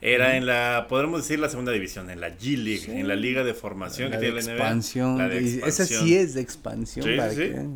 era 0.00 0.36
en 0.36 0.46
la, 0.46 0.86
podremos 0.88 1.22
decir 1.22 1.38
la 1.38 1.48
segunda 1.48 1.72
división, 1.72 2.10
en 2.10 2.20
la 2.20 2.28
G 2.36 2.56
League, 2.56 2.80
Sí. 2.84 2.90
en 2.92 3.08
la 3.08 3.16
liga 3.16 3.44
de 3.44 3.54
formación 3.54 4.10
la 4.10 4.18
que 4.18 4.26
de 4.26 4.32
tiene 4.32 4.46
la 4.46 4.52
NBA. 4.54 4.62
expansión, 4.64 5.18
La 5.18 5.28
de 5.28 5.42
y 5.42 5.46
esa 5.58 5.66
expansión. 5.84 6.04
sí 6.04 6.16
es 6.16 6.34
de 6.34 6.40
expansión 6.42 7.06
Sí, 7.06 7.16
para 7.16 7.30
sí, 7.30 7.36
que. 7.36 7.66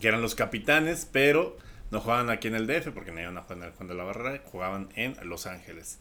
Que 0.00 0.08
eran 0.08 0.22
los 0.22 0.34
capitanes, 0.34 1.08
pero 1.10 1.56
no 1.90 2.00
jugaban 2.00 2.30
aquí 2.30 2.48
en 2.48 2.54
el 2.54 2.66
DF 2.66 2.90
porque 2.90 3.12
no 3.12 3.20
iban 3.20 3.38
a 3.38 3.42
jugar 3.42 3.58
en 3.58 3.64
el 3.64 3.72
Juan 3.72 3.88
de 3.88 3.94
la 3.94 4.04
Barrera, 4.04 4.42
jugaban 4.44 4.88
en 4.94 5.16
Los 5.22 5.46
Ángeles. 5.46 5.98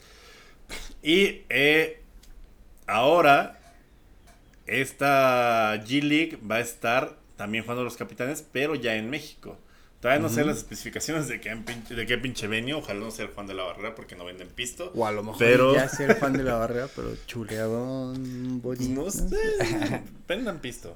Y 1.04 1.44
eh, 1.50 2.02
ahora 2.88 3.60
esta 4.66 5.76
G 5.86 6.02
League 6.02 6.40
va 6.50 6.56
a 6.56 6.60
estar 6.60 7.18
también 7.36 7.64
jugando 7.64 7.84
los 7.84 7.98
capitanes, 7.98 8.46
pero 8.52 8.76
ya 8.76 8.96
en 8.96 9.10
México. 9.10 9.58
Todavía 10.06 10.22
no 10.22 10.30
sé 10.32 10.46
las 10.46 10.58
especificaciones 10.58 11.28
de 11.28 11.42
qué, 11.42 11.50
pinche, 11.56 11.96
de 11.96 12.06
qué 12.06 12.20
pinche 12.20 12.46
venio, 12.46 12.78
ojalá 12.78 13.00
no 13.00 13.10
sea 13.10 13.26
el 13.26 13.32
Juan 13.32 13.48
de 13.48 13.56
la 13.56 13.64
Barrera 13.64 13.96
porque 13.96 14.16
no 14.16 14.24
venden 14.24 14.50
pisto. 14.50 14.92
O 14.94 15.08
a 15.08 15.12
lo 15.12 15.24
mejor 15.24 15.40
Pero- 15.40 15.74
ya 15.74 15.90
ser 15.90 16.14
fan 16.18 16.34
de 16.34 16.44
la 16.44 16.54
barrera, 16.60 16.88
pero 16.96 17.10
chuleadón, 17.26 18.62
bonito. 18.62 19.02
no 19.04 19.10
sé, 19.10 19.36
vendan 20.28 20.60
pisto. 20.60 20.96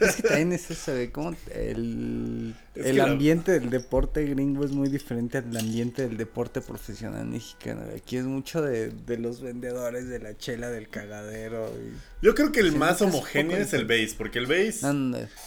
Es 0.00 0.14
que 0.14 0.22
también 0.22 0.52
es 0.52 0.70
eso 0.70 0.94
de 0.94 1.10
cómo 1.10 1.34
el, 1.52 2.54
Es 2.76 2.86
el 2.86 2.98
la- 2.98 3.04
ambiente 3.06 3.58
del 3.58 3.70
deporte 3.70 4.24
gringo 4.24 4.64
es 4.64 4.70
muy 4.70 4.88
diferente 4.88 5.38
al 5.38 5.56
ambiente 5.56 6.02
del 6.06 6.16
deporte 6.16 6.60
profesional 6.60 7.26
mexicano. 7.26 7.82
Aquí 7.96 8.16
es 8.18 8.24
mucho 8.24 8.62
de, 8.62 8.90
de 8.90 9.18
los 9.18 9.40
vendedores 9.40 10.08
de 10.08 10.20
la 10.20 10.36
chela 10.38 10.70
del 10.70 10.88
cagadero. 10.88 11.68
Y... 11.76 12.24
Yo 12.24 12.36
creo 12.36 12.52
que 12.52 12.60
el 12.60 12.70
más 12.76 13.02
homogéneo 13.02 13.56
es 13.56 13.72
el 13.72 13.84
base, 13.84 14.14
porque 14.16 14.38
el 14.38 14.46
base 14.46 14.86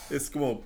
es 0.09 0.29
como, 0.29 0.65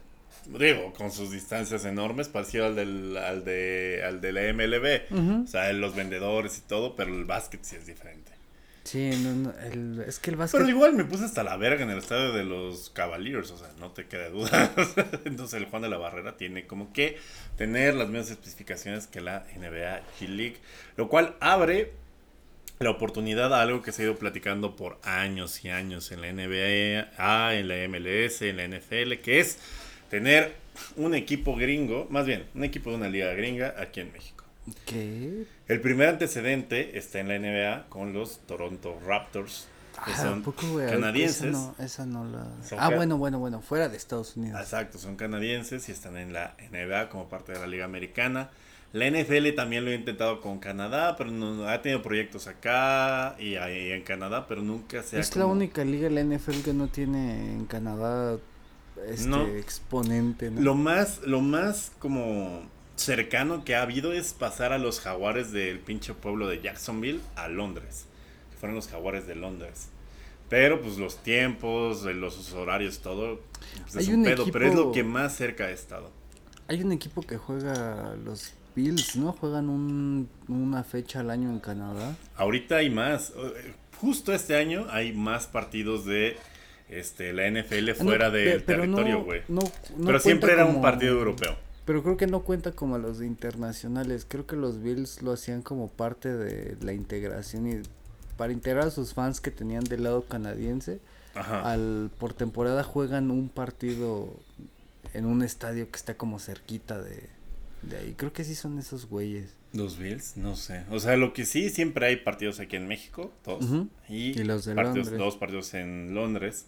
digo, 0.60 0.94
con 0.94 1.12
sus 1.12 1.32
distancias 1.32 1.86
enormes, 1.86 2.28
parecido 2.28 2.66
al, 2.68 2.76
del, 2.76 3.18
al, 3.18 3.44
de, 3.44 4.02
al 4.06 4.22
de 4.22 4.32
la 4.32 4.54
MLB. 4.54 5.44
O 5.44 5.48
sea, 5.48 5.72
los 5.74 5.96
vendedores 5.96 6.58
y 6.58 6.62
todo, 6.62 6.96
pero 6.96 7.14
el 7.14 7.26
básquet 7.26 7.64
sí 7.64 7.76
es 7.76 7.86
diferente. 7.86 8.32
Sí, 8.84 9.10
no, 9.22 9.34
no, 9.34 9.54
el, 9.60 10.06
es 10.08 10.18
que 10.20 10.30
el 10.30 10.38
básquet... 10.38 10.62
Pero 10.62 10.70
igual 10.70 10.94
me 10.94 11.04
puse 11.04 11.26
hasta 11.26 11.44
la 11.44 11.58
verga 11.58 11.84
en 11.84 11.90
el 11.90 11.98
estadio 11.98 12.32
de 12.32 12.46
los 12.46 12.90
Cavaliers, 12.92 13.52
o 13.52 13.58
sea, 13.58 13.68
no 13.80 13.92
te 13.92 14.06
queda 14.06 14.30
duda. 14.30 14.74
Entonces 15.26 15.60
el 15.60 15.66
Juan 15.66 15.82
de 15.82 15.90
la 15.90 15.98
Barrera 15.98 16.38
tiene 16.38 16.66
como 16.68 16.94
que 16.94 17.18
tener 17.58 17.96
las 17.96 18.08
mismas 18.08 18.32
especificaciones 18.32 19.06
que 19.08 19.20
la 19.20 19.46
NBA 19.58 20.04
G 20.20 20.30
League, 20.30 20.58
lo 20.96 21.10
cual 21.10 21.36
abre 21.42 21.92
la 22.80 22.92
oportunidad 22.92 23.54
a 23.54 23.62
algo 23.62 23.82
que 23.82 23.92
se 23.92 24.04
ha 24.04 24.06
ido 24.06 24.16
platicando 24.16 24.76
por 24.76 25.00
años 25.04 25.66
y 25.66 25.70
años 25.70 26.12
en 26.12 26.22
la 26.22 26.32
NBA, 26.32 27.54
en 27.56 27.68
la 27.68 27.88
MLS, 27.90 28.42
en 28.44 28.58
la 28.58 28.68
NFL, 28.68 29.22
que 29.22 29.42
es 29.42 29.58
tener 30.10 30.56
un 30.96 31.16
equipo 31.16 31.56
gringo, 31.56 32.08
más 32.10 32.26
bien, 32.26 32.46
un 32.56 32.64
equipo 32.64 32.90
de 32.90 32.98
una 32.98 33.10
liga 33.10 33.34
gringa 33.34 33.76
aquí 33.78 34.00
en 34.00 34.12
México. 34.12 34.44
¿Qué? 34.86 35.46
El 35.68 35.82
primer 35.82 36.10
antecedente 36.10 36.98
está 36.98 37.20
en 37.20 37.30
la 37.30 37.40
NBA 37.40 37.90
con 37.90 38.14
los 38.14 38.40
Toronto 38.40 39.00
Raptors, 39.06 39.68
que 40.06 40.12
Ah, 40.12 40.18
son 40.18 40.42
¿a 40.42 40.44
poco, 40.44 40.62
canadienses. 40.90 41.48
Esa 41.48 41.52
no, 41.52 41.76
esa 41.80 42.06
no 42.06 42.26
la... 42.26 42.48
Ah, 42.78 42.90
bueno, 42.94 43.18
bueno, 43.18 43.40
bueno, 43.40 43.62
fuera 43.62 43.90
de 43.90 43.98
Estados 43.98 44.36
Unidos. 44.36 44.60
Exacto, 44.60 44.98
son 44.98 45.16
canadienses 45.16 45.88
y 45.90 45.92
están 45.92 46.18
en 46.18 46.34
la 46.34 46.56
NBA 46.72 47.10
como 47.10 47.30
parte 47.30 47.54
de 47.54 47.60
la 47.60 47.68
Liga 47.68 47.86
Americana. 47.86 48.50
La 48.94 49.10
NFL 49.10 49.54
también 49.56 49.84
lo 49.84 49.92
ha 49.92 49.96
intentado 49.96 50.40
con 50.40 50.60
Canadá, 50.60 51.16
pero 51.18 51.30
no, 51.32 51.68
ha 51.68 51.82
tenido 51.82 52.02
proyectos 52.02 52.48
acá 52.48 53.36
y 53.38 53.56
ahí 53.56 53.92
en 53.92 54.04
Canadá, 54.04 54.48
pero 54.48 54.62
nunca 54.62 55.04
se 55.04 55.18
ha 55.18 55.20
Es 55.20 55.36
la 55.36 55.46
única 55.46 55.84
liga, 55.84 56.10
la 56.10 56.24
NFL, 56.24 56.62
que 56.64 56.74
no 56.74 56.88
tiene 56.88 57.54
en 57.54 57.66
Canadá 57.66 58.38
este 59.08 59.28
No. 59.28 59.46
exponente, 59.48 60.52
¿no? 60.52 60.62
Lo 60.62 60.76
más, 60.76 61.22
lo 61.26 61.42
más 61.42 61.92
como 62.00 62.62
cercano 62.96 63.64
que 63.64 63.76
ha 63.76 63.82
habido 63.84 64.12
es 64.14 64.34
pasar 64.34 64.74
a 64.74 64.78
los 64.78 65.00
jaguares 65.00 65.52
del 65.52 65.80
pinche 65.80 66.14
pueblo 66.14 66.48
de 66.48 66.62
Jacksonville 66.62 67.22
a 67.36 67.48
Londres. 67.48 68.06
Que 68.52 68.58
fueron 68.58 68.76
los 68.76 68.88
jaguares 68.88 69.28
de 69.28 69.36
Londres. 69.36 69.90
Pero 70.50 70.82
pues 70.82 70.98
los 70.98 71.22
tiempos, 71.24 72.04
los 72.04 72.54
horarios, 72.54 73.00
todo, 73.00 73.42
pues, 73.92 73.96
es 73.98 74.08
un 74.08 74.16
un 74.20 74.24
pedo, 74.24 74.46
pero 74.52 74.66
es 74.68 74.74
lo 74.74 74.82
equipo- 74.84 74.94
que 74.94 75.04
más 75.04 75.36
cerca 75.36 75.66
ha 75.66 75.72
estado. 75.72 76.10
Hay 76.70 76.82
un 76.82 76.92
equipo 76.92 77.22
que 77.22 77.38
juega 77.38 78.16
los 78.24 78.54
Bills, 78.76 79.16
¿no? 79.16 79.32
Juegan 79.34 79.70
un, 79.70 80.30
una 80.48 80.84
fecha 80.84 81.20
al 81.22 81.30
año 81.32 81.50
en 81.50 81.60
Canadá. 81.60 82.16
Ahorita 82.36 82.78
hay 82.78 82.90
más. 82.90 83.32
eh, 83.36 83.74
Justo 84.00 84.32
este 84.32 84.56
año 84.56 84.86
hay 84.92 85.12
más 85.14 85.48
partidos 85.48 86.06
de 86.06 86.38
este 86.90 87.34
la 87.34 87.48
NFL 87.50 87.90
Ah, 87.92 87.96
fuera 87.96 88.28
no, 88.28 88.34
del 88.34 88.64
pero 88.64 88.82
territorio, 88.82 89.24
güey. 89.24 89.42
no- 89.48 89.62
no 89.98 90.06
pero 90.06 90.20
siempre 90.20 90.54
era 90.54 90.66
un 90.66 90.82
partido 90.82 91.14
europeo. 91.18 91.56
Pero 91.86 92.04
creo 92.04 92.18
que 92.18 92.28
no 92.28 92.42
cuenta 92.42 92.72
como 92.74 92.98
los 92.98 93.22
internacionales. 93.22 94.26
Creo 94.28 94.46
que 94.46 94.56
los 94.58 94.82
Bills 94.82 95.22
lo 95.22 95.32
hacían 95.32 95.62
como 95.62 95.88
parte 95.90 96.36
de 96.36 96.76
la 96.82 96.92
integración 96.94 97.68
y 97.72 97.82
para 98.36 98.52
integrar 98.54 98.88
a 98.88 98.92
sus 98.92 99.14
fans 99.14 99.40
que 99.42 99.52
tenían 99.52 99.84
del 99.86 100.04
lado 100.04 100.26
canadiense. 100.26 101.00
Ajá. 101.34 101.62
Al 101.72 102.10
por 102.20 102.34
temporada 102.34 102.84
juegan 102.84 103.32
un 103.32 103.48
partido 103.50 104.34
en 105.14 105.26
un 105.26 105.44
estadio 105.44 105.90
que 105.90 105.96
está 105.98 106.16
como 106.16 106.40
cerquita 106.40 107.02
de, 107.02 107.30
de 107.84 107.98
ahí. 107.98 108.14
Creo 108.18 108.34
que 108.34 108.44
sí 108.44 108.54
son 108.56 108.80
esos 108.80 109.08
güeyes. 109.08 109.52
Los 109.74 109.98
Bills, 109.98 110.38
no 110.38 110.56
sé. 110.56 110.84
O 110.90 111.00
sea, 111.00 111.18
lo 111.18 111.34
que 111.34 111.46
sí, 111.46 111.70
siempre 111.70 112.08
hay 112.08 112.16
partidos 112.18 112.60
aquí 112.60 112.76
en 112.78 112.88
México, 112.88 113.34
dos. 113.44 113.66
Y, 114.10 114.40
Y 114.40 114.44
los 114.44 114.66
de 114.66 114.76
partidos, 114.76 115.08
Londres. 115.08 115.18
dos 115.20 115.38
partidos 115.38 115.74
en 115.74 116.14
Londres. 116.16 116.66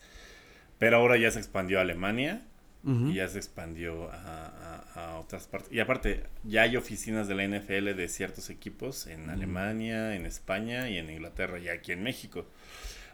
Pero 0.77 0.97
ahora 0.97 1.17
ya 1.17 1.31
se 1.31 1.39
expandió 1.39 1.79
a 1.79 1.81
Alemania 1.81 2.41
y 2.83 3.15
ya 3.15 3.27
se 3.27 3.37
expandió 3.37 4.09
a, 4.11 4.83
a- 4.95 5.13
a 5.13 5.19
otras 5.19 5.47
partes. 5.47 5.71
Y 5.71 5.79
aparte, 5.81 6.23
ya 6.45 6.61
hay 6.61 6.77
oficinas 6.77 7.27
de 7.27 7.35
la 7.35 7.43
NFL 7.43 7.93
de 7.95 8.07
ciertos 8.07 8.49
equipos 8.49 9.05
en 9.07 9.29
Alemania, 9.29 10.15
en 10.15 10.25
España 10.25 10.89
y 10.89 10.97
en 10.97 11.09
Inglaterra 11.09 11.59
y 11.59 11.67
aquí 11.67 11.91
en 11.91 12.03
México. 12.03 12.45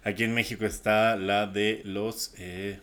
Aquí 0.04 0.24
en 0.24 0.34
México 0.36 0.66
está 0.66 1.16
la 1.16 1.48
de 1.48 1.82
los... 1.84 2.34
eh, 2.38 2.80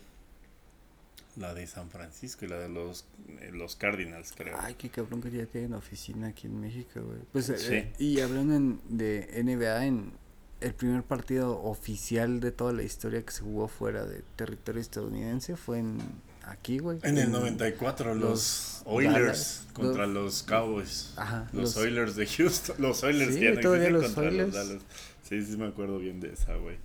la 1.36 1.54
de 1.54 1.66
San 1.66 1.90
Francisco 1.90 2.44
y 2.44 2.48
la 2.48 2.58
de 2.58 2.68
los, 2.68 3.06
eh, 3.40 3.50
los 3.52 3.76
Cardinals, 3.76 4.32
creo. 4.36 4.56
Ay, 4.60 4.74
qué 4.74 4.90
cabrón 4.90 5.22
que 5.22 5.30
ya 5.30 5.46
tienen 5.46 5.74
oficina 5.74 6.28
aquí 6.28 6.46
en 6.46 6.60
México, 6.60 7.00
güey. 7.02 7.18
Pues, 7.32 7.48
eh, 7.48 7.58
Sí. 7.58 7.74
eh, 7.74 7.92
y 7.98 8.20
hablando 8.20 8.54
en- 8.54 8.80
de 8.88 9.28
NBA, 9.42 9.86
en 9.86 10.12
el 10.60 10.74
primer 10.74 11.02
partido 11.02 11.60
oficial 11.62 12.40
de 12.40 12.52
toda 12.52 12.72
la 12.72 12.82
historia 12.82 13.22
que 13.24 13.32
se 13.32 13.42
jugó 13.42 13.66
fuera 13.68 14.04
de 14.04 14.22
territorio 14.36 14.80
estadounidense 14.80 15.56
fue 15.56 15.78
en 15.80 15.98
aquí, 16.44 16.78
güey. 16.78 16.98
En 17.02 17.18
el 17.18 17.30
94, 17.32 18.14
los, 18.14 18.20
los 18.30 18.82
Oilers 18.84 19.14
Dallas, 19.14 19.66
contra 19.72 20.06
los- 20.06 20.14
los 20.24 20.42
Cowboys. 20.42 21.14
Ajá, 21.16 21.48
Los, 21.52 21.74
los- 21.74 21.76
Oilers 21.78 22.14
de 22.16 22.26
Houston. 22.26 22.76
Los 22.78 23.02
Oilers 23.04 23.34
Sí, 23.34 23.60
todavía 23.60 23.90
los 23.90 24.04
contra 24.04 24.24
Oilers. 24.24 24.54
los 24.54 24.68
Dallas. 24.68 24.82
Sí, 25.28 25.42
sí 25.44 25.56
me 25.56 25.66
acuerdo 25.68 25.98
bien 25.98 26.20
de 26.20 26.32
esa, 26.32 26.54
güey. 26.56 26.76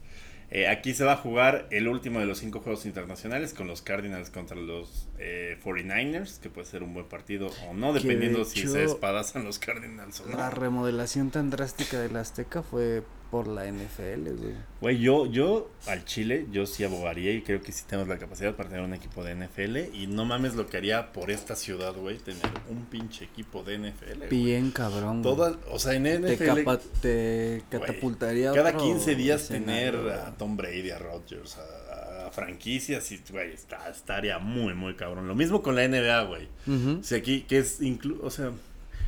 Eh, 0.50 0.68
aquí 0.68 0.94
se 0.94 1.04
va 1.04 1.14
a 1.14 1.18
jugar 1.18 1.68
el 1.72 1.90
último 1.90 2.20
de 2.20 2.26
los 2.26 2.38
cinco 2.40 2.62
juegos 2.62 2.86
internacionales 2.86 3.54
con 3.54 3.68
los 3.68 3.82
Cardinals 3.82 4.30
contra 4.30 4.56
los 4.56 5.10
eh, 5.18 5.60
49ers, 5.64 6.40
que 6.40 6.50
puede 6.50 6.66
ser 6.66 6.84
un 6.84 6.94
buen 6.94 7.08
partido 7.08 7.50
o 7.70 7.74
no, 7.74 7.92
de 7.92 8.00
dependiendo 8.00 8.46
si 8.46 8.66
se 8.66 8.86
espadazan 8.86 9.44
los 9.44 9.60
Cardinals 9.60 10.22
o 10.22 10.30
no. 10.30 10.38
La 10.38 10.50
remodelación 10.50 11.32
tan 11.32 11.50
drástica 11.50 12.00
del 12.00 12.16
Azteca 12.16 12.64
fue 12.64 13.04
por 13.30 13.48
la 13.48 13.66
NFL, 13.66 14.30
güey. 14.38 14.54
Güey, 14.82 15.00
yo, 15.00 15.26
yo 15.26 15.70
al 15.88 16.06
Chile, 16.06 16.46
yo 16.52 16.66
sí 16.66 16.84
abogaría 16.84 17.32
y 17.34 17.42
creo 17.42 17.62
que 17.62 17.72
sí 17.72 17.84
tenemos 17.88 18.08
la 18.08 18.18
capacidad 18.18 18.56
para 18.56 18.70
tener 18.70 18.84
un 18.84 18.94
equipo 18.94 19.24
de 19.24 19.36
NFL. 19.36 19.94
Y 19.96 20.08
no 20.08 20.26
mames 20.26 20.56
lo 20.56 20.68
que 20.68 20.78
haría 20.78 21.12
por 21.14 21.32
esta 21.32 21.56
ciudad, 21.56 21.94
güey, 21.96 22.18
tener 22.18 22.42
un 22.70 22.86
pinche 22.86 23.26
equipo 23.26 23.64
de 23.64 23.78
NFL. 23.78 24.18
güey. 24.18 24.30
Bien 24.30 24.72
cabrón. 24.72 25.22
güey. 25.24 25.54
O 25.72 25.80
sea, 25.80 25.94
en 25.94 26.04
te, 26.04 26.20
NFL, 26.36 26.46
capa- 26.64 26.80
te 27.02 27.64
catapultaría 27.70 28.52
a 28.52 28.54
cada 28.54 28.70
otro 28.70 28.82
15 28.82 29.16
días 29.16 29.42
escenario, 29.44 29.92
tener 30.02 30.12
a 30.14 30.38
Tom 30.38 30.56
Brady, 30.58 30.92
a 30.92 31.00
Rodgers, 31.00 31.58
a, 31.58 32.28
a 32.28 32.32
franquicias, 32.32 33.12
y, 33.12 33.22
güey, 33.32 33.54
está, 33.54 33.90
estaría 33.90 34.38
muy, 34.40 34.74
muy 34.74 34.96
cabrón. 34.96 35.28
Lo 35.28 35.36
mismo 35.36 35.62
con 35.62 35.76
la 35.76 35.88
NBA, 35.88 36.24
güey. 36.24 36.48
Ujú. 36.68 37.00
O 37.00 37.04
sea, 37.04 37.18
aquí, 37.18 37.42
que 37.44 37.60
es, 37.60 37.82
inclu 37.82 38.20
o 38.24 38.30
sea, 38.30 38.52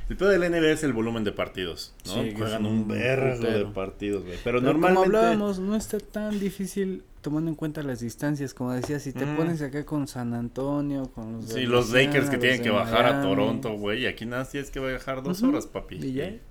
el 0.10 0.18
peor 0.18 0.31
de 0.31 0.40
la 0.40 0.49
NBA 0.49 0.72
es 0.72 0.84
el 0.84 0.94
volumen 0.94 1.23
de 1.23 1.31
partidos, 1.31 1.94
¿no? 2.07 2.14
Sí, 2.23 2.34
Juegan 2.36 2.65
es 2.65 2.72
un 2.72 2.88
vergo 2.88 3.45
de 3.48 3.65
partidos, 3.65 4.23
güey. 4.23 4.38
Pero, 4.44 4.60
Pero 4.60 4.61
normalmente... 4.61 5.06
como 5.06 5.18
hablábamos, 5.18 5.60
no 5.60 5.76
está 5.76 5.99
tan 5.99 6.40
difícil 6.40 7.03
tomando 7.22 7.49
en 7.52 7.56
cuenta 7.56 7.84
las 7.84 7.99
distancias. 7.99 8.53
Como 8.53 8.72
decía, 8.73 8.99
si 8.99 9.14
te 9.14 9.26
Mm. 9.26 9.36
pones 9.38 9.61
acá 9.61 9.86
con 9.86 10.07
San 10.07 10.34
Antonio, 10.34 11.11
con 11.14 11.34
los 11.34 11.45
Sí, 11.49 11.61
los 11.65 11.90
Louisiana, 11.90 12.06
Lakers 12.07 12.26
que 12.30 12.36
los 12.38 12.41
tienen 12.41 12.61
que 12.64 12.69
bajar 12.69 13.06
a 13.06 13.22
Toronto, 13.22 13.73
güey. 13.73 14.03
Y 14.03 14.06
aquí 14.07 14.26
nada 14.26 14.45
tienes 14.45 14.72
que 14.72 14.80
viajar 14.80 15.22
dos 15.22 15.41
Ujú. 15.41 15.52
horas, 15.52 15.68
papi. 15.68 15.95
Y 15.95 16.14
ya, 16.14 16.26
Y- 16.26 16.41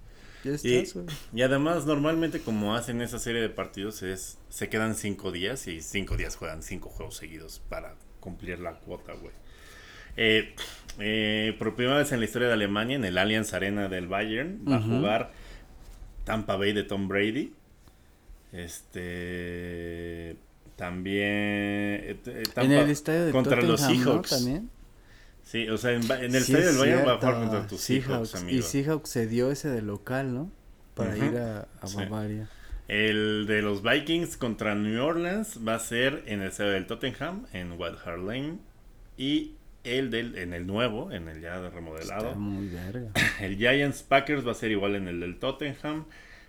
ya 0.45 0.53
Y, 0.63 0.75
estás, 0.77 1.05
y 1.35 1.43
además, 1.43 1.85
normalmente, 1.85 2.41
como 2.41 2.77
hacen 2.77 3.03
esa 3.03 3.19
serie 3.19 3.41
de 3.43 3.49
partidos, 3.49 4.03
es 4.05 4.39
se 4.51 4.69
quedan 4.69 4.95
cinco 4.95 5.33
días 5.33 5.67
y 5.67 5.81
cinco 5.81 6.17
días 6.17 6.37
juegan 6.37 6.63
cinco 6.63 6.91
juegos 6.91 7.17
seguidos 7.17 7.61
para 7.69 7.97
cumplir 8.21 8.61
la 8.61 8.75
cuota, 8.75 9.15
güey. 9.15 9.33
Eh, 10.17 10.55
eh, 10.99 11.55
por 11.59 11.75
primera 11.75 11.99
vez 11.99 12.13
en 12.13 12.19
la 12.21 12.25
historia 12.27 12.49
de 12.49 12.55
Alemania, 12.55 12.97
en 12.97 13.05
el 13.05 13.19
Allianz 13.19 13.53
Arena 13.55 13.89
del 13.89 14.07
Bayern, 14.09 14.61
va 14.69 14.77
a 14.77 14.83
jugar 14.83 15.31
Tampa 16.25 16.57
Bay 16.57 16.73
de 16.73 16.83
Tom 16.85 17.09
Brady. 17.09 17.53
Este. 18.53 20.37
También. 20.77 21.25
eh, 21.27 22.17
eh, 22.27 22.43
En 22.57 22.73
el 22.73 22.91
estadio 22.91 23.27
de 23.27 23.33
contra 23.33 23.61
los. 23.63 23.81
Seahawks. 23.81 24.31
También. 24.31 24.71
Sí, 25.43 25.69
o 25.69 25.79
sea, 25.79 25.93
en, 25.93 26.03
el 26.03 26.31
Sí, 26.43 26.53
estadio 26.53 26.59
es 26.59 26.67
del 26.67 26.79
Bayern 26.79 27.09
va 27.09 27.13
a 27.15 27.17
jugar 27.19 27.35
contra 27.35 27.67
tus 27.67 27.81
Seahawks, 27.81 28.35
Y 28.35 28.37
amigo. 28.39 28.63
Seahawks 28.63 29.09
se 29.11 29.27
dio 29.27 29.51
ese 29.51 29.69
de 29.71 29.81
local, 29.83 30.35
¿no? 30.35 30.51
Para 30.95 31.17
ir 31.17 31.37
a, 31.39 31.69
a 31.81 31.87
Sí. 31.87 31.97
Bavaria. 31.97 32.49
El 32.87 33.47
de 33.47 33.63
los 33.63 33.83
Vikings 33.83 34.37
contra 34.37 34.75
New 34.75 35.03
Orleans 35.03 35.59
va 35.67 35.75
a 35.75 35.79
ser 35.79 36.23
en 36.27 36.41
el 36.43 36.49
estadio 36.49 36.73
del 36.73 36.87
Tottenham, 36.87 37.47
en 37.53 37.73
White 37.73 37.97
Hart 38.05 38.23
Lane. 38.23 38.59
Y 39.17 39.55
el 39.89 40.11
del, 40.11 40.37
en 40.39 40.53
el 40.53 40.67
nuevo, 40.67 41.11
en 41.13 41.29
el 41.29 41.41
ya 41.41 41.69
remodelado. 41.71 42.29
Está 42.29 42.39
muy 42.39 42.69
verga. 42.69 43.11
El 43.41 43.57
Giants 43.57 44.03
Packers 44.03 44.47
va 44.47 44.53
a 44.53 44.55
ser 44.55 44.71
igual 44.71 44.95
en 44.97 45.09
el 45.09 45.21
del 45.21 45.39
Tottenham. 45.39 46.05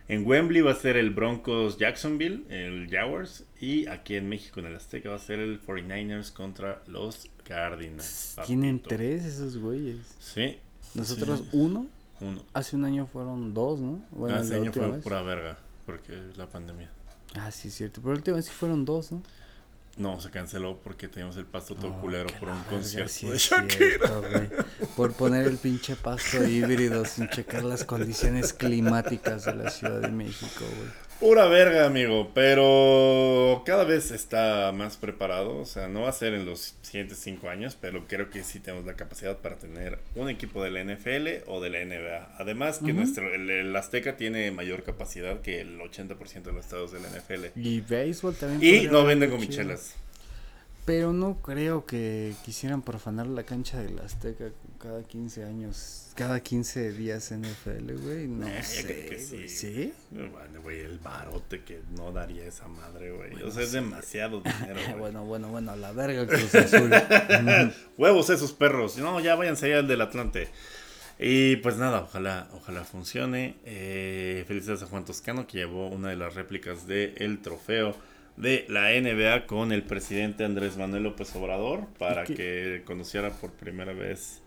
En 0.07 0.25
Wembley 0.25 0.61
va 0.61 0.71
a 0.71 0.75
ser 0.75 0.97
el 0.97 1.11
Broncos 1.11 1.77
Jacksonville, 1.77 2.43
el 2.49 2.87
Jaguars. 2.89 3.45
Y 3.61 3.85
aquí 3.87 4.15
en 4.15 4.27
México, 4.27 4.59
en 4.59 4.65
el 4.65 4.75
Azteca, 4.75 5.09
va 5.09 5.15
a 5.17 5.19
ser 5.19 5.39
el 5.39 5.61
49ers 5.61 6.33
contra 6.33 6.81
los 6.87 7.29
Cardinals. 7.43 8.35
Tienen 8.45 8.79
tres 8.79 9.23
esos 9.25 9.57
güeyes. 9.57 9.97
Sí. 10.19 10.57
Nosotros 10.95 11.41
Sí. 11.41 11.49
uno. 11.53 11.87
Uno. 12.21 12.43
Hace 12.53 12.75
un 12.75 12.85
año 12.85 13.05
fueron 13.05 13.53
dos, 13.53 13.79
¿no? 13.79 14.03
Bueno, 14.11 14.35
Hace 14.37 14.49
la 14.49 14.55
año 14.57 14.65
última 14.65 14.85
fue 14.87 14.95
vez. 14.95 15.03
pura 15.03 15.21
verga, 15.21 15.57
porque 15.85 16.13
la 16.35 16.47
pandemia. 16.47 16.89
Ah, 17.35 17.51
sí, 17.51 17.67
es 17.67 17.75
cierto. 17.75 18.01
Pero 18.01 18.13
la 18.13 18.17
última 18.17 18.35
vez 18.37 18.45
sí 18.47 18.51
fueron 18.51 18.85
dos, 18.85 19.11
¿no? 19.11 19.21
No, 19.99 20.19
se 20.19 20.31
canceló 20.31 20.79
porque 20.81 21.07
teníamos 21.07 21.35
el 21.37 21.45
pasto 21.45 21.75
todo 21.75 21.91
Oh, 21.93 22.01
culero 22.01 22.29
por 22.39 22.49
un 22.49 22.63
concierto 22.63 23.09
sí 23.11 23.27
de 23.29 23.37
Shakira. 23.37 23.77
cierto. 24.07 24.23
Por 24.95 25.11
poner 25.13 25.45
el 25.45 25.57
pinche 25.57 25.95
pasto 25.97 26.43
híbrido 26.47 27.03
sin 27.05 27.27
checar 27.29 27.63
las 27.63 27.83
condiciones 27.83 28.53
climáticas 28.53 29.43
de 29.45 29.55
la 29.55 29.69
Ciudad 29.69 29.99
de 30.01 30.07
México, 30.07 30.63
güey. 30.65 31.08
Pura 31.19 31.49
verga, 31.49 31.85
amigo, 31.85 32.31
pero 32.33 33.61
cada 33.65 33.83
vez 33.83 34.11
está 34.11 34.71
más 34.71 34.95
preparado, 34.95 35.57
o 35.57 35.65
sea, 35.65 35.89
no 35.89 36.03
va 36.03 36.09
a 36.09 36.13
ser 36.13 36.33
en 36.33 36.45
los 36.45 36.75
siguientes 36.81 37.17
cinco 37.17 37.49
años, 37.49 37.77
pero 37.79 38.07
creo 38.07 38.29
que 38.29 38.41
sí 38.41 38.61
tenemos 38.61 38.85
la 38.85 38.93
capacidad 38.93 39.37
para 39.37 39.57
tener 39.57 39.99
un 40.15 40.29
equipo 40.29 40.63
de 40.63 40.71
la 40.71 40.81
NFL 40.81 41.43
o 41.47 41.59
de 41.59 41.71
la 41.71 41.83
NBA. 41.83 42.37
Además 42.37 42.79
que 42.79 42.93
nuestro, 42.93 43.33
el, 43.33 43.75
Azteca 43.75 44.15
tiene 44.15 44.49
mayor 44.51 44.83
capacidad 44.83 45.41
que 45.41 45.59
el 45.59 45.77
80% 45.79 46.41
de 46.41 46.53
los 46.53 46.63
estados 46.63 46.93
de 46.93 47.01
la 47.01 47.09
NFL. 47.09 47.59
Y 47.59 47.81
béisbol 47.81 48.35
también. 48.35 48.85
Y 48.85 48.87
no 48.87 49.03
venden 49.03 49.29
gomichelas. 49.29 49.95
Pero 50.85 51.11
no 51.11 51.41
creo 51.41 51.85
que 51.85 52.33
quisieran 52.45 52.81
profanar 52.81 53.27
la 53.27 53.43
cancha 53.43 53.81
del 53.81 53.99
Azteca 53.99 54.45
cada 54.79 55.03
15 55.03 55.43
años, 55.43 56.11
cada 56.15 56.39
15 56.39 56.91
días 56.93 57.31
NFL, 57.31 57.93
güey. 58.01 58.27
No 58.27 58.47
sé, 58.63 59.19
sí. 59.19 59.49
¿Sí? 59.49 59.93
Bueno, 60.09 60.61
güey, 60.63 60.79
el 60.79 60.97
barote 60.99 61.63
que 61.63 61.81
no 61.97 62.11
daría 62.11 62.45
esa 62.45 62.67
madre, 62.67 63.11
güey. 63.11 63.43
o 63.43 63.51
sea, 63.51 63.63
es 63.63 63.73
demasiado 63.73 64.41
dinero, 64.41 64.79
güey. 64.87 64.97
bueno, 64.97 65.25
bueno, 65.25 65.49
bueno, 65.49 65.75
la 65.75 65.91
verga 65.91 66.25
Cruz 66.25 66.55
Azul. 66.55 66.89
Huevos 67.97 68.29
esos 68.29 68.53
perros. 68.53 68.97
No, 68.97 69.19
ya 69.19 69.35
váyanse 69.35 69.67
allá 69.67 69.79
al 69.79 69.87
del 69.87 70.01
Atlante. 70.01 70.47
Y 71.19 71.57
pues 71.57 71.75
nada, 71.75 72.01
ojalá, 72.01 72.47
ojalá 72.53 72.85
funcione. 72.85 73.57
Eh, 73.65 74.45
felicidades 74.47 74.83
a 74.83 74.85
Juan 74.85 75.03
Toscano 75.03 75.45
que 75.45 75.57
llevó 75.57 75.89
una 75.89 76.09
de 76.09 76.15
las 76.15 76.33
réplicas 76.33 76.87
del 76.87 77.13
el 77.17 77.41
trofeo 77.41 77.93
de 78.37 78.65
la 78.69 78.91
NBA 78.91 79.45
con 79.45 79.73
el 79.73 79.83
presidente 79.83 80.45
Andrés 80.45 80.77
Manuel 80.77 81.03
López 81.03 81.35
Obrador 81.35 81.87
para 81.97 82.23
que 82.23 82.83
conociera 82.85 83.31
por 83.31 83.51
primera 83.51 83.91
vez, 83.91 84.41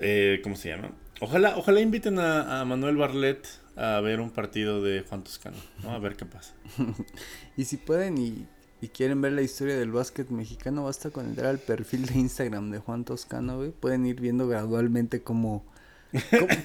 eh, 0.00 0.40
¿cómo 0.42 0.56
se 0.56 0.70
llama? 0.70 0.90
Ojalá, 1.20 1.56
ojalá 1.56 1.80
inviten 1.80 2.18
a, 2.18 2.64
Manuel 2.64 2.96
Barlet 2.96 3.46
a 3.76 4.00
ver 4.00 4.20
un 4.20 4.30
partido 4.30 4.82
de 4.82 5.02
Juan 5.02 5.22
Toscano, 5.22 5.56
a 5.88 5.98
ver 5.98 6.16
qué 6.16 6.26
pasa. 6.26 6.54
y 7.56 7.64
si 7.64 7.76
pueden 7.76 8.18
y, 8.18 8.46
y, 8.80 8.88
quieren 8.88 9.20
ver 9.20 9.32
la 9.32 9.42
historia 9.42 9.76
del 9.76 9.92
básquet 9.92 10.30
mexicano, 10.30 10.84
basta 10.84 11.10
con 11.10 11.26
entrar 11.26 11.48
al 11.48 11.58
perfil 11.58 12.06
de 12.06 12.14
Instagram 12.18 12.70
de 12.70 12.78
Juan 12.78 13.04
Toscano, 13.04 13.60
Pueden 13.80 14.06
ir 14.06 14.20
viendo 14.20 14.46
gradualmente 14.48 15.22
cómo 15.22 15.64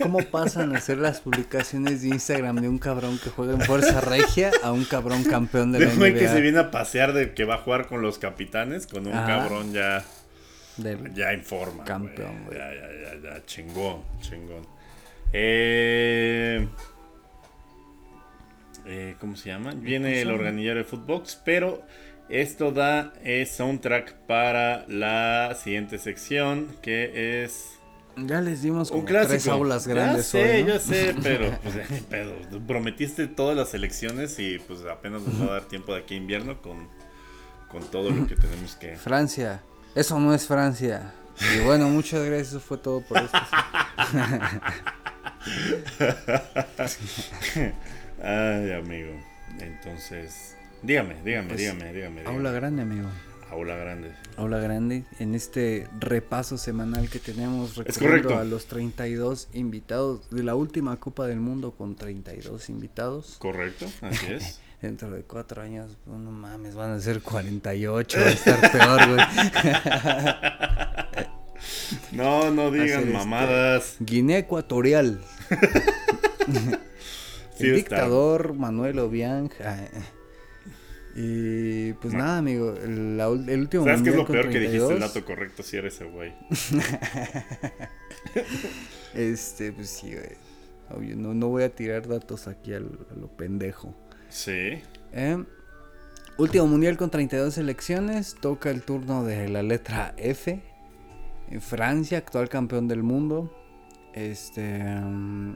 ¿Cómo, 0.01 0.19
pasan 0.19 0.73
a 0.75 0.77
hacer 0.77 0.97
las 0.97 1.21
publicaciones 1.21 2.01
de 2.01 2.09
Instagram 2.09 2.57
de 2.57 2.69
un 2.69 2.77
cabrón 2.77 3.19
que 3.21 3.29
juega 3.29 3.53
en 3.53 3.61
Fuerza 3.61 4.01
Regia 4.01 4.51
a 4.63 4.71
un 4.71 4.85
cabrón 4.85 5.23
campeón 5.23 5.71
de 5.71 5.79
la 5.79 5.93
NBA? 5.93 6.13
que 6.13 6.27
se 6.27 6.41
viene 6.41 6.59
a 6.59 6.71
pasear 6.71 7.13
de 7.13 7.33
que 7.33 7.45
va 7.45 7.55
a 7.55 7.57
jugar 7.57 7.87
con 7.87 8.01
los 8.01 8.19
capitanes, 8.19 8.87
con 8.87 9.07
un 9.07 9.13
cabrón 9.13 9.73
ya, 9.73 10.05
ya 11.13 11.33
en 11.33 11.43
forma. 11.43 11.83
Campeón, 11.83 12.45
güey. 12.45 12.57
Ya, 12.57 12.73
ya, 12.73 12.89
ya, 12.91 13.21
ya, 13.21 13.45
chingón, 13.45 14.03
chingón. 14.21 14.65
Eh, 15.33 16.67
eh, 18.85 19.15
¿Cómo 19.19 19.35
se 19.35 19.49
llama? 19.49 19.73
Viene 19.75 20.21
el 20.21 20.31
organillero 20.31 20.79
de 20.79 20.83
Footbox, 20.83 21.41
pero 21.45 21.83
esto 22.29 22.71
da 22.71 23.13
eh, 23.23 23.45
soundtrack 23.45 24.13
para 24.25 24.85
la 24.87 25.55
siguiente 25.55 25.97
sección 25.97 26.67
que 26.81 27.43
es 27.43 27.77
ya 28.17 28.41
les 28.41 28.61
dimos 28.61 28.91
como 28.91 29.05
tres 29.05 29.47
aulas 29.47 29.87
grandes. 29.87 30.31
Ya 30.31 30.41
sé, 30.41 30.65
ya 30.65 30.79
sé, 31.13 31.15
pero 31.21 31.57
pues 31.63 31.75
pedo. 32.09 32.33
Prometiste 32.67 33.27
todas 33.27 33.55
las 33.55 33.73
elecciones 33.73 34.37
y 34.39 34.59
pues 34.59 34.81
apenas 34.85 35.21
nos 35.21 35.41
va 35.41 35.45
a 35.45 35.53
dar 35.53 35.65
tiempo 35.65 35.93
de 35.93 36.01
aquí 36.01 36.15
invierno 36.15 36.61
con, 36.61 36.89
con 37.69 37.83
todo 37.89 38.09
lo 38.09 38.27
que 38.27 38.35
tenemos 38.37 38.75
que. 38.75 38.95
Francia, 38.97 39.63
eso 39.95 40.19
no 40.19 40.33
es 40.33 40.47
Francia. 40.47 41.13
Y 41.55 41.59
bueno, 41.61 41.87
muchas 41.89 42.23
gracias, 42.23 42.49
eso 42.49 42.59
fue 42.59 42.77
todo 42.77 43.01
por 43.01 43.17
esto. 43.17 43.37
Ay, 48.23 48.71
amigo. 48.73 49.13
Entonces, 49.59 50.55
dígame, 50.83 51.15
dígame, 51.23 51.47
pues, 51.49 51.59
dígame, 51.59 51.93
dígame, 51.93 52.21
dígame. 52.21 52.37
Aula 52.37 52.51
grande, 52.51 52.83
amigo. 52.83 53.09
Aula 53.51 53.75
Grande. 53.75 54.11
Aula 54.37 54.59
Grande, 54.59 55.03
en 55.19 55.35
este 55.35 55.85
repaso 55.99 56.57
semanal 56.57 57.09
que 57.09 57.19
tenemos 57.19 57.75
recorriendo 57.75 58.37
a 58.37 58.45
los 58.45 58.67
32 58.67 59.49
invitados 59.53 60.29
de 60.29 60.43
la 60.43 60.55
última 60.55 60.97
Copa 61.01 61.27
del 61.27 61.41
Mundo 61.41 61.71
con 61.71 61.95
32 61.95 62.69
invitados. 62.69 63.35
Correcto, 63.39 63.87
así 64.01 64.31
es. 64.31 64.61
Dentro 64.81 65.11
de 65.11 65.21
cuatro 65.21 65.61
años, 65.61 65.95
pues, 66.05 66.17
no 66.17 66.31
mames, 66.31 66.73
van 66.73 66.93
a 66.93 66.99
ser 66.99 67.21
48, 67.21 68.19
va 68.19 68.25
a 68.25 68.29
estar 68.29 68.71
peor, 68.71 69.09
güey. 69.09 69.19
no, 72.13 72.49
no 72.49 72.71
digan 72.71 73.01
este, 73.01 73.13
mamadas. 73.13 73.97
Guinea 73.99 74.39
Ecuatorial. 74.39 75.21
El 77.59 77.75
dictador 77.75 78.55
Manuel 78.55 78.97
Obiang. 78.97 79.51
Ah, 79.63 79.85
y 81.15 81.93
pues 81.93 82.15
nada, 82.15 82.39
amigo, 82.39 82.75
el, 82.75 83.19
el 83.19 83.59
último 83.59 83.83
¿Sabes 83.83 84.01
qué 84.01 84.09
es 84.09 84.15
lo 84.15 84.25
peor 84.25 84.49
que 84.49 84.61
dijiste 84.61 84.93
el 84.93 84.99
dato 84.99 85.23
correcto 85.25 85.61
si 85.61 85.77
eres 85.77 85.93
ese 85.95 86.05
güey? 86.05 86.33
este, 89.13 89.73
pues 89.73 89.89
sí, 89.89 90.15
güey. 90.15 90.37
no, 91.15 91.35
no 91.35 91.49
voy 91.49 91.63
a 91.63 91.75
tirar 91.75 92.07
datos 92.07 92.47
aquí 92.47 92.73
a 92.73 92.79
lo 92.79 93.27
pendejo. 93.37 93.93
Sí. 94.31 94.81
Eh, 95.11 95.43
último 96.37 96.65
mundial 96.65 96.97
con 96.97 97.11
32 97.11 97.53
selecciones. 97.53 98.35
Toca 98.39 98.71
el 98.71 98.81
turno 98.81 99.23
de 99.23 99.49
la 99.49 99.61
letra 99.61 100.15
F. 100.17 100.61
En 101.49 101.61
Francia, 101.61 102.17
actual 102.17 102.49
campeón 102.49 102.87
del 102.87 103.03
mundo. 103.03 103.53
Este. 104.13 104.83
Mm, 104.83 105.55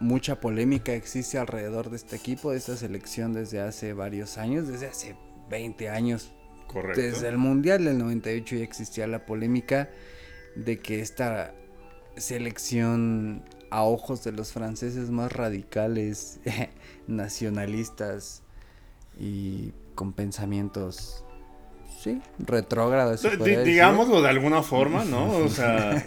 mucha 0.00 0.40
polémica 0.40 0.94
existe 0.94 1.38
alrededor 1.38 1.90
de 1.90 1.96
este 1.96 2.16
equipo, 2.16 2.50
de 2.50 2.56
esta 2.56 2.76
selección 2.76 3.34
desde 3.34 3.60
hace 3.60 3.92
varios 3.92 4.38
años, 4.38 4.66
desde 4.66 4.86
hace 4.86 5.14
20 5.50 5.90
años. 5.90 6.32
Correcto. 6.66 7.00
Desde 7.00 7.28
el 7.28 7.36
Mundial 7.36 7.84
del 7.84 7.98
98 7.98 8.56
ya 8.56 8.64
existía 8.64 9.06
la 9.06 9.26
polémica 9.26 9.90
de 10.56 10.78
que 10.78 11.00
esta 11.00 11.52
selección 12.16 13.44
a 13.70 13.82
ojos 13.84 14.24
de 14.24 14.32
los 14.32 14.52
franceses 14.52 15.10
más 15.10 15.32
radicales, 15.32 16.40
nacionalistas 17.06 18.42
y 19.18 19.72
con 19.94 20.12
pensamientos 20.12 21.24
sí, 22.02 22.20
retrógrados. 22.38 23.22
digámoslo 23.64 24.22
de 24.22 24.28
alguna 24.28 24.62
forma, 24.62 25.04
¿no? 25.04 25.30
O 25.38 25.48
sea, 25.48 26.02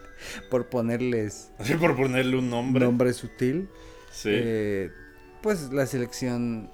por 0.50 0.68
ponerles. 0.68 1.50
Sí, 1.62 1.74
por 1.74 1.96
ponerle 1.96 2.36
un 2.36 2.50
nombre. 2.50 2.84
Nombre 2.84 3.12
sutil. 3.12 3.68
Sí. 4.10 4.30
Eh, 4.32 4.90
pues 5.42 5.72
la 5.72 5.86
selección. 5.86 6.70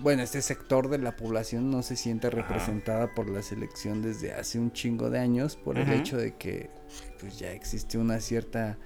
Bueno, 0.00 0.22
este 0.22 0.42
sector 0.42 0.90
de 0.90 0.98
la 0.98 1.16
población 1.16 1.72
no 1.72 1.82
se 1.82 1.96
siente 1.96 2.30
representada 2.30 3.14
por 3.14 3.28
la 3.28 3.42
selección 3.42 4.00
desde 4.00 4.32
hace 4.32 4.60
un 4.60 4.72
chingo 4.72 5.10
de 5.10 5.18
años 5.18 5.56
por 5.56 5.76
el 5.76 5.90
hecho 5.92 6.16
de 6.16 6.36
que 6.36 6.70
pues 7.18 7.38
ya 7.38 7.50
existe 7.50 7.98
una 7.98 8.20
cierta 8.20 8.78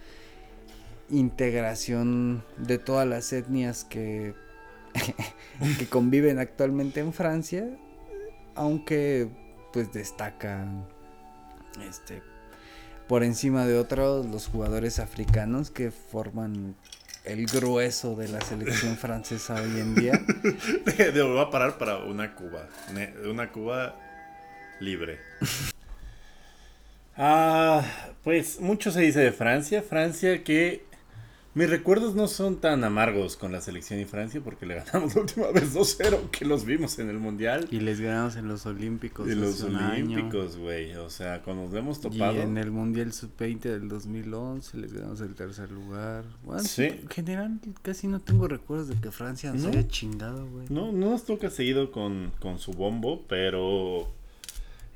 integración 1.11 2.45
de 2.57 2.79
todas 2.79 3.07
las 3.07 3.33
etnias 3.33 3.85
que, 3.85 4.35
que 5.79 5.87
conviven 5.87 6.39
actualmente 6.39 7.01
en 7.01 7.13
Francia, 7.13 7.69
aunque 8.55 9.29
pues 9.73 9.93
destacan 9.93 10.87
este 11.89 12.23
por 13.09 13.25
encima 13.25 13.67
de 13.67 13.77
otros 13.77 14.27
los 14.27 14.47
jugadores 14.47 14.99
africanos 14.99 15.71
que 15.71 15.91
forman 15.91 16.77
el 17.25 17.47
grueso 17.47 18.17
de 18.17 18.29
la 18.29 18.41
selección 18.41 18.97
francesa 18.97 19.55
hoy 19.55 19.81
en 19.81 19.95
día. 19.95 20.21
Debo 20.97 21.39
a 21.41 21.51
parar 21.51 21.79
para 21.79 21.99
una 21.99 22.35
Cuba, 22.35 22.69
una 23.29 23.53
Cuba 23.53 23.97
libre. 24.81 25.19
ah, 27.17 27.85
pues 28.25 28.61
mucho 28.61 28.91
se 28.91 29.01
dice 29.03 29.21
de 29.21 29.33
Francia, 29.33 29.83
Francia 29.83 30.43
que 30.43 30.85
mis 31.55 31.69
recuerdos 31.69 32.15
no 32.15 32.29
son 32.29 32.57
tan 32.61 32.83
amargos 32.83 33.37
con 33.37 33.53
la 33.53 33.61
selección 33.61 34.01
y 34.01 34.07
Francia 34.07 34.41
porque 34.43 34.65
le 34.65 34.77
ganamos 34.77 35.15
la 35.15 35.21
última 35.21 35.49
vez 35.49 35.75
2-0 35.75 36.31
que 36.31 36.45
los 36.45 36.65
vimos 36.65 36.99
en 36.99 37.11
el 37.11 37.19
Mundial. 37.19 37.69
Y 37.71 37.81
les 37.81 38.01
ganamos 38.01 38.37
en 38.37 38.49
los 38.49 38.65
Olímpicos. 38.65 39.29
En 39.29 39.41
los 39.41 39.63
Olímpicos, 39.63 40.57
güey. 40.57 40.95
O 40.97 41.11
sea, 41.11 41.43
cuando 41.43 41.65
nos 41.65 41.75
hemos 41.75 42.01
topado. 42.01 42.35
Y 42.35 42.41
en 42.41 42.57
el 42.57 42.71
Mundial 42.71 43.13
Sub-20 43.13 43.61
del 43.61 43.89
2011 43.89 44.79
les 44.79 44.93
ganamos 44.93 45.21
el 45.21 45.35
tercer 45.35 45.71
lugar. 45.71 46.25
Bueno, 46.45 46.63
sí. 46.63 46.85
En 46.85 47.09
general 47.09 47.61
casi 47.83 48.07
no 48.07 48.21
tengo 48.21 48.49
recuerdos 48.49 48.89
de 48.89 48.95
que 48.97 49.11
Francia 49.11 49.53
nos 49.53 49.67
haya 49.67 49.87
chingado, 49.87 50.47
güey. 50.47 50.67
No, 50.71 50.91
no 50.91 51.11
nos 51.11 51.25
toca 51.25 51.51
seguido 51.51 51.93
con, 51.93 52.33
con 52.41 52.59
su 52.59 52.73
bombo, 52.73 53.25
pero... 53.29 54.09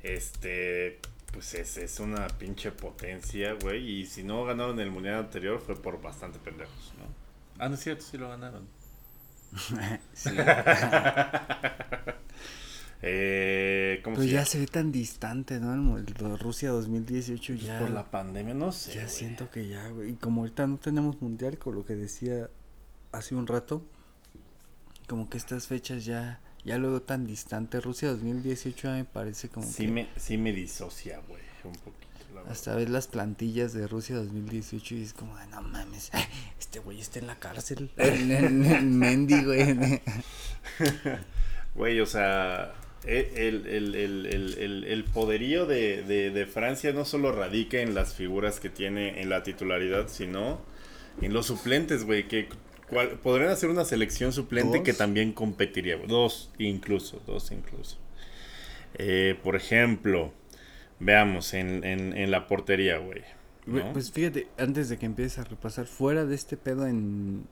Este 0.03 0.99
pues 1.31 1.53
es, 1.53 1.77
es 1.77 1.99
una 1.99 2.27
pinche 2.27 2.71
potencia, 2.71 3.53
güey. 3.53 4.01
Y 4.01 4.05
si 4.05 4.23
no 4.23 4.43
ganaron 4.45 4.79
el 4.79 4.91
mundial 4.91 5.15
anterior 5.15 5.59
fue 5.59 5.75
por 5.75 6.01
bastante 6.01 6.39
pendejos, 6.39 6.93
¿no? 6.97 7.05
Ah, 7.59 7.69
no 7.69 7.75
es 7.75 7.81
cierto, 7.81 8.03
sí 8.03 8.17
lo 8.17 8.29
ganaron. 8.29 8.67
sí. 10.13 10.29
eh, 13.01 14.01
¿cómo 14.03 14.17
Pero 14.17 14.27
ya 14.27 14.45
se 14.45 14.59
ve 14.59 14.67
tan 14.67 14.91
distante, 14.91 15.59
¿no? 15.59 15.97
El, 15.97 16.05
Rusia 16.39 16.69
2018 16.69 17.53
pues 17.53 17.65
ya. 17.65 17.79
Por 17.79 17.89
la 17.91 18.09
pandemia, 18.09 18.53
no 18.53 18.71
sé. 18.71 18.95
Ya 18.95 19.07
siento 19.07 19.49
que 19.49 19.67
ya, 19.67 19.89
güey. 19.89 20.11
Y 20.11 20.15
como 20.15 20.41
ahorita 20.41 20.67
no 20.67 20.77
tenemos 20.77 21.21
mundial, 21.21 21.57
con 21.57 21.75
lo 21.75 21.85
que 21.85 21.95
decía 21.95 22.49
hace 23.11 23.35
un 23.35 23.47
rato, 23.47 23.83
como 25.07 25.29
que 25.29 25.37
estas 25.37 25.67
fechas 25.67 26.05
ya, 26.05 26.41
ya 26.67 26.77
luego 26.77 27.01
tan 27.01 27.25
distante. 27.25 27.79
Rusia 27.79 28.09
2018 28.09 28.89
me 28.89 29.05
parece 29.05 29.47
como 29.47 29.65
sí 29.65 29.85
que 29.85 29.91
Me, 29.91 30.07
sí 30.17 30.37
me 30.37 30.51
disocia, 30.51 31.19
güey, 31.27 31.41
un 31.63 31.71
poquito. 31.71 32.05
Hasta 32.49 32.75
ves 32.75 32.89
las 32.89 33.07
plantillas 33.07 33.73
de 33.73 33.87
Rusia 33.87 34.17
2018 34.17 34.95
y 34.95 35.01
es 35.01 35.13
como, 35.13 35.33
no 35.49 35.61
mames, 35.61 36.11
este 36.59 36.79
güey 36.79 36.99
está 36.99 37.19
en 37.19 37.27
la 37.27 37.39
cárcel. 37.39 37.89
el, 37.97 38.31
el, 38.31 38.85
Mendy, 38.85 39.43
güey. 39.43 40.01
Güey, 41.75 41.99
o 41.99 42.07
sea, 42.07 42.73
e, 43.05 43.33
el, 43.35 44.83
el 44.87 45.03
poderío 45.03 45.67
de, 45.67 46.01
de, 46.01 46.31
de, 46.31 46.45
Francia 46.47 46.91
no 46.91 47.05
solo 47.05 47.31
radica 47.31 47.81
en 47.81 47.93
las 47.93 48.15
figuras 48.15 48.59
que 48.59 48.71
tiene 48.71 49.21
en 49.21 49.29
la 49.29 49.43
titularidad, 49.43 50.07
sino 50.07 50.59
en 51.21 51.33
los 51.33 51.45
suplentes, 51.45 52.03
güey, 52.03 52.27
que 52.27 52.49
podrían 53.21 53.49
hacer 53.49 53.69
una 53.69 53.85
selección 53.85 54.31
suplente 54.31 54.83
que 54.83 54.93
también 54.93 55.33
competiría. 55.33 55.97
Dos 55.97 56.51
incluso, 56.57 57.21
dos 57.25 57.51
incluso. 57.51 57.97
Eh, 58.95 59.37
por 59.43 59.55
ejemplo, 59.55 60.31
veamos 60.99 61.53
en, 61.53 61.83
en, 61.83 62.31
la 62.31 62.47
portería, 62.47 62.97
güey. 62.97 63.23
Pues 63.93 64.11
fíjate, 64.11 64.47
antes 64.57 64.87
de 64.89 64.97
que 64.97 65.05
empieces 65.05 65.39
a 65.39 65.43
repasar, 65.43 65.87
fuera 65.87 66.25
de 66.25 66.35
este 66.35 66.55
pedo 66.55 66.87
en, 66.87 67.45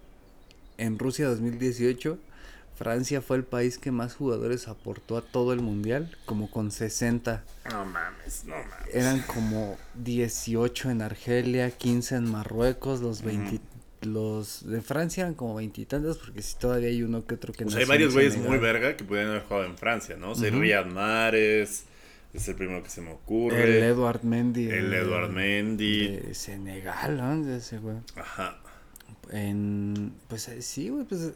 en 0.77 0.97
Rusia 0.97 1.27
2018, 1.27 2.17
Francia 2.75 3.21
fue 3.21 3.37
el 3.37 3.43
país 3.43 3.77
que 3.77 3.91
más 3.91 4.15
jugadores 4.15 4.67
aportó 4.67 5.17
a 5.17 5.21
todo 5.21 5.53
el 5.53 5.61
mundial, 5.61 6.15
como 6.25 6.49
con 6.49 6.71
60. 6.71 7.43
No 7.71 7.85
mames, 7.85 8.43
no 8.45 8.55
mames. 8.55 8.93
Eran 8.93 9.21
como 9.21 9.77
18 9.95 10.89
en 10.89 11.01
Argelia, 11.01 11.71
15 11.71 12.15
en 12.15 12.31
Marruecos, 12.31 13.01
los 13.01 13.21
20, 13.21 13.61
los 14.05 14.67
de 14.67 14.81
Francia 14.81 15.21
eran 15.21 15.33
como 15.33 15.55
veintitantos, 15.55 16.17
porque 16.17 16.41
si 16.41 16.57
todavía 16.57 16.89
hay 16.89 17.03
uno 17.03 17.25
que 17.25 17.35
otro 17.35 17.53
que 17.53 17.65
no. 17.65 17.75
hay 17.75 17.85
varios 17.85 18.13
güeyes 18.13 18.37
muy 18.37 18.57
verga 18.57 18.95
que 18.95 19.03
pudieran 19.03 19.31
haber 19.31 19.43
jugado 19.43 19.65
en 19.65 19.77
Francia, 19.77 20.15
¿no? 20.17 20.31
O 20.31 20.35
sea, 20.35 20.49
Riyad 20.49 20.85
Mahrez, 20.85 21.85
es 22.33 22.47
el 22.47 22.55
primero 22.55 22.83
que 22.83 22.89
se 22.89 23.01
me 23.01 23.11
ocurre. 23.11 23.77
El 23.77 23.83
Edward 23.83 24.23
Mendy. 24.23 24.67
El 24.69 24.93
Edward 24.93 25.29
Mendy. 25.29 26.17
De 26.17 26.33
Senegal, 26.33 27.17
¿no? 27.17 27.55
Ese 27.55 27.79
güey. 27.79 27.97
Ajá. 28.15 28.57
En, 29.31 30.13
pues 30.27 30.47
eh, 30.49 30.61
sí, 30.61 30.89
güey, 30.89 31.05
pues 31.05 31.33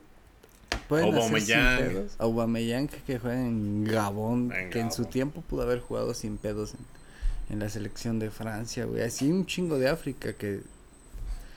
Aubameyang. 0.89 2.07
Aubameyang 2.17 2.87
que 2.87 3.19
juega 3.19 3.39
en 3.39 3.83
Gabón, 3.83 4.51
que 4.71 4.79
en 4.79 4.91
su 4.91 5.05
tiempo 5.05 5.41
pudo 5.41 5.63
haber 5.63 5.79
jugado 5.79 6.13
sin 6.13 6.37
pedos 6.37 6.73
en, 6.73 7.53
en 7.53 7.59
la 7.59 7.69
selección 7.69 8.19
de 8.19 8.29
Francia, 8.31 8.85
güey. 8.85 9.03
Así 9.03 9.29
un 9.31 9.45
chingo 9.45 9.77
de 9.77 9.89
África 9.89 10.33
que 10.33 10.61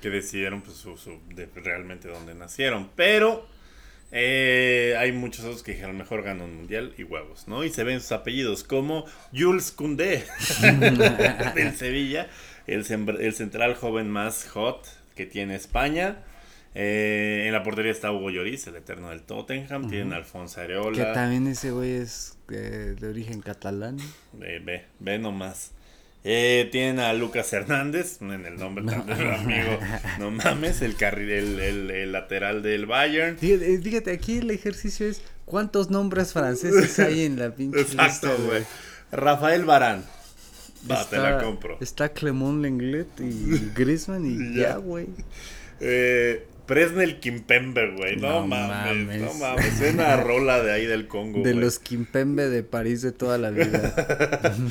que 0.03 0.11
decidieron 0.11 0.61
pues, 0.61 0.77
su, 0.77 1.21
de 1.35 1.49
realmente 1.55 2.09
dónde 2.09 2.35
nacieron. 2.35 2.91
Pero 2.95 3.47
eh, 4.11 4.95
hay 4.99 5.13
muchos 5.13 5.47
otros 5.47 5.63
que 5.63 5.73
dijeron 5.73 5.97
mejor 5.97 6.23
gano 6.23 6.45
un 6.45 6.55
mundial 6.55 6.93
y 6.99 7.05
huevos, 7.05 7.49
¿no? 7.49 7.65
Y 7.65 7.71
se 7.71 7.85
ven 7.85 8.01
sus 8.01 8.13
apellidos 8.13 8.65
como 8.65 9.07
Jules 9.35 9.73
Koundé 9.73 10.25
del 11.55 11.75
Sevilla, 11.75 12.29
el, 12.67 12.85
el, 13.21 13.33
central 13.33 13.75
joven 13.75 14.11
más 14.11 14.47
hot 14.51 14.87
que 15.15 15.25
tiene 15.25 15.55
España. 15.55 16.19
Eh, 16.75 17.45
en 17.47 17.53
la 17.53 17.63
portería 17.63 17.93
está 17.93 18.11
Hugo 18.13 18.31
Lloris, 18.31 18.67
el 18.67 18.77
eterno 18.77 19.11
del 19.11 19.23
Tottenham. 19.23 19.89
Tienen 19.89 20.13
a 20.13 20.17
Alfonso 20.17 20.61
Areola. 20.61 20.97
Que 20.97 21.13
también 21.13 21.47
ese 21.47 21.71
güey 21.71 21.93
es 21.93 22.37
de 22.49 23.07
origen 23.07 23.41
catalán. 23.41 23.99
Ve, 24.33 24.59
ve, 24.59 24.85
ve 24.99 25.19
nomás. 25.19 25.73
Eh, 26.25 26.69
tienen 26.71 27.01
a 27.01 27.13
Lucas 27.15 27.53
Hernández, 27.53 28.19
en 28.21 28.47
el 28.47 28.57
nombre 28.57 28.85
del 28.85 29.35
amigo, 29.35 29.79
no 30.21 30.31
mames, 30.31 30.81
el, 30.81 30.95
carril, 30.95 31.59
el, 31.59 32.13
lateral 32.13 32.63
del 32.63 32.87
Bayern. 32.87 33.37
Eh, 33.43 33.81
fíjate, 33.83 34.13
aquí 34.13 34.39
el 34.39 34.53
ejercicio 34.53 35.09
es 35.09 35.21
cuántos 35.47 35.91
nombres 35.91 36.33
franceses 36.33 36.99
hay 37.01 37.25
en 37.25 37.41
la 37.41 37.51
pinche 37.51 37.81
Exacto, 37.81 38.29
güey. 38.47 38.63
Rafael 39.11 39.65
Barán. 39.65 40.05
Va, 40.89 41.09
te 41.09 41.17
la 41.19 41.39
compro. 41.43 41.79
Está 41.81 42.11
Clemón 42.11 42.63
Lenglet 42.63 43.09
y 43.21 43.71
Griezmann 43.75 44.25
y 44.25 44.57
ya, 44.61 44.77
güey. 44.77 45.09
Eh, 45.81 46.47
Presnel 46.73 47.21
Kimpembe, 47.21 47.91
güey. 47.91 48.17
No, 48.17 48.47
mames, 48.47 49.21
No 49.21 49.35
mames. 49.35 49.79
Es 49.79 49.93
una 49.93 50.17
rola 50.17 50.63
de 50.63 50.73
ahí 50.73 50.87
del 50.87 51.07
Congo. 51.07 51.43
De 51.43 51.53
los 51.53 51.79
Kimpembe 51.79 52.49
de 52.49 52.63
París 52.63 53.03
de 53.03 53.13
toda 53.13 53.37
la 53.37 53.51
vida. 53.51 53.95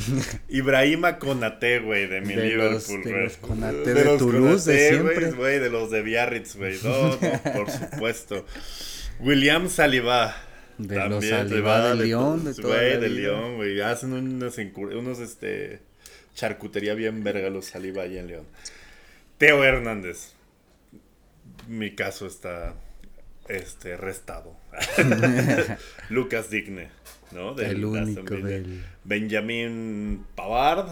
Ibrahima 0.50 1.20
Konate, 1.20 1.78
güey, 1.78 2.08
de 2.08 2.22
mi 2.22 2.34
Liverpool, 2.34 3.04
De 3.04 3.24
los 3.24 3.38
Konate 3.38 3.94
de, 3.94 4.18
Toulouse, 4.18 4.72
de 4.72 4.90
siempre. 4.90 5.32
güey, 5.34 5.60
de 5.60 5.70
los 5.70 5.92
de 5.92 6.02
Biarritz, 6.02 6.56
güey. 6.56 6.76
No, 6.84 7.10
no, 7.10 7.20
por 7.54 7.70
supuesto. 7.70 8.48
William 9.20 9.70
Saliba. 9.70 10.36
De 10.80 11.08
los 11.08 11.24
Saliba 11.24 11.94
de 11.94 12.04
León, 12.08 12.46
de 12.46 12.56
toda 12.56 12.78
Güey, 12.78 13.00
de 13.00 13.10
León, 13.10 13.58
güey. 13.58 13.80
Hacen 13.80 14.14
unos, 14.14 14.58
unos, 14.58 15.20
este, 15.20 15.82
charcutería 16.34 16.96
bien 16.96 17.24
verga 17.24 17.52
los 17.52 17.66
Saliba 17.66 18.02
ahí 18.02 18.18
en 18.18 18.26
León. 18.26 18.46
Teo 19.38 19.64
Hernández 19.64 20.34
mi 21.78 21.92
caso 21.96 22.28
está 22.28 22.76
este 23.48 23.98
restado. 23.98 24.56
Lucas 26.10 26.50
Digne, 26.50 26.90
¿no? 27.32 27.58
el 27.58 27.84
único 27.84 28.36
del... 28.36 28.84
Benjamin 29.04 30.26
Pavard. 30.36 30.90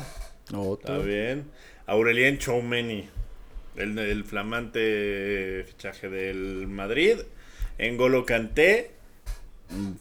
Está 0.74 0.98
bien. 0.98 1.46
Aurelien 1.86 2.38
Choumeni, 2.38 3.08
el, 3.76 3.98
el, 3.98 4.24
flamante 4.24 5.64
fichaje 5.68 6.10
del 6.10 6.68
Madrid. 6.68 7.20
Engolo 7.78 8.26
Kanté 8.26 9.00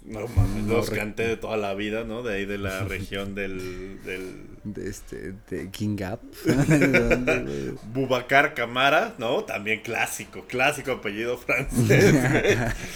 no 0.05 0.27
mames, 0.29 0.65
los 0.65 0.91
canté 0.91 1.27
de 1.29 1.37
toda 1.37 1.57
la 1.57 1.75
vida, 1.75 2.05
¿no? 2.05 2.23
De 2.23 2.37
ahí 2.37 2.47
de 2.47 2.59
la 2.59 2.85
región 2.89 3.35
del. 3.35 4.03
del... 4.05 4.47
De 4.73 4.89
este. 4.89 5.35
De 5.51 5.71
Kingap. 5.71 6.21
Bubacar 7.93 8.55
Camara, 8.55 9.15
¿no? 9.19 9.45
También 9.45 9.81
clásico, 9.81 10.45
clásico 10.47 10.93
apellido 10.93 11.39
francés. 11.39 12.15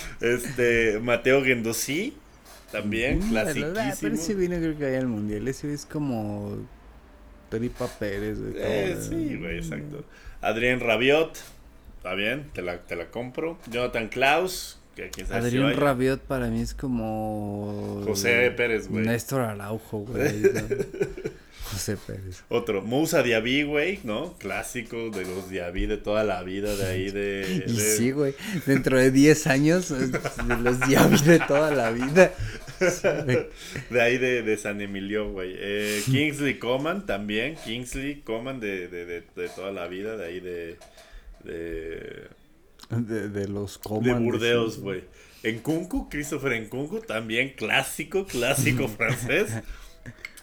este. 0.20 1.00
Mateo 1.00 1.42
Gendosí, 1.44 2.14
también, 2.70 3.18
mm, 3.18 3.30
clásicísimo. 3.30 3.74
Pero 4.00 4.14
ese 4.14 4.34
vino 4.34 4.56
creo 4.56 4.78
que 4.78 4.86
hay 4.86 4.96
al 4.96 5.08
mundial. 5.08 5.46
Ese 5.48 5.72
es 5.72 5.86
como. 5.86 6.58
Tripa 7.48 7.86
Pérez, 7.86 8.38
Eh, 8.56 8.96
sí, 8.98 9.36
güey, 9.36 9.58
exacto. 9.58 10.04
Adrián 10.40 10.80
Rabiot, 10.80 11.36
está 11.98 12.14
bien, 12.14 12.50
te 12.54 12.62
la, 12.62 12.78
te 12.78 12.96
la 12.96 13.10
compro. 13.10 13.58
Jonathan 13.70 14.08
Klaus, 14.08 14.78
Adrián 15.30 15.76
Rabiot 15.76 16.20
para 16.20 16.48
mí 16.48 16.60
es 16.60 16.74
como. 16.74 18.02
José 18.04 18.50
Pérez, 18.50 18.88
güey. 18.88 19.04
Néstor 19.06 19.40
Araujo, 19.40 20.00
güey. 20.00 20.42
José 21.72 21.96
Pérez. 21.96 22.44
Otro, 22.48 22.82
Moussa 22.82 23.22
Diaby, 23.22 23.62
güey, 23.64 24.00
¿no? 24.04 24.34
Clásico 24.38 25.10
de 25.10 25.24
los 25.24 25.50
Diaby 25.50 25.86
de 25.86 25.96
toda 25.96 26.24
la 26.24 26.42
vida, 26.42 26.76
de 26.76 26.86
ahí 26.86 27.10
de. 27.10 27.64
Y 27.68 27.80
sí, 27.80 28.10
güey. 28.10 28.34
Dentro 28.66 28.98
de 28.98 29.10
10 29.10 29.46
años, 29.46 29.88
de 29.88 30.56
los 30.62 30.80
Diaby 30.80 31.18
de 31.22 31.38
toda 31.40 31.70
la 31.70 31.90
vida. 31.90 32.32
de 33.90 34.00
ahí 34.00 34.18
de, 34.18 34.42
de, 34.42 34.56
San 34.56 34.80
Emilio, 34.80 35.30
güey. 35.30 35.54
Eh, 35.56 36.02
Kingsley 36.04 36.58
Coman 36.58 37.06
también. 37.06 37.56
Kingsley 37.64 38.22
Coman 38.22 38.60
de, 38.60 38.88
de, 38.88 39.06
de, 39.06 39.22
de 39.34 39.48
toda 39.48 39.72
la 39.72 39.88
vida, 39.88 40.16
de 40.16 40.24
ahí 40.26 40.40
de. 40.40 40.76
de 41.44 42.28
de, 43.00 43.48
los 43.48 43.80
De 44.02 44.14
Burdeos, 44.14 44.78
güey. 44.78 45.04
En 45.42 45.58
Kunku, 45.60 46.08
Christopher 46.08 46.52
en 46.52 46.68
Kunku, 46.68 47.00
también 47.00 47.54
clásico, 47.56 48.26
clásico 48.26 48.88
francés. 48.96 49.50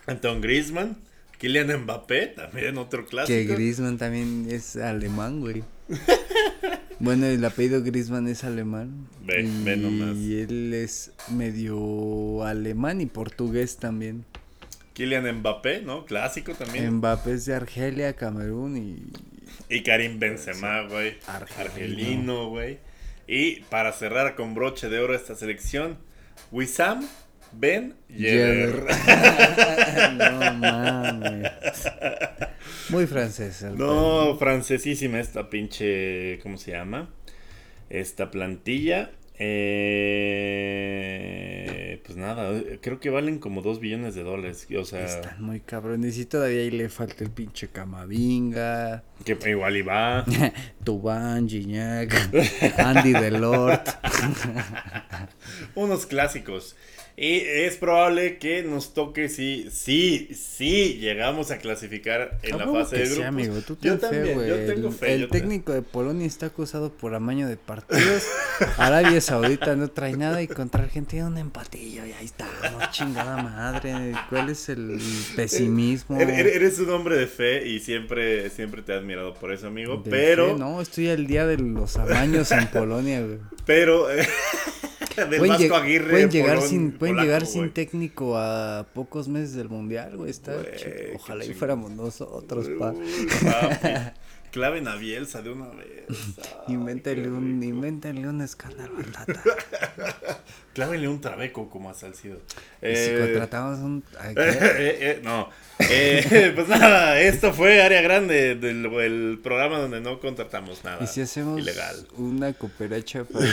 Anton 0.07 0.41
Griezmann. 0.41 0.97
Kylian 1.40 1.84
Mbappé, 1.84 2.28
también 2.28 2.78
otro 2.78 3.06
clásico. 3.06 3.36
Que 3.36 3.45
Griezmann 3.45 3.98
también 3.98 4.48
es 4.52 4.76
alemán, 4.76 5.40
güey. 5.40 5.64
bueno, 6.99 7.26
el 7.26 7.44
apellido 7.44 7.82
Griezmann 7.82 8.28
es 8.28 8.44
alemán. 8.44 9.07
Ve, 9.24 9.41
y, 9.41 9.64
ve 9.64 9.78
nomás. 9.78 10.18
Y 10.18 10.41
él 10.41 10.74
es 10.74 11.11
medio 11.30 12.44
alemán 12.44 13.02
y 13.02 13.07
portugués 13.07 13.78
también. 13.78 14.26
Kylian 14.94 15.40
Mbappé, 15.40 15.82
¿no? 15.82 16.06
Clásico 16.06 16.53
también. 16.53 16.95
Mbappé 16.95 17.34
es 17.34 17.45
de 17.45 17.56
Argelia, 17.56 18.14
Camerún 18.14 18.78
y 18.78 19.11
y 19.70 19.84
Karim 19.84 20.20
Benzema, 20.20 20.82
güey. 20.82 21.18
Argelino, 21.28 22.49
güey. 22.49 22.80
Y 23.28 23.61
para 23.61 23.94
cerrar 23.94 24.36
con 24.36 24.56
broche 24.56 24.90
de 24.90 24.99
oro 24.99 25.14
esta 25.14 25.36
selección, 25.36 25.98
Wissam 26.52 27.07
Ben 27.51 27.95
Yedder. 28.09 28.85
no 30.17 30.53
mames. 30.53 31.51
Muy 32.89 33.05
francés. 33.07 33.63
no, 33.76 34.35
francesísima 34.38 35.19
esta 35.19 35.49
pinche, 35.49 36.39
¿cómo 36.41 36.57
se 36.57 36.71
llama? 36.71 37.09
Esta 37.89 38.31
plantilla. 38.31 39.11
Eh, 39.41 40.41
pues 42.05 42.17
nada, 42.17 42.51
creo 42.81 42.99
que 42.99 43.09
valen 43.09 43.39
como 43.39 43.61
2 43.61 43.80
billones 43.80 44.13
de 44.13 44.23
dólares. 44.23 44.67
O 44.77 44.84
sea, 44.84 45.05
Están 45.05 45.41
muy 45.41 45.61
cabrones. 45.61 46.17
Y 46.17 46.26
todavía 46.26 46.59
ahí 46.59 46.71
le 46.71 46.89
falta 46.89 47.23
el 47.23 47.30
pinche 47.31 47.69
Camavinga, 47.69 49.05
que 49.23 49.38
igual 49.49 49.77
iba. 49.77 50.26
Tubán, 50.84 51.47
Gignac, 51.47 52.13
Andy 52.80 53.13
Delort. 53.13 53.88
Unos 55.76 56.05
clásicos. 56.05 56.76
Y 57.21 57.41
es 57.45 57.75
probable 57.75 58.37
que 58.37 58.63
nos 58.63 58.93
toque 58.93 59.27
si, 59.27 59.67
sí, 59.71 60.29
sí 60.33 60.99
llegamos 61.01 61.51
a 61.51 61.57
clasificar 61.57 62.39
en 62.43 62.57
la 62.57 62.65
fase 62.67 62.95
de 62.99 63.05
sí, 63.07 63.11
grupos. 63.15 63.27
amigo, 63.27 63.55
tú 63.67 63.77
yo 63.81 63.97
ten 63.97 64.09
fe, 64.09 64.15
también, 64.15 64.35
güey. 64.35 64.47
yo 64.49 64.55
tengo 64.73 64.87
El- 64.87 64.93
fe. 64.93 65.13
El, 65.15 65.21
yo 65.21 65.27
te- 65.27 65.39
técnico 65.41 65.73
de 65.73 65.81
Polonia 65.81 66.25
está 66.25 66.45
acusado 66.45 66.93
por 66.93 67.13
amaño 67.15 67.49
de 67.49 67.57
partidos. 67.57 68.23
Arabia 68.77 69.19
Saudita 69.19 69.75
no 69.75 69.89
trae 69.89 70.15
nada 70.15 70.41
y 70.41 70.47
contra 70.47 70.83
Argentina 70.83 71.27
un 71.27 71.37
empatillo 71.37 72.05
y 72.05 72.13
ahí 72.13 72.25
estamos, 72.25 72.89
chingada 72.91 73.43
madre. 73.43 74.13
¿Cuál 74.29 74.49
es 74.49 74.69
el 74.69 74.97
pesimismo? 75.35 76.17
Er- 76.19 76.29
Eres 76.29 76.79
un 76.79 76.89
hombre 76.91 77.17
de 77.17 77.27
fe 77.27 77.67
y 77.67 77.79
siempre, 77.81 78.49
siempre 78.49 78.81
te 78.81 78.93
he 78.93 78.95
admirado 78.95 79.33
por 79.33 79.51
eso, 79.51 79.67
amigo. 79.67 79.97
De 79.97 80.09
pero, 80.09 80.53
fe, 80.53 80.59
no, 80.59 80.79
estoy 80.81 81.09
al 81.09 81.27
día 81.27 81.45
de 81.45 81.57
los 81.57 81.97
amaños 81.97 82.49
en 82.53 82.67
Polonia, 82.67 83.19
güey. 83.21 83.39
pero, 83.65 84.09
eh, 84.09 84.25
del 85.29 85.39
Pueden, 85.39 85.57
Vasco 85.57 85.75
Aguirre. 85.75 86.09
pueden 86.11 86.29
llegar, 86.31 86.57
Polón- 86.57 86.69
sin, 86.69 86.91
pueden 86.91 87.15
polaco, 87.15 87.25
llegar 87.27 87.45
sin 87.45 87.71
técnico 87.71 88.37
a 88.37 88.87
pocos 88.93 89.27
meses 89.27 89.53
del 89.55 89.69
mundial, 89.69 90.17
güey. 90.17 90.29
Está 90.31 90.53
Güey, 90.55 91.15
Ojalá 91.15 91.45
y 91.45 91.53
fuéramos 91.53 91.91
nosotros, 91.91 92.67
pa. 92.79 92.93
Papi. 92.93 94.11
Claven 94.51 94.87
a 94.87 94.95
Bielsa 94.95 95.43
de 95.43 95.51
una 95.51 95.67
vez. 95.69 96.05
Ay, 96.67 96.73
Invéntenle 96.73 97.29
un, 97.29 97.61
invéntenle 97.61 98.27
un 98.27 98.41
escándalo 98.41 98.97
al 98.97 99.05
Tata. 99.11 99.43
Clávenle 100.73 101.07
un 101.07 101.21
trabeco 101.21 101.69
como 101.69 101.91
a 101.91 101.93
Salcido. 101.93 102.37
Si 102.47 102.53
Eh, 102.81 103.17
contratamos 103.29 103.77
un. 103.79 104.03
eh, 104.25 104.35
eh, 104.37 105.21
no. 105.23 105.49
Pues 105.77 106.67
nada, 106.67 107.21
esto 107.21 107.53
fue 107.53 107.83
Área 107.83 108.01
Grande 108.01 108.55
del 108.55 108.85
el 108.87 109.39
programa 109.43 109.77
donde 109.77 110.01
no 110.01 110.19
contratamos 110.19 110.83
nada. 110.83 111.03
¿Y 111.03 111.05
si 111.05 111.21
hacemos 111.21 111.59
Ilegal. 111.59 112.07
una 112.17 112.51
cooperacha 112.53 113.25
para, 113.25 113.45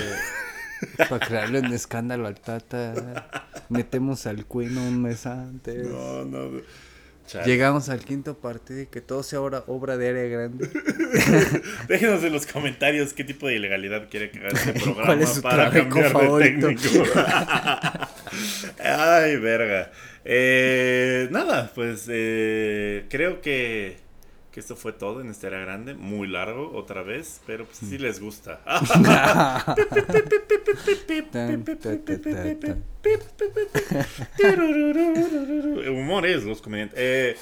para 1.09 1.27
crearle 1.27 1.61
un 1.61 1.73
escándalo 1.73 2.27
al 2.27 2.41
Tata? 2.41 3.29
Metemos 3.69 4.27
al 4.27 4.47
cuino 4.47 4.83
un 4.83 5.03
mes 5.03 5.27
antes. 5.27 5.87
No, 5.89 6.25
no. 6.25 6.61
Chale. 7.27 7.45
Llegamos 7.45 7.89
al 7.89 8.05
quinto 8.05 8.39
partido 8.39 8.83
y 8.83 8.87
que 8.87 9.01
todo 9.01 9.25
sea 9.25 9.41
obra, 9.41 9.65
obra 9.67 9.97
de 9.97 10.11
área 10.11 10.25
grande. 10.25 10.71
Déjenos 11.89 12.23
en 12.23 12.33
los 12.33 12.47
comentarios 12.47 13.13
qué 13.15 13.25
tipo 13.25 13.49
de 13.49 13.57
ilegalidad 13.57 14.09
quiere 14.09 14.31
que 14.31 14.39
haga 14.39 14.49
este 14.51 14.73
programa 14.75 15.07
¿Cuál 15.07 15.23
es 15.23 15.29
su 15.31 15.43
para 15.43 15.71
cambiar 15.71 16.05
de 16.05 16.11
favorito? 16.11 16.67
técnico. 16.69 17.05
Ay, 18.79 19.37
verga. 19.39 19.91
Eh, 20.25 21.29
nada, 21.33 21.71
pues 21.75 22.07
eh, 22.09 23.07
creo 23.09 23.41
que, 23.41 23.97
que 24.57 24.61
esto 24.61 24.75
fue 24.75 24.95
todo 24.95 25.21
en 25.21 25.29
esta 25.29 25.49
era 25.49 25.59
grande. 25.61 25.93
Muy 25.93 26.27
largo 26.29 26.73
otra 26.75 27.03
vez, 27.03 27.43
pero 27.47 27.67
pues 27.67 27.77
sí 27.77 27.99
les 27.99 28.21
gusta. 28.21 28.63
Ta. 31.31 31.47
Humores, 35.91 36.45
los 36.45 36.63
comediantes. 36.63 36.99
Eh, 36.99 37.37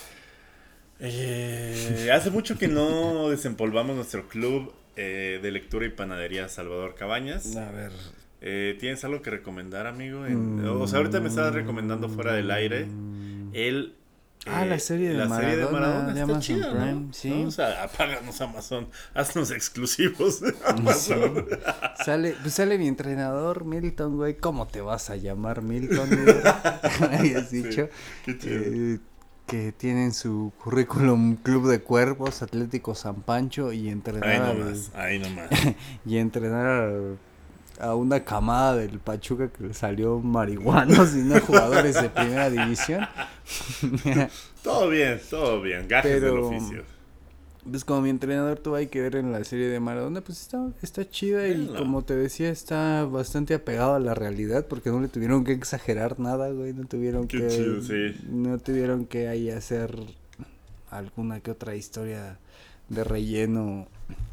eh, 0.98 2.10
hace 2.12 2.30
mucho 2.30 2.58
que 2.58 2.66
no 2.66 3.28
desempolvamos 3.30 3.94
nuestro 3.94 4.26
club 4.26 4.72
eh, 4.96 5.38
de 5.40 5.50
lectura 5.52 5.86
y 5.86 5.90
panadería 5.90 6.48
Salvador 6.48 6.96
Cabañas. 6.96 7.54
A 7.56 7.70
ver. 7.70 7.92
Eh, 8.40 8.76
¿Tienes 8.80 9.04
algo 9.04 9.22
que 9.22 9.30
recomendar, 9.30 9.86
amigo? 9.86 10.26
En- 10.26 10.66
o 10.66 10.86
sea, 10.88 10.98
ahorita 10.98 11.20
me 11.20 11.28
estabas 11.28 11.54
recomendando 11.54 12.08
fuera 12.08 12.32
del 12.34 12.50
aire. 12.50 12.88
El. 13.52 13.94
Ah, 14.46 14.64
la 14.64 14.78
serie 14.78 15.08
de 15.10 15.24
Maradona, 15.26 16.06
de 16.06 16.10
está 16.12 16.22
Amazon 16.24 16.40
chida, 16.40 16.66
¿no? 16.72 16.80
Prime, 16.80 17.06
sí. 17.12 17.30
¿No? 17.30 17.48
O 17.48 17.50
sea, 17.50 17.82
apáganos 17.84 18.40
Amazon, 18.40 18.88
haznos 19.14 19.50
exclusivos. 19.50 20.40
Amazon. 20.66 21.46
Sale, 22.04 22.34
pues 22.42 22.54
sale 22.54 22.76
mi 22.78 22.88
entrenador, 22.88 23.64
Milton, 23.64 24.16
güey. 24.16 24.36
¿Cómo 24.36 24.66
te 24.66 24.80
vas 24.80 25.10
a 25.10 25.16
llamar 25.16 25.62
Milton? 25.62 26.08
güey? 27.00 27.14
Habías 27.18 27.48
Sí, 27.48 27.62
dicho. 27.62 27.88
qué 28.24 28.38
chido. 28.38 28.54
eh, 28.62 28.98
que 29.46 29.72
tienen 29.72 30.14
su 30.14 30.52
currículum 30.62 31.36
Club 31.36 31.68
de 31.68 31.80
Cuervos, 31.82 32.40
Atlético 32.42 32.94
San 32.94 33.16
Pancho 33.22 33.72
y 33.72 33.90
entrenar, 33.90 34.26
Ahí 34.28 34.36
al- 34.38 34.58
nomás, 34.58 34.90
ahí 34.94 35.18
nomás. 35.18 35.48
y 36.06 36.16
entrenar 36.16 36.66
al- 36.66 37.18
a 37.80 37.94
una 37.94 38.24
camada 38.24 38.76
del 38.76 38.98
Pachuca 39.00 39.48
que 39.48 39.64
le 39.64 39.74
salió 39.74 40.20
marihuanos 40.20 41.14
y 41.16 41.22
no 41.22 41.40
jugadores 41.40 42.00
de 42.00 42.08
primera 42.08 42.50
división. 42.50 43.06
Todo 44.62 44.88
bien, 44.88 45.20
todo 45.28 45.60
bien. 45.60 45.86
Gajes 45.88 46.10
Pero- 46.20 46.26
del 46.34 46.38
oficio. 46.44 46.82
Pues 47.70 47.82
como 47.82 48.02
mi 48.02 48.10
entrenador 48.10 48.58
tuvo 48.58 48.74
hay 48.74 48.88
que 48.88 49.00
ver 49.00 49.16
en 49.16 49.32
la 49.32 49.42
serie 49.42 49.68
de 49.68 49.80
Maradona, 49.80 50.20
pues 50.20 50.38
está, 50.42 50.68
está 50.82 51.08
chida 51.08 51.48
y 51.48 51.66
como 51.78 52.02
te 52.04 52.14
decía, 52.14 52.50
está 52.50 53.06
bastante 53.06 53.54
apegado 53.54 53.94
a 53.94 54.00
la 54.00 54.12
realidad 54.14 54.66
porque 54.68 54.90
no 54.90 55.00
le 55.00 55.08
tuvieron 55.08 55.44
que 55.44 55.52
exagerar 55.52 56.20
nada, 56.20 56.50
güey, 56.50 56.74
no 56.74 56.84
tuvieron 56.86 57.26
Qué 57.26 57.38
que 57.38 57.48
chido, 57.48 57.80
sí. 57.80 58.20
no 58.28 58.58
tuvieron 58.58 59.06
que 59.06 59.28
ahí 59.28 59.48
hacer 59.48 59.96
alguna 60.90 61.40
que 61.40 61.52
otra 61.52 61.74
historia 61.74 62.36
de 62.90 63.02
relleno 63.02 63.86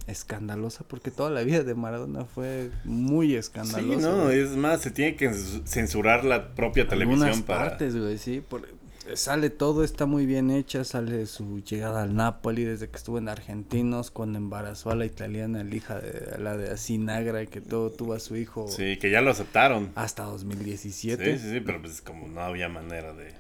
escandalosa 0.08 0.84
porque 0.88 1.12
toda 1.12 1.30
la 1.30 1.44
vida 1.44 1.64
de 1.64 1.76
Maradona 1.76 2.26
fue 2.26 2.72
muy 2.84 3.30
Sí, 3.30 3.36
escandalosa. 3.36 4.10
no, 4.12 4.24
güey. 4.26 4.40
es 4.40 4.50
más, 4.52 4.82
se 4.82 4.92
tiene 4.92 5.16
que 5.16 5.30
cens- 5.30 5.62
censurar 5.66 6.24
la 6.26 6.54
propia 6.56 6.88
televisión 6.88 7.24
Algunas 7.28 7.46
para... 7.46 7.70
partes, 7.70 7.96
güey, 7.96 8.18
sí. 8.18 8.42
por- 8.48 8.68
sale 9.16 9.50
todo, 9.50 9.84
está 9.84 10.06
muy 10.06 10.26
bien 10.26 10.52
hecha. 10.52 10.84
Sale 10.84 11.26
su 11.26 11.60
llegada 11.64 12.04
al 12.04 12.16
Napoli 12.16 12.64
desde 12.64 12.88
que 12.90 12.96
estuvo 12.98 13.18
en 13.18 13.30
Argentinos, 13.30 14.10
cuando 14.12 14.38
embarazó 14.38 14.92
a 14.92 14.96
la 14.96 15.06
italiana, 15.06 15.64
la 15.64 15.76
hija 15.76 16.00
de 16.00 16.38
la 16.40 16.56
de 16.56 16.70
Asinagra, 16.72 17.46
que 17.46 17.62
todo 17.62 17.90
tuvo 17.90 18.14
a 18.14 18.20
su 18.20 18.36
hijo 18.38 18.68
Sí, 18.70 18.98
que 18.98 19.10
ya 19.12 19.22
lo 19.22 19.32
aceptaron. 19.32 19.92
hasta 19.96 20.24
Sí, 20.26 20.30
2017. 20.32 21.38
sí, 21.40 21.50
sí, 21.52 21.60
pero 21.62 21.82
pues 21.82 22.02
como 22.02 22.28
no 22.28 22.42
había 22.42 22.70
manera 22.70 23.14
de... 23.14 23.34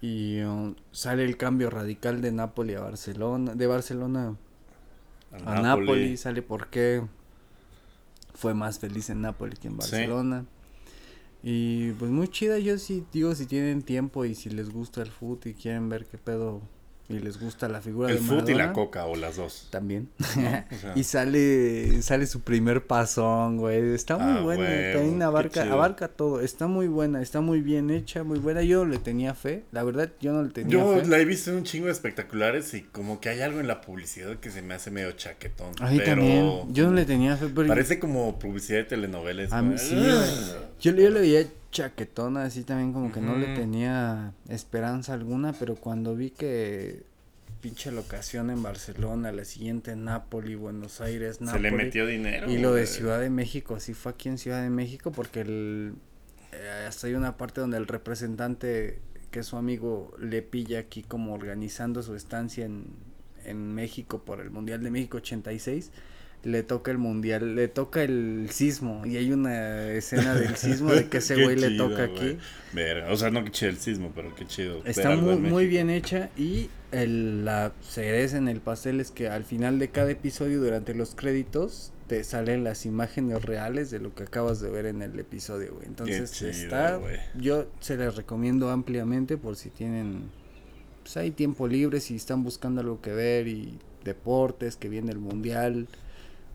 Y 0.00 0.42
um, 0.42 0.74
sale 0.92 1.24
el 1.24 1.36
cambio 1.36 1.70
radical 1.70 2.20
de 2.20 2.32
Napoli 2.32 2.74
a 2.74 2.80
Barcelona, 2.80 3.54
de 3.54 3.66
Barcelona 3.66 4.36
a 5.44 5.60
Napoli. 5.60 6.16
Sale 6.16 6.42
porque 6.42 7.02
fue 8.34 8.54
más 8.54 8.78
feliz 8.78 9.10
en 9.10 9.20
Napoli 9.22 9.56
que 9.56 9.68
en 9.68 9.74
Sí. 9.74 9.78
Barcelona. 9.92 10.44
Y 11.42 11.92
pues 11.92 12.10
muy 12.10 12.28
chida, 12.28 12.58
yo 12.58 12.78
sí 12.78 13.04
digo 13.12 13.34
si 13.34 13.46
tienen 13.46 13.82
tiempo 13.82 14.24
y 14.24 14.34
si 14.34 14.48
les 14.50 14.70
gusta 14.70 15.02
el 15.02 15.10
fútbol 15.10 15.40
y 15.44 15.54
quieren 15.54 15.88
ver 15.90 16.06
qué 16.06 16.16
pedo 16.16 16.62
y 17.08 17.18
les 17.18 17.38
gusta 17.38 17.68
la 17.68 17.80
figura 17.82 18.08
El 18.10 18.16
de 18.16 18.20
foot 18.22 18.48
y 18.48 18.52
la 18.52 18.66
Maradona, 18.68 18.72
coca 18.72 19.04
o 19.06 19.14
las 19.16 19.36
dos. 19.36 19.68
También. 19.70 20.08
O 20.18 20.24
sea. 20.80 20.92
y 20.94 21.04
sale 21.04 22.00
sale 22.02 22.26
su 22.26 22.40
primer 22.40 22.86
pasón, 22.86 23.58
güey. 23.58 23.94
Está 23.94 24.16
muy 24.16 24.38
Ah, 24.38 24.40
buena. 24.40 24.64
También 24.94 25.22
abarca, 25.22 25.62
abarca 25.70 26.08
todo. 26.08 26.40
Está 26.40 26.66
muy 26.66 26.88
buena, 26.88 27.20
está 27.20 27.40
muy 27.40 27.60
bien 27.60 27.90
hecha, 27.90 28.24
muy 28.24 28.38
buena. 28.38 28.62
Yo 28.62 28.84
le 28.86 28.98
tenía 28.98 29.34
fe. 29.34 29.64
La 29.72 29.84
verdad, 29.84 30.10
yo 30.20 30.32
no 30.32 30.42
le 30.42 30.50
tenía 30.50 30.72
Yo 30.72 31.00
fe. 31.00 31.06
la 31.06 31.18
he 31.18 31.24
visto 31.24 31.50
en 31.50 31.56
un 31.58 31.64
chingo 31.64 31.86
de 31.86 31.92
espectaculares 31.92 32.72
y 32.74 32.82
como 32.82 33.20
que 33.20 33.28
hay 33.28 33.40
algo 33.42 33.60
en 33.60 33.68
la 33.68 33.80
publicidad 33.82 34.36
que 34.38 34.50
se 34.50 34.62
me 34.62 34.74
hace 34.74 34.90
medio 34.90 35.12
chaquetón. 35.12 35.72
A 35.80 35.90
mí 35.90 35.98
pero 35.98 36.16
también. 36.16 36.72
Yo 36.74 36.86
no 36.88 36.94
le 36.94 37.04
tenía 37.04 37.36
fe, 37.36 37.48
pero 37.54 37.68
Parece 37.68 37.98
como 37.98 38.38
publicidad 38.38 38.78
de 38.78 38.84
telenovelas. 38.84 39.52
A 39.52 39.60
mí 39.62 39.76
sí. 39.78 39.94
Yo, 40.80 40.92
yo 40.92 41.10
le 41.10 41.20
veía 41.20 41.46
chaquetona, 41.74 42.44
así 42.44 42.62
también 42.62 42.92
como 42.92 43.12
que 43.12 43.20
no 43.20 43.36
le 43.36 43.54
tenía 43.54 44.32
esperanza 44.48 45.12
alguna, 45.12 45.52
pero 45.52 45.74
cuando 45.74 46.14
vi 46.14 46.30
que 46.30 47.02
pinche 47.60 47.90
locación 47.90 48.50
en 48.50 48.62
Barcelona, 48.62 49.32
la 49.32 49.44
siguiente 49.44 49.90
en 49.90 50.04
Nápoli, 50.04 50.54
Buenos 50.54 51.00
Aires, 51.00 51.36
Se 51.36 51.44
Nápoli. 51.44 51.62
le 51.62 51.70
metió 51.72 52.06
dinero. 52.06 52.50
Y 52.50 52.58
lo 52.58 52.72
de. 52.74 52.86
Ciudad 52.86 53.18
de 53.20 53.28
México, 53.30 53.80
sí 53.80 53.92
fue 53.92 54.12
aquí 54.12 54.28
en 54.28 54.38
Ciudad 54.38 54.62
de 54.62 54.70
México, 54.70 55.10
porque 55.12 55.40
el, 55.40 55.94
eh, 56.52 56.86
hasta 56.86 57.08
hay 57.08 57.14
una 57.14 57.36
parte 57.36 57.60
donde 57.60 57.76
el 57.76 57.86
representante, 57.86 59.00
que 59.30 59.40
es 59.40 59.46
su 59.46 59.56
amigo, 59.56 60.14
le 60.20 60.42
pilla 60.42 60.78
aquí 60.78 61.02
como 61.02 61.34
organizando 61.34 62.02
su 62.02 62.14
estancia 62.14 62.64
en, 62.66 62.86
en 63.44 63.74
México 63.74 64.22
por 64.24 64.40
el 64.40 64.50
Mundial 64.50 64.82
de 64.82 64.90
México 64.90 65.16
86. 65.16 65.90
Le 66.44 66.62
toca 66.62 66.90
el 66.90 66.98
mundial, 66.98 67.54
le 67.54 67.68
toca 67.68 68.02
el 68.02 68.48
sismo 68.50 69.04
y 69.06 69.16
hay 69.16 69.32
una 69.32 69.88
escena 69.92 70.34
del 70.34 70.56
sismo 70.56 70.92
de 70.92 71.08
que 71.08 71.18
ese 71.18 71.42
güey 71.42 71.56
le 71.56 71.70
toca 71.72 72.04
aquí. 72.04 72.36
Verga, 72.72 73.10
o 73.10 73.16
sea, 73.16 73.30
no 73.30 73.44
que 73.44 73.50
chido 73.50 73.70
el 73.70 73.78
sismo, 73.78 74.12
pero 74.14 74.34
qué 74.34 74.46
chido. 74.46 74.82
Está 74.84 75.16
muy, 75.16 75.36
muy 75.36 75.66
bien 75.66 75.88
hecha 75.90 76.28
y 76.36 76.68
el, 76.92 77.44
la 77.44 77.72
cereza 77.82 78.36
en 78.36 78.48
el 78.48 78.60
pastel 78.60 79.00
es 79.00 79.10
que 79.10 79.28
al 79.28 79.44
final 79.44 79.78
de 79.78 79.88
cada 79.88 80.10
episodio 80.10 80.60
durante 80.60 80.94
los 80.94 81.14
créditos 81.14 81.92
te 82.06 82.22
salen 82.22 82.64
las 82.64 82.84
imágenes 82.84 83.42
reales 83.42 83.90
de 83.90 83.98
lo 83.98 84.14
que 84.14 84.24
acabas 84.24 84.60
de 84.60 84.70
ver 84.70 84.86
en 84.86 85.02
el 85.02 85.18
episodio, 85.18 85.74
güey. 85.74 85.86
Entonces 85.86 86.32
chido, 86.32 86.50
está, 86.50 87.00
yo 87.34 87.66
se 87.80 87.96
les 87.96 88.14
recomiendo 88.16 88.70
ampliamente 88.70 89.36
por 89.36 89.56
si 89.56 89.70
tienen, 89.70 90.30
pues 91.02 91.16
hay 91.16 91.30
tiempo 91.30 91.66
libre, 91.66 92.00
si 92.00 92.16
están 92.16 92.44
buscando 92.44 92.82
algo 92.82 93.00
que 93.00 93.12
ver 93.12 93.48
y 93.48 93.78
deportes, 94.04 94.76
que 94.76 94.88
viene 94.88 95.12
el 95.12 95.18
mundial. 95.18 95.88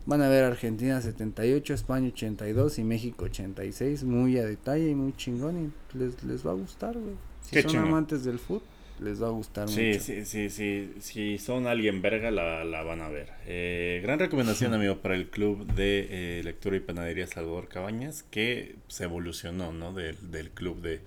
Van 0.06 0.22
a 0.22 0.28
ver 0.28 0.44
Argentina 0.44 1.00
78, 1.00 1.74
España 1.74 2.08
82 2.08 2.78
y 2.78 2.84
México 2.84 3.26
86. 3.26 4.04
Muy 4.04 4.38
a 4.38 4.44
detalle 4.46 4.88
y 4.90 4.94
muy 4.94 5.12
chingón. 5.16 5.72
Y 5.94 5.98
les, 5.98 6.22
les 6.24 6.44
va 6.46 6.50
a 6.52 6.54
gustar, 6.54 6.96
güey. 6.98 7.14
Si 7.42 7.50
Qué 7.52 7.62
son 7.62 7.70
chingón. 7.72 7.88
amantes 7.88 8.24
del 8.24 8.38
fútbol, 8.38 8.62
les 9.00 9.22
va 9.22 9.28
a 9.28 9.30
gustar 9.30 9.68
Sí, 9.68 9.88
mucho. 9.88 10.00
sí, 10.00 10.24
sí, 10.24 10.50
sí. 10.50 10.92
Si 11.00 11.38
son 11.38 11.66
alguien 11.66 12.02
verga, 12.02 12.30
la, 12.30 12.64
la 12.64 12.82
van 12.82 13.00
a 13.02 13.08
ver. 13.08 13.28
Eh, 13.46 14.00
gran 14.02 14.18
recomendación, 14.18 14.74
amigo, 14.74 14.98
para 15.00 15.14
el 15.14 15.28
club 15.30 15.66
de 15.74 16.38
eh, 16.38 16.42
lectura 16.44 16.76
y 16.76 16.80
panadería 16.80 17.26
Salvador 17.26 17.68
Cabañas, 17.68 18.24
que 18.30 18.76
se 18.88 19.04
evolucionó, 19.04 19.72
¿no? 19.72 19.92
Del, 19.92 20.30
del 20.30 20.50
club 20.50 20.80
de, 20.82 21.00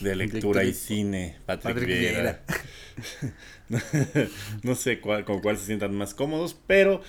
de 0.00 0.16
lectura 0.16 0.64
y 0.64 0.74
cine, 0.74 1.36
Patrick, 1.46 1.74
Patrick 1.76 2.40
no 4.62 4.74
sé 4.74 5.00
cuál, 5.00 5.24
con 5.24 5.40
cuál 5.40 5.56
se 5.58 5.66
sientan 5.66 5.94
más 5.94 6.14
cómodos, 6.14 6.56
pero 6.66 7.00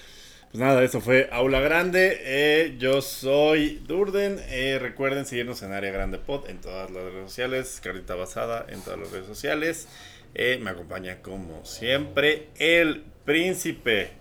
pues 0.51 0.61
nada, 0.61 0.83
eso 0.83 0.99
fue 1.01 1.29
Aula 1.31 1.59
Grande. 1.59 2.17
Eh, 2.23 2.75
yo 2.79 3.01
soy 3.01 3.81
Durden. 3.87 4.39
Eh, 4.47 4.79
recuerden 4.81 5.25
seguirnos 5.25 5.61
en 5.61 5.73
Área 5.73 5.91
Grande 5.91 6.17
Pod 6.17 6.49
en 6.49 6.59
todas 6.59 6.89
las 6.89 7.03
redes 7.03 7.29
sociales. 7.29 7.79
Carita 7.83 8.15
Basada 8.15 8.65
en 8.69 8.81
todas 8.81 8.99
las 8.99 9.11
redes 9.11 9.27
sociales. 9.27 9.87
Eh, 10.33 10.59
me 10.61 10.71
acompaña 10.71 11.21
como 11.21 11.65
siempre 11.65 12.49
el 12.57 13.03
príncipe 13.25 14.11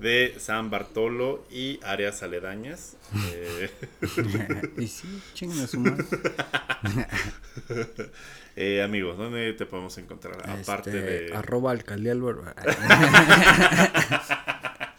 de 0.00 0.34
San 0.38 0.70
Bartolo 0.70 1.44
y 1.50 1.80
áreas 1.82 2.22
aledañas. 2.22 2.96
Eh, 3.32 3.70
y 4.78 4.86
sí, 4.86 5.22
chingan 5.34 5.66
su 5.66 5.80
madre. 5.80 6.04
eh, 8.56 8.82
amigos, 8.82 9.16
¿dónde 9.16 9.52
te 9.54 9.66
podemos 9.66 9.96
encontrar? 9.98 10.36
Aparte 10.48 10.90
Este, 10.90 11.00
de 11.00 11.34
Arroba 11.34 11.70
alcaldía 11.70 12.12
Álvaro. 12.12 12.44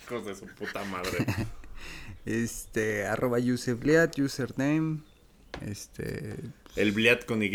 hijos 0.07 0.25
de 0.25 0.35
su 0.35 0.45
puta 0.47 0.83
madre. 0.85 1.25
Este, 2.25 3.05
arroba 3.05 3.39
Yusebliat, 3.39 4.17
username. 4.19 4.99
Este, 5.65 6.35
El 6.75 6.91
Bliat 6.91 7.23
con 7.23 7.41
Y. 7.41 7.49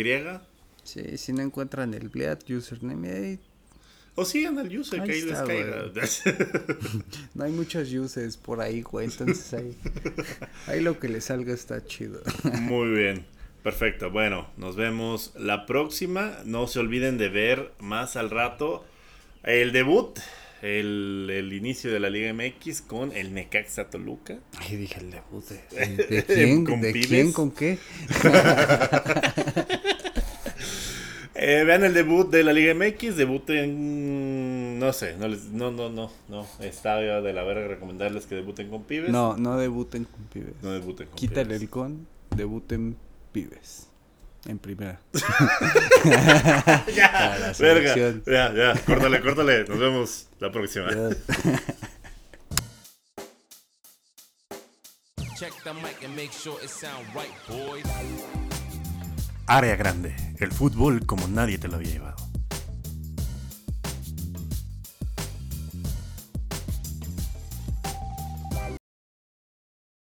sí, 0.83 1.19
si 1.19 1.33
no 1.33 1.43
encuentran 1.43 1.93
el 1.93 2.09
Bliat, 2.09 2.49
username, 2.49 3.11
ahí 3.11 3.39
O 4.15 4.25
sigan 4.25 4.59
al 4.59 4.75
user 4.75 5.01
Ahí 5.01 5.07
que 5.07 5.13
ahí 5.13 5.23
les 5.23 5.33
está, 5.33 5.45
caiga. 5.45 5.93
no 7.35 7.45
hay 7.45 7.53
muchos 7.53 7.93
uses 7.93 8.37
por 8.39 8.63
ahí, 8.63 8.81
güey. 8.81 9.07
Entonces 9.07 9.53
ahí, 9.53 9.77
ahí 10.69 10.81
lo 10.81 10.99
que 10.99 11.09
le 11.09 11.21
salga 11.21 11.53
está 11.53 11.85
chido. 11.85 12.23
Muy 12.61 12.89
bien. 12.91 13.27
Perfecto. 13.63 14.11
Bueno, 14.11 14.49
nos 14.57 14.77
vemos 14.77 15.33
la 15.37 15.67
próxima. 15.67 16.39
No 16.47 16.67
se 16.67 16.79
olviden 16.79 17.19
de 17.19 17.29
ver 17.29 17.73
más 17.81 18.17
al 18.17 18.31
rato 18.31 18.87
el 19.43 19.73
debut, 19.73 20.19
el, 20.63 21.29
el 21.31 21.53
inicio 21.53 21.93
de 21.93 22.01
la 22.01 22.09
Liga 22.09 22.33
MX 22.33 22.83
con 22.83 23.13
el 23.13 23.35
Necaxa 23.35 23.91
Toluca. 23.91 24.39
Ay, 24.59 24.77
dije 24.77 25.01
el 25.01 25.11
debut 25.11 25.45
de, 25.49 25.97
de 26.07 26.25
quién, 26.25 26.65
¿Con 26.65 26.81
de 26.81 26.93
pibes? 26.93 27.09
quién, 27.09 27.33
con 27.33 27.51
qué. 27.51 27.79
Eh, 31.35 31.65
vean 31.65 31.83
el 31.83 31.93
debut 31.95 32.31
de 32.31 32.45
la 32.45 32.53
Liga 32.53 32.73
MX, 32.75 33.17
debuten, 33.17 34.79
no 34.79 34.93
sé, 34.93 35.17
no, 35.17 35.27
les, 35.27 35.47
no, 35.47 35.73
no, 35.73 35.89
no, 35.89 36.13
no, 36.29 36.47
está 36.61 36.99
de 36.99 37.33
la 37.33 37.43
verga 37.43 37.67
recomendarles 37.67 38.27
que 38.27 38.37
debuten 38.37 38.69
con 38.69 38.85
pibes. 38.85 39.11
No, 39.11 39.37
no 39.37 39.57
debuten 39.59 40.05
con 40.05 40.23
pibes. 40.27 40.55
no 40.63 40.71
debuten 40.73 41.09
con 41.09 41.17
Quítale 41.17 41.47
pibes. 41.47 41.63
el 41.63 41.69
con, 41.69 42.07
debuten 42.37 42.97
pibes. 43.33 43.89
En 44.47 44.59
primera. 44.59 45.01
Ya, 46.95 47.53
verga, 47.59 47.95
ya, 48.27 48.53
ya, 48.53 48.75
córtale, 48.85 49.21
córtale, 49.21 49.65
nos 49.65 49.79
vemos 49.79 50.27
la 50.41 50.51
próxima. 50.51 50.89
Check 55.39 55.53
the 55.65 55.73
mic 55.75 56.03
and 56.05 56.15
make 56.17 56.33
sure 56.33 56.57
it 56.63 56.71
sound 56.71 57.07
right, 57.15 57.33
boys. 57.49 57.85
Área 59.47 59.77
grande, 59.77 60.15
el 60.39 60.53
fútbol 60.53 61.05
como 61.07 61.27
nadie 61.29 61.59
te 61.59 61.69
lo 61.69 61.77
había 61.77 61.91
llevado. 61.91 62.32